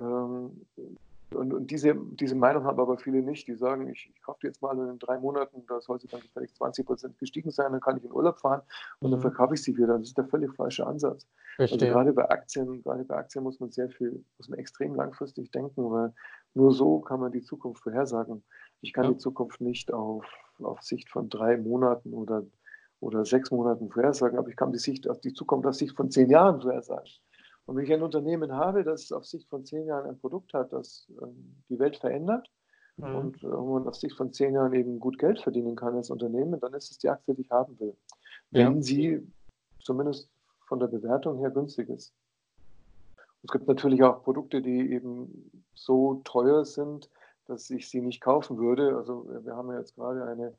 Ähm, 0.01 0.67
und, 1.33 1.53
und, 1.53 1.71
diese, 1.71 1.95
diese 1.97 2.35
Meinung 2.35 2.65
haben 2.65 2.79
aber 2.79 2.97
viele 2.97 3.23
nicht. 3.23 3.49
Die 3.49 3.55
sagen, 3.55 3.89
ich, 3.89 4.11
ich 4.15 4.23
kaufe 4.23 4.47
jetzt 4.47 4.63
mal 4.63 4.77
in 4.79 4.99
drei 4.99 5.19
Monaten, 5.19 5.65
da 5.67 5.81
soll 5.81 6.01
sie 6.01 6.07
dann 6.07 6.21
vielleicht 6.33 6.57
20 6.57 6.87
Prozent 6.87 7.19
gestiegen 7.19 7.51
sein, 7.51 7.73
dann 7.73 7.81
kann 7.81 7.97
ich 7.97 8.05
in 8.05 8.13
Urlaub 8.13 8.39
fahren 8.39 8.63
und 9.01 9.09
mhm. 9.09 9.13
dann 9.13 9.21
verkaufe 9.21 9.55
ich 9.55 9.63
sie 9.63 9.77
wieder. 9.77 9.99
Das 9.99 10.09
ist 10.09 10.19
der 10.19 10.27
völlig 10.27 10.55
falsche 10.55 10.87
Ansatz. 10.87 11.27
Also 11.59 11.77
gerade 11.77 12.13
bei 12.13 12.29
Aktien, 12.29 12.83
gerade 12.83 13.05
bei 13.05 13.17
Aktien 13.17 13.45
muss 13.45 13.61
man 13.61 13.71
sehr 13.71 13.89
viel, 13.91 14.25
muss 14.39 14.49
man 14.49 14.59
extrem 14.59 14.95
langfristig 14.95 15.51
denken, 15.51 15.91
weil 15.91 16.13
nur 16.55 16.73
so 16.73 17.01
kann 17.01 17.21
man 17.21 17.33
die 17.33 17.43
Zukunft 17.43 17.83
vorhersagen. 17.83 18.43
Ich 18.81 18.93
kann 18.93 19.05
ja. 19.05 19.11
die 19.13 19.19
Zukunft 19.19 19.61
nicht 19.61 19.93
auf, 19.93 20.27
auf 20.59 20.83
Sicht 20.83 21.09
von 21.09 21.29
drei 21.29 21.57
Monaten 21.57 22.13
oder, 22.13 22.45
oder 23.01 23.25
sechs 23.25 23.51
Monaten 23.51 23.91
vorhersagen, 23.91 24.39
aber 24.39 24.49
ich 24.49 24.57
kann 24.57 24.73
die, 24.73 24.79
Sicht, 24.79 25.09
die 25.25 25.33
Zukunft 25.33 25.67
auf 25.67 25.75
Sicht 25.75 25.97
von 25.97 26.11
zehn 26.11 26.29
Jahren 26.29 26.61
vorhersagen. 26.61 27.11
Und 27.67 27.77
wenn 27.77 27.85
ich 27.85 27.93
ein 27.93 28.03
Unternehmen 28.03 28.53
habe, 28.53 28.85
das 28.85 29.11
auf 29.11 29.25
Sicht 29.25 29.49
von 29.49 29.65
zehn 29.65 29.87
Jahren 29.87 30.09
ein 30.09 30.19
Produkt 30.19 30.53
hat, 30.53 30.73
das 30.73 31.11
ähm, 31.23 31.63
die 31.71 31.79
Welt 31.79 31.97
verändert 31.97 32.51
mhm. 32.97 33.15
und 33.15 33.43
äh, 33.43 33.51
wo 33.51 33.79
man 33.79 33.89
auf 33.89 33.97
Sicht 33.97 34.17
von 34.17 34.33
zehn 34.33 34.55
Jahren 34.55 34.75
eben 34.75 34.99
gut 35.01 35.19
Geld 35.19 35.41
verdienen 35.41 35.77
kann 35.77 35.95
als 35.95 36.11
Unternehmen, 36.11 36.61
dann 36.61 36.75
ist 36.75 36.91
es 36.91 36.99
die 36.99 37.09
Aktie, 37.09 37.35
die 37.35 37.43
ich 37.43 37.51
haben 37.51 37.79
will. 37.81 37.97
Wenn 38.51 38.77
ja. 38.77 38.83
sie 38.83 39.33
zumindest 39.81 40.29
von 40.67 40.79
der 40.79 40.89
Bewertung 40.89 41.39
her 41.39 41.51
günstig 41.51 41.89
ist. 41.89 42.13
Es 43.43 43.51
gibt 43.51 43.69
natürlich 43.69 44.03
auch 44.03 44.23
Produkte, 44.23 44.63
die 44.63 44.93
eben 44.93 45.65
so 45.75 46.23
teuer 46.25 46.65
sind, 46.65 47.11
dass 47.47 47.71
ich 47.71 47.89
sie 47.89 48.01
nicht 48.01 48.21
kaufen 48.21 48.59
würde. 48.59 48.97
Also 48.97 49.27
wir 49.45 49.57
haben 49.57 49.71
ja 49.71 49.79
jetzt 49.79 49.95
gerade 49.95 50.25
eine 50.25 50.55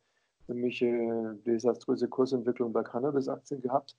ziemliche 0.45 1.37
desaströse 1.45 2.07
Kursentwicklung 2.07 2.73
bei 2.73 2.83
Cannabis-Aktien 2.83 3.61
gehabt. 3.61 3.95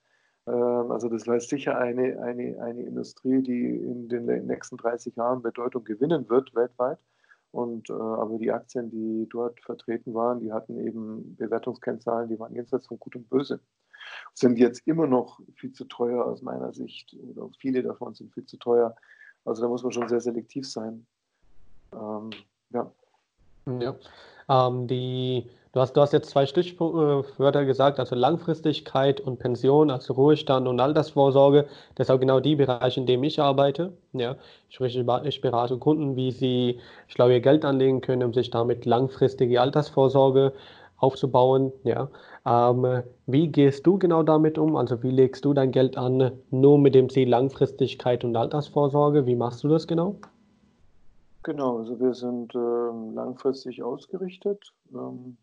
Ähm, 0.47 0.91
also 0.91 1.09
das 1.09 1.27
war 1.27 1.39
sicher 1.41 1.79
eine, 1.79 2.21
eine, 2.23 2.61
eine 2.61 2.83
Industrie, 2.83 3.43
die 3.43 3.77
in 3.77 4.09
den 4.09 4.47
nächsten 4.47 4.77
30 4.77 5.17
Jahren 5.17 5.43
Bedeutung 5.43 5.85
gewinnen 5.85 6.29
wird 6.29 6.55
weltweit. 6.55 6.99
Und, 7.53 7.91
äh, 7.91 7.95
aber 7.95 8.39
die 8.39 8.53
Aktien, 8.53 8.91
die 8.91 9.27
dort 9.31 9.61
vertreten 9.61 10.15
waren, 10.15 10.41
die 10.41 10.53
hatten 10.53 10.79
eben 10.79 11.37
Bewertungskennzahlen, 11.37 12.29
die 12.29 12.39
waren 12.39 12.55
jenseits 12.55 12.87
von 12.87 12.99
Gut 12.99 13.17
und 13.17 13.29
Böse. 13.31 13.61
Sind 14.35 14.59
jetzt 14.59 14.87
immer 14.87 15.07
noch 15.07 15.41
viel 15.55 15.73
zu 15.73 15.85
teuer 15.87 16.25
aus 16.25 16.43
meiner 16.43 16.73
Sicht. 16.73 17.17
Oder 17.31 17.49
viele 17.59 17.83
davon 17.83 18.15
sind 18.15 18.33
viel 18.35 18.45
zu 18.45 18.59
teuer. 18.59 18.95
Also 19.45 19.63
da 19.63 19.69
muss 19.69 19.83
man 19.83 19.93
schon 19.93 20.09
sehr 20.09 20.21
selektiv 20.21 20.69
sein. 20.69 21.07
Ähm, 21.93 22.31
ja. 22.73 22.91
Ja. 23.81 23.97
Ähm, 24.49 24.87
die, 24.87 25.47
du, 25.73 25.81
hast, 25.81 25.95
du 25.97 26.01
hast 26.01 26.13
jetzt 26.13 26.31
zwei 26.31 26.47
Stichwörter 26.47 27.65
gesagt, 27.65 27.99
also 27.99 28.15
Langfristigkeit 28.15 29.21
und 29.21 29.39
Pension, 29.39 29.91
also 29.91 30.15
Ruhestand 30.15 30.69
und 30.69 30.79
Altersvorsorge. 30.79 31.67
Das 31.97 32.07
sind 32.07 32.17
auch 32.17 32.21
genau 32.21 32.41
die 32.41 32.57
Bereiche, 32.57 33.01
in 33.01 33.07
denen 33.07 33.25
ich 33.25 33.41
arbeite. 33.41 33.93
Ja. 34.13 34.37
Sprich, 34.69 34.97
ich 34.97 35.41
berate 35.41 35.79
Kunden, 35.79 36.17
wie 36.17 36.31
sie 36.31 36.81
schlau 37.09 37.29
ihr 37.29 37.41
Geld 37.41 37.65
anlegen 37.65 38.01
können, 38.01 38.23
um 38.23 38.33
sich 38.33 38.51
damit 38.51 38.85
langfristige 38.87 39.61
Altersvorsorge 39.61 40.53
aufzubauen. 40.99 41.73
Ja. 41.83 42.09
Ähm, 42.47 43.03
wie 43.27 43.49
gehst 43.49 43.87
du 43.87 43.99
genau 43.99 44.23
damit 44.23 44.59
um? 44.59 44.77
Also 44.77 45.03
wie 45.03 45.11
legst 45.11 45.45
du 45.45 45.53
dein 45.55 45.73
Geld 45.73 45.99
an, 45.99 46.31
nur 46.51 46.79
mit 46.79 46.95
dem 46.95 47.09
Ziel 47.11 47.29
Langfristigkeit 47.29 48.23
und 48.25 48.37
Altersvorsorge? 48.37 49.27
Wie 49.27 49.35
machst 49.35 49.65
du 49.65 49.69
das 49.69 49.89
genau? 49.89 50.17
Genau, 51.47 51.79
also 51.79 52.01
wir 52.01 52.13
sind 52.13 52.57
ähm, 52.57 53.15
langfristig 53.15 53.81
ausgerichtet. 53.81 54.73
Ähm, 54.93 55.37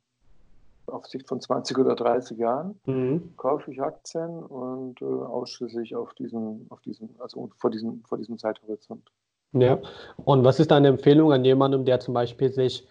auf 0.87 1.05
Sicht 1.05 1.29
von 1.29 1.39
20 1.39 1.77
oder 1.77 1.95
30 1.95 2.37
Jahren 2.37 2.77
mhm. 2.85 3.33
kaufe 3.37 3.71
ich 3.71 3.81
Aktien 3.81 4.43
und 4.43 5.01
äh, 5.01 5.05
ausschließlich 5.05 5.95
auf 5.95 6.13
diesen, 6.15 6.65
auf 6.67 6.81
diesen, 6.81 7.15
also 7.19 7.49
vor 7.57 7.71
diesem, 7.71 8.03
vor 8.03 8.17
diesem 8.17 8.37
Zeithorizont. 8.37 9.09
Ja, 9.53 9.79
und 10.25 10.43
was 10.43 10.59
ist 10.59 10.71
deine 10.71 10.89
Empfehlung 10.89 11.31
an 11.31 11.45
jemandem, 11.45 11.85
der 11.85 12.01
zum 12.01 12.13
Beispiel 12.13 12.51
sich 12.51 12.85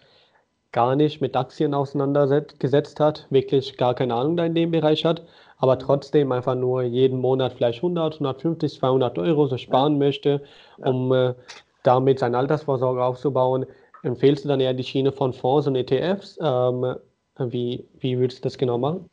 gar 0.71 0.95
nicht 0.95 1.21
mit 1.21 1.35
Aktien 1.35 1.75
auseinandergesetzt 1.75 2.99
hat, 2.99 3.27
wirklich 3.29 3.77
gar 3.77 3.93
keine 3.93 4.15
Ahnung 4.15 4.39
in 4.39 4.55
dem 4.55 4.71
Bereich 4.71 5.05
hat, 5.05 5.23
aber 5.57 5.77
trotzdem 5.77 6.31
einfach 6.31 6.55
nur 6.55 6.81
jeden 6.81 7.19
Monat 7.19 7.53
vielleicht 7.53 7.77
100, 7.77 8.15
150, 8.15 8.73
200 8.79 9.19
Euro 9.19 9.45
so 9.45 9.57
sparen 9.57 9.93
ja. 9.93 9.99
möchte, 9.99 10.41
um 10.79 11.13
äh, 11.13 11.35
damit 11.83 12.19
seine 12.19 12.37
Altersvorsorge 12.37 13.03
aufzubauen, 13.03 13.65
empfehlst 14.03 14.43
du 14.43 14.49
dann 14.49 14.59
eher 14.59 14.73
die 14.73 14.83
Schiene 14.83 15.11
von 15.11 15.33
Fonds 15.33 15.67
und 15.67 15.75
ETFs? 15.75 16.37
Ähm, 16.41 16.95
wie, 17.37 17.87
wie 17.99 18.17
würdest 18.17 18.39
du 18.39 18.43
das 18.43 18.57
genau 18.57 18.77
machen? 18.77 19.09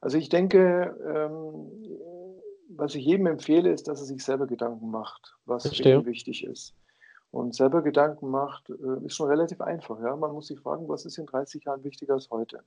Also 0.00 0.18
ich 0.18 0.28
denke, 0.28 0.94
ähm, 1.04 1.70
was 2.68 2.94
ich 2.94 3.04
jedem 3.04 3.26
empfehle, 3.26 3.70
ist, 3.70 3.88
dass 3.88 4.00
er 4.00 4.06
sich 4.06 4.22
selber 4.22 4.46
Gedanken 4.46 4.90
macht, 4.90 5.36
was 5.46 5.64
ihn 5.78 6.06
wichtig 6.06 6.44
ist. 6.44 6.74
Und 7.30 7.54
selber 7.54 7.82
Gedanken 7.82 8.30
macht, 8.30 8.70
äh, 8.70 9.04
ist 9.04 9.16
schon 9.16 9.28
relativ 9.28 9.60
einfach. 9.60 10.00
Ja? 10.00 10.16
Man 10.16 10.32
muss 10.32 10.46
sich 10.46 10.60
fragen, 10.60 10.88
was 10.88 11.04
ist 11.04 11.18
in 11.18 11.26
30 11.26 11.64
Jahren 11.64 11.84
wichtiger 11.84 12.14
als 12.14 12.30
heute? 12.30 12.60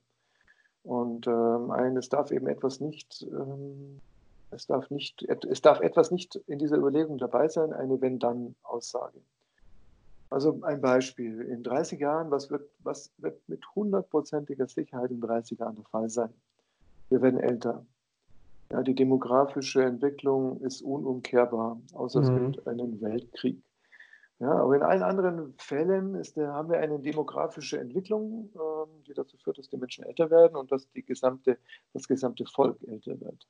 Und 0.84 1.28
ähm, 1.28 1.72
ein, 1.72 1.98
es 1.98 2.10
darf 2.10 2.32
eben 2.32 2.48
etwas 2.48 2.80
nicht, 2.80 3.26
ähm, 3.32 4.00
es 4.52 4.68
darf 4.68 4.90
nicht, 4.90 5.24
es 5.24 5.62
darf 5.62 5.80
etwas 5.82 6.12
nicht 6.12 6.36
in 6.48 6.60
dieser 6.60 6.78
Überlegung 6.78 7.18
dabei 7.18 7.48
sein, 7.48 7.74
eine 7.74 8.02
Wenn-Dann-Aussage. 8.02 9.20
Also 10.30 10.60
ein 10.62 10.82
Beispiel. 10.82 11.42
In 11.42 11.64
30 11.64 12.00
Jahren, 12.00 12.30
was 12.30 12.52
wird, 12.52 12.70
was 12.80 13.12
wird 13.18 13.42
mit 13.48 13.64
hundertprozentiger 13.76 14.68
Sicherheit 14.68 15.12
in 15.12 15.22
30 15.22 15.60
Jahren 15.60 15.76
der 15.76 15.86
Fall 15.86 16.10
sein? 16.10 16.34
Wir 17.10 17.22
werden 17.22 17.40
älter. 17.40 17.86
Ja, 18.72 18.84
die 18.84 18.94
demografische 18.94 19.84
Entwicklung 19.84 20.62
ist 20.62 20.84
unumkehrbar, 20.84 21.82
außer 21.94 22.22
mhm. 22.22 22.26
es 22.26 22.56
gibt 22.56 22.68
einen 22.68 23.02
Weltkrieg. 23.02 23.64
Ja, 24.38 24.52
aber 24.54 24.76
in 24.76 24.84
allen 24.84 25.04
anderen 25.04 25.54
Fällen 25.58 26.16
ist, 26.16 26.38
haben 26.38 26.70
wir 26.70 26.80
eine 26.80 27.00
demografische 27.00 27.80
Entwicklung, 27.80 28.50
äh, 28.56 29.08
die 29.08 29.14
dazu 29.14 29.36
führt, 29.38 29.58
dass 29.58 29.70
die 29.70 29.78
Menschen 29.78 30.06
älter 30.06 30.30
werden 30.30 30.56
und 30.56 30.72
dass 30.72 30.88
gesamte, 30.94 31.58
das 31.94 32.08
gesamte 32.08 32.46
Volk 32.46 32.78
älter 32.88 33.20
wird. 33.20 33.48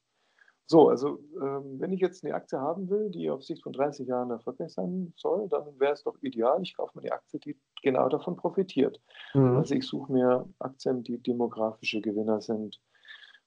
So, 0.72 0.88
also 0.88 1.18
ähm, 1.42 1.80
wenn 1.80 1.92
ich 1.92 2.00
jetzt 2.00 2.24
eine 2.24 2.36
Aktie 2.36 2.60
haben 2.60 2.92
will, 2.92 3.10
die 3.10 3.32
auf 3.32 3.44
Sicht 3.44 3.64
von 3.64 3.74
30 3.74 4.08
Jahren 4.08 4.30
erfolgreich 4.30 4.72
sein 4.72 5.12
soll, 5.16 5.50
dann 5.50 5.64
wäre 5.80 5.94
es 5.94 6.04
doch 6.04 6.16
ideal, 6.22 6.62
ich 6.62 6.78
kaufe 6.78 6.96
mir 6.96 7.02
die 7.02 7.12
Aktie, 7.12 7.40
die 7.40 7.58
genau 7.82 8.08
davon 8.08 8.36
profitiert. 8.36 9.02
Mhm. 9.34 9.58
Also 9.58 9.74
ich 9.74 9.88
suche 9.88 10.14
mir 10.14 10.48
Aktien, 10.60 11.02
die 11.02 11.18
demografische 11.18 12.02
Gewinner 12.02 12.40
sind. 12.42 12.80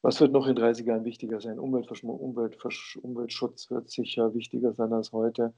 Was 0.02 0.20
wird 0.20 0.32
noch 0.32 0.48
in 0.48 0.56
30 0.56 0.84
Jahren 0.84 1.04
wichtiger 1.04 1.40
sein? 1.40 1.60
Umweltversch 1.60 2.02
Umweltversch 2.02 2.98
Umweltschutz 3.00 3.70
wird 3.70 3.88
sicher 3.88 4.34
wichtiger 4.34 4.72
sein 4.72 4.92
als 4.92 5.12
heute. 5.12 5.54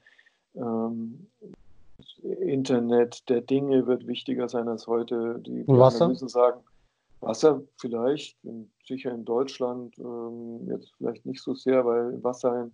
Ähm, 0.53 1.31
Internet 2.21 3.27
der 3.27 3.41
Dinge 3.41 3.87
wird 3.87 4.05
wichtiger 4.05 4.49
sein 4.49 4.67
als 4.67 4.85
heute. 4.85 5.39
Die, 5.39 5.67
Wasser? 5.67 6.09
müssen 6.09 6.27
sagen, 6.27 6.59
Wasser 7.25 7.63
vielleicht, 7.77 8.37
in, 8.43 8.71
sicher 8.85 9.11
in 9.11 9.25
Deutschland, 9.25 9.97
ähm, 9.97 10.67
jetzt 10.69 10.91
vielleicht 10.97 11.25
nicht 11.25 11.41
so 11.41 11.55
sehr, 11.55 11.83
weil 11.85 12.23
Wasser 12.23 12.63
in 12.63 12.71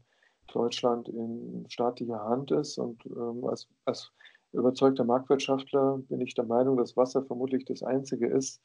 Deutschland 0.52 1.08
in 1.08 1.66
staatlicher 1.70 2.22
Hand 2.24 2.52
ist. 2.52 2.78
Und 2.78 3.06
ähm, 3.06 3.46
als, 3.46 3.68
als 3.86 4.12
überzeugter 4.52 5.06
Marktwirtschaftler 5.06 6.00
bin 6.10 6.20
ich 6.20 6.34
der 6.34 6.46
Meinung, 6.46 6.76
dass 6.76 6.98
Wasser 6.98 7.24
vermutlich 7.24 7.64
das 7.64 7.82
Einzige 7.82 8.28
ist 8.28 8.62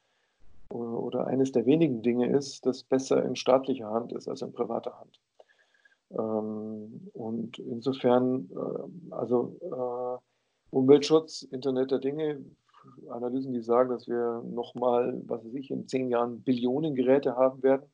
oder, 0.71 1.01
oder 1.01 1.27
eines 1.29 1.53
der 1.53 1.67
wenigen 1.67 2.03
Dinge 2.03 2.37
ist, 2.37 2.67
das 2.67 2.83
besser 2.83 3.25
in 3.25 3.37
staatlicher 3.37 3.89
Hand 3.89 4.13
ist 4.13 4.29
als 4.29 4.43
in 4.43 4.53
privater 4.53 4.99
Hand. 4.99 5.21
Ähm, 6.11 7.11
und 7.13 7.61
insofern, 7.61 8.51
äh, 8.51 9.15
also 9.15 9.57
äh, 9.63 10.75
Umweltschutz, 10.75 11.43
Internet 11.43 11.93
der 11.93 12.01
Dinge, 12.01 12.45
Analysen, 13.11 13.53
die 13.53 13.61
sagen, 13.61 13.91
dass 13.91 14.09
wir 14.09 14.43
nochmal, 14.45 15.21
was 15.27 15.45
weiß 15.45 15.55
ich, 15.55 15.71
in 15.71 15.89
zehn 15.89 16.09
Jahren 16.09 16.43
Billionen 16.43 16.95
Geräte 16.95 17.37
haben 17.37 17.63
werden 17.63 17.87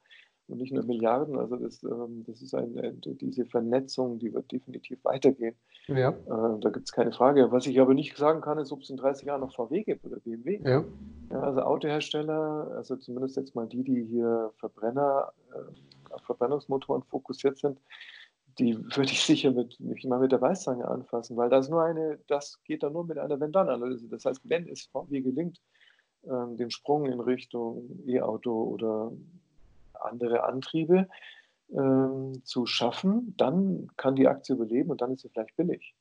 und 0.49 0.59
nicht 0.59 0.73
nur 0.73 0.85
Milliarden. 0.85 1.39
Also 1.39 1.57
das, 1.57 1.83
ähm, 1.83 2.25
das 2.27 2.43
ist 2.43 2.55
eine, 2.55 2.93
diese 2.93 3.47
Vernetzung, 3.47 4.19
die 4.19 4.33
wird 4.33 4.51
definitiv 4.53 5.03
weitergehen. 5.05 5.55
Ja. 5.89 6.11
Äh, 6.11 6.61
da 6.61 6.71
gibt 6.71 6.87
es 6.87 6.93
keine 6.93 7.13
Frage. 7.13 7.51
Was 7.51 7.67
ich 7.67 7.81
aber 7.81 7.95
nicht 7.95 8.17
sagen 8.17 8.41
kann, 8.41 8.59
ist, 8.59 8.73
ob 8.73 8.83
es 8.83 8.91
in 8.91 8.97
30 8.97 9.27
Jahren 9.27 9.41
noch 9.41 9.55
VW 9.55 9.83
gibt 9.83 10.05
oder 10.05 10.21
BMW. 10.21 10.61
Ja. 10.65 10.85
ja 11.31 11.41
also 11.41 11.63
Autohersteller, 11.63 12.73
also 12.77 12.97
zumindest 12.97 13.37
jetzt 13.37 13.55
mal 13.55 13.67
die, 13.67 13.83
die 13.83 14.05
hier 14.05 14.53
Verbrenner, 14.59 15.33
äh, 15.55 16.13
auf 16.13 16.23
Verbrennungsmotoren 16.23 17.03
fokussiert 17.05 17.59
sind, 17.59 17.79
die 18.59 18.77
würde 18.79 19.11
ich 19.11 19.23
sicher 19.23 19.53
mit, 19.53 19.79
nicht 19.81 20.07
mal 20.07 20.19
mit 20.19 20.33
der 20.33 20.41
Weißzange 20.41 20.87
anfassen, 20.87 21.37
weil 21.37 21.51
das 21.51 21.69
nur 21.69 21.83
eine, 21.83 22.19
das 22.29 22.63
geht 22.65 22.83
dann 22.83 22.93
nur 22.93 23.05
mit 23.05 23.19
einer 23.19 23.39
Wenn-Dann-Analyse. 23.41 24.09
Das 24.09 24.25
heißt, 24.25 24.41
wenn 24.45 24.69
es 24.69 24.87
VW 24.87 25.21
gelingt, 25.21 25.61
ähm, 26.25 26.57
den 26.57 26.71
Sprung 26.71 27.07
in 27.07 27.21
Richtung 27.21 28.03
E-Auto 28.07 28.53
oder 28.53 29.13
andere 30.01 30.45
Antriebe 30.45 31.09
ähm, 31.73 32.43
zu 32.45 32.67
schaffen, 32.67 33.35
dann 33.37 33.89
kann 33.97 34.17
die 34.17 34.29
Aktie 34.29 34.55
überleben 34.55 34.91
und 34.91 35.01
dann 35.01 35.13
ist 35.13 35.23
sie 35.23 35.29
vielleicht 35.29 35.57
billig. 35.57 35.95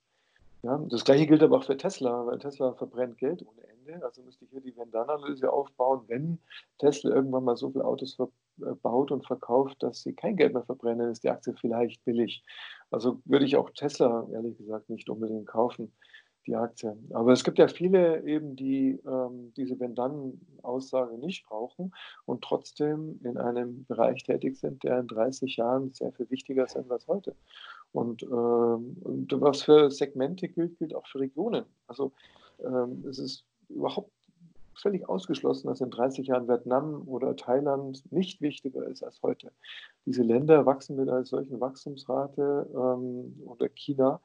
Ja, 0.64 0.78
das 0.90 1.06
gleiche 1.06 1.26
gilt 1.26 1.42
aber 1.42 1.58
auch 1.58 1.64
für 1.64 1.78
Tesla, 1.78 2.26
weil 2.26 2.38
Tesla 2.38 2.74
verbrennt 2.74 3.18
Geld 3.18 3.44
ohne 3.48 3.68
Ende. 3.68 4.06
Also 4.06 4.22
müsste 4.22 4.46
ich 4.46 4.52
hier 4.52 4.62
die 4.62 4.76
Wenn-Dann-Analyse 4.78 5.52
aufbauen, 5.52 6.04
wenn 6.08 6.40
Tesla 6.78 7.16
irgendwann 7.16 7.46
mal 7.46 7.58
so 7.58 7.72
viele 7.72 7.86
Autos 7.86 8.20
baut 8.82 9.12
und 9.12 9.26
verkauft, 9.26 9.84
dass 9.84 10.02
sie 10.02 10.14
kein 10.14 10.36
Geld 10.38 10.54
mehr 10.54 10.64
verbrennen, 10.64 11.12
ist 11.12 11.24
die 11.24 11.30
Aktie 11.30 11.54
vielleicht 11.54 12.04
billig. 12.06 12.44
Also 12.90 13.22
würde 13.26 13.46
ich 13.46 13.56
auch 13.56 13.70
Tesla 13.72 14.28
ehrlich 14.32 14.58
gesagt 14.58 14.90
nicht 14.90 15.10
unbedingt 15.10 15.48
kaufen, 15.48 15.92
die 16.48 16.56
Aktie. 16.56 16.98
Aber 17.12 17.32
es 17.32 17.44
gibt 17.44 17.60
ja 17.60 17.68
viele 17.68 18.24
eben, 18.26 18.56
die 18.56 19.00
ähm, 19.06 19.54
diese 19.56 19.80
Wenn-Dann-Aussage 19.80 21.18
nicht 21.18 21.46
brauchen 21.46 21.94
und 22.26 22.44
trotzdem 22.44 23.20
in 23.24 23.38
einem 23.38 23.86
Bereich 23.86 24.24
tätig 24.24 24.60
sind, 24.60 24.84
der 24.84 25.00
in 25.00 25.08
30 25.08 25.58
Jahren 25.58 25.92
sehr 25.94 26.12
viel 26.14 26.30
wichtiger 26.30 26.66
ist 26.66 26.76
als 26.76 27.08
heute. 27.08 27.36
Und, 27.92 28.24
ähm, 28.24 28.98
und 29.02 29.28
was 29.34 29.64
für 29.64 29.92
Segmente 29.92 30.48
gilt, 30.48 30.78
gilt 30.80 30.96
auch 30.96 31.08
für 31.08 31.20
Regionen. 31.20 31.66
Also 31.88 32.12
ähm, 32.64 33.04
es 33.08 33.20
ist 33.20 33.46
überhaupt 33.70 34.12
völlig 34.76 35.08
ausgeschlossen, 35.08 35.68
dass 35.68 35.82
in 35.82 35.90
30 35.90 36.28
Jahren 36.28 36.48
Vietnam 36.48 37.08
oder 37.08 37.36
Thailand 37.36 38.04
nicht 38.12 38.42
wichtiger 38.42 38.88
ist 38.88 39.04
als 39.04 39.22
heute. 39.22 39.52
Diese 40.06 40.24
Länder 40.24 40.66
wachsen 40.66 40.96
mit 40.96 41.10
einer 41.10 41.26
solchen 41.26 41.60
Wachstumsrate 41.60 42.70
ähm, 42.74 43.42
oder 43.46 43.70
China, 43.70 44.22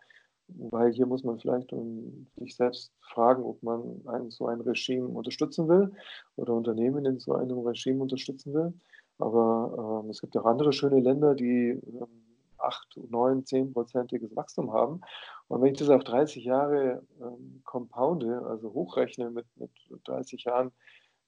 weil 0.48 0.92
hier 0.92 1.06
muss 1.06 1.24
man 1.24 1.38
vielleicht 1.38 1.72
um 1.72 2.26
sich 2.36 2.56
selbst 2.56 2.92
fragen, 3.00 3.42
ob 3.42 3.62
man 3.62 4.00
ein, 4.06 4.30
so 4.30 4.46
ein 4.46 4.60
Regime 4.60 5.08
unterstützen 5.08 5.68
will 5.68 5.92
oder 6.36 6.54
Unternehmen 6.54 7.04
in 7.04 7.18
so 7.18 7.34
einem 7.34 7.58
Regime 7.58 8.00
unterstützen 8.02 8.54
will. 8.54 8.72
Aber 9.18 10.02
ähm, 10.04 10.10
es 10.10 10.20
gibt 10.20 10.36
auch 10.36 10.44
andere 10.44 10.72
schöne 10.72 11.00
Länder, 11.00 11.34
die 11.34 11.70
ähm, 11.70 12.25
8, 12.58 13.00
9, 13.08 13.44
10-prozentiges 13.44 14.34
Wachstum 14.36 14.72
haben. 14.72 15.00
Und 15.48 15.62
wenn 15.62 15.72
ich 15.72 15.78
das 15.78 15.90
auf 15.90 16.04
30 16.04 16.44
Jahre 16.44 17.02
ähm, 17.20 17.62
compounde, 17.64 18.42
also 18.46 18.72
hochrechne 18.72 19.30
mit, 19.30 19.46
mit 19.56 19.70
30 20.04 20.44
Jahren 20.44 20.72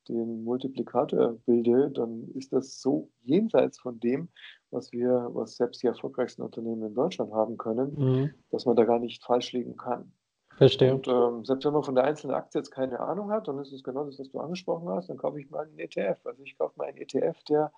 den 0.09 0.43
Multiplikator 0.43 1.35
bilde, 1.45 1.91
dann 1.91 2.29
ist 2.35 2.53
das 2.53 2.81
so 2.81 3.11
jenseits 3.23 3.79
von 3.79 4.01
dem, 4.01 4.29
was 4.71 4.93
wir, 4.93 5.29
was 5.33 5.57
selbst 5.57 5.83
die 5.83 5.87
erfolgreichsten 5.87 6.43
Unternehmen 6.43 6.83
in 6.83 6.95
Deutschland 6.95 7.33
haben 7.33 7.59
können, 7.59 7.95
mhm. 7.97 8.35
dass 8.51 8.67
man 8.67 8.77
da 8.77 8.85
gar 8.85 8.99
nicht 8.99 9.23
falsch 9.23 9.53
liegen 9.53 9.77
kann. 9.77 10.13
Verstehe. 10.57 10.93
Und 10.93 11.07
ähm, 11.07 11.45
selbst 11.45 11.65
wenn 11.65 11.73
man 11.73 11.85
von 11.85 11.95
der 11.95 12.05
einzelnen 12.05 12.35
Aktie 12.35 12.59
jetzt 12.59 12.73
keine 12.73 12.99
Ahnung 12.99 13.31
hat, 13.31 13.47
dann 13.47 13.59
ist 13.59 13.73
es 13.73 13.85
genau 13.85 14.05
das, 14.05 14.19
was 14.19 14.29
du 14.31 14.41
angesprochen 14.41 14.89
hast, 14.89 15.09
dann 15.09 15.17
kaufe 15.17 15.41
ich 15.41 15.49
mal 15.51 15.67
einen 15.67 15.79
ETF. 15.79 16.19
Also 16.25 16.43
ich 16.43 16.59
kaufe 16.59 16.75
mal 16.77 16.89
einen 16.89 16.99
ETF, 16.99 17.41
der 17.45 17.73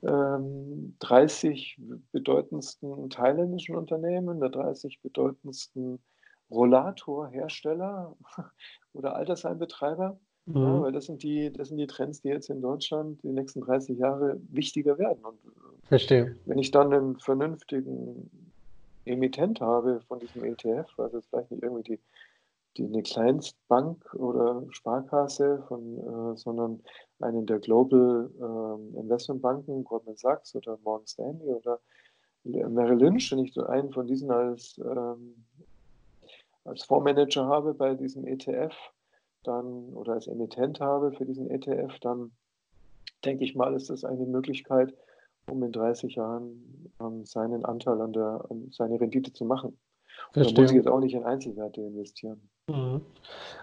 30 0.00 1.78
ähm, 1.78 2.04
bedeutendsten 2.12 3.10
thailändischen 3.10 3.76
Unternehmen, 3.76 4.40
der 4.40 4.48
30 4.48 5.00
bedeutendsten 5.02 5.98
Rollatorhersteller 6.50 8.16
oder 8.92 9.14
Altersheimbetreiber. 9.16 10.18
Mhm. 10.46 10.56
Ja, 10.56 10.82
weil 10.82 10.92
das 10.92 11.06
sind, 11.06 11.22
die, 11.22 11.52
das 11.52 11.68
sind 11.68 11.78
die 11.78 11.86
Trends, 11.86 12.20
die 12.22 12.28
jetzt 12.28 12.50
in 12.50 12.60
Deutschland 12.60 13.22
die 13.22 13.32
nächsten 13.32 13.60
30 13.60 13.98
Jahre 13.98 14.40
wichtiger 14.50 14.98
werden. 14.98 15.24
Und 15.24 15.38
äh, 15.44 15.86
Verstehe. 15.86 16.36
Wenn 16.46 16.58
ich 16.58 16.70
dann 16.70 16.92
einen 16.92 17.18
vernünftigen 17.18 18.28
Emittent 19.04 19.60
habe 19.60 20.00
von 20.08 20.18
diesem 20.18 20.44
ETF, 20.44 20.98
also 20.98 21.20
vielleicht 21.20 21.50
nicht 21.50 21.62
irgendwie 21.62 21.82
die 21.82 22.00
die 22.76 22.86
eine 22.86 23.02
Kleinstbank 23.02 24.14
oder 24.14 24.64
Sparkasse, 24.70 25.64
von, 25.68 25.98
äh, 25.98 26.36
sondern 26.36 26.82
eine 27.20 27.42
der 27.44 27.58
Global 27.58 28.30
äh, 28.38 28.98
Investmentbanken, 28.98 29.84
Goldman 29.84 30.16
Sachs 30.16 30.54
oder 30.54 30.78
Morgan 30.82 31.06
Stanley 31.06 31.52
oder 31.54 31.80
Merrill 32.44 32.98
Lynch, 32.98 33.30
wenn 33.30 33.40
ich 33.40 33.56
einen 33.58 33.92
von 33.92 34.06
diesen 34.06 34.30
als, 34.30 34.78
ähm, 34.78 35.44
als 36.64 36.82
Fondsmanager 36.84 37.46
habe 37.46 37.74
bei 37.74 37.94
diesem 37.94 38.26
ETF, 38.26 38.74
dann 39.44 39.92
oder 39.94 40.14
als 40.14 40.26
Emittent 40.26 40.80
habe 40.80 41.12
für 41.12 41.24
diesen 41.24 41.50
ETF, 41.50 41.98
dann 42.00 42.32
denke 43.24 43.44
ich 43.44 43.54
mal, 43.54 43.74
ist 43.74 43.90
das 43.90 44.04
eine 44.04 44.26
Möglichkeit, 44.26 44.94
um 45.48 45.62
in 45.62 45.72
30 45.72 46.16
Jahren 46.16 46.90
ähm, 47.00 47.24
seinen 47.24 47.64
Anteil 47.64 48.00
an 48.00 48.12
der 48.12 48.44
an 48.48 48.70
seine 48.70 49.00
Rendite 49.00 49.32
zu 49.32 49.44
machen. 49.44 49.78
Da 50.34 50.40
muss 50.40 50.70
ich 50.70 50.72
jetzt 50.72 50.88
auch 50.88 51.00
nicht 51.00 51.14
in 51.14 51.24
Einzelwerte 51.24 51.82
investieren. 51.82 52.40
Mhm. 52.68 53.02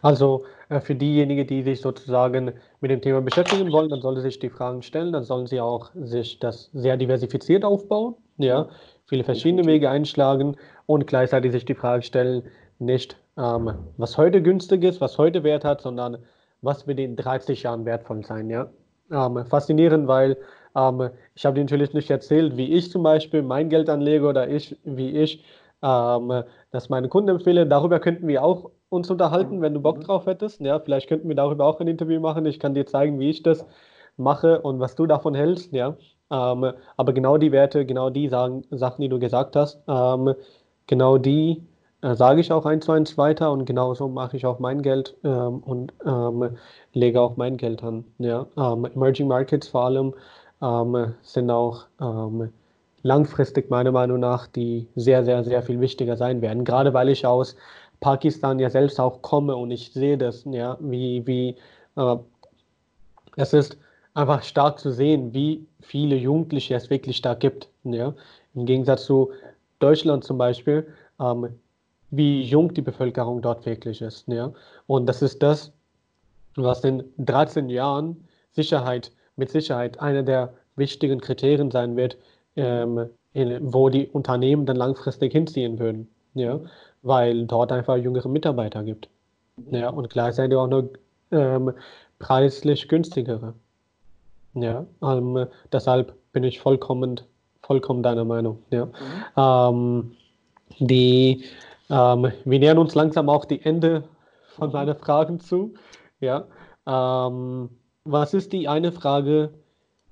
Also 0.02 0.46
äh, 0.70 0.80
für 0.80 0.96
diejenigen, 0.96 1.48
die 1.48 1.64
sich 1.64 1.82
sozusagen 1.82 2.54
mit 2.82 2.92
dem 2.92 3.02
Thema 3.02 3.22
beschäftigen 3.22 3.72
wollen, 3.72 3.90
dann 3.90 4.02
sollen 4.02 4.18
sie 4.18 4.24
sich 4.24 4.40
die 4.40 4.50
Fragen 4.50 4.82
stellen, 4.82 5.14
dann 5.14 5.24
sollen 5.24 5.48
sie 5.48 5.60
auch 5.62 5.92
sich 5.96 6.40
das 6.40 6.70
sehr 6.74 6.98
diversifiziert 6.98 7.64
aufbauen, 7.66 8.16
ja, 8.38 8.70
viele 9.06 9.24
verschiedene 9.24 9.66
Wege 9.66 9.90
einschlagen 9.90 10.58
und 10.86 11.08
gleichzeitig 11.08 11.52
sich 11.52 11.66
die 11.66 11.76
Frage 11.76 12.04
stellen, 12.04 12.44
nicht 12.78 13.18
ähm, 13.38 13.72
was 13.98 14.18
heute 14.18 14.42
günstig 14.42 14.84
ist, 14.84 15.02
was 15.02 15.18
heute 15.18 15.44
Wert 15.44 15.66
hat, 15.66 15.82
sondern 15.82 16.18
was 16.62 16.88
wird 16.88 17.00
in 17.00 17.16
30 17.16 17.64
Jahren 17.64 17.86
wertvoll 17.86 18.24
sein, 18.26 18.50
ja. 18.50 18.70
Ähm, 19.12 19.46
faszinierend, 19.46 20.08
weil 20.08 20.38
Ähm, 20.76 21.10
ich 21.36 21.46
habe 21.46 21.56
dir 21.56 21.62
natürlich 21.62 21.94
nicht 21.94 22.10
erzählt, 22.12 22.58
wie 22.58 22.74
ich 22.74 22.92
zum 22.92 23.04
Beispiel 23.04 23.42
mein 23.42 23.70
Geld 23.70 23.90
anlege 23.90 24.28
oder 24.28 24.48
ich, 24.50 24.78
wie 24.84 25.18
ich 25.18 25.44
ähm, 25.82 26.44
das 26.72 26.90
meine 26.90 27.10
Kunden 27.10 27.30
empfehle. 27.30 27.66
Darüber 27.68 28.00
könnten 28.00 28.28
wir 28.28 28.44
auch 28.44 28.72
uns 28.90 29.10
unterhalten, 29.10 29.62
wenn 29.62 29.74
du 29.74 29.82
Bock 29.82 29.98
mhm. 29.98 30.04
drauf 30.04 30.26
hättest. 30.26 30.62
Ja, 30.62 30.80
vielleicht 30.80 31.08
könnten 31.08 31.28
wir 31.28 31.36
darüber 31.36 31.66
auch 31.66 31.80
ein 31.80 31.88
Interview 31.88 32.20
machen. 32.20 32.46
Ich 32.46 32.60
kann 32.60 32.74
dir 32.74 32.86
zeigen, 32.86 33.20
wie 33.20 33.30
ich 33.30 33.44
das 33.44 33.66
mache 34.18 34.62
und 34.62 34.80
was 34.80 34.96
du 34.96 35.06
davon 35.06 35.36
hältst. 35.36 35.72
Ja, 35.74 35.96
ähm, 36.32 36.74
aber 36.98 37.14
genau 37.14 37.38
die 37.38 37.52
Werte, 37.52 37.86
genau 37.86 38.10
die 38.10 38.30
sagen, 38.30 38.64
Sachen, 38.72 39.02
die 39.02 39.10
du 39.10 39.20
gesagt 39.20 39.56
hast, 39.56 39.82
ähm, 39.88 40.36
genau 40.88 41.18
die 41.18 41.64
äh, 42.02 42.16
sage 42.16 42.42
ich 42.42 42.52
auch 42.52 42.66
eins 42.66 42.86
zu 42.86 42.92
eins 42.92 43.18
weiter 43.18 43.52
und 43.52 43.66
genauso 43.66 44.08
mache 44.08 44.38
ich 44.38 44.46
auch 44.46 44.60
mein 44.60 44.82
Geld 44.82 45.16
ähm, 45.24 45.60
und 45.60 45.94
ähm, 46.06 46.58
lege 46.94 47.22
auch 47.22 47.38
mein 47.38 47.58
Geld 47.58 47.84
an. 47.84 48.06
Ja? 48.20 48.48
Ähm, 48.58 48.86
Emerging 48.86 49.28
Markets 49.28 49.68
vor 49.70 49.86
allem 49.86 50.14
ähm, 50.62 51.14
sind 51.22 51.50
auch 51.52 51.86
langfristig 53.04 53.70
meiner 53.70 53.92
Meinung 53.92 54.20
nach, 54.20 54.48
die 54.48 54.88
sehr, 54.96 55.24
sehr, 55.24 55.44
sehr 55.44 55.64
viel 55.64 55.80
wichtiger 55.80 56.18
sein 56.18 56.42
werden. 56.42 56.66
Gerade 56.66 56.94
weil 56.94 57.10
ich 57.10 57.26
aus 57.26 57.56
Pakistan 58.00 58.60
ja 58.60 58.70
selbst 58.70 59.00
auch 59.00 59.22
komme 59.22 59.56
und 59.56 59.72
ich 59.72 59.92
sehe 59.94 60.18
das, 60.18 60.46
ja, 60.46 60.78
wie, 60.80 61.26
wie 61.26 61.56
äh, 61.96 62.16
es 63.36 63.54
ist 63.54 63.78
einfach 64.14 64.44
stark 64.44 64.80
zu 64.80 64.92
sehen, 64.92 65.34
wie 65.34 65.66
viele 65.82 66.16
Jugendliche 66.16 66.76
es 66.76 66.90
wirklich 66.90 67.22
da 67.22 67.34
gibt. 67.34 67.70
Ja? 67.84 68.14
Im 68.56 68.66
Gegensatz 68.66 69.06
zu 69.06 69.32
Deutschland 69.80 70.24
zum 70.24 70.38
Beispiel, 70.38 70.88
ähm, 71.20 71.50
wie 72.12 72.42
jung 72.42 72.74
die 72.74 72.82
Bevölkerung 72.82 73.42
dort 73.42 73.66
wirklich 73.66 74.02
ist. 74.02 74.28
Ja? 74.28 74.52
Und 74.88 75.06
das 75.06 75.22
ist 75.22 75.42
das, 75.44 75.72
was 76.56 76.84
in 76.84 77.04
13 77.18 77.70
Jahren 77.70 78.28
Sicherheit, 78.52 79.12
mit 79.36 79.50
Sicherheit 79.50 80.00
einer 80.00 80.24
der 80.24 80.54
wichtigen 80.76 81.22
Kriterien 81.22 81.72
sein 81.72 81.96
wird, 81.96 82.18
ähm, 82.56 83.10
in, 83.34 83.74
wo 83.74 83.90
die 83.90 84.08
Unternehmen 84.08 84.66
dann 84.66 84.78
langfristig 84.78 85.32
hinziehen 85.32 85.80
würden. 85.80 86.10
Ja? 86.34 86.60
Weil 87.02 87.46
dort 87.46 87.72
einfach 87.72 87.98
jüngere 87.98 88.28
Mitarbeiter 88.28 88.84
gibt. 88.84 89.10
Ja? 89.72 89.90
Und 89.90 90.10
gleichzeitig 90.10 90.58
auch 90.58 90.68
noch 90.68 90.90
ähm, 91.32 91.74
preislich 92.20 92.88
günstigere. 92.88 93.54
Ja, 94.54 94.86
ähm, 95.02 95.48
deshalb 95.72 96.16
bin 96.32 96.44
ich 96.44 96.60
vollkommen, 96.60 97.22
vollkommen 97.62 98.04
deiner 98.04 98.26
Meinung. 98.26 98.64
Ja. 98.72 98.86
Mhm. 98.86 98.92
Ähm, 99.38 100.12
die, 100.80 101.46
ähm, 101.90 102.32
wir 102.46 102.60
nähern 102.60 102.78
uns 102.78 102.96
langsam 102.96 103.30
auch 103.30 103.46
die 103.46 103.64
Ende 103.64 104.04
von 104.56 104.72
meinen 104.72 104.96
Fragen 104.96 105.40
zu. 105.40 105.74
Ja. 106.20 106.46
Ähm, 106.88 107.70
was 108.04 108.34
ist 108.34 108.54
die 108.54 108.68
eine 108.68 108.92
Frage, 108.92 109.54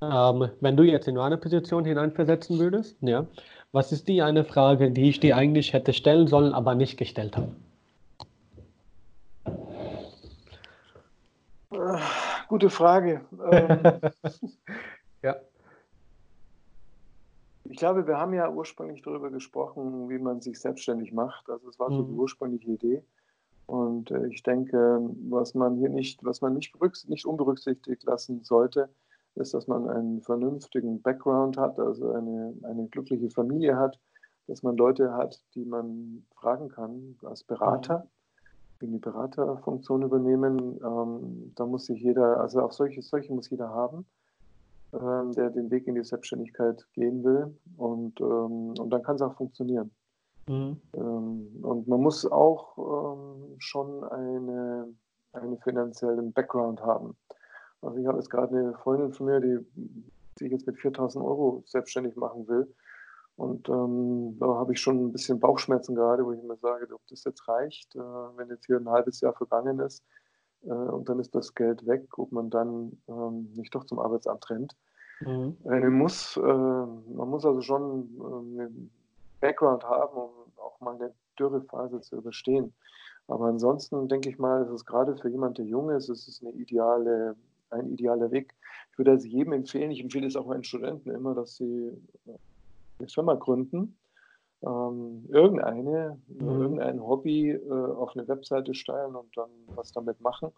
ähm, 0.01 0.49
wenn 0.61 0.77
du 0.77 0.83
jetzt 0.83 1.07
in 1.07 1.17
eine 1.17 1.37
Position 1.37 1.85
hineinversetzen 1.85 2.59
würdest? 2.59 2.97
Ja. 3.01 3.25
Was 3.71 3.91
ist 3.91 4.07
die 4.07 4.21
eine 4.21 4.43
Frage, 4.43 4.91
die 4.91 5.09
ich 5.09 5.19
dir 5.19 5.35
eigentlich 5.35 5.73
hätte 5.73 5.93
stellen 5.93 6.27
sollen, 6.27 6.53
aber 6.53 6.75
nicht 6.75 6.97
gestellt 6.97 7.35
habe? 7.37 7.51
Gute 12.47 12.69
Frage. 12.69 13.21
Ähm, 13.51 13.79
ja. 15.21 15.35
Ich 17.65 17.77
glaube, 17.77 18.07
wir 18.07 18.17
haben 18.17 18.33
ja 18.33 18.49
ursprünglich 18.49 19.01
darüber 19.01 19.29
gesprochen, 19.29 20.09
wie 20.09 20.19
man 20.19 20.41
sich 20.41 20.59
selbstständig 20.59 21.11
macht. 21.11 21.49
Also 21.49 21.67
es 21.69 21.79
war 21.79 21.91
so 21.91 22.03
die 22.03 22.13
mhm. 22.13 22.19
ursprüngliche 22.19 22.71
Idee. 22.71 23.03
Und 23.65 24.11
äh, 24.11 24.27
ich 24.27 24.43
denke, 24.43 24.99
was 25.29 25.53
man 25.53 25.75
hier 25.77 25.89
nicht, 25.89 26.23
was 26.23 26.41
man 26.41 26.53
nicht, 26.53 26.73
nicht 27.07 27.25
unberücksichtigt 27.25 28.03
lassen 28.03 28.43
sollte, 28.43 28.89
ist, 29.37 29.53
dass 29.53 29.67
man 29.67 29.89
einen 29.89 30.21
vernünftigen 30.21 31.01
Background 31.01 31.57
hat, 31.57 31.79
also 31.79 32.11
eine, 32.11 32.53
eine 32.63 32.87
glückliche 32.87 33.29
Familie 33.29 33.77
hat, 33.77 33.99
dass 34.47 34.63
man 34.63 34.77
Leute 34.77 35.13
hat, 35.13 35.41
die 35.55 35.65
man 35.65 36.25
fragen 36.35 36.69
kann 36.69 37.17
als 37.23 37.43
Berater. 37.43 37.99
Mhm 37.99 38.09
die 38.85 38.99
Beraterfunktion 38.99 40.03
übernehmen. 40.03 40.79
Ähm, 40.83 41.51
da 41.55 41.65
muss 41.65 41.85
sich 41.85 42.01
jeder, 42.01 42.39
also 42.39 42.61
auch 42.61 42.71
solche, 42.71 43.01
solche 43.01 43.33
muss 43.33 43.49
jeder 43.49 43.69
haben, 43.69 44.05
ähm, 44.93 45.31
der 45.33 45.49
den 45.49 45.71
Weg 45.71 45.87
in 45.87 45.95
die 45.95 46.03
Selbstständigkeit 46.03 46.85
gehen 46.93 47.23
will. 47.23 47.57
Und, 47.77 48.19
ähm, 48.21 48.73
und 48.77 48.89
dann 48.89 49.01
kann 49.01 49.15
es 49.15 49.21
auch 49.21 49.35
funktionieren. 49.35 49.91
Mhm. 50.47 50.79
Ähm, 50.95 51.47
und 51.61 51.87
man 51.87 52.01
muss 52.01 52.25
auch 52.29 52.77
ähm, 52.77 53.55
schon 53.57 54.03
eine, 54.03 54.87
einen 55.33 55.57
finanziellen 55.59 56.31
Background 56.31 56.81
haben. 56.81 57.15
Also 57.81 57.97
ich 57.97 58.07
habe 58.07 58.17
jetzt 58.17 58.29
gerade 58.29 58.57
eine 58.57 58.73
Freundin 58.73 59.13
von 59.13 59.27
mir, 59.27 59.39
die 59.39 59.59
sich 60.37 60.51
jetzt 60.51 60.67
mit 60.67 60.77
4000 60.77 61.23
Euro 61.23 61.63
selbstständig 61.65 62.15
machen 62.15 62.47
will. 62.47 62.73
Und 63.35 63.69
ähm, 63.69 64.37
da 64.39 64.47
habe 64.47 64.73
ich 64.73 64.81
schon 64.81 65.05
ein 65.05 65.11
bisschen 65.11 65.39
Bauchschmerzen 65.39 65.93
gerade, 65.93 66.25
wo 66.25 66.31
ich 66.31 66.41
mir 66.41 66.57
sage, 66.57 66.87
ob 66.93 67.05
das 67.07 67.23
jetzt 67.23 67.47
reicht, 67.47 67.95
äh, 67.95 67.99
wenn 67.99 68.49
jetzt 68.49 68.65
hier 68.65 68.77
ein 68.77 68.89
halbes 68.89 69.21
Jahr 69.21 69.33
vergangen 69.33 69.79
ist 69.79 70.03
äh, 70.63 70.71
und 70.71 71.07
dann 71.07 71.19
ist 71.19 71.35
das 71.35 71.53
Geld 71.53 71.85
weg, 71.85 72.17
ob 72.17 72.31
man 72.31 72.49
dann 72.49 72.99
ähm, 73.07 73.51
nicht 73.55 73.75
doch 73.75 73.83
zum 73.83 73.99
Arbeitsamt 73.99 74.49
rennt. 74.49 74.75
Mhm. 75.21 75.57
Man, 75.63 75.83
äh, 75.83 75.89
muss, 75.89 76.37
äh, 76.37 76.41
man 76.41 77.29
muss 77.29 77.45
also 77.45 77.61
schon 77.61 78.09
einen 78.19 78.91
Background 79.39 79.83
haben, 79.83 80.17
um 80.17 80.29
auch 80.57 80.79
mal 80.79 80.95
eine 80.95 81.13
Dürrephase 81.39 82.01
zu 82.01 82.17
überstehen. 82.17 82.73
Aber 83.27 83.45
ansonsten 83.45 84.07
denke 84.07 84.29
ich 84.29 84.39
mal, 84.39 84.63
ist 84.63 84.71
es 84.71 84.85
gerade 84.85 85.15
für 85.17 85.29
jemanden, 85.29 85.55
der 85.55 85.65
jung 85.65 85.89
ist, 85.89 86.09
ist 86.09 86.27
es 86.27 86.41
eine 86.41 86.51
ideale, 86.53 87.35
ein 87.71 87.89
idealer 87.89 88.31
Weg. 88.31 88.53
Ich 88.91 88.97
würde 88.97 89.11
also 89.11 89.27
jedem 89.27 89.53
empfehlen, 89.53 89.91
ich 89.91 90.01
empfehle 90.01 90.27
es 90.27 90.35
auch 90.35 90.47
meinen 90.47 90.63
Studenten 90.63 91.11
immer, 91.11 91.35
dass 91.35 91.55
sie 91.55 91.91
eine 92.99 93.07
Firma 93.09 93.35
gründen, 93.35 93.97
ähm, 94.63 95.25
irgendeine, 95.29 96.19
mhm. 96.27 96.47
irgendein 96.47 97.01
Hobby 97.01 97.51
äh, 97.51 97.71
auf 97.71 98.15
eine 98.15 98.27
Webseite 98.27 98.73
stellen 98.73 99.15
und 99.15 99.35
dann 99.35 99.49
was 99.75 99.91
damit 99.91 100.19
machen. 100.21 100.51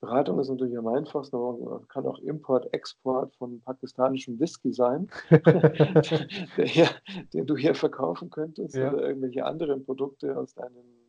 Beratung 0.00 0.40
ist 0.40 0.48
natürlich 0.48 0.76
am 0.76 0.88
einfachsten, 0.88 1.36
aber 1.36 1.82
kann 1.88 2.06
auch 2.06 2.18
Import, 2.18 2.72
Export 2.74 3.34
von 3.36 3.60
pakistanischem 3.60 4.38
Whisky 4.40 4.72
sein, 4.72 5.08
der 5.30 6.88
den 7.32 7.46
du 7.46 7.56
hier 7.56 7.76
verkaufen 7.76 8.28
könntest 8.28 8.74
ja. 8.74 8.92
oder 8.92 9.06
irgendwelche 9.08 9.44
anderen 9.44 9.84
Produkte 9.84 10.36
aus 10.36 10.54
deinem 10.54 11.01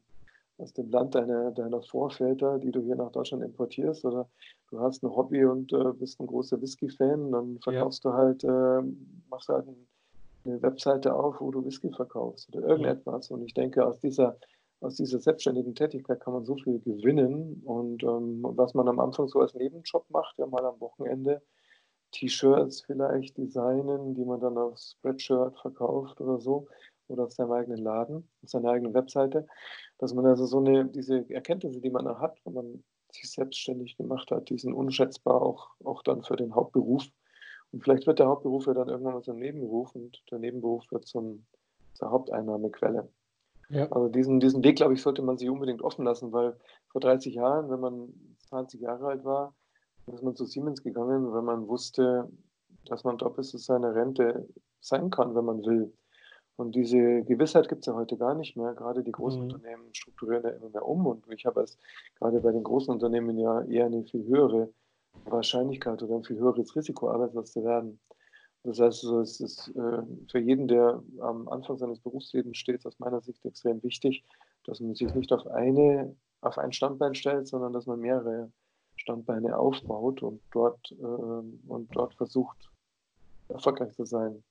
aus 0.57 0.73
dem 0.73 0.89
Land 0.91 1.15
deiner, 1.15 1.51
deiner 1.51 1.81
Vorväter, 1.81 2.59
die 2.59 2.71
du 2.71 2.81
hier 2.81 2.95
nach 2.95 3.11
Deutschland 3.11 3.43
importierst, 3.43 4.05
oder 4.05 4.29
du 4.69 4.79
hast 4.79 5.03
ein 5.03 5.09
Hobby 5.09 5.45
und 5.45 5.73
äh, 5.73 5.93
bist 5.93 6.19
ein 6.19 6.27
großer 6.27 6.61
Whisky-Fan, 6.61 7.31
dann 7.31 7.59
verkaufst 7.59 8.03
ja. 8.03 8.11
du 8.11 8.17
halt, 8.17 8.43
äh, 8.43 8.81
machst 9.29 9.49
halt 9.49 9.67
ein 9.67 9.87
eine 10.45 10.61
Webseite 10.61 11.13
auf, 11.13 11.39
wo 11.39 11.51
du 11.51 11.63
Whisky 11.63 11.91
verkaufst 11.91 12.53
oder 12.53 12.67
irgendetwas. 12.67 13.31
Und 13.31 13.43
ich 13.43 13.53
denke, 13.53 13.85
aus 13.85 13.99
dieser, 13.99 14.37
aus 14.81 14.95
dieser 14.95 15.19
selbstständigen 15.19 15.75
Tätigkeit 15.75 16.19
kann 16.19 16.33
man 16.33 16.45
so 16.45 16.55
viel 16.55 16.79
gewinnen. 16.79 17.61
Und 17.65 18.03
ähm, 18.03 18.41
was 18.43 18.73
man 18.73 18.87
am 18.87 18.99
Anfang 18.99 19.27
so 19.27 19.39
als 19.39 19.53
Nebenjob 19.53 20.05
macht, 20.09 20.37
ja 20.37 20.45
mal 20.45 20.65
am 20.65 20.79
Wochenende, 20.79 21.41
T-Shirts 22.11 22.81
vielleicht 22.81 23.37
designen, 23.37 24.13
die 24.13 24.25
man 24.25 24.39
dann 24.39 24.57
auf 24.57 24.77
Spreadshirt 24.77 25.57
verkauft 25.59 26.21
oder 26.21 26.39
so 26.39 26.67
oder 27.13 27.23
auf 27.25 27.31
seinem 27.31 27.51
eigenen 27.51 27.77
Laden, 27.77 28.27
auf 28.43 28.49
seiner 28.49 28.71
eigenen 28.71 28.93
Webseite, 28.93 29.47
dass 29.99 30.13
man 30.13 30.25
also 30.25 30.45
so 30.45 30.57
eine, 30.59 30.85
diese 30.85 31.29
Erkenntnisse, 31.29 31.79
die 31.79 31.89
man 31.89 32.07
hat, 32.19 32.39
wenn 32.43 32.53
man 32.53 32.83
sich 33.11 33.31
selbstständig 33.31 33.95
gemacht 33.95 34.31
hat, 34.31 34.49
die 34.49 34.57
sind 34.57 34.73
unschätzbar 34.73 35.41
auch, 35.41 35.69
auch 35.83 36.03
dann 36.03 36.23
für 36.23 36.35
den 36.35 36.55
Hauptberuf. 36.55 37.05
Und 37.71 37.83
vielleicht 37.83 38.07
wird 38.07 38.19
der 38.19 38.27
Hauptberuf 38.27 38.67
ja 38.67 38.73
dann 38.73 38.89
irgendwann 38.89 39.13
mal 39.13 39.23
zum 39.23 39.37
Nebenberuf 39.37 39.95
und 39.95 40.21
der 40.31 40.39
Nebenberuf 40.39 40.83
wird 40.91 41.07
zum, 41.07 41.45
zur 41.93 42.11
Haupteinnahmequelle. 42.11 43.07
Ja. 43.69 43.91
Also 43.91 44.09
diesen, 44.09 44.39
diesen 44.39 44.63
Weg, 44.63 44.75
glaube 44.75 44.93
ich, 44.93 45.01
sollte 45.01 45.21
man 45.21 45.37
sich 45.37 45.49
unbedingt 45.49 45.81
offen 45.81 46.05
lassen, 46.05 46.31
weil 46.31 46.57
vor 46.89 47.01
30 47.01 47.35
Jahren, 47.35 47.69
wenn 47.69 47.79
man 47.79 48.13
20 48.49 48.81
Jahre 48.81 49.07
alt 49.07 49.23
war, 49.23 49.55
ist 50.07 50.23
man 50.23 50.35
zu 50.35 50.45
Siemens 50.45 50.83
gegangen, 50.83 51.33
wenn 51.33 51.45
man 51.45 51.67
wusste, 51.67 52.29
dass 52.85 53.03
man 53.03 53.17
bis 53.17 53.49
zu 53.49 53.57
seiner 53.57 53.95
Rente 53.95 54.47
sein 54.81 55.09
kann, 55.09 55.33
wenn 55.33 55.45
man 55.45 55.65
will. 55.65 55.93
Und 56.55 56.75
diese 56.75 57.23
Gewissheit 57.23 57.67
gibt 57.67 57.81
es 57.81 57.87
ja 57.87 57.93
heute 57.93 58.15
gar 58.17 58.35
nicht 58.35 58.55
mehr. 58.55 58.73
Gerade 58.73 59.03
die 59.03 59.11
großen 59.11 59.39
mhm. 59.39 59.51
Unternehmen 59.51 59.93
strukturieren 59.93 60.43
ja 60.43 60.49
immer 60.51 60.69
mehr 60.69 60.87
um. 60.87 61.05
Und 61.07 61.25
ich 61.31 61.45
habe 61.45 61.61
es 61.61 61.77
gerade 62.19 62.39
bei 62.41 62.51
den 62.51 62.63
großen 62.63 62.93
Unternehmen 62.93 63.37
ja 63.37 63.63
eher 63.63 63.87
eine 63.87 64.03
viel 64.03 64.25
höhere 64.25 64.69
Wahrscheinlichkeit 65.25 66.01
oder 66.03 66.15
ein 66.15 66.23
viel 66.23 66.37
höheres 66.37 66.75
Risiko, 66.75 67.09
arbeitslos 67.09 67.53
zu 67.53 67.63
werden. 67.63 67.99
Das 68.63 68.79
heißt, 68.79 69.03
also, 69.03 69.19
es 69.19 69.41
ist 69.41 69.69
äh, 69.75 70.03
für 70.29 70.39
jeden, 70.39 70.67
der 70.67 71.03
am 71.19 71.49
Anfang 71.49 71.77
seines 71.77 71.99
Berufslebens 71.99 72.57
steht, 72.57 72.85
aus 72.85 72.97
meiner 72.99 73.19
Sicht 73.21 73.43
extrem 73.45 73.83
wichtig, 73.83 74.23
dass 74.63 74.79
man 74.79 74.95
sich 74.95 75.13
nicht 75.13 75.33
auf 75.33 75.45
eine, 75.47 76.15
auf 76.41 76.57
ein 76.57 76.71
Standbein 76.71 77.13
stellt, 77.13 77.47
sondern 77.47 77.73
dass 77.73 77.87
man 77.87 77.99
mehrere 77.99 78.51
Standbeine 78.95 79.57
aufbaut 79.57 80.23
und 80.23 80.41
dort, 80.51 80.91
äh, 80.91 81.03
und 81.03 81.89
dort 81.91 82.13
versucht, 82.15 82.69
erfolgreich 83.49 83.93
zu 83.93 84.05
sein. 84.05 84.43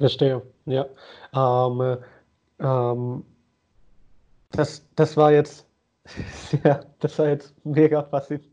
Verstehe, 0.00 0.42
ja. 0.66 0.86
Ähm, 1.34 1.98
ähm, 2.58 3.24
das, 4.52 4.86
das 4.96 5.16
war 5.16 5.32
jetzt, 5.32 5.66
ja, 6.64 6.80
das 6.98 7.18
war 7.18 7.28
jetzt 7.28 7.54
mega 7.64 8.02
faszinierend 8.02 8.50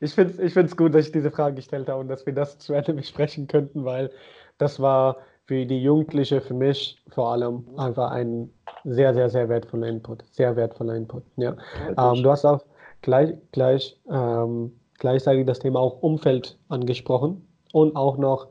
Ich 0.00 0.14
finde 0.14 0.42
es 0.42 0.56
ich 0.56 0.76
gut, 0.76 0.94
dass 0.94 1.06
ich 1.06 1.12
diese 1.12 1.30
Frage 1.30 1.56
gestellt 1.56 1.88
habe 1.88 2.00
und 2.00 2.08
dass 2.08 2.26
wir 2.26 2.34
das 2.34 2.58
zu 2.58 2.72
Ende 2.72 2.94
besprechen 2.94 3.46
könnten, 3.46 3.84
weil 3.84 4.10
das 4.58 4.80
war 4.80 5.18
für 5.44 5.66
die 5.66 5.82
Jugendliche, 5.82 6.40
für 6.40 6.54
mich 6.54 7.02
vor 7.08 7.32
allem 7.32 7.64
einfach 7.76 8.10
ein 8.10 8.50
sehr, 8.84 9.14
sehr, 9.14 9.28
sehr 9.28 9.48
wertvoller 9.48 9.88
Input. 9.88 10.24
Sehr 10.32 10.56
wertvoller 10.56 10.94
Input. 10.94 11.24
Ja. 11.36 11.56
Ähm, 11.98 12.22
du 12.22 12.30
hast 12.30 12.44
auch 12.44 12.64
gleich, 13.02 13.34
gleich 13.52 14.00
ähm, 14.10 14.72
gleichzeitig 15.00 15.46
das 15.46 15.58
Thema 15.58 15.80
auch 15.80 16.00
Umfeld 16.02 16.56
angesprochen 16.68 17.48
und 17.72 17.96
auch 17.96 18.16
noch 18.16 18.48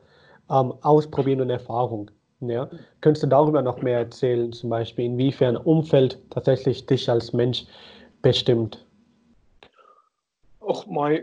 ähm, 0.49 0.73
Ausprobieren 0.81 1.39
und 1.39 1.49
Erfahrung. 1.49 2.11
Ja. 2.41 2.69
Könntest 3.01 3.23
du 3.23 3.27
darüber 3.27 3.61
noch 3.61 3.81
mehr 3.81 3.99
erzählen, 3.99 4.51
zum 4.53 4.69
Beispiel, 4.69 5.05
inwiefern 5.05 5.57
Umfeld 5.57 6.19
tatsächlich 6.29 6.85
dich 6.85 7.09
als 7.09 7.33
Mensch 7.33 7.65
bestimmt? 8.21 8.85
Och, 10.61 10.87
man, 10.87 11.19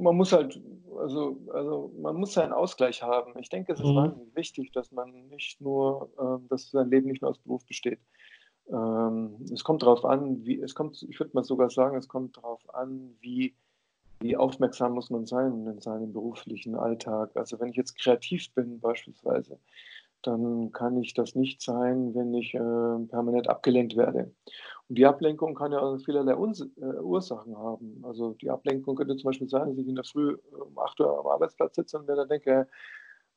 man 0.00 0.16
muss 0.16 0.32
halt, 0.32 0.60
also, 0.98 1.38
also 1.54 1.92
man 2.00 2.16
muss 2.16 2.34
seinen 2.34 2.52
Ausgleich 2.52 3.02
haben. 3.02 3.32
Ich 3.38 3.48
denke, 3.48 3.72
es 3.72 3.80
ist 3.80 3.86
mhm. 3.86 4.12
wichtig, 4.34 4.72
dass 4.72 4.92
man 4.92 5.28
nicht 5.28 5.60
nur, 5.60 6.10
äh, 6.18 6.48
dass 6.48 6.70
sein 6.70 6.90
Leben 6.90 7.08
nicht 7.08 7.22
nur 7.22 7.30
aus 7.30 7.38
Beruf 7.38 7.64
besteht. 7.64 8.00
Ähm, 8.68 9.36
es 9.52 9.64
kommt 9.64 9.82
darauf 9.82 10.04
an, 10.04 10.44
wie, 10.44 10.60
es 10.60 10.74
kommt, 10.74 11.02
ich 11.08 11.18
würde 11.18 11.32
mal 11.34 11.44
sogar 11.44 11.70
sagen, 11.70 11.96
es 11.96 12.08
kommt 12.08 12.36
darauf 12.36 12.62
an, 12.74 13.16
wie, 13.20 13.54
wie 14.20 14.36
aufmerksam 14.36 14.92
muss 14.92 15.10
man 15.10 15.24
sein 15.24 15.66
in 15.66 15.80
seinem 15.80 16.12
beruflichen 16.12 16.74
Alltag. 16.74 17.30
Also 17.34 17.58
wenn 17.58 17.70
ich 17.70 17.76
jetzt 17.76 17.98
kreativ 17.98 18.52
bin 18.52 18.78
beispielsweise, 18.78 19.58
dann 20.22 20.72
kann 20.72 20.96
ich 21.00 21.14
das 21.14 21.34
nicht 21.34 21.62
sein, 21.62 22.14
wenn 22.14 22.34
ich 22.34 22.54
äh, 22.54 23.06
permanent 23.08 23.48
abgelenkt 23.48 23.96
werde. 23.96 24.32
Und 24.88 24.98
die 24.98 25.06
Ablenkung 25.06 25.54
kann 25.54 25.72
ja 25.72 25.98
vielerlei 25.98 26.34
Uns 26.34 26.60
äh, 26.60 27.00
Ursachen 27.00 27.56
haben. 27.56 28.02
Also 28.02 28.34
die 28.34 28.50
Ablenkung 28.50 28.96
könnte 28.96 29.16
zum 29.16 29.28
Beispiel 29.28 29.48
sein, 29.48 29.68
dass 29.68 29.78
ich 29.78 29.88
in 29.88 29.94
der 29.94 30.04
Früh 30.04 30.36
um 30.52 30.78
8 30.78 31.00
Uhr 31.00 31.18
am 31.18 31.26
Arbeitsplatz 31.26 31.76
sitze 31.76 31.98
und 31.98 32.08
mir 32.08 32.16
dann 32.16 32.28
denke, 32.28 32.66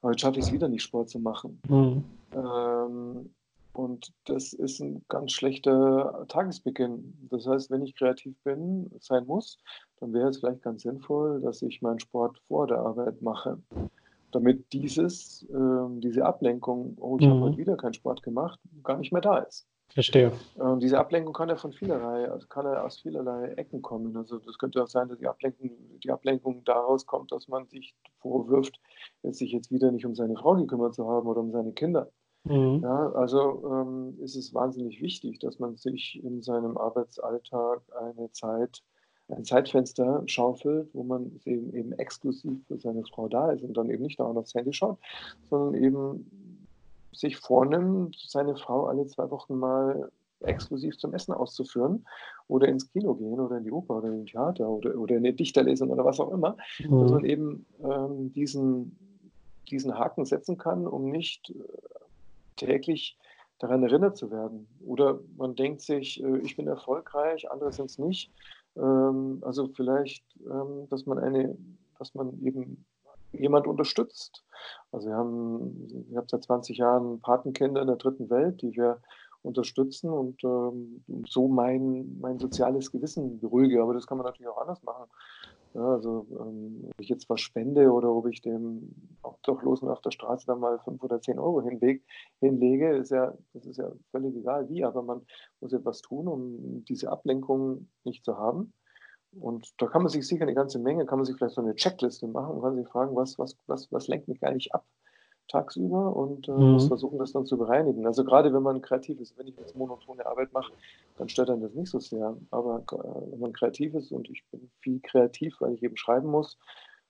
heute 0.02 0.20
schaffe 0.20 0.40
ich 0.40 0.46
es 0.46 0.52
wieder 0.52 0.68
nicht, 0.68 0.84
Sport 0.84 1.10
zu 1.10 1.20
machen. 1.20 1.62
Mhm. 1.68 2.04
Ähm, 2.34 3.30
und 3.74 4.14
das 4.26 4.54
ist 4.54 4.80
ein 4.82 5.04
ganz 5.10 5.32
schlechter 5.32 6.26
Tagesbeginn. 6.28 7.28
Das 7.30 7.48
heißt, 7.48 7.72
wenn 7.72 7.82
ich 7.82 7.96
kreativ 7.96 8.36
bin, 8.44 8.92
sein 9.00 9.26
muss, 9.26 9.58
dann 10.00 10.14
wäre 10.14 10.30
es 10.30 10.40
vielleicht 10.40 10.62
ganz 10.62 10.84
sinnvoll, 10.84 11.42
dass 11.42 11.62
ich 11.64 11.82
meinen 11.82 12.00
Sport 12.00 12.40
vor 12.48 12.68
der 12.68 12.78
Arbeit 12.78 13.22
mache. 13.22 13.58
Damit 14.34 14.72
dieses, 14.74 15.44
äh, 15.50 16.00
diese 16.00 16.26
Ablenkung, 16.26 16.98
oh, 17.00 17.18
ich 17.20 17.26
mhm. 17.26 17.32
habe 17.32 17.42
heute 17.42 17.58
wieder 17.58 17.78
keinen 17.78 17.94
Sport 17.94 18.24
gemacht, 18.24 18.60
gar 18.84 18.98
nicht 18.98 19.12
mehr 19.12 19.22
da 19.22 19.38
ist. 19.40 19.68
Verstehe. 19.94 20.32
Ähm, 20.60 20.80
diese 20.80 20.98
Ablenkung 20.98 21.34
kann 21.34 21.50
ja 21.50 21.56
von 21.56 21.72
vielerlei, 21.72 22.30
also 22.30 22.48
kann 22.48 22.66
ja 22.66 22.84
aus 22.84 23.00
vielerlei 23.02 23.50
Ecken 23.54 23.84
kommen. 23.84 24.18
Also 24.18 24.40
das 24.40 24.58
könnte 24.58 24.82
auch 24.82 24.88
sein, 24.88 25.08
dass 25.08 25.20
die 25.20 25.28
Ablenkung, 25.28 25.70
die 26.04 26.10
Ablenkung 26.10 26.64
daraus 26.64 27.06
kommt, 27.06 27.32
dass 27.32 27.48
man 27.48 27.68
sich 27.68 27.96
vorwirft, 28.18 28.80
sich 29.22 29.52
jetzt 29.52 29.72
wieder 29.72 29.92
nicht 29.92 30.06
um 30.06 30.16
seine 30.16 30.36
Frau 30.36 30.56
gekümmert 30.56 30.96
zu 30.96 31.08
haben 31.08 31.28
oder 31.28 31.42
um 31.42 31.52
seine 31.52 31.74
Kinder. 31.74 32.10
Mhm. 32.46 32.82
Ja, 32.84 33.12
also 33.12 33.64
ähm, 33.72 34.18
ist 34.20 34.36
es 34.36 34.54
wahnsinnig 34.54 35.00
wichtig, 35.02 35.40
dass 35.40 35.60
man 35.60 35.78
sich 35.78 36.22
in 36.24 36.42
seinem 36.42 36.78
Arbeitsalltag 36.78 37.82
eine 37.96 38.32
Zeit, 38.32 38.84
ein 39.30 39.46
Zeitfenster 39.46 40.24
schaufelt, 40.26 40.90
wo 40.94 41.04
man 41.04 41.40
eben, 41.46 41.74
eben 41.74 41.94
exklusiv 41.94 42.60
für 42.68 42.78
seine 42.78 43.04
Frau 43.06 43.28
da 43.28 43.52
ist 43.52 43.64
und 43.64 43.76
dann 43.76 43.90
eben 43.90 44.04
nicht 44.04 44.20
nur 44.20 44.36
aufs 44.36 44.54
Handy 44.54 44.74
schaut, 44.74 44.98
sondern 45.50 45.82
eben 45.82 46.30
sich 47.14 47.38
vornimmt, 47.38 48.18
seine 48.28 48.56
Frau 48.56 48.88
alle 48.88 49.06
zwei 49.08 49.30
Wochen 49.30 49.58
mal 49.58 50.12
exklusiv 50.42 50.98
zum 50.98 51.14
Essen 51.14 51.34
auszuführen 51.34 52.06
oder 52.48 52.68
ins 52.68 52.92
Kino 52.92 53.16
gehen 53.16 53.40
oder 53.40 53.58
in 53.58 53.64
die 53.64 53.72
Oper 53.72 53.98
oder 53.98 54.10
in 54.10 54.18
den 54.18 54.26
Theater 54.26 54.70
oder, 54.70 54.98
oder 54.98 55.16
in 55.16 55.26
eine 55.26 55.34
Dichterlesung 55.34 55.90
oder 55.90 56.04
was 56.04 56.20
auch 56.20 56.32
immer, 56.32 56.58
mhm. 56.80 57.00
dass 57.00 57.12
man 57.12 57.26
eben 57.26 57.66
ähm, 57.82 58.34
diesen, 58.34 58.98
diesen 59.70 59.98
Haken 59.98 60.26
setzen 60.26 60.58
kann, 60.58 60.86
um 60.86 61.10
nicht 61.10 61.52
äh, 61.52 61.54
täglich 62.58 63.18
daran 63.60 63.84
erinnert 63.84 64.18
zu 64.18 64.32
werden. 64.32 64.68
Oder 64.86 65.20
man 65.38 65.56
denkt 65.56 65.82
sich, 65.82 66.22
äh, 66.22 66.40
ich 66.40 66.58
bin 66.58 66.68
erfolgreich, 66.68 67.50
andere 67.50 67.72
sind 67.72 67.90
es 67.90 67.98
nicht. 67.98 68.32
Ähm, 68.78 69.40
also 69.42 69.68
vielleicht, 69.68 70.24
ähm, 70.46 70.88
dass 70.90 71.06
man 71.06 71.20
eine, 71.20 71.58
dass 72.00 72.14
man 72.16 72.40
eben 72.44 72.86
jemand 73.32 73.68
unterstützt. 73.68 74.44
Also 74.92 75.10
wir 75.10 75.16
haben, 75.16 76.06
ich 76.10 76.16
habe 76.16 76.28
seit 76.30 76.44
20 76.44 76.78
Jahren 76.78 77.20
Patenkinder 77.20 77.82
in 77.82 77.88
der 77.88 77.96
dritten 77.98 78.30
Welt, 78.30 78.62
die 78.62 78.76
wir 78.76 79.00
unterstützen 79.42 80.10
und 80.10 80.44
ähm, 80.44 81.04
so 81.28 81.48
mein, 81.48 82.18
mein 82.20 82.40
soziales 82.40 82.92
Gewissen 82.92 83.40
beruhige. 83.40 83.82
Aber 83.82 83.94
das 83.94 84.08
kann 84.08 84.18
man 84.18 84.26
natürlich 84.26 84.48
auch 84.48 84.62
anders 84.62 84.82
machen. 84.84 85.10
Ja, 85.74 85.94
also 85.94 86.28
ähm, 86.40 86.86
ob 86.86 87.00
ich 87.02 87.10
jetzt 87.10 87.28
was 87.30 87.42
spende 87.42 87.92
oder 87.92 88.12
ob 88.14 88.28
ich 88.28 88.42
dem 88.42 88.94
Obdachlosen 89.24 89.90
auf 89.90 90.02
der 90.02 90.12
Straße 90.12 90.46
dann 90.46 90.60
mal 90.60 90.80
fünf 90.80 91.02
oder 91.02 91.20
zehn 91.20 91.40
Euro 91.40 91.62
hinleg, 91.64 92.04
hinlege, 92.42 92.96
ist 92.98 93.10
ja, 93.10 93.34
das 93.54 93.66
ist 93.66 93.78
ja 93.78 93.92
völlig 94.12 94.36
egal 94.36 94.70
wie, 94.70 94.84
aber 94.84 95.02
man 95.02 95.26
muss 95.62 95.74
etwas 95.74 96.02
tun, 96.02 96.28
um 96.28 96.86
diese 96.86 97.12
Ablenkung 97.12 97.90
nicht 98.04 98.24
zu 98.24 98.38
haben. 98.38 98.74
Und 99.40 99.74
da 99.82 99.88
kann 99.88 100.04
man 100.04 100.10
sich 100.10 100.28
sicher 100.28 100.44
eine 100.44 100.54
ganze 100.54 100.78
Menge, 100.78 101.08
kann 101.08 101.18
man 101.18 101.26
sich 101.26 101.36
vielleicht 101.36 101.56
so 101.56 101.62
eine 101.62 101.74
Checkliste 101.74 102.28
machen 102.28 102.56
und 102.56 102.62
kann 102.62 102.76
sich 102.76 102.88
fragen, 102.88 103.16
was, 103.16 103.40
was, 103.40 103.58
was, 103.66 103.92
was 103.92 104.08
lenkt 104.08 104.28
mich 104.28 104.44
eigentlich 104.44 104.74
ab? 104.76 104.86
Tagsüber 105.48 106.16
und 106.16 106.48
äh, 106.48 106.52
mhm. 106.52 106.74
muss 106.74 106.88
versuchen, 106.88 107.20
das 107.20 107.32
dann 107.32 107.46
zu 107.46 107.58
bereinigen. 107.58 108.06
Also 108.06 108.24
gerade 108.24 108.54
wenn 108.54 108.64
man 108.64 108.82
kreativ 108.82 109.20
ist, 109.20 109.38
wenn 109.38 109.48
ich 109.48 109.58
jetzt 109.58 109.76
monotone 109.76 110.26
Arbeit 110.26 110.54
mache, 110.54 110.74
dann 111.18 111.30
stört 111.30 111.50
dann 111.50 111.62
das 111.62 111.74
nicht 111.74 111.90
so 111.90 112.00
sehr. 112.00 112.36
Aber 112.52 112.84
äh, 112.92 113.32
wenn 113.32 113.40
man 113.40 113.54
kreativ 113.54 113.94
ist 113.94 114.12
und 114.12 114.30
ich 114.30 114.44
bin 114.52 114.70
viel 114.80 115.00
kreativ, 115.02 115.56
weil 115.60 115.74
ich 115.74 115.84
eben 115.84 115.98
schreiben 115.98 116.30
muss 116.30 116.58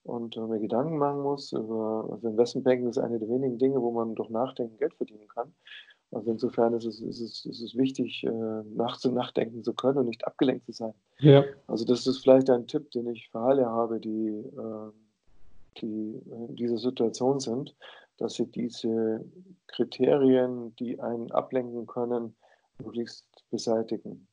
und 0.03 0.35
äh, 0.35 0.41
mir 0.41 0.59
Gedanken 0.59 0.97
machen 0.97 1.21
muss 1.21 1.53
über, 1.53 2.09
also 2.11 2.27
Investmentbanking 2.27 2.89
ist 2.89 2.97
eine 2.97 3.19
der 3.19 3.29
wenigen 3.29 3.57
Dinge, 3.57 3.81
wo 3.81 3.91
man 3.91 4.15
durch 4.15 4.29
Nachdenken 4.29 4.77
Geld 4.77 4.93
verdienen 4.95 5.27
kann. 5.27 5.53
Also 6.11 6.29
insofern 6.31 6.73
ist 6.73 6.85
es, 6.85 7.01
ist 7.01 7.21
es, 7.21 7.45
ist 7.45 7.61
es 7.61 7.75
wichtig, 7.75 8.23
äh, 8.23 8.29
und 8.29 9.13
nachdenken 9.13 9.63
zu 9.63 9.73
können 9.73 9.97
und 9.97 10.05
nicht 10.05 10.25
abgelenkt 10.27 10.65
zu 10.65 10.71
sein. 10.71 10.93
Ja. 11.19 11.43
Also 11.67 11.85
das 11.85 12.05
ist 12.05 12.19
vielleicht 12.19 12.49
ein 12.49 12.67
Tipp, 12.67 12.91
den 12.91 13.07
ich 13.07 13.29
für 13.29 13.39
alle 13.39 13.65
habe, 13.65 13.99
die, 13.99 14.27
äh, 14.27 14.91
die 15.81 16.21
in 16.29 16.55
dieser 16.55 16.77
Situation 16.77 17.39
sind 17.39 17.75
dass 18.17 18.35
sie 18.35 18.45
diese 18.45 19.23
Kriterien, 19.67 20.75
die 20.77 20.99
einen 20.99 21.31
ablenken 21.31 21.87
können, 21.87 22.35
möglichst 22.83 23.25
beseitigen. 23.49 24.27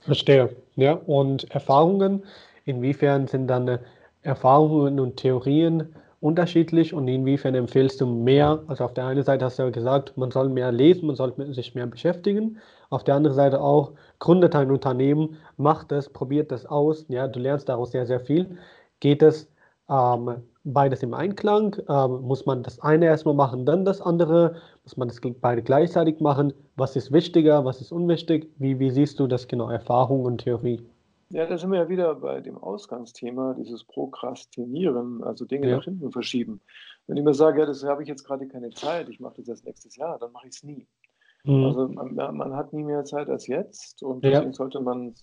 Verstehe. 0.00 0.54
Ja, 0.76 0.94
und 0.94 1.50
Erfahrungen, 1.50 2.24
inwiefern 2.64 3.26
sind 3.26 3.48
dann 3.48 3.78
Erfahrungen 4.22 5.00
und 5.00 5.16
Theorien 5.16 5.94
unterschiedlich 6.20 6.92
und 6.94 7.06
inwiefern 7.06 7.54
empfiehlst 7.54 8.00
du 8.00 8.06
mehr? 8.06 8.62
Also 8.66 8.84
auf 8.84 8.94
der 8.94 9.06
einen 9.06 9.22
Seite 9.22 9.44
hast 9.44 9.58
du 9.58 9.64
ja 9.64 9.70
gesagt, 9.70 10.16
man 10.16 10.30
soll 10.30 10.48
mehr 10.48 10.72
lesen, 10.72 11.06
man 11.06 11.16
soll 11.16 11.34
sich 11.52 11.74
mehr 11.74 11.86
beschäftigen. 11.86 12.58
Auf 12.90 13.04
der 13.04 13.14
anderen 13.14 13.36
Seite 13.36 13.60
auch, 13.60 13.92
gründet 14.18 14.54
ein 14.56 14.70
Unternehmen, 14.70 15.36
macht 15.56 15.92
es, 15.92 16.08
probiert 16.08 16.50
es 16.52 16.66
aus. 16.66 17.04
Ja, 17.08 17.28
du 17.28 17.38
lernst 17.38 17.68
daraus 17.68 17.92
sehr, 17.92 18.06
sehr 18.06 18.20
viel. 18.20 18.58
Geht 19.00 19.22
es 19.22 19.48
ähm, 19.90 20.42
beides 20.64 21.02
im 21.02 21.14
Einklang? 21.14 21.76
Ähm, 21.88 22.22
muss 22.22 22.46
man 22.46 22.62
das 22.62 22.78
eine 22.80 23.06
erstmal 23.06 23.34
machen, 23.34 23.66
dann 23.66 23.84
das 23.84 24.00
andere? 24.00 24.56
Muss 24.84 24.96
man 24.96 25.08
das 25.08 25.20
beide 25.40 25.62
gleichzeitig 25.62 26.20
machen? 26.20 26.52
Was 26.76 26.96
ist 26.96 27.12
wichtiger, 27.12 27.64
was 27.64 27.80
ist 27.80 27.92
unwichtig? 27.92 28.50
Wie, 28.58 28.78
wie 28.78 28.90
siehst 28.90 29.18
du 29.20 29.26
das 29.26 29.48
genau, 29.48 29.70
Erfahrung 29.70 30.24
und 30.24 30.38
Theorie? 30.38 30.80
Ja, 31.30 31.46
da 31.46 31.58
sind 31.58 31.70
wir 31.70 31.80
ja 31.80 31.88
wieder 31.88 32.14
bei 32.14 32.40
dem 32.40 32.56
Ausgangsthema, 32.56 33.54
dieses 33.54 33.84
Prokrastinieren, 33.84 35.22
also 35.22 35.44
Dinge 35.44 35.68
ja. 35.68 35.76
nach 35.76 35.84
hinten 35.84 36.10
verschieben. 36.10 36.60
Wenn 37.06 37.18
ich 37.18 37.24
mir 37.24 37.34
sage, 37.34 37.60
ja, 37.60 37.66
das 37.66 37.84
habe 37.84 38.02
ich 38.02 38.08
jetzt 38.08 38.24
gerade 38.24 38.48
keine 38.48 38.70
Zeit, 38.70 39.08
ich 39.10 39.20
mache 39.20 39.34
das 39.36 39.48
erst 39.48 39.66
nächstes 39.66 39.96
Jahr, 39.96 40.18
dann 40.18 40.32
mache 40.32 40.46
ich 40.46 40.54
es 40.54 40.62
nie. 40.62 40.86
Mhm. 41.44 41.64
Also 41.64 41.88
man, 41.88 42.14
man, 42.14 42.56
hat 42.56 42.72
nie 42.72 42.82
mehr 42.82 43.04
Zeit 43.04 43.28
als 43.28 43.46
jetzt 43.46 44.02
und 44.02 44.24
deswegen 44.24 44.50
ja. 44.50 44.52
sollte 44.52 44.80
man, 44.80 45.14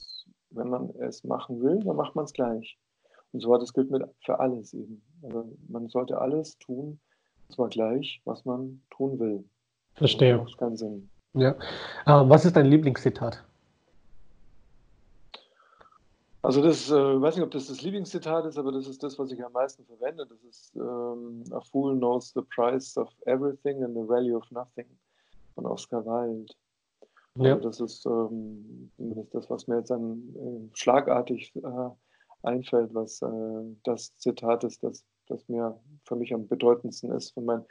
wenn 0.52 0.70
man 0.70 0.90
es 1.00 1.24
machen 1.24 1.62
will, 1.62 1.80
dann 1.80 1.96
macht 1.96 2.16
man 2.16 2.26
es 2.26 2.34
gleich. 2.34 2.78
Und 3.36 3.42
so 3.42 3.58
das 3.58 3.74
gilt 3.74 3.92
mit, 3.92 4.02
für 4.24 4.40
alles 4.40 4.74
eben. 4.74 5.02
Also 5.22 5.46
man 5.68 5.90
sollte 5.90 6.22
alles 6.22 6.58
tun, 6.58 7.02
zwar 7.50 7.68
gleich, 7.68 8.22
was 8.24 8.46
man 8.46 8.82
tun 8.92 9.20
will. 9.20 9.44
Verstehe. 9.96 10.38
Das 10.38 10.46
macht 10.46 10.58
keinen 10.58 10.78
Sinn. 10.78 11.10
Ja. 11.34 11.54
Uh, 12.08 12.30
was 12.30 12.46
ist 12.46 12.56
dein 12.56 12.68
Lieblingszitat? 12.68 13.44
Also 16.44 16.62
das, 16.62 16.90
äh, 16.90 16.94
weiß 16.94 17.36
nicht, 17.36 17.44
ob 17.44 17.52
das 17.52 17.68
das 17.68 17.82
Lieblingszitat 17.82 18.46
ist, 18.46 18.58
aber 18.58 18.72
das 18.72 18.88
ist 18.88 19.04
das, 19.04 19.20
was 19.20 19.30
ich 19.34 19.44
am 19.44 19.52
meisten 19.52 19.84
verwende. 19.84 20.26
Das 20.26 20.42
ist 20.44 20.74
ähm, 20.78 21.44
A 21.52 21.60
Fool 21.60 21.98
knows 21.98 22.32
the 22.34 22.42
price 22.56 22.96
of 22.98 23.10
everything 23.26 23.84
and 23.84 23.98
the 23.98 24.08
value 24.08 24.38
of 24.38 24.50
nothing 24.50 24.86
von 25.56 25.66
Oscar 25.66 26.06
Wilde. 26.06 26.54
Ja. 27.36 27.56
Also 27.56 27.68
das 27.68 27.80
ist 27.82 28.06
ähm, 28.06 28.92
das, 29.34 29.50
was 29.50 29.68
mir 29.68 29.80
jetzt 29.80 29.90
dann 29.90 30.24
äh, 30.38 30.70
schlagartig 30.78 31.54
äh, 31.58 31.90
einfällt, 32.46 32.94
was 32.94 33.22
äh, 33.22 33.28
das 33.84 34.16
Zitat 34.18 34.64
ist, 34.64 34.84
das, 34.84 35.04
das 35.28 35.48
mir 35.48 35.80
für 36.04 36.16
mich 36.16 36.34
am 36.34 36.48
bedeutendsten 36.48 37.12
ist, 37.12 37.34
für, 37.34 37.42
mein, 37.42 37.66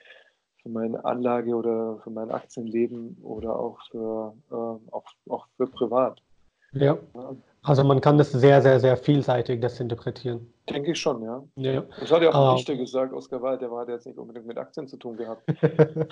für 0.63 0.69
meine 0.69 1.05
Anlage 1.05 1.55
oder 1.55 1.99
für 2.03 2.11
mein 2.11 2.31
Aktienleben 2.31 3.17
oder 3.23 3.59
auch 3.59 3.79
für, 3.91 4.35
äh, 4.51 4.55
auch, 4.93 5.07
auch 5.29 5.47
für 5.57 5.67
privat. 5.67 6.21
Ja. 6.75 6.99
Also 7.63 7.83
man 7.83 8.01
kann 8.01 8.19
das 8.19 8.33
sehr, 8.33 8.61
sehr, 8.61 8.79
sehr 8.81 8.97
vielseitig 8.97 9.61
das 9.61 9.81
interpretieren. 9.81 10.53
Denke 10.69 10.93
ich 10.93 11.01
schon, 11.01 11.23
ja. 11.23 11.43
Ja. 11.57 11.85
Das 12.01 12.11
hat 12.11 12.23
ja 12.23 12.31
auch 12.31 12.51
ein. 12.51 12.57
Dichter 12.57 12.77
gesagt, 12.77 13.13
Oscar 13.13 13.43
Wilde, 13.43 13.69
der 13.69 13.71
hat 13.71 13.89
jetzt 13.89 14.07
nicht 14.07 14.19
unbedingt 14.19 14.47
mit 14.47 14.59
Aktien 14.59 14.87
zu 14.87 14.97
tun 14.97 15.17
gehabt. 15.17 15.43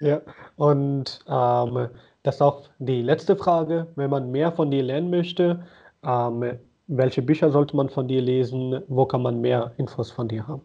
Ja, 0.00 0.20
und 0.54 1.24
ähm, 1.26 1.88
das 2.22 2.36
ist 2.36 2.42
auch 2.42 2.68
die 2.78 3.02
letzte 3.02 3.34
Frage. 3.34 3.88
Wenn 3.96 4.10
man 4.10 4.30
mehr 4.30 4.52
von 4.52 4.70
dir 4.70 4.84
lernen 4.84 5.10
möchte, 5.10 5.64
ähm, 6.04 6.60
welche 6.88 7.22
Bücher 7.22 7.50
sollte 7.50 7.76
man 7.76 7.88
von 7.88 8.08
dir 8.08 8.20
lesen? 8.20 8.82
Wo 8.88 9.06
kann 9.06 9.22
man 9.22 9.40
mehr 9.40 9.74
Infos 9.78 10.10
von 10.10 10.28
dir 10.28 10.48
haben? 10.48 10.62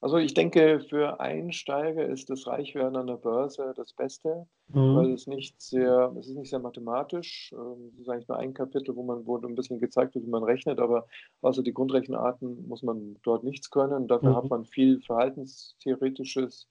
Also 0.00 0.16
ich 0.18 0.34
denke, 0.34 0.80
für 0.80 1.20
Einsteiger 1.20 2.06
ist 2.08 2.30
das 2.30 2.46
Reichwerden 2.46 2.96
an 2.96 3.06
der 3.06 3.16
Börse 3.16 3.72
das 3.76 3.92
Beste, 3.92 4.46
weil 4.92 5.12
Mhm. 5.12 5.14
es 5.14 5.26
nicht 5.26 5.60
sehr, 5.60 6.14
es 6.18 6.28
ist 6.28 6.36
nicht 6.36 6.50
sehr 6.50 6.58
mathematisch. 6.60 7.52
Ähm, 7.56 7.90
Es 7.94 8.00
ist 8.00 8.08
eigentlich 8.08 8.28
nur 8.28 8.38
ein 8.38 8.54
Kapitel, 8.54 8.94
wo 8.96 9.02
man, 9.02 9.26
wo 9.26 9.36
ein 9.38 9.54
bisschen 9.54 9.78
gezeigt 9.80 10.14
wird, 10.14 10.26
wie 10.26 10.30
man 10.30 10.44
rechnet, 10.44 10.78
aber 10.80 11.06
außer 11.40 11.62
die 11.62 11.72
Grundrechenarten 11.74 12.68
muss 12.68 12.82
man 12.82 13.16
dort 13.22 13.44
nichts 13.44 13.70
können. 13.70 14.06
Dafür 14.08 14.34
hat 14.34 14.48
Mhm. 14.48 14.50
man 14.50 14.64
viel 14.64 15.00
verhaltenstheoretisches 15.00 16.68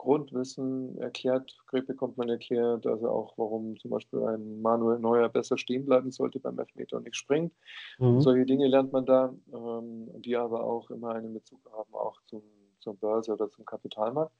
Grundwissen 0.00 0.98
erklärt, 0.98 1.54
bekommt 1.70 2.16
man 2.16 2.30
erklärt, 2.30 2.86
also 2.86 3.10
auch, 3.10 3.34
warum 3.36 3.78
zum 3.78 3.90
Beispiel 3.90 4.22
ein 4.24 4.62
Manuel 4.62 4.98
Neuer 4.98 5.28
besser 5.28 5.58
stehen 5.58 5.84
bleiben 5.84 6.10
sollte 6.10 6.40
beim 6.40 6.58
Elfmeter 6.58 6.96
und 6.96 7.04
nicht 7.04 7.16
springt. 7.16 7.52
Mhm. 7.98 8.18
Solche 8.22 8.46
Dinge 8.46 8.66
lernt 8.66 8.94
man 8.94 9.04
da, 9.04 9.34
ähm, 9.52 10.08
die 10.22 10.36
aber 10.36 10.64
auch 10.64 10.88
immer 10.90 11.14
einen 11.14 11.34
Bezug 11.34 11.60
haben, 11.70 11.92
auch 11.92 12.18
zum, 12.28 12.40
zur 12.80 12.94
Börse 12.94 13.34
oder 13.34 13.50
zum 13.50 13.66
Kapitalmarkt. 13.66 14.32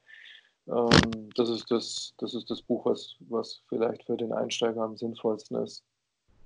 Ähm, 0.67 1.29
das, 1.37 1.51
ist 1.51 1.71
das, 1.71 2.15
das 2.17 2.33
ist 2.33 2.51
das 2.51 2.63
Buch, 2.63 2.87
was, 2.87 3.17
was 3.29 3.61
vielleicht 3.69 4.05
für 4.05 4.17
den 4.17 4.33
Einsteiger 4.33 4.81
am 4.81 4.97
sinnvollsten 4.97 5.63
ist. 5.63 5.85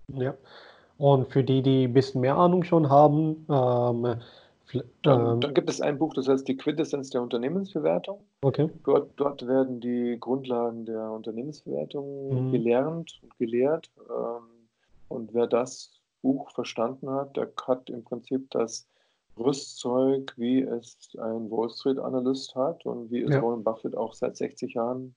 Ja. 0.09 0.35
Und 0.99 1.29
für 1.29 1.45
die, 1.45 1.63
die 1.63 1.85
ein 1.85 1.93
bisschen 1.93 2.21
mehr 2.21 2.37
Ahnung 2.37 2.65
schon 2.65 2.91
haben, 2.91 3.47
ähm, 3.49 4.21
Dann, 5.03 5.35
ähm, 5.35 5.41
dann 5.41 5.55
gibt 5.55 5.69
es 5.71 5.81
ein 5.81 5.99
Buch, 5.99 6.15
das 6.15 6.29
heißt 6.29 6.47
Die 6.49 6.57
Quintessenz 6.57 7.11
der 7.11 7.23
Unternehmensbewertung. 7.23 8.21
okay. 8.43 8.71
Dort, 8.85 9.13
dort 9.17 9.47
werden 9.47 9.81
die 9.81 10.17
Grundlagen 10.19 10.85
der 10.87 11.11
Unternehmensbewertung 11.11 12.47
Mhm. 12.47 12.51
gelernt 12.51 13.21
und 13.23 13.37
gelehrt. 13.39 13.91
Ähm, 14.09 14.69
und 15.09 15.35
wer 15.35 15.47
das 15.47 15.93
Buch 16.23 16.51
verstanden 16.51 17.11
hat, 17.11 17.37
der 17.37 17.53
hat 17.67 17.91
im 17.91 18.03
Prinzip 18.05 18.51
das 18.51 18.87
Rüstzeug, 19.39 20.33
wie 20.37 20.63
es 20.63 20.97
ein 21.19 21.51
Wall 21.51 21.69
Street 21.71 21.99
Analyst 21.99 22.55
hat 22.55 22.87
und 22.87 23.11
wie 23.11 23.23
es 23.23 23.31
Ja. 23.35 23.43
Warren 23.43 23.65
Buffett 23.65 23.97
auch 23.97 24.15
seit 24.15 24.37
60 24.37 24.75
Jahren 24.75 25.15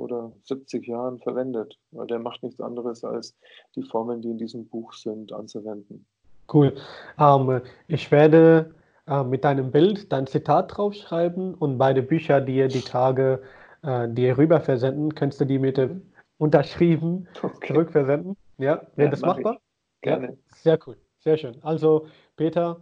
oder 0.00 0.32
70 0.44 0.86
Jahren 0.86 1.18
verwendet. 1.20 1.78
Weil 1.92 2.06
der 2.06 2.18
macht 2.18 2.42
nichts 2.42 2.60
anderes, 2.60 3.04
als 3.04 3.36
die 3.76 3.82
Formeln, 3.82 4.22
die 4.22 4.30
in 4.30 4.38
diesem 4.38 4.66
Buch 4.66 4.92
sind, 4.94 5.32
anzuwenden. 5.32 6.06
Cool. 6.52 6.76
Ähm, 7.18 7.60
ich 7.86 8.10
werde 8.10 8.74
äh, 9.06 9.22
mit 9.24 9.44
deinem 9.44 9.70
Bild 9.70 10.12
dein 10.12 10.26
Zitat 10.26 10.76
draufschreiben 10.76 11.54
und 11.54 11.78
beide 11.78 12.02
Bücher 12.02 12.40
dir 12.40 12.68
die 12.68 12.82
Tage 12.82 13.42
äh, 13.82 14.08
dir 14.08 14.36
rüber 14.38 14.60
versenden. 14.60 15.14
Könntest 15.14 15.40
du 15.40 15.46
die 15.46 15.58
mit 15.58 15.76
dem 15.78 16.02
unterschrieben 16.38 17.28
Okay. 17.42 17.68
zurückversenden? 17.68 18.36
Ja, 18.58 18.82
wäre 18.96 19.06
Ja, 19.06 19.10
das 19.10 19.20
mach 19.20 19.36
ich. 19.38 19.42
machbar? 19.44 19.60
Ja, 20.04 20.16
Gerne. 20.16 20.38
sehr 20.54 20.78
cool, 20.86 20.96
sehr 21.18 21.36
schön. 21.38 21.56
Also, 21.62 22.06
Peter, 22.36 22.80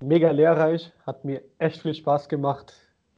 mega 0.00 0.30
lehrreich, 0.30 0.92
hat 1.06 1.24
mir 1.24 1.42
echt 1.58 1.82
viel 1.82 1.94
Spaß 1.94 2.28
gemacht, 2.28 2.72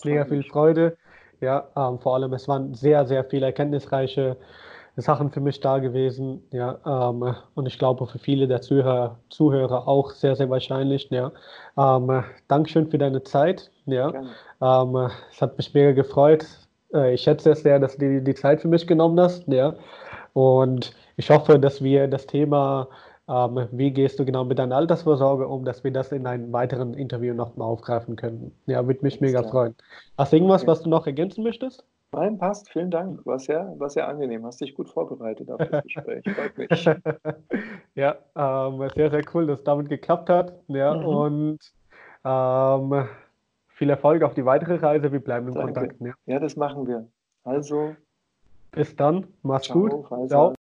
mega 0.05 0.25
viel. 0.25 0.43
Freude. 0.45 0.97
Ja, 1.41 1.69
ähm, 1.77 1.99
vor 1.99 2.15
allem, 2.15 2.33
es 2.33 2.49
waren 2.49 2.75
sehr, 2.75 3.05
sehr 3.07 3.25
viele 3.25 3.47
erkenntnisreiche 3.47 4.37
Sachen 4.97 5.31
für 5.31 5.41
mich 5.41 5.61
da 5.61 5.79
gewesen. 5.79 6.43
Ja, 6.53 6.79
ähm, 6.87 7.35
und 7.55 7.67
ich 7.67 7.79
glaube 7.79 8.07
für 8.07 8.19
viele 8.19 8.47
der 8.47 8.61
Zuhörer, 8.61 9.19
Zuhörer 9.29 9.89
auch 9.89 10.11
sehr, 10.11 10.37
sehr 10.37 10.51
wahrscheinlich. 10.51 11.09
Ja, 11.11 11.33
ähm, 11.77 12.25
Dankeschön 12.49 12.89
für 12.89 12.99
deine 12.99 13.23
Zeit. 13.23 13.71
Ja, 13.87 14.13
ähm, 14.63 15.11
es 15.31 15.43
hat 15.43 15.57
mich 15.57 15.75
mega 15.75 15.93
gefreut. 15.93 16.47
Äh, 16.93 17.15
ich 17.15 17.23
schätze 17.23 17.51
es 17.51 17.63
sehr, 17.63 17.79
dass 17.81 17.97
du 17.97 18.21
die, 18.21 18.25
die 18.25 18.35
Zeit 18.35 18.61
für 18.61 18.69
mich 18.69 18.87
genommen 18.87 19.19
hast. 19.21 19.47
Ja. 19.49 19.75
Und 20.33 20.95
ich 21.17 21.31
hoffe, 21.31 21.59
dass 21.59 21.83
wir 21.83 22.09
das 22.09 22.27
Thema, 22.27 22.89
ähm, 23.29 23.69
wie 23.73 23.91
gehst 23.93 24.19
du 24.19 24.25
genau 24.25 24.45
mit 24.45 24.59
deiner 24.59 24.77
Altersvorsorge 24.77 25.49
um, 25.49 25.65
dass 25.65 25.85
wir 25.85 25.93
das 25.93 26.13
in 26.13 26.27
einem 26.27 26.53
weiteren 26.53 26.95
Interview 26.95 27.35
nochmal 27.35 27.69
aufgreifen 27.69 28.17
können. 28.17 28.53
Ja, 28.67 28.87
würde 28.87 29.03
mich 29.03 29.21
mega 29.21 29.43
freuen. 29.43 29.75
Hast 30.19 30.33
du 30.33 30.37
irgendwas, 30.37 30.67
was 30.67 30.83
du 30.83 30.89
noch 30.89 31.07
ergänzen 31.07 31.45
möchtest? 31.45 31.85
Nein, 32.15 32.39
passt. 32.39 32.71
Vielen 32.71 32.91
Dank. 32.91 33.25
War 33.27 33.39
sehr, 33.39 33.75
war 33.79 33.91
sehr 33.91 34.09
angenehm. 34.09 34.45
Hast 34.47 34.61
dich 34.61 34.75
gut 34.75 34.89
vorbereitet 34.89 35.51
auf 35.51 35.61
das 35.71 35.83
Gespräch. 35.83 36.25
Freut 36.35 36.59
mich. 36.59 36.85
Ja, 37.95 38.17
ähm, 38.37 38.89
sehr, 38.95 39.11
sehr 39.11 39.23
cool, 39.35 39.47
dass 39.47 39.59
es 39.61 39.65
damit 39.65 39.89
geklappt 39.89 40.31
hat. 40.31 40.55
Ja, 40.69 40.95
Mhm. 40.95 41.07
und 41.07 41.59
ähm, 42.25 43.09
viel 43.69 43.91
Erfolg 43.91 44.23
auf 44.23 44.35
die 44.35 44.45
weitere 44.45 44.77
Reise. 44.77 45.13
Wir 45.13 45.21
bleiben 45.21 45.49
im 45.49 45.55
Danke. 45.55 45.73
Kontakt. 45.75 46.01
Ja. 46.01 46.13
Ja, 46.27 46.39
das 46.39 46.57
machen 46.57 46.87
wir. 46.87 47.09
Also, 47.45 47.95
Bis 48.71 48.95
dann, 48.97 49.27
mach's 49.43 49.67
ciao, 49.67 49.81
gut. 49.81 50.09
Faisal. 50.09 50.29
Ciao. 50.29 50.55